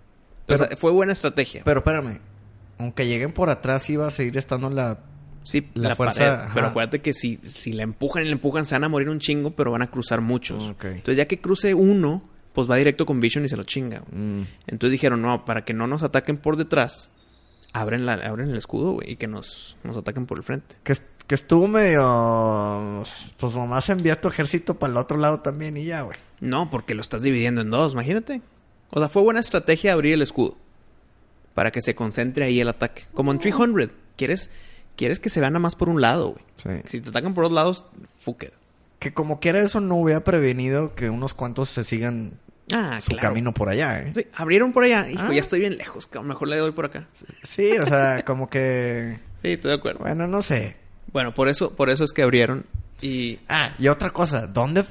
O 0.49 0.57
sea, 0.57 0.77
fue 0.77 0.91
buena 0.91 1.13
estrategia. 1.13 1.63
Pero 1.65 1.79
espérame. 1.81 2.19
Aunque 2.79 3.07
lleguen 3.07 3.33
por 3.33 3.51
atrás, 3.51 3.89
iba 3.91 4.07
a 4.07 4.11
seguir 4.11 4.37
estando 4.37 4.71
la... 4.71 4.99
sí, 5.43 5.69
la 5.75 5.91
la, 5.91 5.97
fuerza, 5.97 6.39
pared. 6.39 6.55
Pero 6.55 6.67
acuérdate 6.69 7.01
que 7.01 7.13
si, 7.15 7.37
si 7.39 7.73
la 7.73 7.83
empujan 7.83 8.25
y 8.25 8.27
la 8.27 8.33
empujan, 8.33 8.67
se 8.67 8.75
van 8.75 8.85
a 8.85 8.89
morir 8.89 9.09
un 9.09 9.21
chingo, 9.21 9.51
pero 9.53 9.71
van 9.71 9.83
a 9.83 9.91
cruzar 9.91 10.21
muchos. 10.21 10.75
Entonces 10.83 11.17
ya 11.17 11.27
que 11.27 11.41
cruce 11.41 11.75
uno, 11.75 12.29
pues 12.53 12.71
va 12.71 12.77
directo 12.77 13.07
con 13.07 13.19
Vision 13.19 13.45
y 13.45 13.49
se 13.49 13.57
lo 13.57 13.65
chinga. 13.65 14.03
Mm. 14.13 14.43
Entonces 14.67 14.93
dijeron, 14.93 15.23
no, 15.23 15.45
para 15.45 15.65
que 15.65 15.75
no 15.75 15.87
nos 15.87 16.03
ataquen 16.03 16.37
por 16.37 16.57
detrás, 16.57 17.11
abren, 17.73 18.07
la, 18.07 18.15
abren 18.15 18.51
el 18.51 18.57
escudo, 18.57 18.93
güey, 18.93 19.13
y 19.13 19.17
que 19.17 19.27
nos, 19.27 19.77
nos 19.83 19.97
ataquen 19.97 20.27
por 20.27 20.39
el 20.39 20.45
frente. 20.45 20.77
Que, 20.83 20.95
que 21.27 21.35
estuvo 21.35 21.69
medio... 21.69 23.03
Pues 23.37 23.55
nomás 23.55 23.89
envía 23.91 24.21
tu 24.21 24.29
ejército 24.29 24.79
para 24.79 24.93
el 24.93 24.97
otro 24.97 25.19
lado 25.19 25.41
también 25.41 25.77
y 25.77 25.85
ya, 25.85 26.03
güey. 26.03 26.17
No, 26.41 26.71
porque 26.71 26.95
lo 26.95 27.01
estás 27.01 27.23
dividiendo 27.23 27.61
en 27.61 27.71
dos, 27.71 27.93
imagínate. 27.93 28.43
O 28.91 29.01
sea, 29.01 29.09
fue 29.09 29.23
buena 29.23 29.41
estrategia 29.41 29.93
abrir 29.93 30.15
el 30.15 30.23
escudo. 30.23 30.57
Para 31.55 31.71
que 31.71 31.81
se 31.81 31.95
concentre 31.95 32.45
ahí 32.45 32.61
el 32.61 32.69
ataque. 32.69 33.05
Como 33.15 33.33
en 33.33 33.39
300. 33.39 33.89
Quieres, 34.17 34.51
quieres 34.97 35.21
que 35.21 35.29
se 35.29 35.41
vea 35.41 35.51
nada 35.51 35.61
más 35.61 35.77
por 35.77 35.89
un 35.89 36.01
lado, 36.01 36.31
güey. 36.33 36.45
Sí. 36.83 36.89
Si 36.89 37.01
te 37.01 37.11
atacan 37.11 37.33
por 37.35 37.45
dos 37.45 37.53
lados, 37.53 37.85
fuck 38.19 38.43
it. 38.45 38.51
Que 38.99 39.13
como 39.13 39.39
quiera 39.41 39.61
eso 39.61 39.81
no 39.81 39.97
hubiera 39.97 40.25
prevenido 40.25 40.95
que 40.95 41.11
unos 41.11 41.35
cuantos 41.35 41.69
se 41.69 41.85
sigan 41.85 42.33
Ah, 42.73 42.99
su 43.01 43.11
claro. 43.11 43.29
camino 43.29 43.53
por 43.53 43.69
allá, 43.69 43.99
¿eh? 44.01 44.13
Sí, 44.15 44.27
abrieron 44.35 44.73
por 44.73 44.85
allá. 44.85 45.09
Hijo, 45.11 45.23
Ah. 45.29 45.35
ya 45.35 45.41
estoy 45.41 45.61
bien 45.61 45.77
lejos. 45.77 46.07
cabrón, 46.07 46.29
Mejor 46.29 46.49
le 46.49 46.57
doy 46.57 46.73
por 46.73 46.87
acá. 46.87 47.07
Sí, 47.43 47.73
o 47.79 47.85
sea, 47.85 48.25
como 48.25 48.49
que... 48.49 49.19
Sí, 49.43 49.53
estoy 49.53 49.69
de 49.73 49.77
acuerdo. 49.77 49.99
Bueno, 50.01 50.27
no 50.27 50.41
sé. 50.41 50.77
Bueno, 51.13 51.35
por 51.35 51.49
eso, 51.51 51.75
por 51.77 51.91
eso 51.91 52.03
es 52.05 52.13
que 52.15 52.23
abrieron. 52.23 52.65
Y 53.03 53.39
Ah, 53.49 53.73
y 53.79 53.89
otra 53.89 54.11
cosa. 54.15 54.47
¿Dónde 54.47 54.85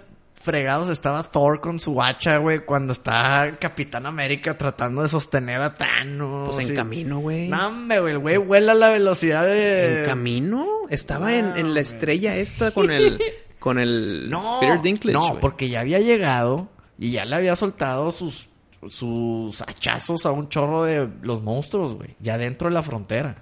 fregados 0.44 0.90
estaba 0.90 1.24
Thor 1.24 1.61
con 1.61 1.80
su 1.80 2.02
hacha, 2.02 2.38
güey? 2.38 2.65
Cuando 2.65 2.94
está 2.94 3.57
Capitán 3.60 4.06
América 4.06 4.57
tratando 4.57 5.02
de 5.02 5.07
sostener 5.07 5.61
a 5.61 5.74
Thanos. 5.74 6.49
pues 6.53 6.70
en 6.70 6.76
camino, 6.76 7.20
güey. 7.20 7.52
Hombre, 7.52 7.99
güey. 7.99 8.14
El 8.14 8.20
güey 8.20 8.38
vuela 8.38 8.74
a 8.74 8.76
la 8.76 8.90
velocidad 8.90 9.45
de... 9.45 10.02
¿En 10.02 10.06
camino? 10.06 10.68
Estaba 10.90 11.34
en, 11.34 11.57
en 11.57 11.74
la 11.74 11.80
estrella 11.80 12.36
esta 12.36 12.72
con 12.72 12.91
el... 12.91 13.20
Con 13.64 13.80
el 13.80 14.30
No, 14.30 14.57
Peter 14.60 14.82
Dinklage, 14.82 15.18
no, 15.18 15.40
porque 15.40 15.70
ya 15.70 15.80
había 15.80 15.99
llegado 15.99 16.68
y 16.99 17.11
ya 17.11 17.24
le 17.24 17.34
había 17.38 17.56
soltado 17.56 18.11
sus, 18.11 18.49
sus 18.90 19.61
hachazos 19.61 20.26
a 20.26 20.32
un 20.32 20.49
chorro 20.49 20.84
de 20.84 21.07
los 21.22 21.41
monstruos, 21.41 21.95
güey. 21.95 22.10
Ya 22.20 22.38
dentro 22.38 22.68
de 22.68 22.74
la 22.74 22.84
frontera. 22.84 23.38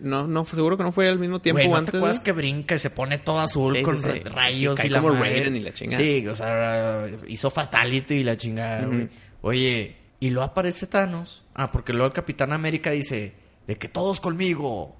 No, 0.00 0.26
no, 0.26 0.44
seguro 0.44 0.76
que 0.76 0.82
no 0.82 0.92
fue 0.92 1.08
al 1.08 1.18
mismo 1.18 1.40
tiempo 1.40 1.58
Güey, 1.60 1.68
¿no 1.70 1.76
antes. 1.76 1.92
te 1.92 1.96
acuerdas 1.96 2.18
güey? 2.18 2.24
que 2.24 2.32
brinca 2.32 2.74
y 2.74 2.78
se 2.78 2.90
pone 2.90 3.18
todo 3.18 3.40
azul 3.40 3.74
Sí, 3.76 3.82
con 3.82 3.96
sí. 3.98 4.08
rayos 4.20 4.74
Y 4.74 4.76
cae 4.82 4.86
y, 4.86 4.90
la 4.90 5.00
como? 5.00 5.14
Raiden 5.14 5.56
y 5.56 5.60
la 5.60 5.72
chingada. 5.72 5.98
Sí, 6.02 6.26
o 6.26 6.34
sea, 6.34 7.06
hizo 7.28 7.50
Fatality 7.50 8.14
y 8.16 8.22
la 8.24 8.36
chingada. 8.36 8.86
Oye, 9.40 9.96
y 10.20 10.30
luego 10.30 10.44
aparece 10.50 10.86
Thanos. 10.86 11.44
Ah, 11.54 11.72
porque 11.72 11.92
luego 11.92 12.06
el 12.06 12.12
Capitán 12.12 12.52
América 12.52 12.90
dice, 12.90 13.34
de 13.66 13.76
que 13.76 13.88
todos 13.88 14.20
conmigo. 14.20 14.96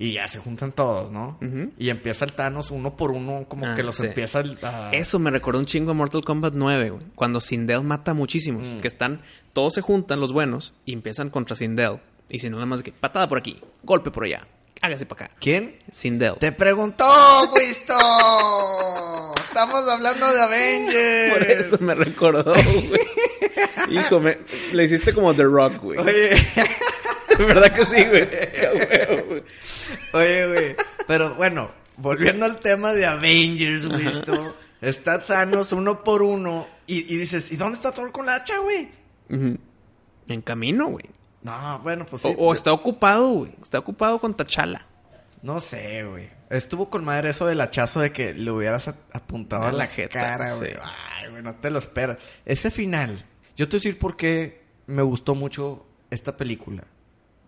Y 0.00 0.12
ya 0.12 0.28
se 0.28 0.38
juntan 0.38 0.70
todos, 0.70 1.10
¿no? 1.10 1.38
Y 1.76 1.88
empieza 1.90 2.24
el 2.24 2.32
Thanos 2.32 2.70
uno 2.70 2.96
por 2.96 3.10
uno, 3.10 3.46
como 3.48 3.66
Ah, 3.66 3.74
que 3.74 3.82
los 3.82 3.96
sí. 3.96 4.06
empieza 4.06 4.42
a... 4.62 4.90
Eso 4.92 5.18
me 5.18 5.30
recordó 5.32 5.58
un 5.58 5.66
chingo 5.66 5.90
a 5.90 5.94
Mortal 5.94 6.24
Kombat 6.24 6.54
9, 6.54 6.90
güey. 6.90 7.02
Cuando 7.16 7.40
Sindel 7.40 7.82
mata 7.82 8.12
a 8.12 8.14
muchísimos. 8.14 8.68
Mm. 8.68 8.78
Que 8.80 8.86
están... 8.86 9.22
Todos 9.52 9.74
se 9.74 9.80
juntan, 9.80 10.20
los 10.20 10.32
buenos, 10.32 10.72
y 10.84 10.92
empiezan 10.92 11.30
contra 11.30 11.56
Sindel. 11.56 11.98
Y 12.30 12.38
si 12.38 12.50
no, 12.50 12.56
nada 12.56 12.66
más 12.66 12.82
que 12.82 12.92
patada 12.92 13.28
por 13.28 13.38
aquí, 13.38 13.58
golpe 13.82 14.10
por 14.10 14.24
allá, 14.24 14.46
hágase 14.80 15.06
para 15.06 15.26
acá. 15.26 15.34
¿Quién? 15.40 15.78
Sindel. 15.90 16.34
Te 16.38 16.52
preguntó, 16.52 17.04
Wisto. 17.54 17.94
Estamos 19.48 19.88
hablando 19.88 20.32
de 20.32 20.40
Avengers. 20.40 21.32
Por 21.32 21.50
eso 21.50 21.84
me 21.84 21.94
recordó, 21.94 22.52
güey. 22.52 23.00
Hijo, 23.90 24.20
me... 24.20 24.38
le 24.72 24.84
hiciste 24.84 25.12
como 25.12 25.34
The 25.34 25.44
Rock, 25.44 25.78
güey. 25.82 25.98
Oye, 25.98 26.36
¿Verdad 27.38 27.72
que 27.72 27.84
sí, 27.84 28.04
güey? 28.04 28.28
Oye, 30.12 30.46
güey. 30.46 30.76
Pero 31.06 31.34
bueno, 31.36 31.70
volviendo 31.96 32.44
al 32.44 32.60
tema 32.60 32.92
de 32.92 33.06
Avengers, 33.06 33.86
Wisto. 33.86 34.54
Está 34.80 35.24
Thanos 35.24 35.72
uno 35.72 36.04
por 36.04 36.22
uno. 36.22 36.66
Y, 36.86 37.12
y 37.12 37.16
dices, 37.16 37.50
¿y 37.50 37.56
dónde 37.56 37.76
está 37.76 37.92
Thor 37.92 38.12
con 38.12 38.26
la 38.26 38.36
hacha, 38.36 38.58
güey? 38.58 38.88
En 39.30 40.42
camino, 40.42 40.88
güey. 40.88 41.04
No, 41.48 41.78
bueno, 41.80 42.04
pues 42.06 42.24
O, 42.24 42.28
sí. 42.28 42.34
o 42.38 42.52
está 42.52 42.72
ocupado, 42.72 43.28
güey. 43.30 43.52
Está 43.62 43.78
ocupado 43.78 44.18
con 44.18 44.34
Tachala. 44.34 44.86
No 45.42 45.60
sé, 45.60 46.04
güey. 46.04 46.28
Estuvo 46.50 46.90
con 46.90 47.04
madre 47.04 47.30
eso 47.30 47.46
del 47.46 47.60
hachazo 47.60 48.00
de 48.00 48.12
que 48.12 48.34
le 48.34 48.50
hubieras 48.50 48.88
apuntado 49.12 49.64
a 49.64 49.72
la 49.72 49.78
la 49.78 49.86
jeta, 49.86 50.20
cara, 50.20 50.46
sí. 50.46 50.58
güey. 50.60 50.74
Ay, 50.82 51.30
güey, 51.30 51.42
no 51.42 51.54
te 51.54 51.70
lo 51.70 51.78
esperas. 51.78 52.18
Ese 52.44 52.70
final. 52.70 53.24
Yo 53.56 53.68
te 53.68 53.76
voy 53.76 53.78
a 53.78 53.82
decir 53.84 53.98
por 53.98 54.16
qué 54.16 54.64
me 54.86 55.02
gustó 55.02 55.34
mucho 55.34 55.86
esta 56.10 56.36
película. 56.36 56.84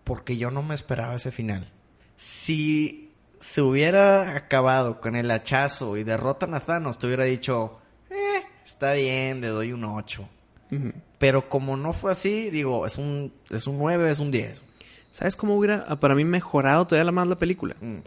Porque 0.03 0.37
yo 0.37 0.51
no 0.51 0.63
me 0.63 0.73
esperaba 0.75 1.15
ese 1.15 1.31
final. 1.31 1.71
Si 2.15 3.11
se 3.39 3.61
hubiera 3.61 4.35
acabado 4.35 5.01
con 5.01 5.15
el 5.15 5.29
hachazo 5.31 5.97
y 5.97 6.03
derrotan 6.03 6.53
a 6.53 6.59
Thanos, 6.61 6.99
te 6.99 7.07
hubiera 7.07 7.23
dicho, 7.23 7.79
eh, 8.09 8.43
está 8.63 8.93
bien, 8.93 9.41
le 9.41 9.47
doy 9.47 9.73
un 9.73 9.83
8. 9.83 10.27
Ujú. 10.71 10.91
Pero 11.21 11.47
como 11.47 11.77
no 11.77 11.93
fue 11.93 12.11
así, 12.11 12.49
digo, 12.49 12.87
es 12.87 12.97
un, 12.97 13.31
es 13.51 13.67
un 13.67 13.77
9, 13.77 14.09
es 14.09 14.17
un 14.17 14.31
10. 14.31 14.63
¿Sabes 15.11 15.35
cómo 15.35 15.55
hubiera 15.55 15.85
ah, 15.87 15.99
para 15.99 16.15
mí 16.15 16.25
mejorado 16.25 16.87
todavía 16.87 17.11
más 17.11 17.27
la 17.27 17.37
película? 17.37 17.75
Mm. 17.79 17.97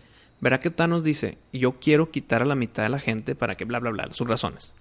Verá 0.41 0.59
que 0.59 0.71
Thanos 0.71 1.05
dice, 1.05 1.39
yo 1.53 1.79
quiero 1.79 2.11
quitar 2.11 2.43
a 2.43 2.45
la 2.45 2.57
mitad 2.57 2.83
de 2.83 2.89
la 2.89 2.99
gente 2.99 3.37
para 3.37 3.55
que 3.55 3.67
bla, 3.67 3.79
bla, 3.79 3.93
bla, 3.93 4.09
sus 4.11 4.27
razones. 4.27 4.75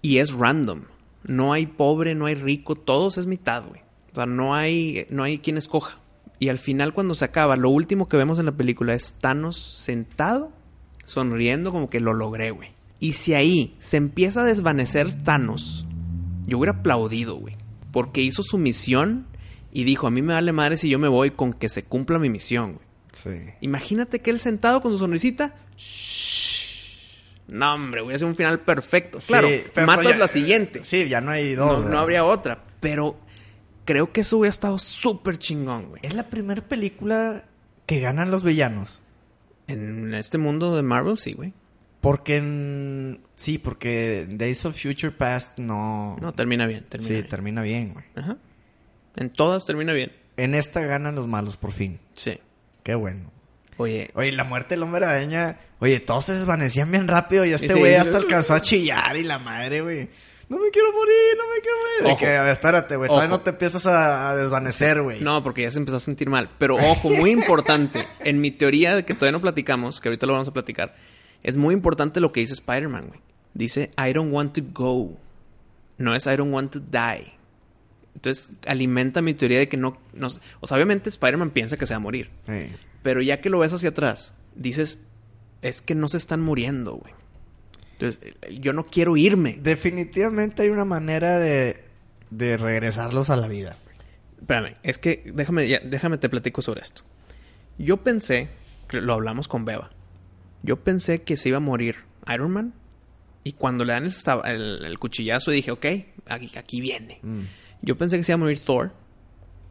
Y 0.00 0.18
es 0.18 0.32
random. 0.32 0.82
No 1.24 1.52
hay 1.52 1.66
pobre, 1.66 2.14
no 2.14 2.26
hay 2.26 2.36
rico, 2.36 2.76
todos 2.76 3.18
es 3.18 3.26
mitad, 3.26 3.66
güey. 3.66 3.80
O 4.12 4.14
sea, 4.14 4.26
no 4.26 4.54
hay, 4.54 5.08
no 5.10 5.24
hay 5.24 5.40
quien 5.40 5.56
escoja. 5.56 5.98
Y 6.38 6.50
al 6.50 6.60
final 6.60 6.94
cuando 6.94 7.16
se 7.16 7.24
acaba, 7.24 7.56
lo 7.56 7.70
último 7.70 8.08
que 8.08 8.16
vemos 8.16 8.38
en 8.38 8.46
la 8.46 8.52
película 8.52 8.94
es 8.94 9.14
Thanos 9.14 9.56
sentado, 9.56 10.52
sonriendo 11.04 11.72
como 11.72 11.90
que 11.90 11.98
lo 11.98 12.14
logré, 12.14 12.52
güey. 12.52 12.70
Y 13.00 13.14
si 13.14 13.34
ahí 13.34 13.74
se 13.80 13.96
empieza 13.96 14.42
a 14.42 14.44
desvanecer 14.44 15.12
Thanos, 15.24 15.85
yo 16.46 16.58
hubiera 16.58 16.78
aplaudido, 16.78 17.36
güey. 17.36 17.56
Porque 17.92 18.22
hizo 18.22 18.42
su 18.42 18.58
misión 18.58 19.26
y 19.72 19.84
dijo, 19.84 20.06
a 20.06 20.10
mí 20.10 20.22
me 20.22 20.34
vale 20.34 20.52
madre 20.52 20.76
si 20.76 20.88
yo 20.88 20.98
me 20.98 21.08
voy 21.08 21.30
con 21.32 21.52
que 21.52 21.68
se 21.68 21.84
cumpla 21.84 22.18
mi 22.18 22.28
misión, 22.30 22.74
güey. 22.74 22.86
Sí. 23.12 23.52
Imagínate 23.62 24.20
que 24.20 24.30
él 24.30 24.40
sentado 24.40 24.82
con 24.82 24.92
su 24.92 24.98
sonrisita. 24.98 25.54
No, 27.48 27.74
hombre, 27.74 28.02
hubiera 28.02 28.18
sido 28.18 28.28
un 28.28 28.36
final 28.36 28.60
perfecto. 28.60 29.18
Claro, 29.26 29.48
Sí, 29.48 29.62
pero 29.72 29.86
matas 29.86 30.04
ya- 30.12 30.16
la 30.16 30.28
siguiente. 30.28 30.82
Sí, 30.84 31.08
ya 31.08 31.20
no 31.20 31.30
hay 31.30 31.54
no, 31.54 31.66
dos. 31.66 31.78
no 31.78 31.84
¿verdad? 31.84 32.00
habría 32.02 32.24
otra. 32.24 32.64
Pero 32.80 33.16
creo 33.84 34.12
que 34.12 34.22
eso 34.22 34.38
hubiera 34.38 34.50
estado 34.50 34.78
súper 34.78 35.38
chingón, 35.38 35.88
güey. 35.90 36.02
Es 36.04 36.14
la 36.14 36.24
primera 36.28 36.60
película 36.62 37.44
que 37.86 38.00
ganan 38.00 38.30
los 38.30 38.42
villanos. 38.42 39.00
En 39.68 40.12
este 40.14 40.38
mundo 40.38 40.74
de 40.76 40.82
Marvel, 40.82 41.18
sí, 41.18 41.32
güey. 41.34 41.52
Porque 42.06 42.36
en... 42.36 43.20
Sí, 43.34 43.58
porque 43.58 44.28
Days 44.30 44.64
of 44.64 44.80
Future 44.80 45.10
Past 45.10 45.58
no... 45.58 46.16
No, 46.20 46.32
termina 46.32 46.64
bien. 46.68 46.86
Termina 46.88 47.08
sí, 47.08 47.14
bien. 47.14 47.28
termina 47.28 47.62
bien, 47.62 47.94
güey. 47.94 48.04
Ajá. 48.14 48.36
En 49.16 49.30
todas 49.30 49.66
termina 49.66 49.92
bien. 49.92 50.12
En 50.36 50.54
esta 50.54 50.82
ganan 50.82 51.16
los 51.16 51.26
malos 51.26 51.56
por 51.56 51.72
fin. 51.72 51.98
Sí. 52.12 52.38
Qué 52.84 52.94
bueno. 52.94 53.32
Oye, 53.78 54.12
Oye, 54.14 54.30
la 54.30 54.44
muerte 54.44 54.76
del 54.76 54.84
hombre 54.84 55.04
araña... 55.04 55.58
Oye, 55.80 55.98
todos 55.98 56.26
se 56.26 56.34
desvanecían 56.34 56.92
bien 56.92 57.08
rápido 57.08 57.44
y 57.44 57.52
este 57.52 57.74
güey 57.74 57.94
sí. 57.94 57.98
hasta 57.98 58.18
alcanzó 58.18 58.54
a 58.54 58.60
chillar 58.60 59.16
y 59.16 59.24
la 59.24 59.40
madre, 59.40 59.80
güey. 59.80 60.08
No 60.48 60.58
me 60.60 60.70
quiero 60.70 60.92
morir, 60.92 61.36
no 61.36 61.44
me 61.52 61.60
quiero 61.60 61.76
morir. 61.76 62.02
De 62.04 62.08
Ojo. 62.12 62.18
que, 62.20 62.36
a 62.36 62.42
ver, 62.44 62.52
espérate, 62.52 62.94
güey. 62.94 63.08
Todavía 63.08 63.28
no 63.28 63.40
te 63.40 63.50
empiezas 63.50 63.84
a, 63.84 64.30
a 64.30 64.36
desvanecer, 64.36 65.02
güey. 65.02 65.20
No, 65.20 65.42
porque 65.42 65.62
ya 65.62 65.72
se 65.72 65.78
empezó 65.78 65.96
a 65.96 66.00
sentir 66.00 66.30
mal. 66.30 66.50
Pero 66.56 66.76
ojo, 66.76 67.10
muy 67.10 67.30
importante. 67.32 68.06
En 68.20 68.40
mi 68.40 68.52
teoría 68.52 68.94
de 68.94 69.04
que 69.04 69.14
todavía 69.14 69.32
no 69.32 69.40
platicamos, 69.40 70.00
que 70.00 70.08
ahorita 70.08 70.24
lo 70.26 70.34
vamos 70.34 70.46
a 70.46 70.52
platicar, 70.52 70.94
es 71.46 71.56
muy 71.56 71.72
importante 71.74 72.20
lo 72.20 72.32
que 72.32 72.40
dice 72.40 72.54
Spider-Man, 72.54 73.06
güey. 73.08 73.20
Dice, 73.54 73.90
I 73.96 74.12
don't 74.12 74.32
want 74.32 74.54
to 74.54 74.62
go. 74.74 75.16
No 75.96 76.14
es 76.14 76.26
I 76.26 76.36
don't 76.36 76.52
want 76.52 76.72
to 76.72 76.80
die. 76.80 77.32
Entonces, 78.14 78.50
alimenta 78.66 79.22
mi 79.22 79.32
teoría 79.34 79.58
de 79.58 79.68
que 79.68 79.76
no... 79.76 79.98
no 80.12 80.28
o 80.60 80.66
sea, 80.66 80.76
obviamente 80.76 81.08
Spider-Man 81.08 81.50
piensa 81.50 81.76
que 81.76 81.86
se 81.86 81.94
va 81.94 81.96
a 81.96 82.00
morir. 82.00 82.30
Sí. 82.46 82.68
Pero 83.02 83.22
ya 83.22 83.40
que 83.40 83.48
lo 83.50 83.58
ves 83.60 83.72
hacia 83.72 83.90
atrás, 83.90 84.34
dices, 84.54 84.98
es 85.62 85.80
que 85.80 85.94
no 85.94 86.08
se 86.08 86.16
están 86.16 86.40
muriendo, 86.42 86.94
güey. 86.96 87.14
Entonces, 87.92 88.20
eh, 88.42 88.58
yo 88.60 88.72
no 88.72 88.84
quiero 88.84 89.16
irme. 89.16 89.58
Definitivamente 89.62 90.62
hay 90.62 90.68
una 90.70 90.84
manera 90.84 91.38
de, 91.38 91.82
de 92.30 92.56
regresarlos 92.56 93.30
a 93.30 93.36
la 93.36 93.48
vida. 93.48 93.76
Espérame, 94.38 94.76
es 94.82 94.98
que 94.98 95.22
déjame, 95.34 95.66
ya- 95.68 95.80
déjame 95.80 96.18
te 96.18 96.28
platico 96.28 96.60
sobre 96.62 96.82
esto. 96.82 97.02
Yo 97.78 97.98
pensé, 97.98 98.48
lo 98.90 99.14
hablamos 99.14 99.48
con 99.48 99.64
Beba, 99.64 99.90
yo 100.62 100.76
pensé 100.76 101.22
que 101.22 101.36
se 101.36 101.48
iba 101.50 101.58
a 101.58 101.60
morir 101.60 101.96
Iron 102.32 102.50
Man 102.52 102.74
y 103.44 103.52
cuando 103.52 103.84
le 103.84 103.92
dan 103.92 104.04
el, 104.04 104.08
esta- 104.10 104.40
el- 104.44 104.84
el 104.84 104.98
cuchillazo 104.98 105.50
dije, 105.50 105.70
ok, 105.70 105.86
aquí, 106.26 106.50
aquí 106.56 106.80
viene. 106.80 107.20
Yo 107.82 107.96
pensé 107.96 108.16
que 108.16 108.24
se 108.24 108.32
iba 108.32 108.36
a 108.36 108.38
morir 108.38 108.58
Thor, 108.60 108.92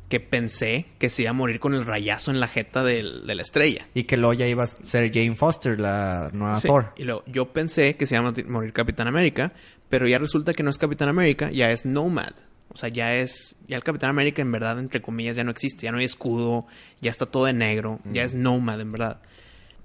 que 0.10 0.20
pensé 0.20 0.86
que 1.00 1.10
se 1.10 1.24
iba 1.24 1.32
a 1.32 1.34
morir 1.34 1.60
con 1.60 1.74
el 1.74 1.84
rayazo 1.86 2.30
en 2.32 2.40
la 2.40 2.48
jeta 2.48 2.84
del- 2.84 3.26
de 3.26 3.36
la 3.36 3.42
estrella. 3.42 3.88
Y 3.96 4.04
que 4.04 4.18
luego 4.18 4.34
ya 4.34 4.48
iba 4.48 4.64
a 4.64 4.68
ser 4.68 5.12
Jane 5.12 5.36
Foster, 5.36 5.80
la 5.80 6.30
nueva 6.32 6.56
Sí, 6.58 6.68
Thor. 6.68 6.94
Y 6.96 7.04
luego, 7.06 7.24
yo 7.26 7.52
pensé 7.52 7.96
que 7.98 8.06
se 8.06 8.16
iba 8.16 8.28
a 8.30 8.34
morir 8.48 8.72
Capitán 8.72 9.08
América, 9.08 9.52
pero 9.90 10.08
ya 10.08 10.20
resulta 10.20 10.54
que 10.54 10.64
no 10.64 10.70
es 10.70 10.78
Capitán 10.78 11.10
América, 11.10 11.50
ya 11.52 11.72
es 11.72 11.86
Nomad. 11.86 12.34
O 12.70 12.78
sea, 12.78 12.90
ya 12.90 13.14
es. 13.16 13.56
Ya 13.68 13.78
el 13.78 13.84
Capitán 13.84 14.10
América, 14.10 14.42
en 14.42 14.52
verdad, 14.52 14.78
entre 14.80 15.02
comillas, 15.02 15.36
ya 15.38 15.44
no 15.44 15.52
existe. 15.52 15.86
Ya 15.86 15.92
no 15.92 15.98
hay 16.00 16.06
escudo, 16.06 16.66
ya 17.02 17.10
está 17.12 17.26
todo 17.26 17.46
de 17.46 17.54
negro, 17.54 18.00
ya 18.06 18.24
es 18.24 18.34
Nomad, 18.36 18.80
en 18.82 18.92
verdad. 18.92 19.22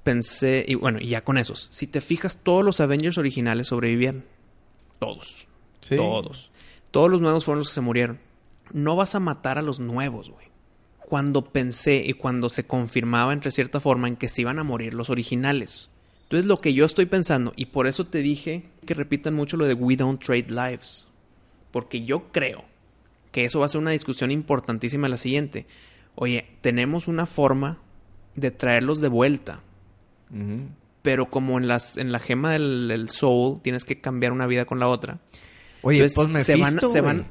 Pensé. 0.02 0.64
Y 0.66 0.74
bueno, 0.74 0.98
y 1.00 1.08
ya 1.08 1.22
con 1.24 1.38
esos. 1.38 1.68
Si 1.70 1.86
te 1.86 2.00
fijas, 2.00 2.40
todos 2.42 2.64
los 2.64 2.80
Avengers 2.80 3.18
originales 3.18 3.68
sobrevivieron. 3.68 4.24
Todos. 4.98 5.46
Sí. 5.80 5.96
Todos. 5.96 6.50
Todos 6.90 7.10
los 7.10 7.20
nuevos 7.20 7.44
fueron 7.44 7.60
los 7.60 7.68
que 7.68 7.74
se 7.74 7.80
murieron. 7.80 8.18
No 8.72 8.96
vas 8.96 9.14
a 9.14 9.20
matar 9.20 9.58
a 9.58 9.62
los 9.62 9.80
nuevos, 9.80 10.30
güey. 10.30 10.48
Cuando 10.98 11.44
pensé 11.44 12.02
y 12.04 12.12
cuando 12.12 12.48
se 12.48 12.66
confirmaba 12.66 13.32
entre 13.32 13.50
cierta 13.50 13.80
forma 13.80 14.08
en 14.08 14.16
que 14.16 14.28
se 14.28 14.42
iban 14.42 14.58
a 14.58 14.64
morir 14.64 14.94
los 14.94 15.10
originales. 15.10 15.90
Entonces 16.22 16.46
lo 16.46 16.58
que 16.58 16.74
yo 16.74 16.84
estoy 16.84 17.06
pensando, 17.06 17.52
y 17.56 17.66
por 17.66 17.88
eso 17.88 18.06
te 18.06 18.22
dije 18.22 18.68
que 18.86 18.94
repitan 18.94 19.34
mucho 19.34 19.56
lo 19.56 19.64
de 19.64 19.74
We 19.74 19.96
Don't 19.96 20.22
Trade 20.22 20.46
Lives. 20.48 21.08
Porque 21.72 22.04
yo 22.04 22.30
creo 22.30 22.64
que 23.32 23.44
eso 23.44 23.60
va 23.60 23.66
a 23.66 23.68
ser 23.68 23.80
una 23.80 23.90
discusión 23.90 24.30
importantísima 24.30 25.08
la 25.08 25.16
siguiente. 25.16 25.66
Oye, 26.14 26.46
tenemos 26.60 27.08
una 27.08 27.26
forma 27.26 27.78
de 28.36 28.50
traerlos 28.50 29.00
de 29.00 29.08
vuelta. 29.08 29.62
Pero 31.02 31.30
como 31.30 31.58
en, 31.58 31.66
las, 31.68 31.96
en 31.96 32.12
la 32.12 32.18
gema 32.18 32.52
del, 32.52 32.88
del 32.88 33.08
soul 33.08 33.60
tienes 33.62 33.84
que 33.84 34.00
cambiar 34.00 34.32
una 34.32 34.46
vida 34.46 34.64
con 34.66 34.78
la 34.78 34.88
otra. 34.88 35.18
Oye, 35.82 35.98
Entonces, 36.04 36.14
pues 36.32 36.44
se 36.46 36.56
Mephisto, 36.56 36.86
van- 36.86 36.92
se 36.92 37.00
van- 37.00 37.26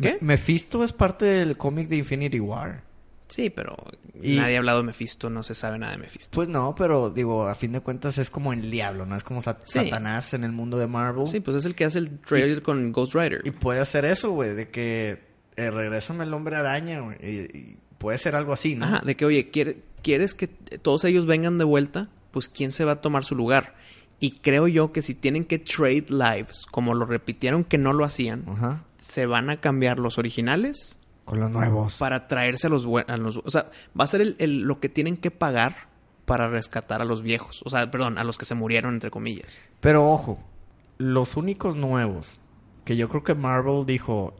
¿Qué? 0.00 0.12
Me- 0.20 0.28
Mephisto 0.34 0.82
es 0.82 0.92
parte 0.92 1.24
del 1.26 1.56
cómic 1.56 1.88
de 1.88 1.96
Infinity 1.96 2.40
War. 2.40 2.82
Sí, 3.28 3.48
pero 3.48 3.76
Y- 4.20 4.36
nadie 4.36 4.56
ha 4.56 4.58
hablado 4.58 4.78
de 4.80 4.84
Mephisto, 4.86 5.30
no 5.30 5.42
se 5.42 5.54
sabe 5.54 5.78
nada 5.78 5.92
de 5.92 5.98
Mephisto. 5.98 6.30
Pues 6.34 6.48
no, 6.48 6.74
pero 6.74 7.10
digo, 7.10 7.46
a 7.46 7.54
fin 7.54 7.72
de 7.72 7.80
cuentas 7.80 8.18
es 8.18 8.28
como 8.28 8.52
el 8.52 8.70
diablo, 8.70 9.06
¿no? 9.06 9.16
Es 9.16 9.22
como 9.24 9.40
Sat- 9.40 9.62
Sí. 9.64 9.78
Satanás 9.84 10.34
en 10.34 10.44
el 10.44 10.52
mundo 10.52 10.76
de 10.78 10.86
Marvel. 10.88 11.28
Sí, 11.28 11.40
pues 11.40 11.56
es 11.56 11.64
el 11.64 11.74
que 11.74 11.84
hace 11.84 11.98
el 12.00 12.18
trailer 12.18 12.62
con 12.62 12.90
Ghost 12.92 13.14
Rider. 13.14 13.40
Y 13.44 13.52
puede 13.52 13.80
hacer 13.80 14.04
eso, 14.04 14.32
güey, 14.32 14.54
de 14.54 14.68
que 14.68 15.20
eh, 15.56 15.70
regrésame 15.70 16.24
el 16.24 16.34
hombre 16.34 16.56
araña, 16.56 17.00
güey. 17.00 17.16
Y, 17.22 17.56
y 17.56 17.78
puede 17.98 18.18
ser 18.18 18.34
algo 18.34 18.52
así, 18.52 18.74
¿no? 18.74 18.84
Ajá, 18.86 19.02
de 19.04 19.14
que, 19.16 19.24
oye, 19.24 19.50
¿quiere- 19.50 19.78
¿quieres 20.02 20.34
que 20.34 20.48
todos 20.48 21.04
ellos 21.04 21.24
vengan 21.26 21.56
de 21.58 21.64
vuelta? 21.64 22.08
Pues 22.32 22.48
¿quién 22.48 22.72
se 22.72 22.84
va 22.84 22.92
a 22.92 23.00
tomar 23.00 23.24
su 23.24 23.36
lugar? 23.36 23.74
Y 24.18 24.32
creo 24.40 24.66
yo 24.68 24.92
que 24.92 25.02
si 25.02 25.14
tienen 25.14 25.44
que 25.44 25.58
trade 25.58 26.06
lives, 26.08 26.66
como 26.70 26.94
lo 26.94 27.06
repitieron 27.06 27.62
que 27.64 27.78
no 27.78 27.92
lo 27.92 28.04
hacían, 28.04 28.44
Ajá. 28.48 28.84
se 28.98 29.26
van 29.26 29.50
a 29.50 29.60
cambiar 29.60 29.98
los 29.98 30.16
originales 30.18 30.98
Con 31.24 31.40
los 31.40 31.50
nuevos. 31.50 31.98
para 31.98 32.28
traerse 32.28 32.68
a 32.68 32.70
los, 32.70 32.86
bue- 32.86 33.04
a 33.08 33.16
los... 33.16 33.38
O 33.38 33.50
sea, 33.50 33.70
va 33.98 34.04
a 34.04 34.08
ser 34.08 34.20
el, 34.20 34.36
el- 34.38 34.60
lo 34.62 34.80
que 34.80 34.88
tienen 34.88 35.16
que 35.16 35.30
pagar 35.30 35.88
para 36.24 36.48
rescatar 36.48 37.02
a 37.02 37.04
los 37.04 37.22
viejos. 37.22 37.62
O 37.64 37.70
sea, 37.70 37.90
perdón, 37.90 38.16
a 38.16 38.24
los 38.24 38.38
que 38.38 38.44
se 38.44 38.54
murieron, 38.54 38.94
entre 38.94 39.10
comillas. 39.10 39.58
Pero 39.80 40.08
ojo, 40.08 40.38
los 40.98 41.36
únicos 41.36 41.74
nuevos 41.76 42.38
que 42.84 42.96
yo 42.96 43.08
creo 43.08 43.24
que 43.24 43.34
Marvel 43.34 43.84
dijo, 43.86 44.34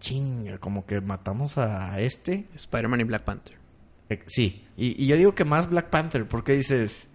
chinga, 0.00 0.58
como 0.58 0.84
que 0.86 1.00
matamos 1.00 1.56
a 1.58 1.98
este. 2.00 2.46
Spider-Man 2.54 3.00
y 3.00 3.04
Black 3.04 3.22
Panther. 3.22 3.56
Eh, 4.10 4.22
sí, 4.26 4.66
y, 4.76 5.02
y 5.02 5.06
yo 5.06 5.16
digo 5.16 5.34
que 5.34 5.44
más 5.46 5.70
Black 5.70 5.88
Panther, 5.88 6.28
porque 6.28 6.52
dices, 6.52 7.08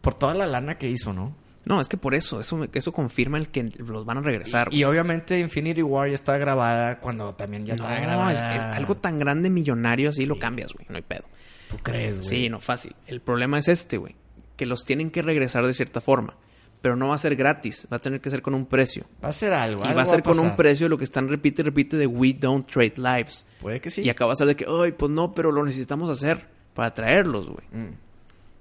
por 0.00 0.14
toda 0.14 0.34
la 0.34 0.46
lana 0.46 0.78
que 0.78 0.88
hizo, 0.88 1.12
¿no? 1.12 1.34
No, 1.64 1.80
es 1.80 1.88
que 1.88 1.96
por 1.96 2.14
eso, 2.14 2.40
eso, 2.40 2.66
eso 2.72 2.92
confirma 2.92 3.36
el 3.36 3.48
que 3.48 3.64
los 3.64 4.06
van 4.06 4.18
a 4.18 4.20
regresar. 4.22 4.72
Y 4.72 4.84
obviamente 4.84 5.38
Infinity 5.38 5.82
War 5.82 6.08
ya 6.08 6.14
está 6.14 6.38
grabada 6.38 7.00
cuando 7.00 7.34
también 7.34 7.66
ya 7.66 7.74
no, 7.76 7.84
está 7.84 8.00
grabada. 8.00 8.32
es, 8.32 8.56
es 8.56 8.64
algo 8.64 8.96
tan 8.96 9.18
grande, 9.18 9.50
millonario, 9.50 10.10
así 10.10 10.24
lo 10.24 10.38
cambias, 10.38 10.72
güey. 10.72 10.86
No 10.88 10.96
hay 10.96 11.02
pedo. 11.02 11.24
¿Tú 11.68 11.76
crees, 11.82 12.16
güey? 12.16 12.28
Sí, 12.28 12.48
no, 12.48 12.60
fácil. 12.60 12.96
El 13.06 13.20
problema 13.20 13.58
es 13.58 13.68
este, 13.68 13.98
güey. 13.98 14.16
Que 14.56 14.66
los 14.66 14.84
tienen 14.84 15.10
que 15.10 15.22
regresar 15.22 15.66
de 15.66 15.74
cierta 15.74 16.00
forma. 16.00 16.34
Pero 16.82 16.96
no 16.96 17.08
va 17.08 17.14
a 17.14 17.18
ser 17.18 17.36
gratis. 17.36 17.86
Va 17.92 17.98
a 17.98 18.00
tener 18.00 18.22
que 18.22 18.30
ser 18.30 18.40
con 18.40 18.54
un 18.54 18.64
precio. 18.64 19.04
Va 19.22 19.28
a 19.28 19.32
ser 19.32 19.52
algo. 19.52 19.82
Y 19.82 19.84
algo 19.84 19.96
va 19.96 20.02
a 20.02 20.06
ser 20.06 20.22
con 20.22 20.38
un 20.38 20.56
precio 20.56 20.88
lo 20.88 20.96
que 20.96 21.04
están 21.04 21.28
repite 21.28 21.60
y 21.60 21.64
repite 21.66 21.96
de 21.98 22.06
We 22.06 22.32
Don't 22.32 22.66
Trade 22.66 22.94
Lives. 22.96 23.44
Puede 23.60 23.80
que 23.80 23.90
sí. 23.90 24.02
Y 24.02 24.08
acá 24.08 24.24
va 24.24 24.32
a 24.32 24.36
ser 24.36 24.46
de 24.46 24.56
que, 24.56 24.64
ay, 24.66 24.92
pues 24.92 25.12
no, 25.12 25.34
pero 25.34 25.52
lo 25.52 25.64
necesitamos 25.64 26.08
hacer 26.08 26.48
para 26.74 26.94
traerlos, 26.94 27.48
güey. 27.48 27.66
Mm. 27.70 27.94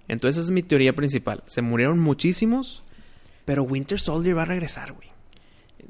Entonces 0.10 0.38
esa 0.42 0.48
es 0.48 0.52
mi 0.52 0.62
teoría 0.64 0.94
principal. 0.94 1.44
Se 1.48 1.62
murieron 1.62 2.00
muchísimos, 2.00 2.84
pero 3.46 3.64
Winter 3.64 4.00
Soldier 4.00 4.38
va 4.38 4.42
a 4.42 4.46
regresar, 4.46 4.92
güey. 4.92 5.08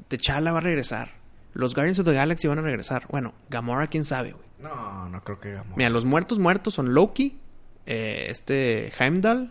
T'Challa 0.08 0.52
va 0.52 0.58
a 0.58 0.62
regresar. 0.62 1.10
Los 1.52 1.74
Guardians 1.74 1.98
of 1.98 2.06
the 2.06 2.12
Galaxy 2.14 2.46
van 2.46 2.58
a 2.60 2.62
regresar. 2.62 3.06
Bueno, 3.10 3.34
Gamora, 3.48 3.88
quién 3.88 4.04
sabe, 4.04 4.30
güey. 4.32 4.44
No, 4.60 5.08
no 5.08 5.24
creo 5.24 5.40
que 5.40 5.50
Gamora. 5.52 5.76
Mira, 5.76 5.90
los 5.90 6.04
muertos 6.04 6.38
muertos 6.38 6.74
son 6.74 6.94
Loki, 6.94 7.38
eh, 7.86 8.26
este 8.28 8.92
Heimdall 8.98 9.50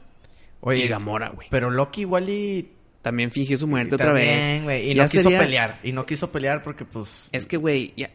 Oye, 0.61 0.85
y 0.85 0.87
Gamora, 0.87 1.29
güey. 1.29 1.47
pero 1.51 1.69
Loki 1.71 2.01
igual 2.01 2.29
y... 2.29 2.71
También 3.01 3.31
fingió 3.31 3.57
su 3.57 3.65
muerte 3.65 3.91
y 3.91 3.95
otra 3.95 4.07
también, 4.07 4.57
vez. 4.59 4.63
güey, 4.63 4.91
Y 4.91 4.93
Ya 4.95 5.03
no 5.03 5.09
quiso 5.09 5.23
sería- 5.23 5.39
pelear. 5.39 5.79
Y 5.83 5.93
no 5.93 6.05
quiso 6.05 6.31
pelear 6.31 6.63
porque, 6.63 6.83
pues... 6.85 7.29
Es 7.31 7.47
que, 7.47 7.55
güey, 7.57 7.93
ya, 7.95 8.09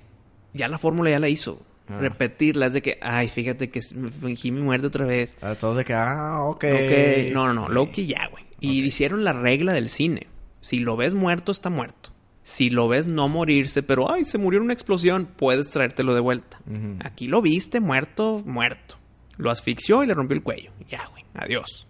ya 0.53 0.69
la 0.69 0.77
fórmula 0.79 1.09
ya 1.11 1.19
la 1.19 1.29
hizo. 1.29 1.61
Ah. 1.89 1.98
Repetirla 1.98 2.66
es 2.66 2.73
de 2.73 2.82
que, 2.82 2.98
ay, 3.02 3.28
fíjate 3.28 3.69
que 3.70 3.81
fingí 3.82 4.51
mi 4.51 4.62
muerte 4.62 4.86
otra 4.86 5.05
vez. 5.05 5.35
A 5.43 5.55
todos 5.55 5.77
de 5.77 5.85
que, 5.85 5.93
ah, 5.93 6.39
ok. 6.43 6.65
Ok, 6.65 7.32
no, 7.32 7.47
no, 7.47 7.52
no, 7.55 7.69
Loki 7.69 8.06
ya, 8.06 8.28
güey. 8.31 8.44
Y 8.61 8.82
hicieron 8.82 9.24
la 9.24 9.35
regla 9.35 9.73
del 9.74 9.90
cine. 9.90 10.28
Si 10.61 10.78
lo 10.78 10.97
ves 10.97 11.15
muerto, 11.15 11.52
está 11.52 11.69
muerto. 11.69 12.11
Si 12.43 12.70
lo 12.70 12.89
ves 12.89 13.09
no 13.09 13.28
morirse, 13.28 13.82
pero, 13.82 14.11
ay, 14.11 14.24
se 14.24 14.39
murió 14.39 14.59
en 14.59 14.65
una 14.65 14.73
explosión, 14.73 15.27
puedes 15.36 15.70
traértelo 15.70 16.15
de 16.15 16.20
vuelta. 16.20 16.59
Aquí 17.05 17.27
lo 17.27 17.43
viste 17.43 17.81
muerto, 17.81 18.43
muerto. 18.47 18.97
Lo 19.36 19.51
asfixió 19.51 20.02
y 20.02 20.06
le 20.06 20.15
rompió 20.15 20.36
el 20.36 20.43
cuello. 20.43 20.70
Ya, 20.89 21.06
güey, 21.11 21.24
adiós. 21.35 21.86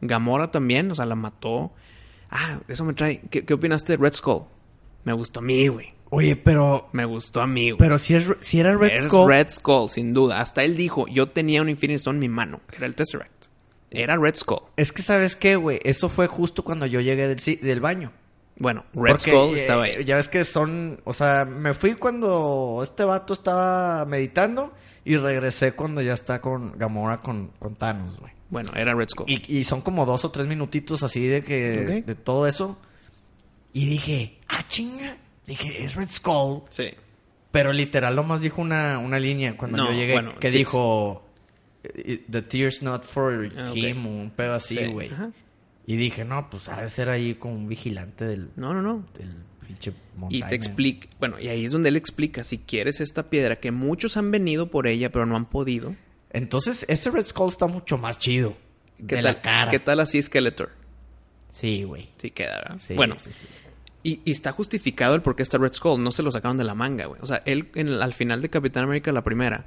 Gamora 0.00 0.50
también, 0.50 0.90
o 0.90 0.94
sea, 0.94 1.04
la 1.04 1.14
mató. 1.14 1.72
Ah, 2.30 2.60
eso 2.68 2.84
me 2.84 2.94
trae. 2.94 3.20
¿Qué, 3.30 3.44
qué 3.44 3.54
opinaste 3.54 3.96
de 3.96 4.02
Red 4.02 4.12
Skull? 4.12 4.44
Me 5.04 5.12
gustó 5.12 5.40
a 5.40 5.42
mí, 5.42 5.68
güey. 5.68 5.95
Oye, 6.10 6.36
pero... 6.36 6.88
Me 6.92 7.04
gustó 7.04 7.40
a 7.42 7.46
mí, 7.46 7.70
güey. 7.70 7.78
Pero 7.78 7.98
si, 7.98 8.14
es, 8.14 8.26
si 8.40 8.60
era 8.60 8.76
Red 8.76 8.92
Es 8.92 9.04
Skull... 9.04 9.28
Red 9.28 9.50
Skull, 9.50 9.90
sin 9.90 10.14
duda. 10.14 10.40
Hasta 10.40 10.62
él 10.64 10.76
dijo, 10.76 11.06
yo 11.08 11.28
tenía 11.28 11.62
un 11.62 11.68
Infinity 11.68 11.96
Stone 11.96 12.16
en 12.16 12.20
mi 12.20 12.28
mano, 12.28 12.60
que 12.70 12.76
era 12.76 12.86
el 12.86 12.94
Tesseract. 12.94 13.46
Era 13.90 14.16
Red 14.16 14.36
Skull. 14.36 14.60
Es 14.76 14.92
que, 14.92 15.02
¿sabes 15.02 15.36
qué, 15.36 15.56
güey? 15.56 15.80
Eso 15.82 16.08
fue 16.08 16.26
justo 16.26 16.64
cuando 16.64 16.86
yo 16.86 17.00
llegué 17.00 17.28
del, 17.28 17.60
del 17.60 17.80
baño. 17.80 18.12
Bueno, 18.58 18.84
Red 18.94 19.12
Porque, 19.12 19.30
Skull 19.30 19.54
eh, 19.54 19.60
estaba 19.60 19.82
ahí. 19.84 20.04
Ya 20.04 20.16
ves 20.16 20.28
que 20.28 20.44
son... 20.44 21.00
O 21.04 21.12
sea, 21.12 21.44
me 21.44 21.74
fui 21.74 21.94
cuando 21.94 22.80
este 22.82 23.04
vato 23.04 23.32
estaba 23.32 24.04
meditando... 24.04 24.72
Y 25.08 25.18
regresé 25.18 25.70
cuando 25.70 26.02
ya 26.02 26.14
está 26.14 26.40
con 26.40 26.76
Gamora 26.76 27.18
con, 27.22 27.52
con 27.60 27.76
Thanos, 27.76 28.18
güey. 28.18 28.32
Bueno, 28.50 28.72
era 28.74 28.92
Red 28.92 29.10
Skull. 29.10 29.30
Y, 29.30 29.58
y 29.58 29.62
son 29.62 29.80
como 29.80 30.04
dos 30.04 30.24
o 30.24 30.32
tres 30.32 30.48
minutitos 30.48 31.04
así 31.04 31.24
de 31.28 31.44
que... 31.44 32.02
De 32.04 32.14
todo 32.16 32.48
eso. 32.48 32.76
Y 33.72 33.86
dije... 33.86 34.38
Ah, 34.48 34.66
chinga. 34.66 35.16
Dije, 35.46 35.84
es 35.84 35.94
Red 35.94 36.08
Skull. 36.10 36.62
Sí. 36.70 36.90
Pero 37.52 37.72
literal 37.72 38.14
nomás 38.16 38.40
dijo 38.42 38.60
una, 38.60 38.98
una 38.98 39.18
línea 39.18 39.56
cuando 39.56 39.78
No, 39.78 39.86
yo 39.90 39.96
llegué. 39.96 40.12
bueno, 40.14 40.34
que 40.38 40.48
sí, 40.48 40.58
dijo... 40.58 41.24
eh, 41.84 42.24
The 42.30 42.42
tears 42.42 42.82
not 42.82 43.04
for 43.04 43.48
Ah. 43.56 43.70
Kim. 43.72 44.06
o 44.06 44.10
Un 44.10 44.30
pedo 44.30 44.54
así, 44.54 44.76
Sí, 44.76 44.86
güey. 44.86 45.10
ajá. 45.12 45.30
Y 45.86 45.96
dije, 45.96 46.24
no, 46.24 46.50
pues 46.50 46.68
ha 46.68 46.82
de 46.82 46.90
ser 46.90 47.08
ahí 47.10 47.34
como 47.36 47.54
un 47.54 47.68
vigilante 47.68 48.24
del, 48.24 48.50
No, 48.56 48.74
no, 48.74 48.82
no. 48.82 49.06
del 49.16 49.34
pinche 49.64 49.90
Y 49.90 50.18
montaña. 50.18 50.48
te 50.48 50.54
explica, 50.56 51.08
bueno, 51.20 51.38
y 51.38 51.46
ahí 51.48 51.64
es 51.64 51.72
donde 51.72 51.88
él 51.90 51.96
explica, 51.96 52.42
si 52.44 52.58
quieres 52.58 53.00
esta 53.00 53.30
piedra, 53.30 53.56
que 53.60 53.70
muchos 53.70 54.16
han 54.16 54.30
venido 54.32 54.68
por 54.68 54.88
ella, 54.88 55.10
pero 55.12 55.26
no 55.26 55.36
han 55.36 55.46
podido. 55.46 55.94
Entonces, 56.30 56.84
ese 56.88 57.10
Red 57.10 57.26
Skull 57.26 57.48
está 57.50 57.66
mucho 57.68 57.96
más 57.98 58.18
chido. 58.18 58.56
¿Qué 58.98 59.04
de 59.04 59.14
tal, 59.16 59.24
la 59.24 59.40
cara. 59.42 59.70
¿Qué 59.70 59.78
tal 59.78 60.00
así 60.00 60.20
Skeletor? 60.20 60.72
Sí, 61.50 61.84
güey. 61.84 62.08
Sí 62.18 62.30
queda, 62.32 62.56
¿verdad? 62.56 62.78
Sí, 62.80 62.94
bueno, 62.94 63.16
sí, 63.18 63.32
sí. 63.32 63.46
Y, 64.06 64.20
y 64.24 64.30
está 64.30 64.52
justificado 64.52 65.14
el 65.14 65.22
por 65.22 65.34
qué 65.34 65.42
está 65.42 65.58
Red 65.58 65.72
Skull. 65.72 66.02
No 66.02 66.12
se 66.12 66.22
lo 66.22 66.30
sacaron 66.30 66.56
de 66.58 66.64
la 66.64 66.74
manga, 66.74 67.06
güey. 67.06 67.20
O 67.22 67.26
sea, 67.26 67.42
él 67.44 67.70
en 67.74 67.88
al 67.88 68.14
final 68.14 68.40
de 68.42 68.50
Capitán 68.50 68.84
América, 68.84 69.10
la 69.12 69.24
primera, 69.24 69.66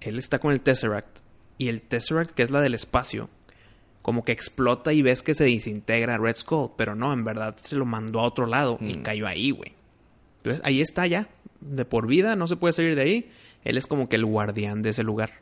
él 0.00 0.18
está 0.18 0.38
con 0.38 0.52
el 0.52 0.60
Tesseract. 0.60 1.20
Y 1.58 1.68
el 1.68 1.80
Tesseract, 1.82 2.32
que 2.32 2.42
es 2.42 2.50
la 2.50 2.60
del 2.60 2.74
espacio, 2.74 3.30
como 4.02 4.24
que 4.24 4.32
explota 4.32 4.92
y 4.92 5.00
ves 5.00 5.22
que 5.22 5.34
se 5.34 5.44
desintegra 5.44 6.18
Red 6.18 6.36
Skull. 6.36 6.72
Pero 6.76 6.94
no, 6.94 7.12
en 7.12 7.24
verdad 7.24 7.56
se 7.56 7.76
lo 7.76 7.86
mandó 7.86 8.20
a 8.20 8.24
otro 8.24 8.46
lado 8.46 8.78
y 8.80 8.98
Mm. 8.98 9.02
cayó 9.02 9.26
ahí, 9.26 9.50
güey. 9.52 9.72
Entonces 10.38 10.60
ahí 10.64 10.80
está 10.80 11.06
ya. 11.06 11.28
De 11.60 11.84
por 11.84 12.06
vida, 12.06 12.36
no 12.36 12.48
se 12.48 12.56
puede 12.56 12.72
salir 12.72 12.94
de 12.96 13.02
ahí. 13.02 13.30
Él 13.64 13.76
es 13.78 13.86
como 13.86 14.08
que 14.08 14.16
el 14.16 14.24
guardián 14.26 14.82
de 14.82 14.90
ese 14.90 15.02
lugar. 15.04 15.40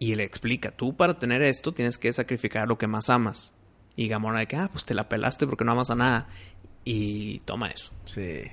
Y 0.00 0.14
le 0.14 0.24
explica, 0.24 0.70
tú 0.70 0.96
para 0.96 1.18
tener 1.18 1.42
esto 1.42 1.72
tienes 1.72 1.98
que 1.98 2.12
sacrificar 2.12 2.66
lo 2.66 2.78
que 2.78 2.86
más 2.86 3.10
amas. 3.10 3.52
Y 3.94 4.08
Gamora 4.08 4.38
de 4.38 4.46
que, 4.46 4.56
ah, 4.56 4.68
pues 4.72 4.84
te 4.84 4.94
la 4.94 5.08
pelaste 5.08 5.46
porque 5.46 5.64
no 5.64 5.72
amas 5.72 5.90
a 5.90 5.96
nada. 5.96 6.28
Y 6.90 7.40
toma 7.40 7.68
eso. 7.68 7.92
Sí. 8.06 8.44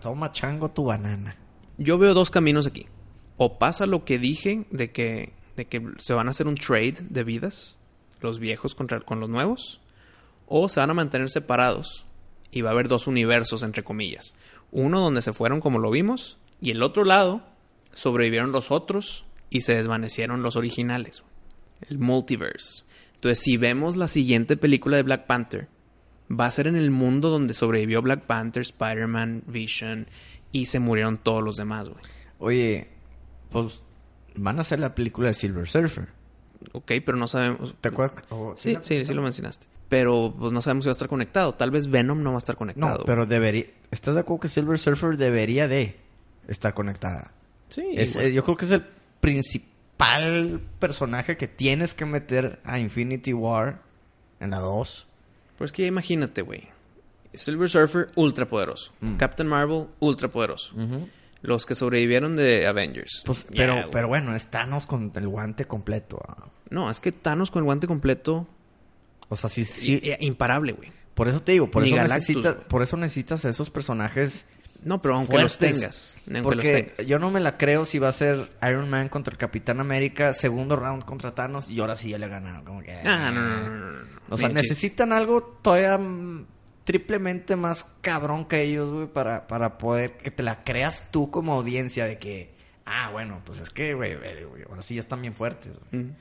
Toma 0.00 0.32
chango 0.32 0.70
tu 0.70 0.84
banana. 0.84 1.36
Yo 1.76 1.98
veo 1.98 2.14
dos 2.14 2.30
caminos 2.30 2.66
aquí. 2.66 2.86
O 3.36 3.58
pasa 3.58 3.84
lo 3.84 4.06
que 4.06 4.18
dije 4.18 4.64
de 4.70 4.90
que, 4.90 5.34
de 5.54 5.66
que 5.66 5.86
se 5.98 6.14
van 6.14 6.28
a 6.28 6.30
hacer 6.30 6.46
un 6.46 6.54
trade 6.54 6.94
de 7.10 7.24
vidas, 7.24 7.78
los 8.22 8.38
viejos 8.38 8.74
contra, 8.74 9.00
con 9.00 9.20
los 9.20 9.28
nuevos, 9.28 9.82
o 10.46 10.70
se 10.70 10.80
van 10.80 10.88
a 10.88 10.94
mantener 10.94 11.28
separados 11.28 12.06
y 12.50 12.62
va 12.62 12.70
a 12.70 12.72
haber 12.72 12.88
dos 12.88 13.06
universos, 13.06 13.62
entre 13.62 13.84
comillas. 13.84 14.34
Uno 14.72 15.00
donde 15.00 15.20
se 15.20 15.34
fueron 15.34 15.60
como 15.60 15.78
lo 15.78 15.90
vimos, 15.90 16.38
y 16.62 16.70
el 16.70 16.82
otro 16.82 17.04
lado 17.04 17.42
sobrevivieron 17.92 18.50
los 18.50 18.70
otros 18.70 19.26
y 19.50 19.60
se 19.60 19.74
desvanecieron 19.74 20.40
los 20.40 20.56
originales. 20.56 21.22
El 21.86 21.98
multiverse. 21.98 22.84
Entonces, 23.16 23.40
si 23.40 23.58
vemos 23.58 23.94
la 23.94 24.08
siguiente 24.08 24.56
película 24.56 24.96
de 24.96 25.02
Black 25.02 25.26
Panther, 25.26 25.68
va 26.30 26.46
a 26.46 26.50
ser 26.50 26.66
en 26.66 26.76
el 26.76 26.90
mundo 26.90 27.28
donde 27.30 27.54
sobrevivió 27.54 28.02
Black 28.02 28.22
Panther, 28.26 28.62
Spider-Man, 28.62 29.44
Vision 29.46 30.06
y 30.52 30.66
se 30.66 30.78
murieron 30.78 31.18
todos 31.18 31.42
los 31.42 31.56
demás, 31.56 31.88
güey. 31.88 32.00
Oye, 32.38 32.88
pues 33.50 33.82
van 34.36 34.58
a 34.58 34.62
hacer 34.62 34.78
la 34.78 34.94
película 34.94 35.28
de 35.28 35.34
Silver 35.34 35.66
Surfer. 35.68 36.08
Ok, 36.72 36.92
pero 37.04 37.16
no 37.16 37.28
sabemos. 37.28 37.74
¿Te 37.80 37.88
acuerdas? 37.88 38.24
Oh, 38.30 38.54
Sí, 38.56 38.76
sí, 38.82 39.04
sí 39.04 39.14
lo 39.14 39.22
mencionaste. 39.22 39.66
Pero 39.88 40.34
pues 40.38 40.52
no 40.52 40.60
sabemos 40.60 40.84
si 40.84 40.88
va 40.88 40.92
a 40.92 40.92
estar 40.92 41.08
conectado. 41.08 41.54
Tal 41.54 41.70
vez 41.70 41.88
Venom 41.90 42.22
no 42.22 42.30
va 42.32 42.36
a 42.36 42.38
estar 42.38 42.56
conectado. 42.56 42.98
No, 42.98 43.04
pero 43.04 43.24
debería. 43.26 43.64
¿Estás 43.90 44.14
de 44.14 44.20
acuerdo 44.20 44.40
que 44.40 44.48
Silver 44.48 44.78
Surfer 44.78 45.16
debería 45.16 45.66
de 45.66 45.96
estar 46.46 46.74
conectada? 46.74 47.32
Sí, 47.70 47.84
Es- 47.94 48.16
eh, 48.16 48.32
yo 48.32 48.44
creo 48.44 48.56
que 48.56 48.66
es 48.66 48.70
el 48.72 48.84
principal 49.20 50.60
personaje 50.78 51.36
que 51.36 51.48
tienes 51.48 51.94
que 51.94 52.04
meter 52.04 52.60
a 52.64 52.78
Infinity 52.78 53.32
War 53.32 53.82
en 54.40 54.50
la 54.50 54.58
2. 54.58 55.07
Pues 55.58 55.72
que 55.72 55.84
imagínate, 55.86 56.42
güey. 56.42 56.68
Silver 57.34 57.68
Surfer, 57.68 58.06
ultra 58.14 58.48
poderoso. 58.48 58.92
Mm. 59.00 59.16
Captain 59.16 59.48
Marvel, 59.48 59.86
ultra 60.00 60.28
poderoso. 60.28 60.74
Los 61.42 61.66
que 61.66 61.74
sobrevivieron 61.74 62.34
de 62.36 62.66
Avengers. 62.66 63.22
Pues, 63.26 63.46
pero, 63.54 63.90
pero 63.92 64.08
bueno, 64.08 64.34
es 64.34 64.48
Thanos 64.48 64.86
con 64.86 65.12
el 65.14 65.28
guante 65.28 65.66
completo. 65.66 66.20
ah. 66.26 66.46
No, 66.70 66.90
es 66.90 67.00
que 67.00 67.12
Thanos 67.12 67.50
con 67.50 67.60
el 67.60 67.64
guante 67.64 67.86
completo. 67.86 68.46
O 69.28 69.36
sea, 69.36 69.50
sí, 69.50 69.64
sí. 69.64 70.00
i- 70.02 70.24
imparable, 70.26 70.72
güey. 70.72 70.90
por 71.14 71.28
eso 71.28 71.42
te 71.42 71.52
digo, 71.52 71.70
por 71.70 71.82
Ni 71.82 71.88
eso, 71.88 71.96
Galactus, 71.96 72.28
necesitas, 72.28 72.54
por 72.68 72.82
eso 72.82 72.96
necesitas 72.96 73.44
esos 73.44 73.68
personajes 73.70 74.46
No, 74.84 75.02
pero 75.02 75.16
aunque 75.16 75.32
fuertes. 75.32 75.50
los 75.50 75.58
tengas. 75.58 76.16
Aunque 76.26 76.32
los 76.32 76.42
Porque 76.42 76.82
tengas. 76.94 77.06
yo 77.06 77.18
no 77.18 77.30
me 77.30 77.40
la 77.40 77.56
creo 77.58 77.84
si 77.84 77.98
va 77.98 78.08
a 78.08 78.12
ser 78.12 78.48
Iron 78.68 78.88
Man 78.88 79.08
contra 79.08 79.32
el 79.32 79.38
Capitán 79.38 79.80
América, 79.80 80.32
segundo 80.32 80.76
round 80.76 81.04
contra 81.04 81.34
Thanos, 81.34 81.68
y 81.68 81.80
ahora 81.80 81.96
sí 81.96 82.10
ya 82.10 82.18
le 82.18 82.28
ganaron. 82.28 82.64
Como 82.64 82.82
que, 82.82 82.92
Ah, 83.04 83.30
no, 83.32 83.40
no, 83.40 83.56
no, 83.58 83.70
no, 83.80 83.90
no. 83.90 84.06
O 84.30 84.36
sea, 84.36 84.48
necesitan 84.48 85.12
algo 85.12 85.42
todavía 85.42 85.98
mm, 85.98 86.46
triplemente 86.84 87.56
más 87.56 87.84
cabrón 88.00 88.46
que 88.46 88.62
ellos, 88.62 88.90
güey, 88.90 89.06
para, 89.08 89.46
para 89.46 89.78
poder 89.78 90.16
que 90.16 90.30
te 90.30 90.42
la 90.42 90.62
creas 90.62 91.10
tú 91.10 91.30
como 91.30 91.54
audiencia 91.54 92.06
de 92.06 92.18
que, 92.18 92.54
ah, 92.86 93.10
bueno, 93.10 93.40
pues 93.44 93.58
es 93.60 93.70
que, 93.70 93.94
güey, 93.94 94.14
güey, 94.16 94.62
ahora 94.68 94.82
sí 94.82 94.94
ya 94.94 95.00
están 95.00 95.20
bien 95.20 95.34
fuertes. 95.34 95.72
güey. 95.90 96.04
Mm. 96.04 96.14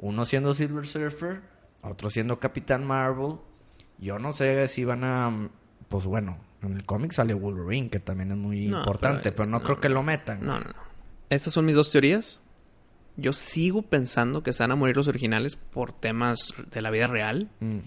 Uno 0.00 0.24
siendo 0.24 0.52
Silver 0.52 0.86
Surfer, 0.86 1.40
otro 1.80 2.10
siendo 2.10 2.38
Capitán 2.38 2.84
Marvel. 2.84 3.36
Yo 3.98 4.18
no 4.18 4.32
sé 4.32 4.66
si 4.68 4.84
van 4.84 5.02
a, 5.04 5.30
mm, 5.30 5.48
pues 5.88 6.04
bueno, 6.06 6.36
en 6.62 6.76
el 6.76 6.84
cómic 6.84 7.12
sale 7.12 7.34
Wolverine, 7.34 7.88
que 7.90 8.00
también 8.00 8.30
es 8.32 8.36
muy 8.38 8.66
No, 8.66 8.78
importante, 8.78 9.30
pero, 9.32 9.36
pero, 9.36 9.50
no, 9.50 9.58
no, 9.58 9.64
creo 9.64 9.80
que 9.80 9.88
lo 9.88 10.02
metan. 10.02 10.44
No, 10.44 10.58
no, 10.60 10.66
no. 10.66 10.74
Estas 11.30 11.52
son 11.52 11.64
mis 11.64 11.74
dos 11.74 11.90
teorías. 11.90 12.40
Yo 13.16 13.32
sigo 13.32 13.82
pensando 13.82 14.42
que 14.42 14.52
se 14.52 14.62
van 14.62 14.70
a 14.72 14.76
morir 14.76 14.96
los 14.96 15.08
originales 15.08 15.56
por 15.56 15.92
temas 15.92 16.54
de 16.70 16.80
la 16.82 16.90
vida 16.90 17.06
real. 17.06 17.50
Mm. 17.60 17.78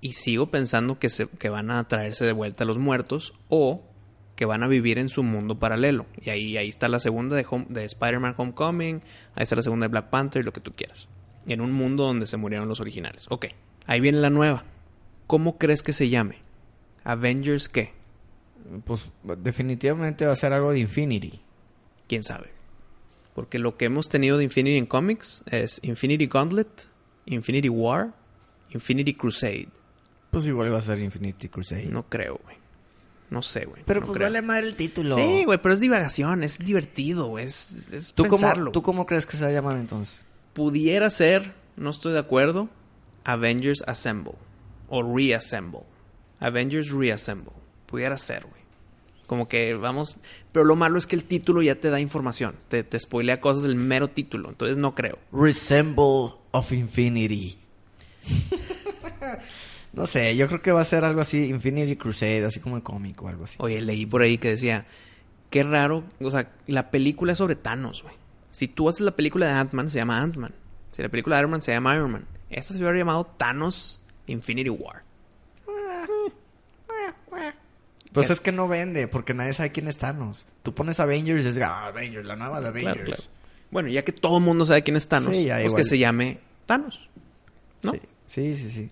Y 0.00 0.12
sigo 0.12 0.50
pensando 0.50 0.98
que, 0.98 1.08
se, 1.08 1.26
que 1.28 1.48
van 1.48 1.70
a 1.70 1.82
traerse 1.88 2.24
de 2.24 2.32
vuelta 2.32 2.64
a 2.64 2.66
los 2.66 2.78
muertos 2.78 3.34
o 3.48 3.82
que 4.36 4.44
van 4.44 4.62
a 4.62 4.68
vivir 4.68 4.98
en 4.98 5.08
su 5.08 5.24
mundo 5.24 5.58
paralelo. 5.58 6.06
Y 6.24 6.30
ahí, 6.30 6.56
ahí 6.56 6.68
está 6.68 6.88
la 6.88 7.00
segunda 7.00 7.34
de, 7.34 7.44
Home- 7.44 7.66
de 7.68 7.84
Spider-Man 7.84 8.34
Homecoming, 8.36 9.02
ahí 9.34 9.42
está 9.42 9.56
la 9.56 9.62
segunda 9.62 9.86
de 9.86 9.90
Black 9.90 10.10
Panther, 10.10 10.44
lo 10.44 10.52
que 10.52 10.60
tú 10.60 10.72
quieras. 10.76 11.08
En 11.46 11.60
un 11.60 11.72
mundo 11.72 12.04
donde 12.04 12.28
se 12.28 12.36
murieron 12.36 12.68
los 12.68 12.78
originales. 12.80 13.26
Ok, 13.30 13.46
ahí 13.86 13.98
viene 14.00 14.18
la 14.18 14.30
nueva. 14.30 14.62
¿Cómo 15.26 15.58
crees 15.58 15.82
que 15.82 15.92
se 15.92 16.08
llame? 16.08 16.36
¿Avengers 17.04 17.68
qué? 17.68 17.92
Pues 18.84 19.08
definitivamente 19.38 20.26
va 20.26 20.32
a 20.32 20.36
ser 20.36 20.52
algo 20.52 20.72
de 20.72 20.80
Infinity. 20.80 21.40
quién 22.06 22.22
sabe. 22.24 22.48
Porque 23.34 23.58
lo 23.58 23.76
que 23.76 23.84
hemos 23.86 24.08
tenido 24.08 24.36
de 24.36 24.44
Infinity 24.44 24.76
en 24.76 24.86
cómics 24.86 25.42
es 25.46 25.78
Infinity 25.82 26.26
Gauntlet, 26.26 26.88
Infinity 27.26 27.68
War, 27.68 28.12
Infinity 28.70 29.14
Crusade. 29.14 29.68
Pues 30.30 30.46
igual 30.48 30.72
va 30.72 30.78
a 30.78 30.82
ser 30.82 30.98
Infinity 30.98 31.48
Crusade. 31.48 31.86
No 31.86 32.08
creo, 32.08 32.40
güey. 32.44 32.56
No 33.30 33.42
sé, 33.42 33.64
güey. 33.66 33.82
Pero 33.86 34.00
No 34.00 34.06
pues 34.06 34.16
creo. 34.16 34.26
vale 34.26 34.42
madre 34.42 34.66
el 34.66 34.76
título. 34.76 35.16
Sí, 35.16 35.44
güey, 35.44 35.58
pero 35.62 35.72
es 35.74 35.80
divagación, 35.80 36.42
es 36.42 36.58
divertido, 36.58 37.26
güey. 37.28 37.44
Es, 37.44 37.92
es 37.92 38.12
¿Tú 38.14 38.24
pensarlo. 38.24 38.64
cómo, 38.64 38.72
¿Tú 38.72 38.82
cómo 38.82 39.06
crees 39.06 39.24
que 39.26 39.36
se 39.36 39.44
va 39.44 39.50
a 39.50 39.52
llamar 39.52 39.76
entonces? 39.76 40.24
Pudiera 40.54 41.08
ser, 41.10 41.54
no 41.76 41.90
estoy 41.90 42.14
de 42.14 42.18
acuerdo, 42.18 42.68
Avengers 43.24 43.82
Assemble 43.86 44.32
o 44.88 45.02
Reassemble. 45.16 45.82
Avengers 46.40 46.90
Reassemble. 46.90 47.52
Pudiera 47.86 48.16
ser, 48.16 48.44
güey. 48.44 48.58
Como 49.26 49.48
que 49.48 49.74
vamos... 49.74 50.18
Pero 50.52 50.64
lo 50.64 50.76
malo 50.76 50.98
es 50.98 51.06
que 51.06 51.16
el 51.16 51.24
título 51.24 51.62
ya 51.62 51.74
te 51.74 51.90
da 51.90 52.00
información. 52.00 52.56
Te, 52.68 52.82
te 52.82 52.98
spoilea 52.98 53.40
cosas 53.40 53.64
del 53.64 53.76
mero 53.76 54.08
título. 54.08 54.48
Entonces 54.48 54.78
no 54.78 54.94
creo. 54.94 55.18
Resemble 55.32 56.32
of 56.52 56.72
Infinity. 56.72 57.58
no 59.92 60.06
sé, 60.06 60.36
yo 60.36 60.48
creo 60.48 60.62
que 60.62 60.72
va 60.72 60.80
a 60.80 60.84
ser 60.84 61.04
algo 61.04 61.20
así, 61.20 61.46
Infinity 61.46 61.96
Crusade, 61.96 62.44
así 62.44 62.60
como 62.60 62.76
el 62.76 62.82
cómic 62.82 63.20
o 63.22 63.28
algo 63.28 63.44
así. 63.44 63.56
Oye, 63.60 63.80
leí 63.80 64.06
por 64.06 64.22
ahí 64.22 64.38
que 64.38 64.48
decía, 64.48 64.86
qué 65.50 65.62
raro, 65.62 66.04
o 66.20 66.30
sea, 66.30 66.50
la 66.66 66.90
película 66.90 67.32
es 67.32 67.38
sobre 67.38 67.56
Thanos, 67.56 68.02
güey. 68.02 68.14
Si 68.50 68.68
tú 68.68 68.88
haces 68.88 69.02
la 69.02 69.12
película 69.12 69.46
de 69.46 69.52
Ant-Man, 69.52 69.90
se 69.90 69.98
llama 69.98 70.22
Ant-Man. 70.22 70.54
Si 70.92 71.02
la 71.02 71.08
película 71.08 71.36
de 71.36 71.42
Iron 71.42 71.52
Man, 71.52 71.62
se 71.62 71.72
llama 71.72 71.94
Iron 71.94 72.10
Man. 72.10 72.26
Esta 72.50 72.72
se 72.72 72.80
hubiera 72.80 72.96
llamado 72.96 73.24
Thanos 73.24 74.00
Infinity 74.26 74.70
War. 74.70 75.04
Pues 78.12 78.30
es 78.30 78.40
que 78.40 78.52
no 78.52 78.68
vende, 78.68 79.06
porque 79.08 79.34
nadie 79.34 79.52
sabe 79.54 79.70
quién 79.72 79.86
es 79.88 79.98
Thanos. 79.98 80.46
Tú 80.62 80.74
pones 80.74 80.98
Avengers 81.00 81.44
y 81.44 81.48
es, 81.48 81.58
ah, 81.60 81.86
Avengers, 81.88 82.26
la 82.26 82.36
nueva 82.36 82.60
de 82.60 82.68
Avengers. 82.68 82.94
Claro, 82.94 83.04
claro. 83.06 83.22
Bueno, 83.70 83.88
ya 83.90 84.02
que 84.04 84.12
todo 84.12 84.38
el 84.38 84.44
mundo 84.44 84.64
sabe 84.64 84.82
quién 84.82 84.96
es 84.96 85.08
Thanos, 85.08 85.36
Sí, 85.36 85.44
ya 85.44 85.56
pues 85.56 85.66
igual. 85.66 85.82
que 85.82 85.88
se 85.88 85.98
llame 85.98 86.38
Thanos. 86.66 87.08
¿no? 87.82 87.92
Sí, 87.92 88.00
sí, 88.26 88.54
sí. 88.54 88.70
sí. 88.70 88.90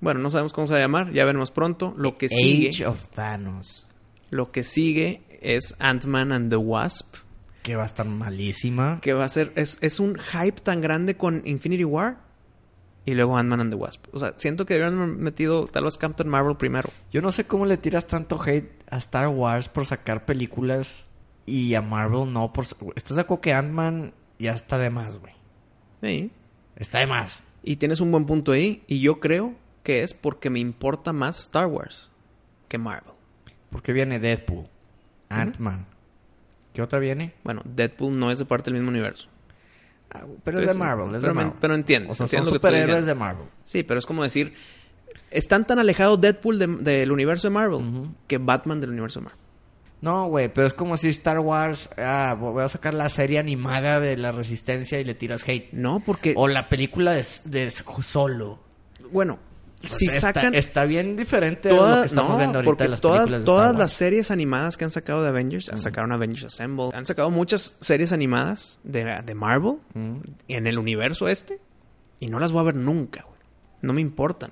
Bueno, 0.00 0.20
no 0.20 0.30
sabemos 0.30 0.52
cómo 0.52 0.66
se 0.66 0.72
va 0.74 0.78
a 0.78 0.82
llamar, 0.82 1.12
ya 1.12 1.24
veremos 1.24 1.50
pronto. 1.50 1.92
Lo 1.98 2.16
que 2.16 2.26
Age 2.26 2.34
sigue, 2.36 2.86
of 2.86 3.08
Thanos. 3.08 3.86
lo 4.30 4.50
que 4.52 4.64
sigue 4.64 5.22
es 5.42 5.74
Ant-Man 5.78 6.32
and 6.32 6.50
the 6.50 6.56
Wasp, 6.56 7.16
Que 7.62 7.76
va 7.76 7.82
a 7.82 7.86
estar 7.86 8.06
malísima. 8.06 9.00
que 9.02 9.12
va 9.12 9.24
a 9.24 9.28
ser 9.28 9.52
es, 9.56 9.76
es 9.82 10.00
un 10.00 10.16
hype 10.18 10.60
tan 10.62 10.80
grande 10.80 11.16
con 11.16 11.42
Infinity 11.44 11.84
War 11.84 12.16
y 13.04 13.14
luego 13.14 13.36
Ant-Man 13.36 13.60
and 13.60 13.70
the 13.70 13.76
Wasp. 13.76 14.06
O 14.12 14.18
sea, 14.18 14.34
siento 14.36 14.66
que 14.66 14.74
deberían 14.74 15.00
haber 15.00 15.16
metido 15.16 15.66
tal 15.66 15.84
vez 15.84 15.96
Captain 15.96 16.28
Marvel 16.28 16.56
primero. 16.56 16.88
Yo 17.10 17.22
no 17.22 17.32
sé 17.32 17.46
cómo 17.46 17.66
le 17.66 17.76
tiras 17.76 18.06
tanto 18.06 18.40
hate 18.40 18.70
a 18.90 18.98
Star 18.98 19.28
Wars 19.28 19.68
por 19.68 19.86
sacar 19.86 20.24
películas 20.24 21.08
y 21.46 21.74
a 21.74 21.82
Marvel 21.82 22.32
no 22.32 22.52
por... 22.52 22.66
¿Estás 22.94 23.16
de 23.16 23.22
acuerdo 23.22 23.40
que 23.40 23.52
Ant-Man 23.54 24.12
ya 24.38 24.52
está 24.52 24.78
de 24.78 24.90
más, 24.90 25.18
güey? 25.18 25.34
Sí. 26.02 26.30
Está 26.76 27.00
de 27.00 27.06
más. 27.06 27.42
Y 27.62 27.76
tienes 27.76 28.00
un 28.00 28.10
buen 28.10 28.26
punto 28.26 28.52
ahí 28.52 28.84
y 28.86 29.00
yo 29.00 29.20
creo 29.20 29.54
que 29.82 30.02
es 30.02 30.14
porque 30.14 30.50
me 30.50 30.60
importa 30.60 31.12
más 31.12 31.38
Star 31.38 31.66
Wars 31.66 32.10
que 32.68 32.78
Marvel. 32.78 33.14
Porque 33.70 33.92
viene 33.92 34.18
Deadpool, 34.18 34.66
Ant-Man. 35.28 35.86
¿Qué 36.72 36.82
otra 36.82 36.98
viene? 36.98 37.34
Bueno, 37.44 37.62
Deadpool 37.64 38.18
no 38.18 38.30
es 38.30 38.38
de 38.38 38.44
parte 38.44 38.70
del 38.70 38.80
mismo 38.80 38.90
universo. 38.90 39.28
Ah, 40.12 40.24
pero 40.42 40.58
es 40.60 40.66
de 40.66 40.74
Marvel, 40.78 41.06
es 41.14 41.20
pero 41.20 41.28
de 41.28 41.28
me- 41.28 41.34
Marvel. 41.44 41.58
pero 41.60 41.74
entiendo, 41.74 42.10
O 42.10 42.14
sea, 42.14 42.24
entiendo 42.24 42.46
son 42.50 42.54
superhéroes 42.56 43.06
de 43.06 43.14
Marvel. 43.14 43.46
Sí, 43.64 43.82
pero 43.82 43.98
es 43.98 44.06
como 44.06 44.22
decir, 44.22 44.54
Están 45.30 45.64
tan 45.64 45.78
alejados 45.78 46.20
Deadpool 46.20 46.58
de- 46.58 46.66
del 46.66 47.12
universo 47.12 47.46
de 47.46 47.54
Marvel 47.54 48.08
que 48.26 48.38
Batman 48.38 48.80
del 48.80 48.90
universo 48.90 49.20
de 49.20 49.24
Marvel. 49.26 49.40
No, 50.00 50.26
güey, 50.28 50.52
pero 50.52 50.66
es 50.66 50.74
como 50.74 50.96
si 50.96 51.08
Star 51.10 51.38
Wars, 51.38 51.90
ah, 51.98 52.34
voy 52.38 52.62
a 52.64 52.68
sacar 52.68 52.94
la 52.94 53.08
serie 53.10 53.38
animada 53.38 54.00
de 54.00 54.16
la 54.16 54.32
Resistencia 54.32 54.98
y 54.98 55.04
le 55.04 55.14
tiras 55.14 55.46
hate. 55.46 55.72
No, 55.72 56.00
porque... 56.00 56.32
O 56.36 56.48
la 56.48 56.68
película 56.68 57.12
de, 57.12 57.24
de 57.44 57.70
Solo. 57.70 58.58
Bueno, 59.12 59.38
O 59.82 59.86
si 59.86 60.06
está- 60.06 60.20
sacan... 60.32 60.54
está, 60.54 60.84
bien 60.84 61.16
diferente 61.16 61.70
a 61.70 61.72
lo 61.72 61.78
todas, 61.78 62.00
que 62.00 62.06
estamos 62.08 62.32
no, 62.32 62.36
viendo 62.38 62.58
ahorita 62.58 62.70
porque 62.70 62.88
las 62.88 63.00
todas, 63.00 63.72
de 63.72 63.78
las 63.78 63.92
series 63.92 64.30
animadas 64.30 64.76
que 64.76 64.84
han 64.84 64.90
sacado 64.90 65.22
de 65.22 65.28
Avengers, 65.30 65.70
sacaron 65.76 66.12
Avengers 66.12 66.44
Assemble, 66.44 66.90
han 66.92 67.06
sacado 67.06 67.30
muchas 67.30 67.76
series 67.80 68.12
animadas 68.12 68.78
de, 68.82 69.22
de 69.24 69.34
Marvel 69.34 69.76
Mm. 69.94 70.18
en 70.48 70.66
el 70.66 70.78
universo 70.78 71.28
este 71.28 71.60
y 72.18 72.26
no 72.28 72.38
las 72.40 72.52
voy 72.52 72.60
a 72.60 72.64
ver 72.64 72.74
nunca, 72.76 73.22
güey. 73.26 73.40
No 73.82 73.92
me 73.94 74.02
importan. 74.02 74.50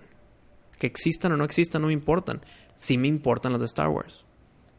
Que 0.79 0.87
existan 0.87 1.33
o 1.33 1.37
no 1.37 1.45
existan, 1.45 1.83
no 1.83 1.89
me 1.89 1.93
importan. 1.93 2.41
Sí 2.77 2.97
me 2.97 3.09
importan 3.09 3.53
las 3.53 3.61
de 3.61 3.67
Star 3.67 3.89
Wars. 3.89 4.25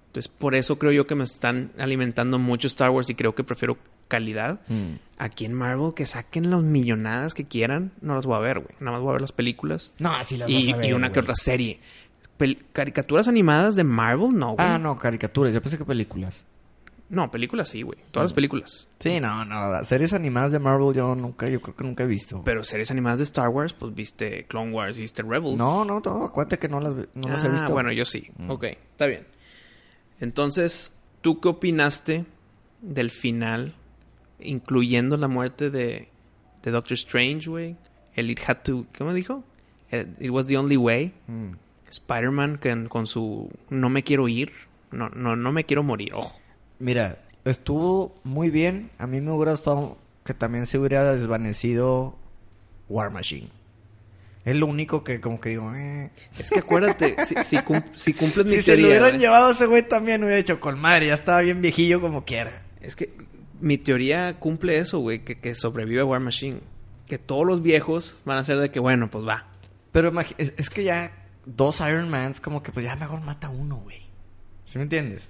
Entonces, 0.10 0.28
por 0.28 0.56
eso 0.56 0.80
creo 0.80 0.92
yo 0.92 1.06
que 1.06 1.14
me 1.16 1.24
están 1.24 1.72
alimentando 1.78 2.40
mucho 2.40 2.66
Star 2.68 2.90
Wars 2.90 3.10
y 3.12 3.16
creo 3.16 3.36
que 3.36 3.44
prefiero 3.44 3.78
calidad. 4.08 4.60
Mm. 4.68 4.96
Aquí 5.20 5.46
en 5.46 5.54
Marvel, 5.54 5.94
que 5.94 6.08
saquen 6.08 6.50
las 6.50 6.62
millonadas 6.64 7.36
que 7.36 7.46
quieran, 7.46 7.92
no 8.02 8.16
las 8.16 8.26
voy 8.26 8.36
a 8.36 8.40
ver, 8.40 8.60
güey. 8.60 8.72
Nada 8.80 8.94
más 8.94 9.02
voy 9.02 9.10
a 9.10 9.14
ver 9.14 9.22
las 9.22 9.32
películas 9.32 9.94
No, 10.00 10.12
así 10.14 10.36
las 10.38 10.50
y, 10.50 10.56
vas 10.68 10.74
a 10.74 10.78
ver, 10.78 10.90
y 10.90 10.94
una 10.94 11.12
que 11.12 11.20
otra 11.20 11.36
serie. 11.36 11.80
Pel- 12.40 12.64
caricaturas 12.74 13.28
animadas 13.28 13.76
de 13.76 13.84
Marvel, 13.84 14.36
no, 14.36 14.54
güey. 14.56 14.68
Ah, 14.68 14.80
no, 14.80 14.98
caricaturas. 14.98 15.54
Yo 15.54 15.62
pensé 15.62 15.78
que 15.78 15.86
películas. 15.86 16.44
No, 17.10 17.30
películas 17.30 17.70
sí, 17.70 17.82
güey. 17.84 17.98
Todas 18.12 18.26
las 18.26 18.34
películas. 18.34 18.88
Sí, 19.00 19.20
no, 19.20 19.44
no. 19.46 19.84
Series 19.84 20.14
animadas 20.14 20.52
de 20.52 20.60
Marvel 20.60 20.94
yo 20.96 21.14
nunca, 21.16 21.48
yo 21.50 21.60
creo 21.62 21.76
que 21.76 21.84
nunca 21.84 22.04
he 22.04 22.08
visto. 22.08 22.42
Pero 22.46 22.64
series 22.64 22.90
animadas 22.92 23.20
de 23.20 23.24
Star 23.26 23.50
Wars, 23.50 23.74
pues 23.74 23.94
viste 23.94 24.46
Clone 24.48 24.72
Wars, 24.72 24.98
viste 24.98 25.22
Rebels. 25.24 25.56
No, 25.58 25.84
no, 25.86 26.02
no. 26.04 26.26
Acuérdate 26.26 26.58
que 26.60 26.68
no 26.70 26.80
las, 26.80 26.94
no 26.96 27.30
las 27.30 27.44
he 27.44 27.48
Ah, 27.48 27.52
visto. 27.52 27.74
bueno, 27.74 27.92
yo 27.92 28.06
sí. 28.06 28.28
Mm. 28.38 28.50
Ok, 28.52 28.64
está 28.64 29.06
bien. 29.08 29.26
Entonces, 30.20 30.98
¿tú 31.22 31.40
qué 31.40 31.50
opinaste 31.50 32.26
del 32.82 33.10
final, 33.12 33.76
incluyendo 34.40 35.18
la 35.18 35.28
muerte 35.28 35.70
de, 35.70 36.10
de 36.64 36.72
Doctor 36.72 36.94
Strange, 36.94 37.50
güey? 37.50 37.76
El 38.16 38.30
It 38.32 38.40
Had 38.46 38.58
to... 38.64 38.86
¿Cómo 38.98 39.14
dijo? 39.14 39.44
El- 39.92 40.16
It 40.20 40.30
was 40.32 40.48
the 40.48 40.58
only 40.58 40.78
way. 40.78 41.14
Mm. 41.28 41.52
Spider-Man 41.90 42.60
con, 42.62 42.88
con 42.88 43.08
su 43.08 43.50
no 43.70 43.90
me 43.90 44.04
quiero 44.04 44.28
ir. 44.28 44.52
No, 44.92 45.10
no, 45.10 45.36
no 45.36 45.52
me 45.52 45.64
quiero 45.66 45.84
morir. 45.84 46.14
Ojo. 46.14 46.38
Mira, 46.80 47.20
estuvo 47.46 48.16
muy 48.24 48.50
bien. 48.50 48.92
A 48.98 49.08
mí 49.08 49.22
me 49.22 49.32
hubiera 49.32 49.52
gustado 49.52 49.98
que 50.24 50.34
también 50.34 50.68
se 50.68 50.78
hubiera 50.78 51.12
desvanecido 51.16 52.16
War 52.90 53.12
Machine. 53.12 53.50
Es 54.46 54.56
lo 54.56 54.66
único 54.68 55.04
que 55.04 55.20
como 55.20 55.40
que 55.40 55.50
digo, 55.50 55.74
eh. 55.76 56.12
Es 56.38 56.50
que 56.50 56.60
acuérdate, 56.60 57.16
si, 57.26 57.36
si, 57.44 57.58
cum- 57.62 57.84
si 57.94 58.14
cumples 58.14 58.46
mi 58.48 58.56
Si 58.56 58.62
se 58.62 58.72
lo 58.72 58.76
teoría, 58.78 58.88
hubieran 58.88 59.10
güey, 59.12 59.20
llevado 59.22 59.50
a 59.50 59.52
ese 59.52 59.66
güey 59.66 59.88
también 59.88 60.24
hubiera 60.24 60.40
hecho 60.40 60.60
con 60.60 60.80
madre. 60.80 61.08
Ya 61.08 61.14
estaba 61.16 61.42
bien 61.42 61.62
viejillo 61.62 62.00
como 62.02 62.24
quiera. 62.26 62.64
es 62.82 62.96
que 62.96 63.14
mi 63.62 63.78
teoría 63.78 64.40
cumple 64.40 64.78
eso, 64.80 65.00
güey, 65.00 65.24
que, 65.26 65.38
que 65.40 65.54
sobrevive 65.56 66.04
War 66.04 66.22
Machine. 66.22 66.62
Que 67.08 67.18
todos 67.18 67.46
los 67.46 67.62
viejos 67.62 68.18
van 68.24 68.38
a 68.38 68.44
ser 68.44 68.60
de 68.60 68.70
que, 68.72 68.80
bueno, 68.80 69.10
pues 69.10 69.28
va. 69.28 69.48
Pero 69.92 70.14
es, 70.38 70.54
es 70.58 70.70
que 70.70 70.84
ya 70.84 71.12
dos 71.46 71.80
Iron 71.82 72.10
Mans 72.10 72.40
como 72.40 72.64
que 72.64 72.72
pues 72.72 72.86
ya 72.86 72.96
mejor 72.96 73.22
mata 73.22 73.50
uno, 73.50 73.78
güey. 73.78 74.04
¿Sí 74.66 74.78
me 74.78 74.84
entiendes? 74.84 75.30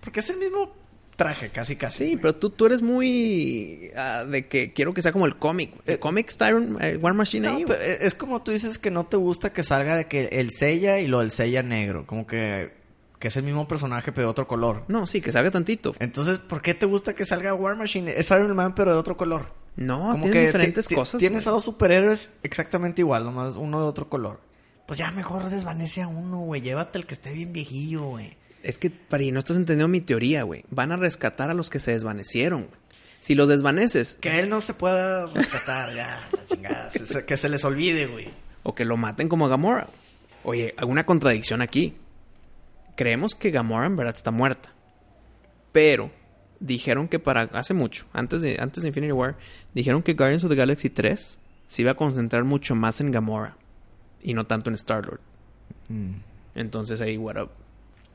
Porque 0.00 0.20
es 0.20 0.30
el 0.30 0.38
mismo 0.38 0.72
traje, 1.18 1.50
casi 1.50 1.76
casi. 1.76 1.98
Sí, 1.98 2.04
güey. 2.12 2.22
pero 2.22 2.36
tú, 2.36 2.48
tú 2.50 2.64
eres 2.66 2.80
muy 2.80 3.90
ah, 3.96 4.24
de 4.24 4.46
que 4.46 4.72
quiero 4.72 4.94
que 4.94 5.02
sea 5.02 5.12
como 5.12 5.26
el 5.26 5.36
cómic. 5.36 5.74
El 5.84 5.98
cómic 5.98 6.28
está 6.28 6.48
Iron- 6.48 6.78
eh, 6.80 6.96
War 6.96 7.12
Machine 7.12 7.48
No, 7.50 7.56
ahí, 7.56 7.64
pero 7.66 7.78
güey. 7.78 7.96
es 8.00 8.14
como 8.14 8.42
tú 8.42 8.52
dices 8.52 8.78
que 8.78 8.90
no 8.90 9.04
te 9.04 9.16
gusta 9.16 9.52
que 9.52 9.62
salga 9.62 9.96
de 9.96 10.06
que 10.06 10.26
el 10.32 10.50
sella 10.52 11.00
y 11.00 11.06
lo 11.08 11.18
del 11.20 11.30
sella 11.32 11.62
negro. 11.62 12.06
Como 12.06 12.26
que, 12.26 12.72
que 13.18 13.28
es 13.28 13.36
el 13.36 13.42
mismo 13.42 13.66
personaje 13.68 14.12
pero 14.12 14.28
de 14.28 14.30
otro 14.30 14.46
color. 14.46 14.84
No, 14.88 15.06
sí, 15.06 15.20
que 15.20 15.32
salga 15.32 15.50
tantito. 15.50 15.94
Entonces, 15.98 16.38
¿por 16.38 16.62
qué 16.62 16.72
te 16.74 16.86
gusta 16.86 17.14
que 17.14 17.24
salga 17.24 17.52
War 17.52 17.76
Machine? 17.76 18.12
Es 18.16 18.30
Iron 18.30 18.54
Man 18.56 18.74
pero 18.74 18.92
de 18.94 18.98
otro 18.98 19.16
color. 19.16 19.52
No, 19.76 19.98
Como 20.12 20.22
tiene 20.24 20.40
que 20.40 20.46
diferentes 20.46 20.88
cosas. 20.88 21.18
Tienes 21.18 21.46
a 21.46 21.50
dos 21.50 21.64
superhéroes 21.64 22.38
exactamente 22.42 23.02
igual, 23.02 23.24
nomás 23.24 23.56
uno 23.56 23.80
de 23.80 23.86
otro 23.86 24.08
color. 24.08 24.40
Pues 24.86 24.98
ya 24.98 25.10
mejor 25.10 25.50
desvanece 25.50 26.00
a 26.02 26.08
uno, 26.08 26.38
güey. 26.40 26.62
Llévate 26.62 26.96
el 26.98 27.06
que 27.06 27.14
esté 27.14 27.32
bien 27.32 27.52
viejillo, 27.52 28.04
güey. 28.04 28.36
Es 28.68 28.78
que, 28.78 28.90
Pari, 28.90 29.32
no 29.32 29.38
estás 29.38 29.56
entendiendo 29.56 29.88
mi 29.88 30.00
teoría, 30.02 30.42
güey. 30.42 30.64
Van 30.70 30.92
a 30.92 30.96
rescatar 30.96 31.48
a 31.48 31.54
los 31.54 31.70
que 31.70 31.78
se 31.78 31.92
desvanecieron, 31.92 32.64
güey. 32.66 32.80
Si 33.20 33.34
los 33.34 33.48
desvaneces, 33.48 34.18
Que 34.20 34.38
él 34.40 34.48
no 34.50 34.60
se 34.60 34.74
pueda 34.74 35.26
rescatar, 35.26 35.92
ya, 35.94 36.20
la 36.30 36.46
chingada. 36.46 36.90
Se- 37.04 37.24
que 37.24 37.36
se 37.38 37.48
les 37.48 37.64
olvide, 37.64 38.06
güey. 38.06 38.30
o 38.62 38.74
que 38.74 38.84
lo 38.84 38.96
maten 38.98 39.28
como 39.28 39.46
a 39.46 39.48
Gamora. 39.48 39.88
Oye, 40.44 40.74
alguna 40.76 41.04
contradicción 41.06 41.62
aquí. 41.62 41.96
Creemos 42.94 43.34
que 43.34 43.50
Gamora 43.50 43.86
en 43.86 43.96
verdad 43.96 44.14
está 44.14 44.30
muerta. 44.30 44.72
Pero 45.72 46.10
dijeron 46.60 47.08
que 47.08 47.18
para 47.18 47.42
hace 47.42 47.72
mucho, 47.74 48.04
antes 48.12 48.42
de 48.42 48.56
antes 48.60 48.82
de 48.82 48.88
Infinity 48.88 49.12
War, 49.12 49.36
dijeron 49.74 50.02
que 50.02 50.12
Guardians 50.14 50.44
of 50.44 50.50
the 50.50 50.56
Galaxy 50.56 50.90
3 50.90 51.40
se 51.68 51.82
iba 51.82 51.92
a 51.92 51.94
concentrar 51.94 52.44
mucho 52.44 52.74
más 52.74 53.00
en 53.00 53.10
Gamora 53.12 53.56
y 54.22 54.34
no 54.34 54.46
tanto 54.46 54.68
en 54.68 54.74
Star-Lord. 54.74 55.20
Entonces 56.54 57.00
ahí 57.00 57.16
what 57.16 57.40
up. 57.40 57.50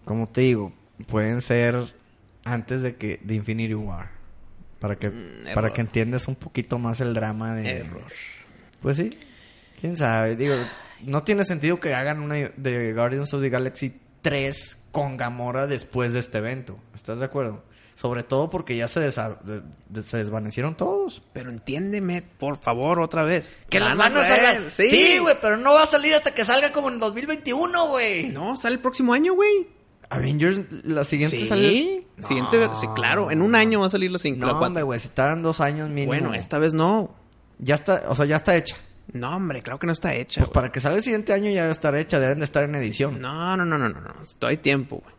Como 0.05 0.27
te 0.27 0.41
digo, 0.41 0.73
pueden 1.07 1.41
ser 1.41 1.93
antes 2.45 2.81
de 2.81 2.95
que 2.95 3.19
de 3.23 3.35
Infinity 3.35 3.73
War. 3.73 4.11
Para 4.79 4.97
que, 4.97 5.09
Mm, 5.09 5.53
para 5.53 5.71
que 5.73 5.81
entiendas 5.81 6.27
un 6.27 6.35
poquito 6.35 6.77
más 6.77 6.99
el 6.99 7.13
drama 7.13 7.55
de... 7.55 7.69
Error. 7.79 8.03
Pues 8.81 8.97
sí. 8.97 9.17
¿Quién 9.79 9.95
sabe? 9.95 10.35
Digo, 10.35 10.55
no 11.03 11.23
tiene 11.23 11.45
sentido 11.45 11.79
que 11.79 11.93
hagan 11.93 12.21
una 12.21 12.35
de 12.35 12.93
Guardians 12.93 13.33
of 13.33 13.41
the 13.41 13.49
Galaxy 13.49 13.97
3 14.21 14.77
con 14.91 15.15
Gamora 15.17 15.67
después 15.67 16.11
de 16.13 16.19
este 16.19 16.39
evento. 16.39 16.77
¿Estás 16.93 17.19
de 17.19 17.25
acuerdo? 17.25 17.63
Sobre 17.95 18.23
todo 18.23 18.49
porque 18.49 18.75
ya 18.75 18.87
se, 18.87 18.99
desa- 19.07 19.39
de- 19.41 19.61
de- 19.87 20.03
se 20.03 20.17
desvanecieron 20.17 20.75
todos. 20.75 21.21
Pero 21.31 21.49
entiéndeme, 21.49 22.21
por 22.21 22.57
favor, 22.57 22.99
otra 22.99 23.23
vez. 23.23 23.55
Que 23.69 23.79
las 23.79 23.95
Van 23.95 24.13
van 24.13 24.23
a 24.23 24.27
salir. 24.27 24.71
Sí, 24.71 25.19
güey, 25.19 25.35
pero 25.41 25.57
no 25.57 25.73
va 25.73 25.83
a 25.83 25.87
salir 25.87 26.13
hasta 26.13 26.33
que 26.33 26.43
salga 26.43 26.73
como 26.73 26.89
en 26.89 26.97
2021, 26.99 27.87
güey. 27.87 28.29
No, 28.29 28.57
sale 28.57 28.75
el 28.75 28.81
próximo 28.81 29.13
año, 29.13 29.33
güey. 29.35 29.67
Avengers, 30.15 30.61
la 30.83 31.03
siguiente 31.03 31.37
Sí, 31.37 31.45
sale. 31.47 32.05
siguiente, 32.19 32.57
No. 32.67 32.75
sí, 32.75 32.87
claro, 32.95 33.31
en 33.31 33.41
un 33.41 33.55
año 33.55 33.79
va 33.79 33.87
a 33.87 33.89
salir 33.89 34.11
la 34.11 34.19
5, 34.19 34.39
No, 34.39 34.45
la 34.47 34.51
4. 34.53 34.67
hombre, 34.67 34.83
güey, 34.83 34.99
si 34.99 35.09
tardan 35.09 35.41
dos 35.43 35.59
años 35.61 35.89
mínimo. 35.89 36.07
Bueno, 36.07 36.33
esta 36.33 36.59
vez 36.59 36.73
no. 36.73 37.13
Ya 37.59 37.75
está, 37.75 38.03
o 38.07 38.15
sea, 38.15 38.25
ya 38.25 38.35
está 38.37 38.55
hecha. 38.55 38.75
No, 39.11 39.35
hombre, 39.35 39.61
claro 39.61 39.79
que 39.79 39.85
no 39.87 39.93
está 39.93 40.13
hecha. 40.15 40.41
Pues 40.41 40.47
güey. 40.49 40.53
para 40.53 40.71
que 40.71 40.79
salga 40.79 40.97
el 40.97 41.03
siguiente 41.03 41.33
año 41.33 41.49
ya 41.51 41.61
debe 41.63 41.71
estar 41.73 41.93
hecha, 41.95 42.19
deben 42.19 42.39
de 42.39 42.45
estar 42.45 42.63
en 42.63 42.73
edición. 42.75 43.19
No, 43.21 43.55
no, 43.57 43.65
no, 43.65 43.77
no, 43.77 43.89
no, 43.89 43.99
no. 43.99 44.47
Hay 44.47 44.57
tiempo, 44.57 45.03
güey. 45.03 45.13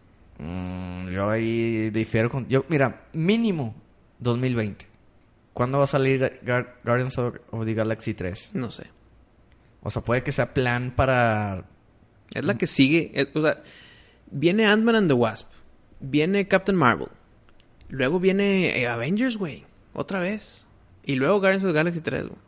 Mm, 0.50 1.10
yo 1.10 1.30
ahí 1.30 1.90
difiero 1.90 2.28
con... 2.30 2.48
Yo, 2.48 2.64
mira, 2.68 3.04
mínimo 3.12 3.74
2020. 4.18 4.86
¿Cuándo 5.52 5.78
va 5.78 5.84
a 5.84 5.86
salir 5.86 6.40
Gar- 6.44 6.74
Guardians 6.84 7.16
of, 7.18 7.36
of 7.50 7.64
the 7.64 7.74
Galaxy 7.74 8.14
3? 8.14 8.50
No 8.54 8.70
sé. 8.70 8.84
O 9.82 9.90
sea, 9.90 10.02
puede 10.02 10.22
que 10.22 10.32
sea 10.32 10.52
plan 10.54 10.92
para... 10.96 11.64
Es 12.32 12.44
la 12.44 12.56
que 12.56 12.66
sigue. 12.66 13.12
es- 13.14 13.28
o 13.34 13.42
sea, 13.42 13.62
viene 14.30 14.66
Ant-Man 14.66 14.96
and 14.96 15.08
the 15.08 15.14
Wasp. 15.14 15.48
Viene 16.00 16.46
Captain 16.48 16.76
Marvel. 16.76 17.08
Luego 17.88 18.18
viene 18.20 18.78
eh, 18.80 18.88
Avengers, 18.88 19.36
güey. 19.36 19.64
Otra 19.92 20.20
vez. 20.20 20.66
Y 21.04 21.14
luego 21.16 21.38
Guardians 21.40 21.64
of 21.64 21.70
the 21.70 21.74
Galaxy 21.74 22.00
3, 22.00 22.22
güey. 22.28 22.38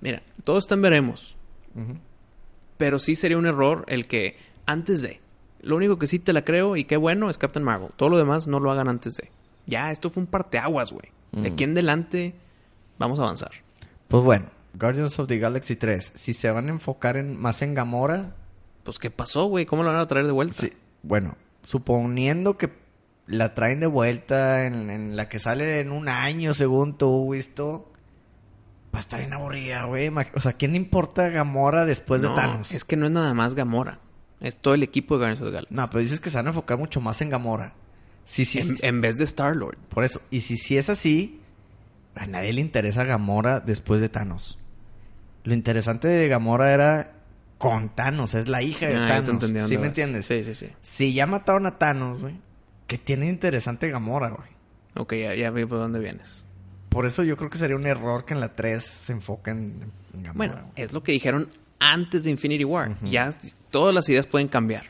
Mira, 0.00 0.22
todo 0.44 0.58
está 0.58 0.74
en 0.74 0.82
veremos. 0.82 1.36
Pero 2.76 2.98
sí 2.98 3.16
sería 3.16 3.38
un 3.38 3.46
error 3.46 3.84
el 3.88 4.06
que 4.06 4.36
antes 4.66 5.02
de. 5.02 5.20
Lo 5.60 5.76
único 5.76 5.98
que 5.98 6.06
sí 6.06 6.18
te 6.18 6.32
la 6.32 6.44
creo 6.44 6.76
y 6.76 6.84
qué 6.84 6.96
bueno 6.96 7.30
es 7.30 7.38
Captain 7.38 7.64
Marvel. 7.64 7.90
Todo 7.96 8.10
lo 8.10 8.18
demás 8.18 8.46
no 8.46 8.60
lo 8.60 8.70
hagan 8.70 8.88
antes 8.88 9.14
de. 9.14 9.30
Ya, 9.66 9.90
esto 9.92 10.10
fue 10.10 10.22
un 10.22 10.26
parteaguas, 10.26 10.92
güey. 10.92 11.10
De 11.32 11.50
Mm. 11.50 11.52
aquí 11.52 11.64
en 11.64 11.70
adelante 11.72 12.34
vamos 12.98 13.18
a 13.18 13.22
avanzar. 13.22 13.50
Pues 14.08 14.22
bueno, 14.22 14.46
Guardians 14.74 15.18
of 15.18 15.26
the 15.26 15.38
Galaxy 15.38 15.74
3. 15.76 16.12
Si 16.14 16.34
se 16.34 16.50
van 16.50 16.68
a 16.68 16.70
enfocar 16.70 17.16
en, 17.16 17.40
más 17.40 17.62
en 17.62 17.74
Gamora... 17.74 18.34
Pues, 18.84 18.98
¿qué 18.98 19.10
pasó, 19.10 19.46
güey? 19.46 19.64
¿Cómo 19.64 19.82
lo 19.82 19.90
van 19.90 20.00
a 20.00 20.06
traer 20.06 20.26
de 20.26 20.32
vuelta? 20.32 20.52
Sí, 20.54 20.72
bueno, 21.04 21.36
suponiendo 21.62 22.56
que 22.58 22.72
la 23.26 23.54
traen 23.54 23.80
de 23.80 23.86
vuelta 23.86 24.66
en, 24.66 24.90
en 24.90 25.16
la 25.16 25.28
que 25.28 25.38
sale 25.38 25.80
en 25.80 25.92
un 25.92 26.08
año, 26.08 26.54
según 26.54 26.98
tú, 26.98 27.32
visto... 27.32 27.90
Va 28.94 28.98
a 28.98 29.00
estar 29.00 29.18
bien 29.18 29.32
aburrida, 29.32 29.84
güey. 29.84 30.12
O 30.34 30.40
sea, 30.40 30.52
¿quién 30.52 30.72
le 30.72 30.76
importa 30.76 31.28
Gamora 31.28 31.84
después 31.84 32.20
No, 32.20 32.30
de 32.30 32.36
Thanos? 32.36 32.70
Es 32.70 32.84
que 32.84 32.96
no 32.96 33.06
es 33.06 33.12
nada 33.12 33.34
más 33.34 33.56
Gamora. 33.56 33.98
Es 34.40 34.58
todo 34.58 34.74
el 34.74 34.84
equipo 34.84 35.14
de 35.14 35.18
Guardians 35.18 35.40
of 35.40 35.46
the 35.48 35.52
Galaxy. 35.52 35.74
No, 35.74 35.90
pero 35.90 36.00
dices 36.00 36.20
que 36.20 36.30
se 36.30 36.36
van 36.36 36.46
a 36.46 36.50
enfocar 36.50 36.78
mucho 36.78 37.00
más 37.00 37.20
en 37.20 37.30
Gamora. 37.30 37.72
Sí, 38.24 38.44
sí, 38.44 38.60
en, 38.60 38.76
sí. 38.76 38.86
en 38.86 39.00
vez 39.00 39.18
de 39.18 39.24
Star-Lord. 39.24 39.78
Por 39.88 40.04
eso. 40.04 40.20
Y 40.30 40.40
si, 40.40 40.58
si 40.58 40.76
es 40.76 40.90
así, 40.90 41.40
a 42.14 42.26
nadie 42.26 42.52
le 42.52 42.60
interesa 42.60 43.02
Gamora 43.02 43.58
después 43.58 44.00
de 44.00 44.08
Thanos. 44.08 44.58
Lo 45.42 45.54
interesante 45.54 46.06
de 46.06 46.28
Gamora 46.28 46.72
era 46.72 47.14
con 47.58 47.88
Thanos. 47.94 48.34
Es 48.34 48.48
la 48.48 48.62
hija 48.62 48.86
de 48.88 48.96
Ah, 48.96 49.06
te 49.06 49.22
Thanos. 49.26 49.40
dónde 49.40 49.66
¿Sí 49.66 49.78
me 49.78 49.86
entiendes? 49.88 50.26
Sí, 50.26 50.44
sí, 50.44 50.54
sí. 50.54 50.70
Si 50.80 51.14
ya 51.14 51.26
mataron 51.26 51.66
a 51.66 51.78
Thanos, 51.78 52.20
güey. 52.22 52.34
¿Qué 52.86 52.98
tiene 52.98 53.28
interesante 53.28 53.88
Gamora, 53.88 54.28
güey? 54.30 54.48
Ok, 54.96 55.14
ya, 55.14 55.34
ya 55.34 55.50
vi 55.50 55.64
por 55.64 55.78
dónde 55.78 55.98
vienes. 56.00 56.44
Por 56.90 57.06
eso 57.06 57.24
yo 57.24 57.36
creo 57.36 57.50
que 57.50 57.58
sería 57.58 57.76
un 57.76 57.86
error 57.86 58.24
que 58.24 58.34
en 58.34 58.40
la 58.40 58.54
3 58.54 58.84
se 58.84 59.12
enfoquen 59.12 59.80
en 60.14 60.22
Gamora. 60.22 60.34
Bueno, 60.36 60.54
güey. 60.74 60.84
es 60.84 60.92
lo 60.92 61.02
que 61.02 61.12
dijeron 61.12 61.48
antes 61.80 62.24
de 62.24 62.30
Infinity 62.30 62.64
War. 62.64 62.96
Ya 63.02 63.34
todas 63.70 63.94
las 63.94 64.08
ideas 64.08 64.26
pueden 64.26 64.48
cambiar. 64.48 64.84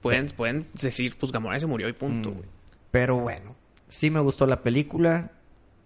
Pueden, 0.00 0.26
pueden 0.26 0.68
decir, 0.80 1.16
pues 1.18 1.32
Gamora 1.32 1.58
se 1.58 1.66
murió 1.66 1.88
y 1.88 1.92
punto, 1.92 2.30
Mm. 2.30 2.34
güey. 2.34 2.48
Pero 2.90 3.16
bueno, 3.18 3.56
sí 3.88 4.10
me 4.10 4.20
gustó 4.20 4.46
la 4.46 4.62
película. 4.62 5.32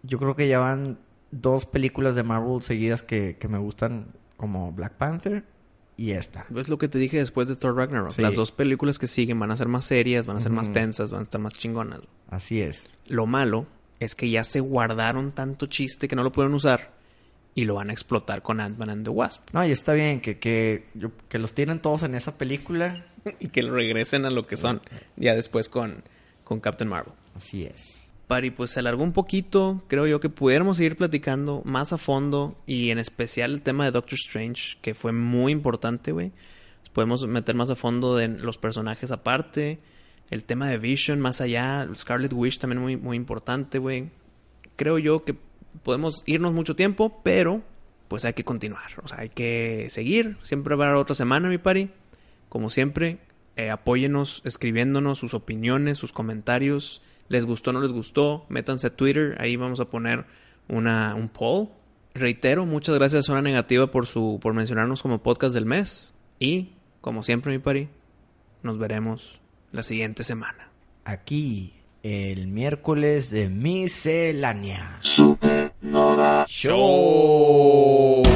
Yo 0.03 0.19
creo 0.19 0.37
que 0.37 0.47
ya 0.49 0.59
van 0.59 0.99
dos 1.31 1.65
películas 1.67 2.15
de 2.15 2.23
Marvel 2.23 2.63
seguidas 2.63 3.03
que, 3.03 3.37
que 3.39 3.49
me 3.49 3.59
gustan, 3.59 4.09
como 4.37 4.71
Black 4.73 4.93
Panther 4.95 5.45
y 5.99 6.13
esta. 6.13 6.47
Es 6.57 6.69
lo 6.71 6.79
que 6.79 6.89
te 6.89 6.97
dije 6.99 7.19
después 7.19 7.49
de 7.49 7.57
Thor 7.57 7.77
Ragnarok. 7.77 8.13
Sí. 8.13 8.23
Las 8.23 8.35
dos 8.37 8.51
películas 8.53 8.99
que 8.99 9.07
siguen 9.07 9.39
van 9.39 9.51
a 9.51 9.57
ser 9.57 9.69
más 9.69 9.85
serias, 9.85 10.25
van 10.25 10.39
a 10.39 10.41
ser 10.41 10.53
más 10.53 10.73
tensas, 10.73 11.11
van 11.11 11.21
a 11.21 11.23
estar 11.25 11.41
más 11.41 11.53
chingonas. 11.55 12.01
Así 12.31 12.61
es. 12.63 12.89
Lo 13.07 13.27
malo 13.27 13.67
es 14.01 14.15
que 14.15 14.31
ya 14.31 14.45
se 14.45 14.61
guardaron 14.61 15.33
tanto 15.33 15.67
chiste 15.67 16.09
que 16.09 16.17
no 16.17 16.23
lo 16.23 16.33
pueden 16.33 16.55
usar 16.55 16.97
y 17.55 17.65
lo 17.65 17.75
van 17.75 17.91
a 17.91 17.93
explotar 17.93 18.43
con 18.43 18.61
Ant-Man 18.61 18.91
and 18.91 19.05
the 19.05 19.11
Wasp. 19.11 19.49
No, 19.53 19.67
y 19.67 19.73
está 19.73 19.93
bien 19.93 20.21
que, 20.21 20.39
que, 20.39 20.87
yo- 20.95 21.11
que 21.29 21.39
los 21.41 21.53
tienen 21.53 21.81
todos 21.81 22.05
en 22.05 22.15
esa 22.15 22.39
película. 22.39 23.05
y 23.41 23.49
que 23.49 23.63
lo 23.63 23.73
regresen 23.75 24.25
a 24.25 24.31
lo 24.31 24.47
que 24.47 24.57
son 24.57 24.81
ya 25.17 25.35
después 25.35 25.69
con, 25.69 26.05
con 26.45 26.61
Captain 26.61 26.89
Marvel. 26.89 27.15
Así 27.35 27.65
es. 27.65 28.08
Pari, 28.29 28.51
pues 28.51 28.71
se 28.71 28.81
alargó 28.81 29.03
un 29.03 29.13
poquito. 29.13 29.83
Creo 29.89 30.07
yo 30.07 30.21
que 30.21 30.29
pudiéramos 30.29 30.77
seguir 30.77 30.97
platicando 30.97 31.63
más 31.65 31.93
a 31.93 31.99
fondo 31.99 32.57
y 32.67 32.91
en 32.91 32.99
especial 32.99 33.53
el 33.53 33.63
tema 33.63 33.87
de 33.87 33.91
Doctor 33.91 34.19
Strange, 34.23 34.77
que 34.83 34.95
fue 34.95 35.13
muy 35.13 35.51
importante, 35.51 36.13
güey. 36.13 36.33
Podemos 36.93 37.27
meter 37.27 37.55
más 37.55 37.71
a 37.71 37.75
fondo 37.75 38.17
de 38.17 38.29
los 38.29 38.59
personajes 38.59 39.11
aparte. 39.11 39.79
El 40.31 40.45
tema 40.45 40.69
de 40.69 40.77
Vision 40.77 41.21
más 41.21 41.41
allá. 41.41 41.89
Scarlet 41.95 42.33
Witch 42.33 42.59
también 42.59 42.83
muy, 42.83 42.97
muy 42.99 43.17
importante, 43.17 43.79
güey. 43.79 44.11
Creo 44.77 44.99
yo 44.99 45.25
que 45.25 45.35
podemos 45.83 46.23
irnos 46.27 46.53
mucho 46.53 46.77
tiempo, 46.77 47.21
pero 47.25 47.63
pues 48.09 48.25
hay 48.25 48.35
que 48.35 48.45
continuar. 48.45 48.91
O 49.03 49.09
sea, 49.09 49.21
hay 49.21 49.31
que 49.31 49.89
seguir. 49.91 50.37
Siempre 50.43 50.75
haber 50.75 50.95
otra 50.97 51.15
semana, 51.15 51.49
mi 51.49 51.59
pari. 51.59 51.91
Como 52.51 52.69
siempre, 52.69 53.19
eh, 53.57 53.71
apóyenos 53.71 54.43
escribiéndonos 54.45 55.19
sus 55.19 55.35
opiniones, 55.35 55.97
sus 55.97 56.13
comentarios. 56.13 57.03
¿Les 57.29 57.45
gustó 57.45 57.71
o 57.71 57.73
no 57.73 57.81
les 57.81 57.93
gustó? 57.93 58.47
Métanse 58.49 58.87
a 58.87 58.97
Twitter. 58.97 59.37
Ahí 59.41 59.57
vamos 59.57 59.81
a 59.81 59.87
poner 59.87 60.25
una, 60.69 61.15
un 61.15 61.29
poll. 61.29 61.69
Reitero, 62.15 62.67
muchas 62.67 62.95
gracias 62.95 63.21
a 63.21 63.23
Zona 63.23 63.43
Negativa 63.43 63.91
por, 63.91 64.07
su, 64.07 64.39
por 64.41 64.55
mencionarnos 64.55 65.03
como 65.03 65.23
podcast 65.23 65.55
del 65.55 65.67
mes. 65.67 66.15
Y, 66.39 66.73
como 67.01 67.23
siempre, 67.23 67.53
mi 67.53 67.59
pari, 67.59 67.89
nos 68.63 68.79
veremos 68.79 69.41
la 69.73 69.83
siguiente 69.83 70.25
semana. 70.25 70.71
Aquí, 71.05 71.75
el 72.03 72.49
miércoles 72.49 73.31
de 73.31 73.49
miscelánea. 73.49 74.99
Supernova 75.01 76.47
Show. 76.49 78.28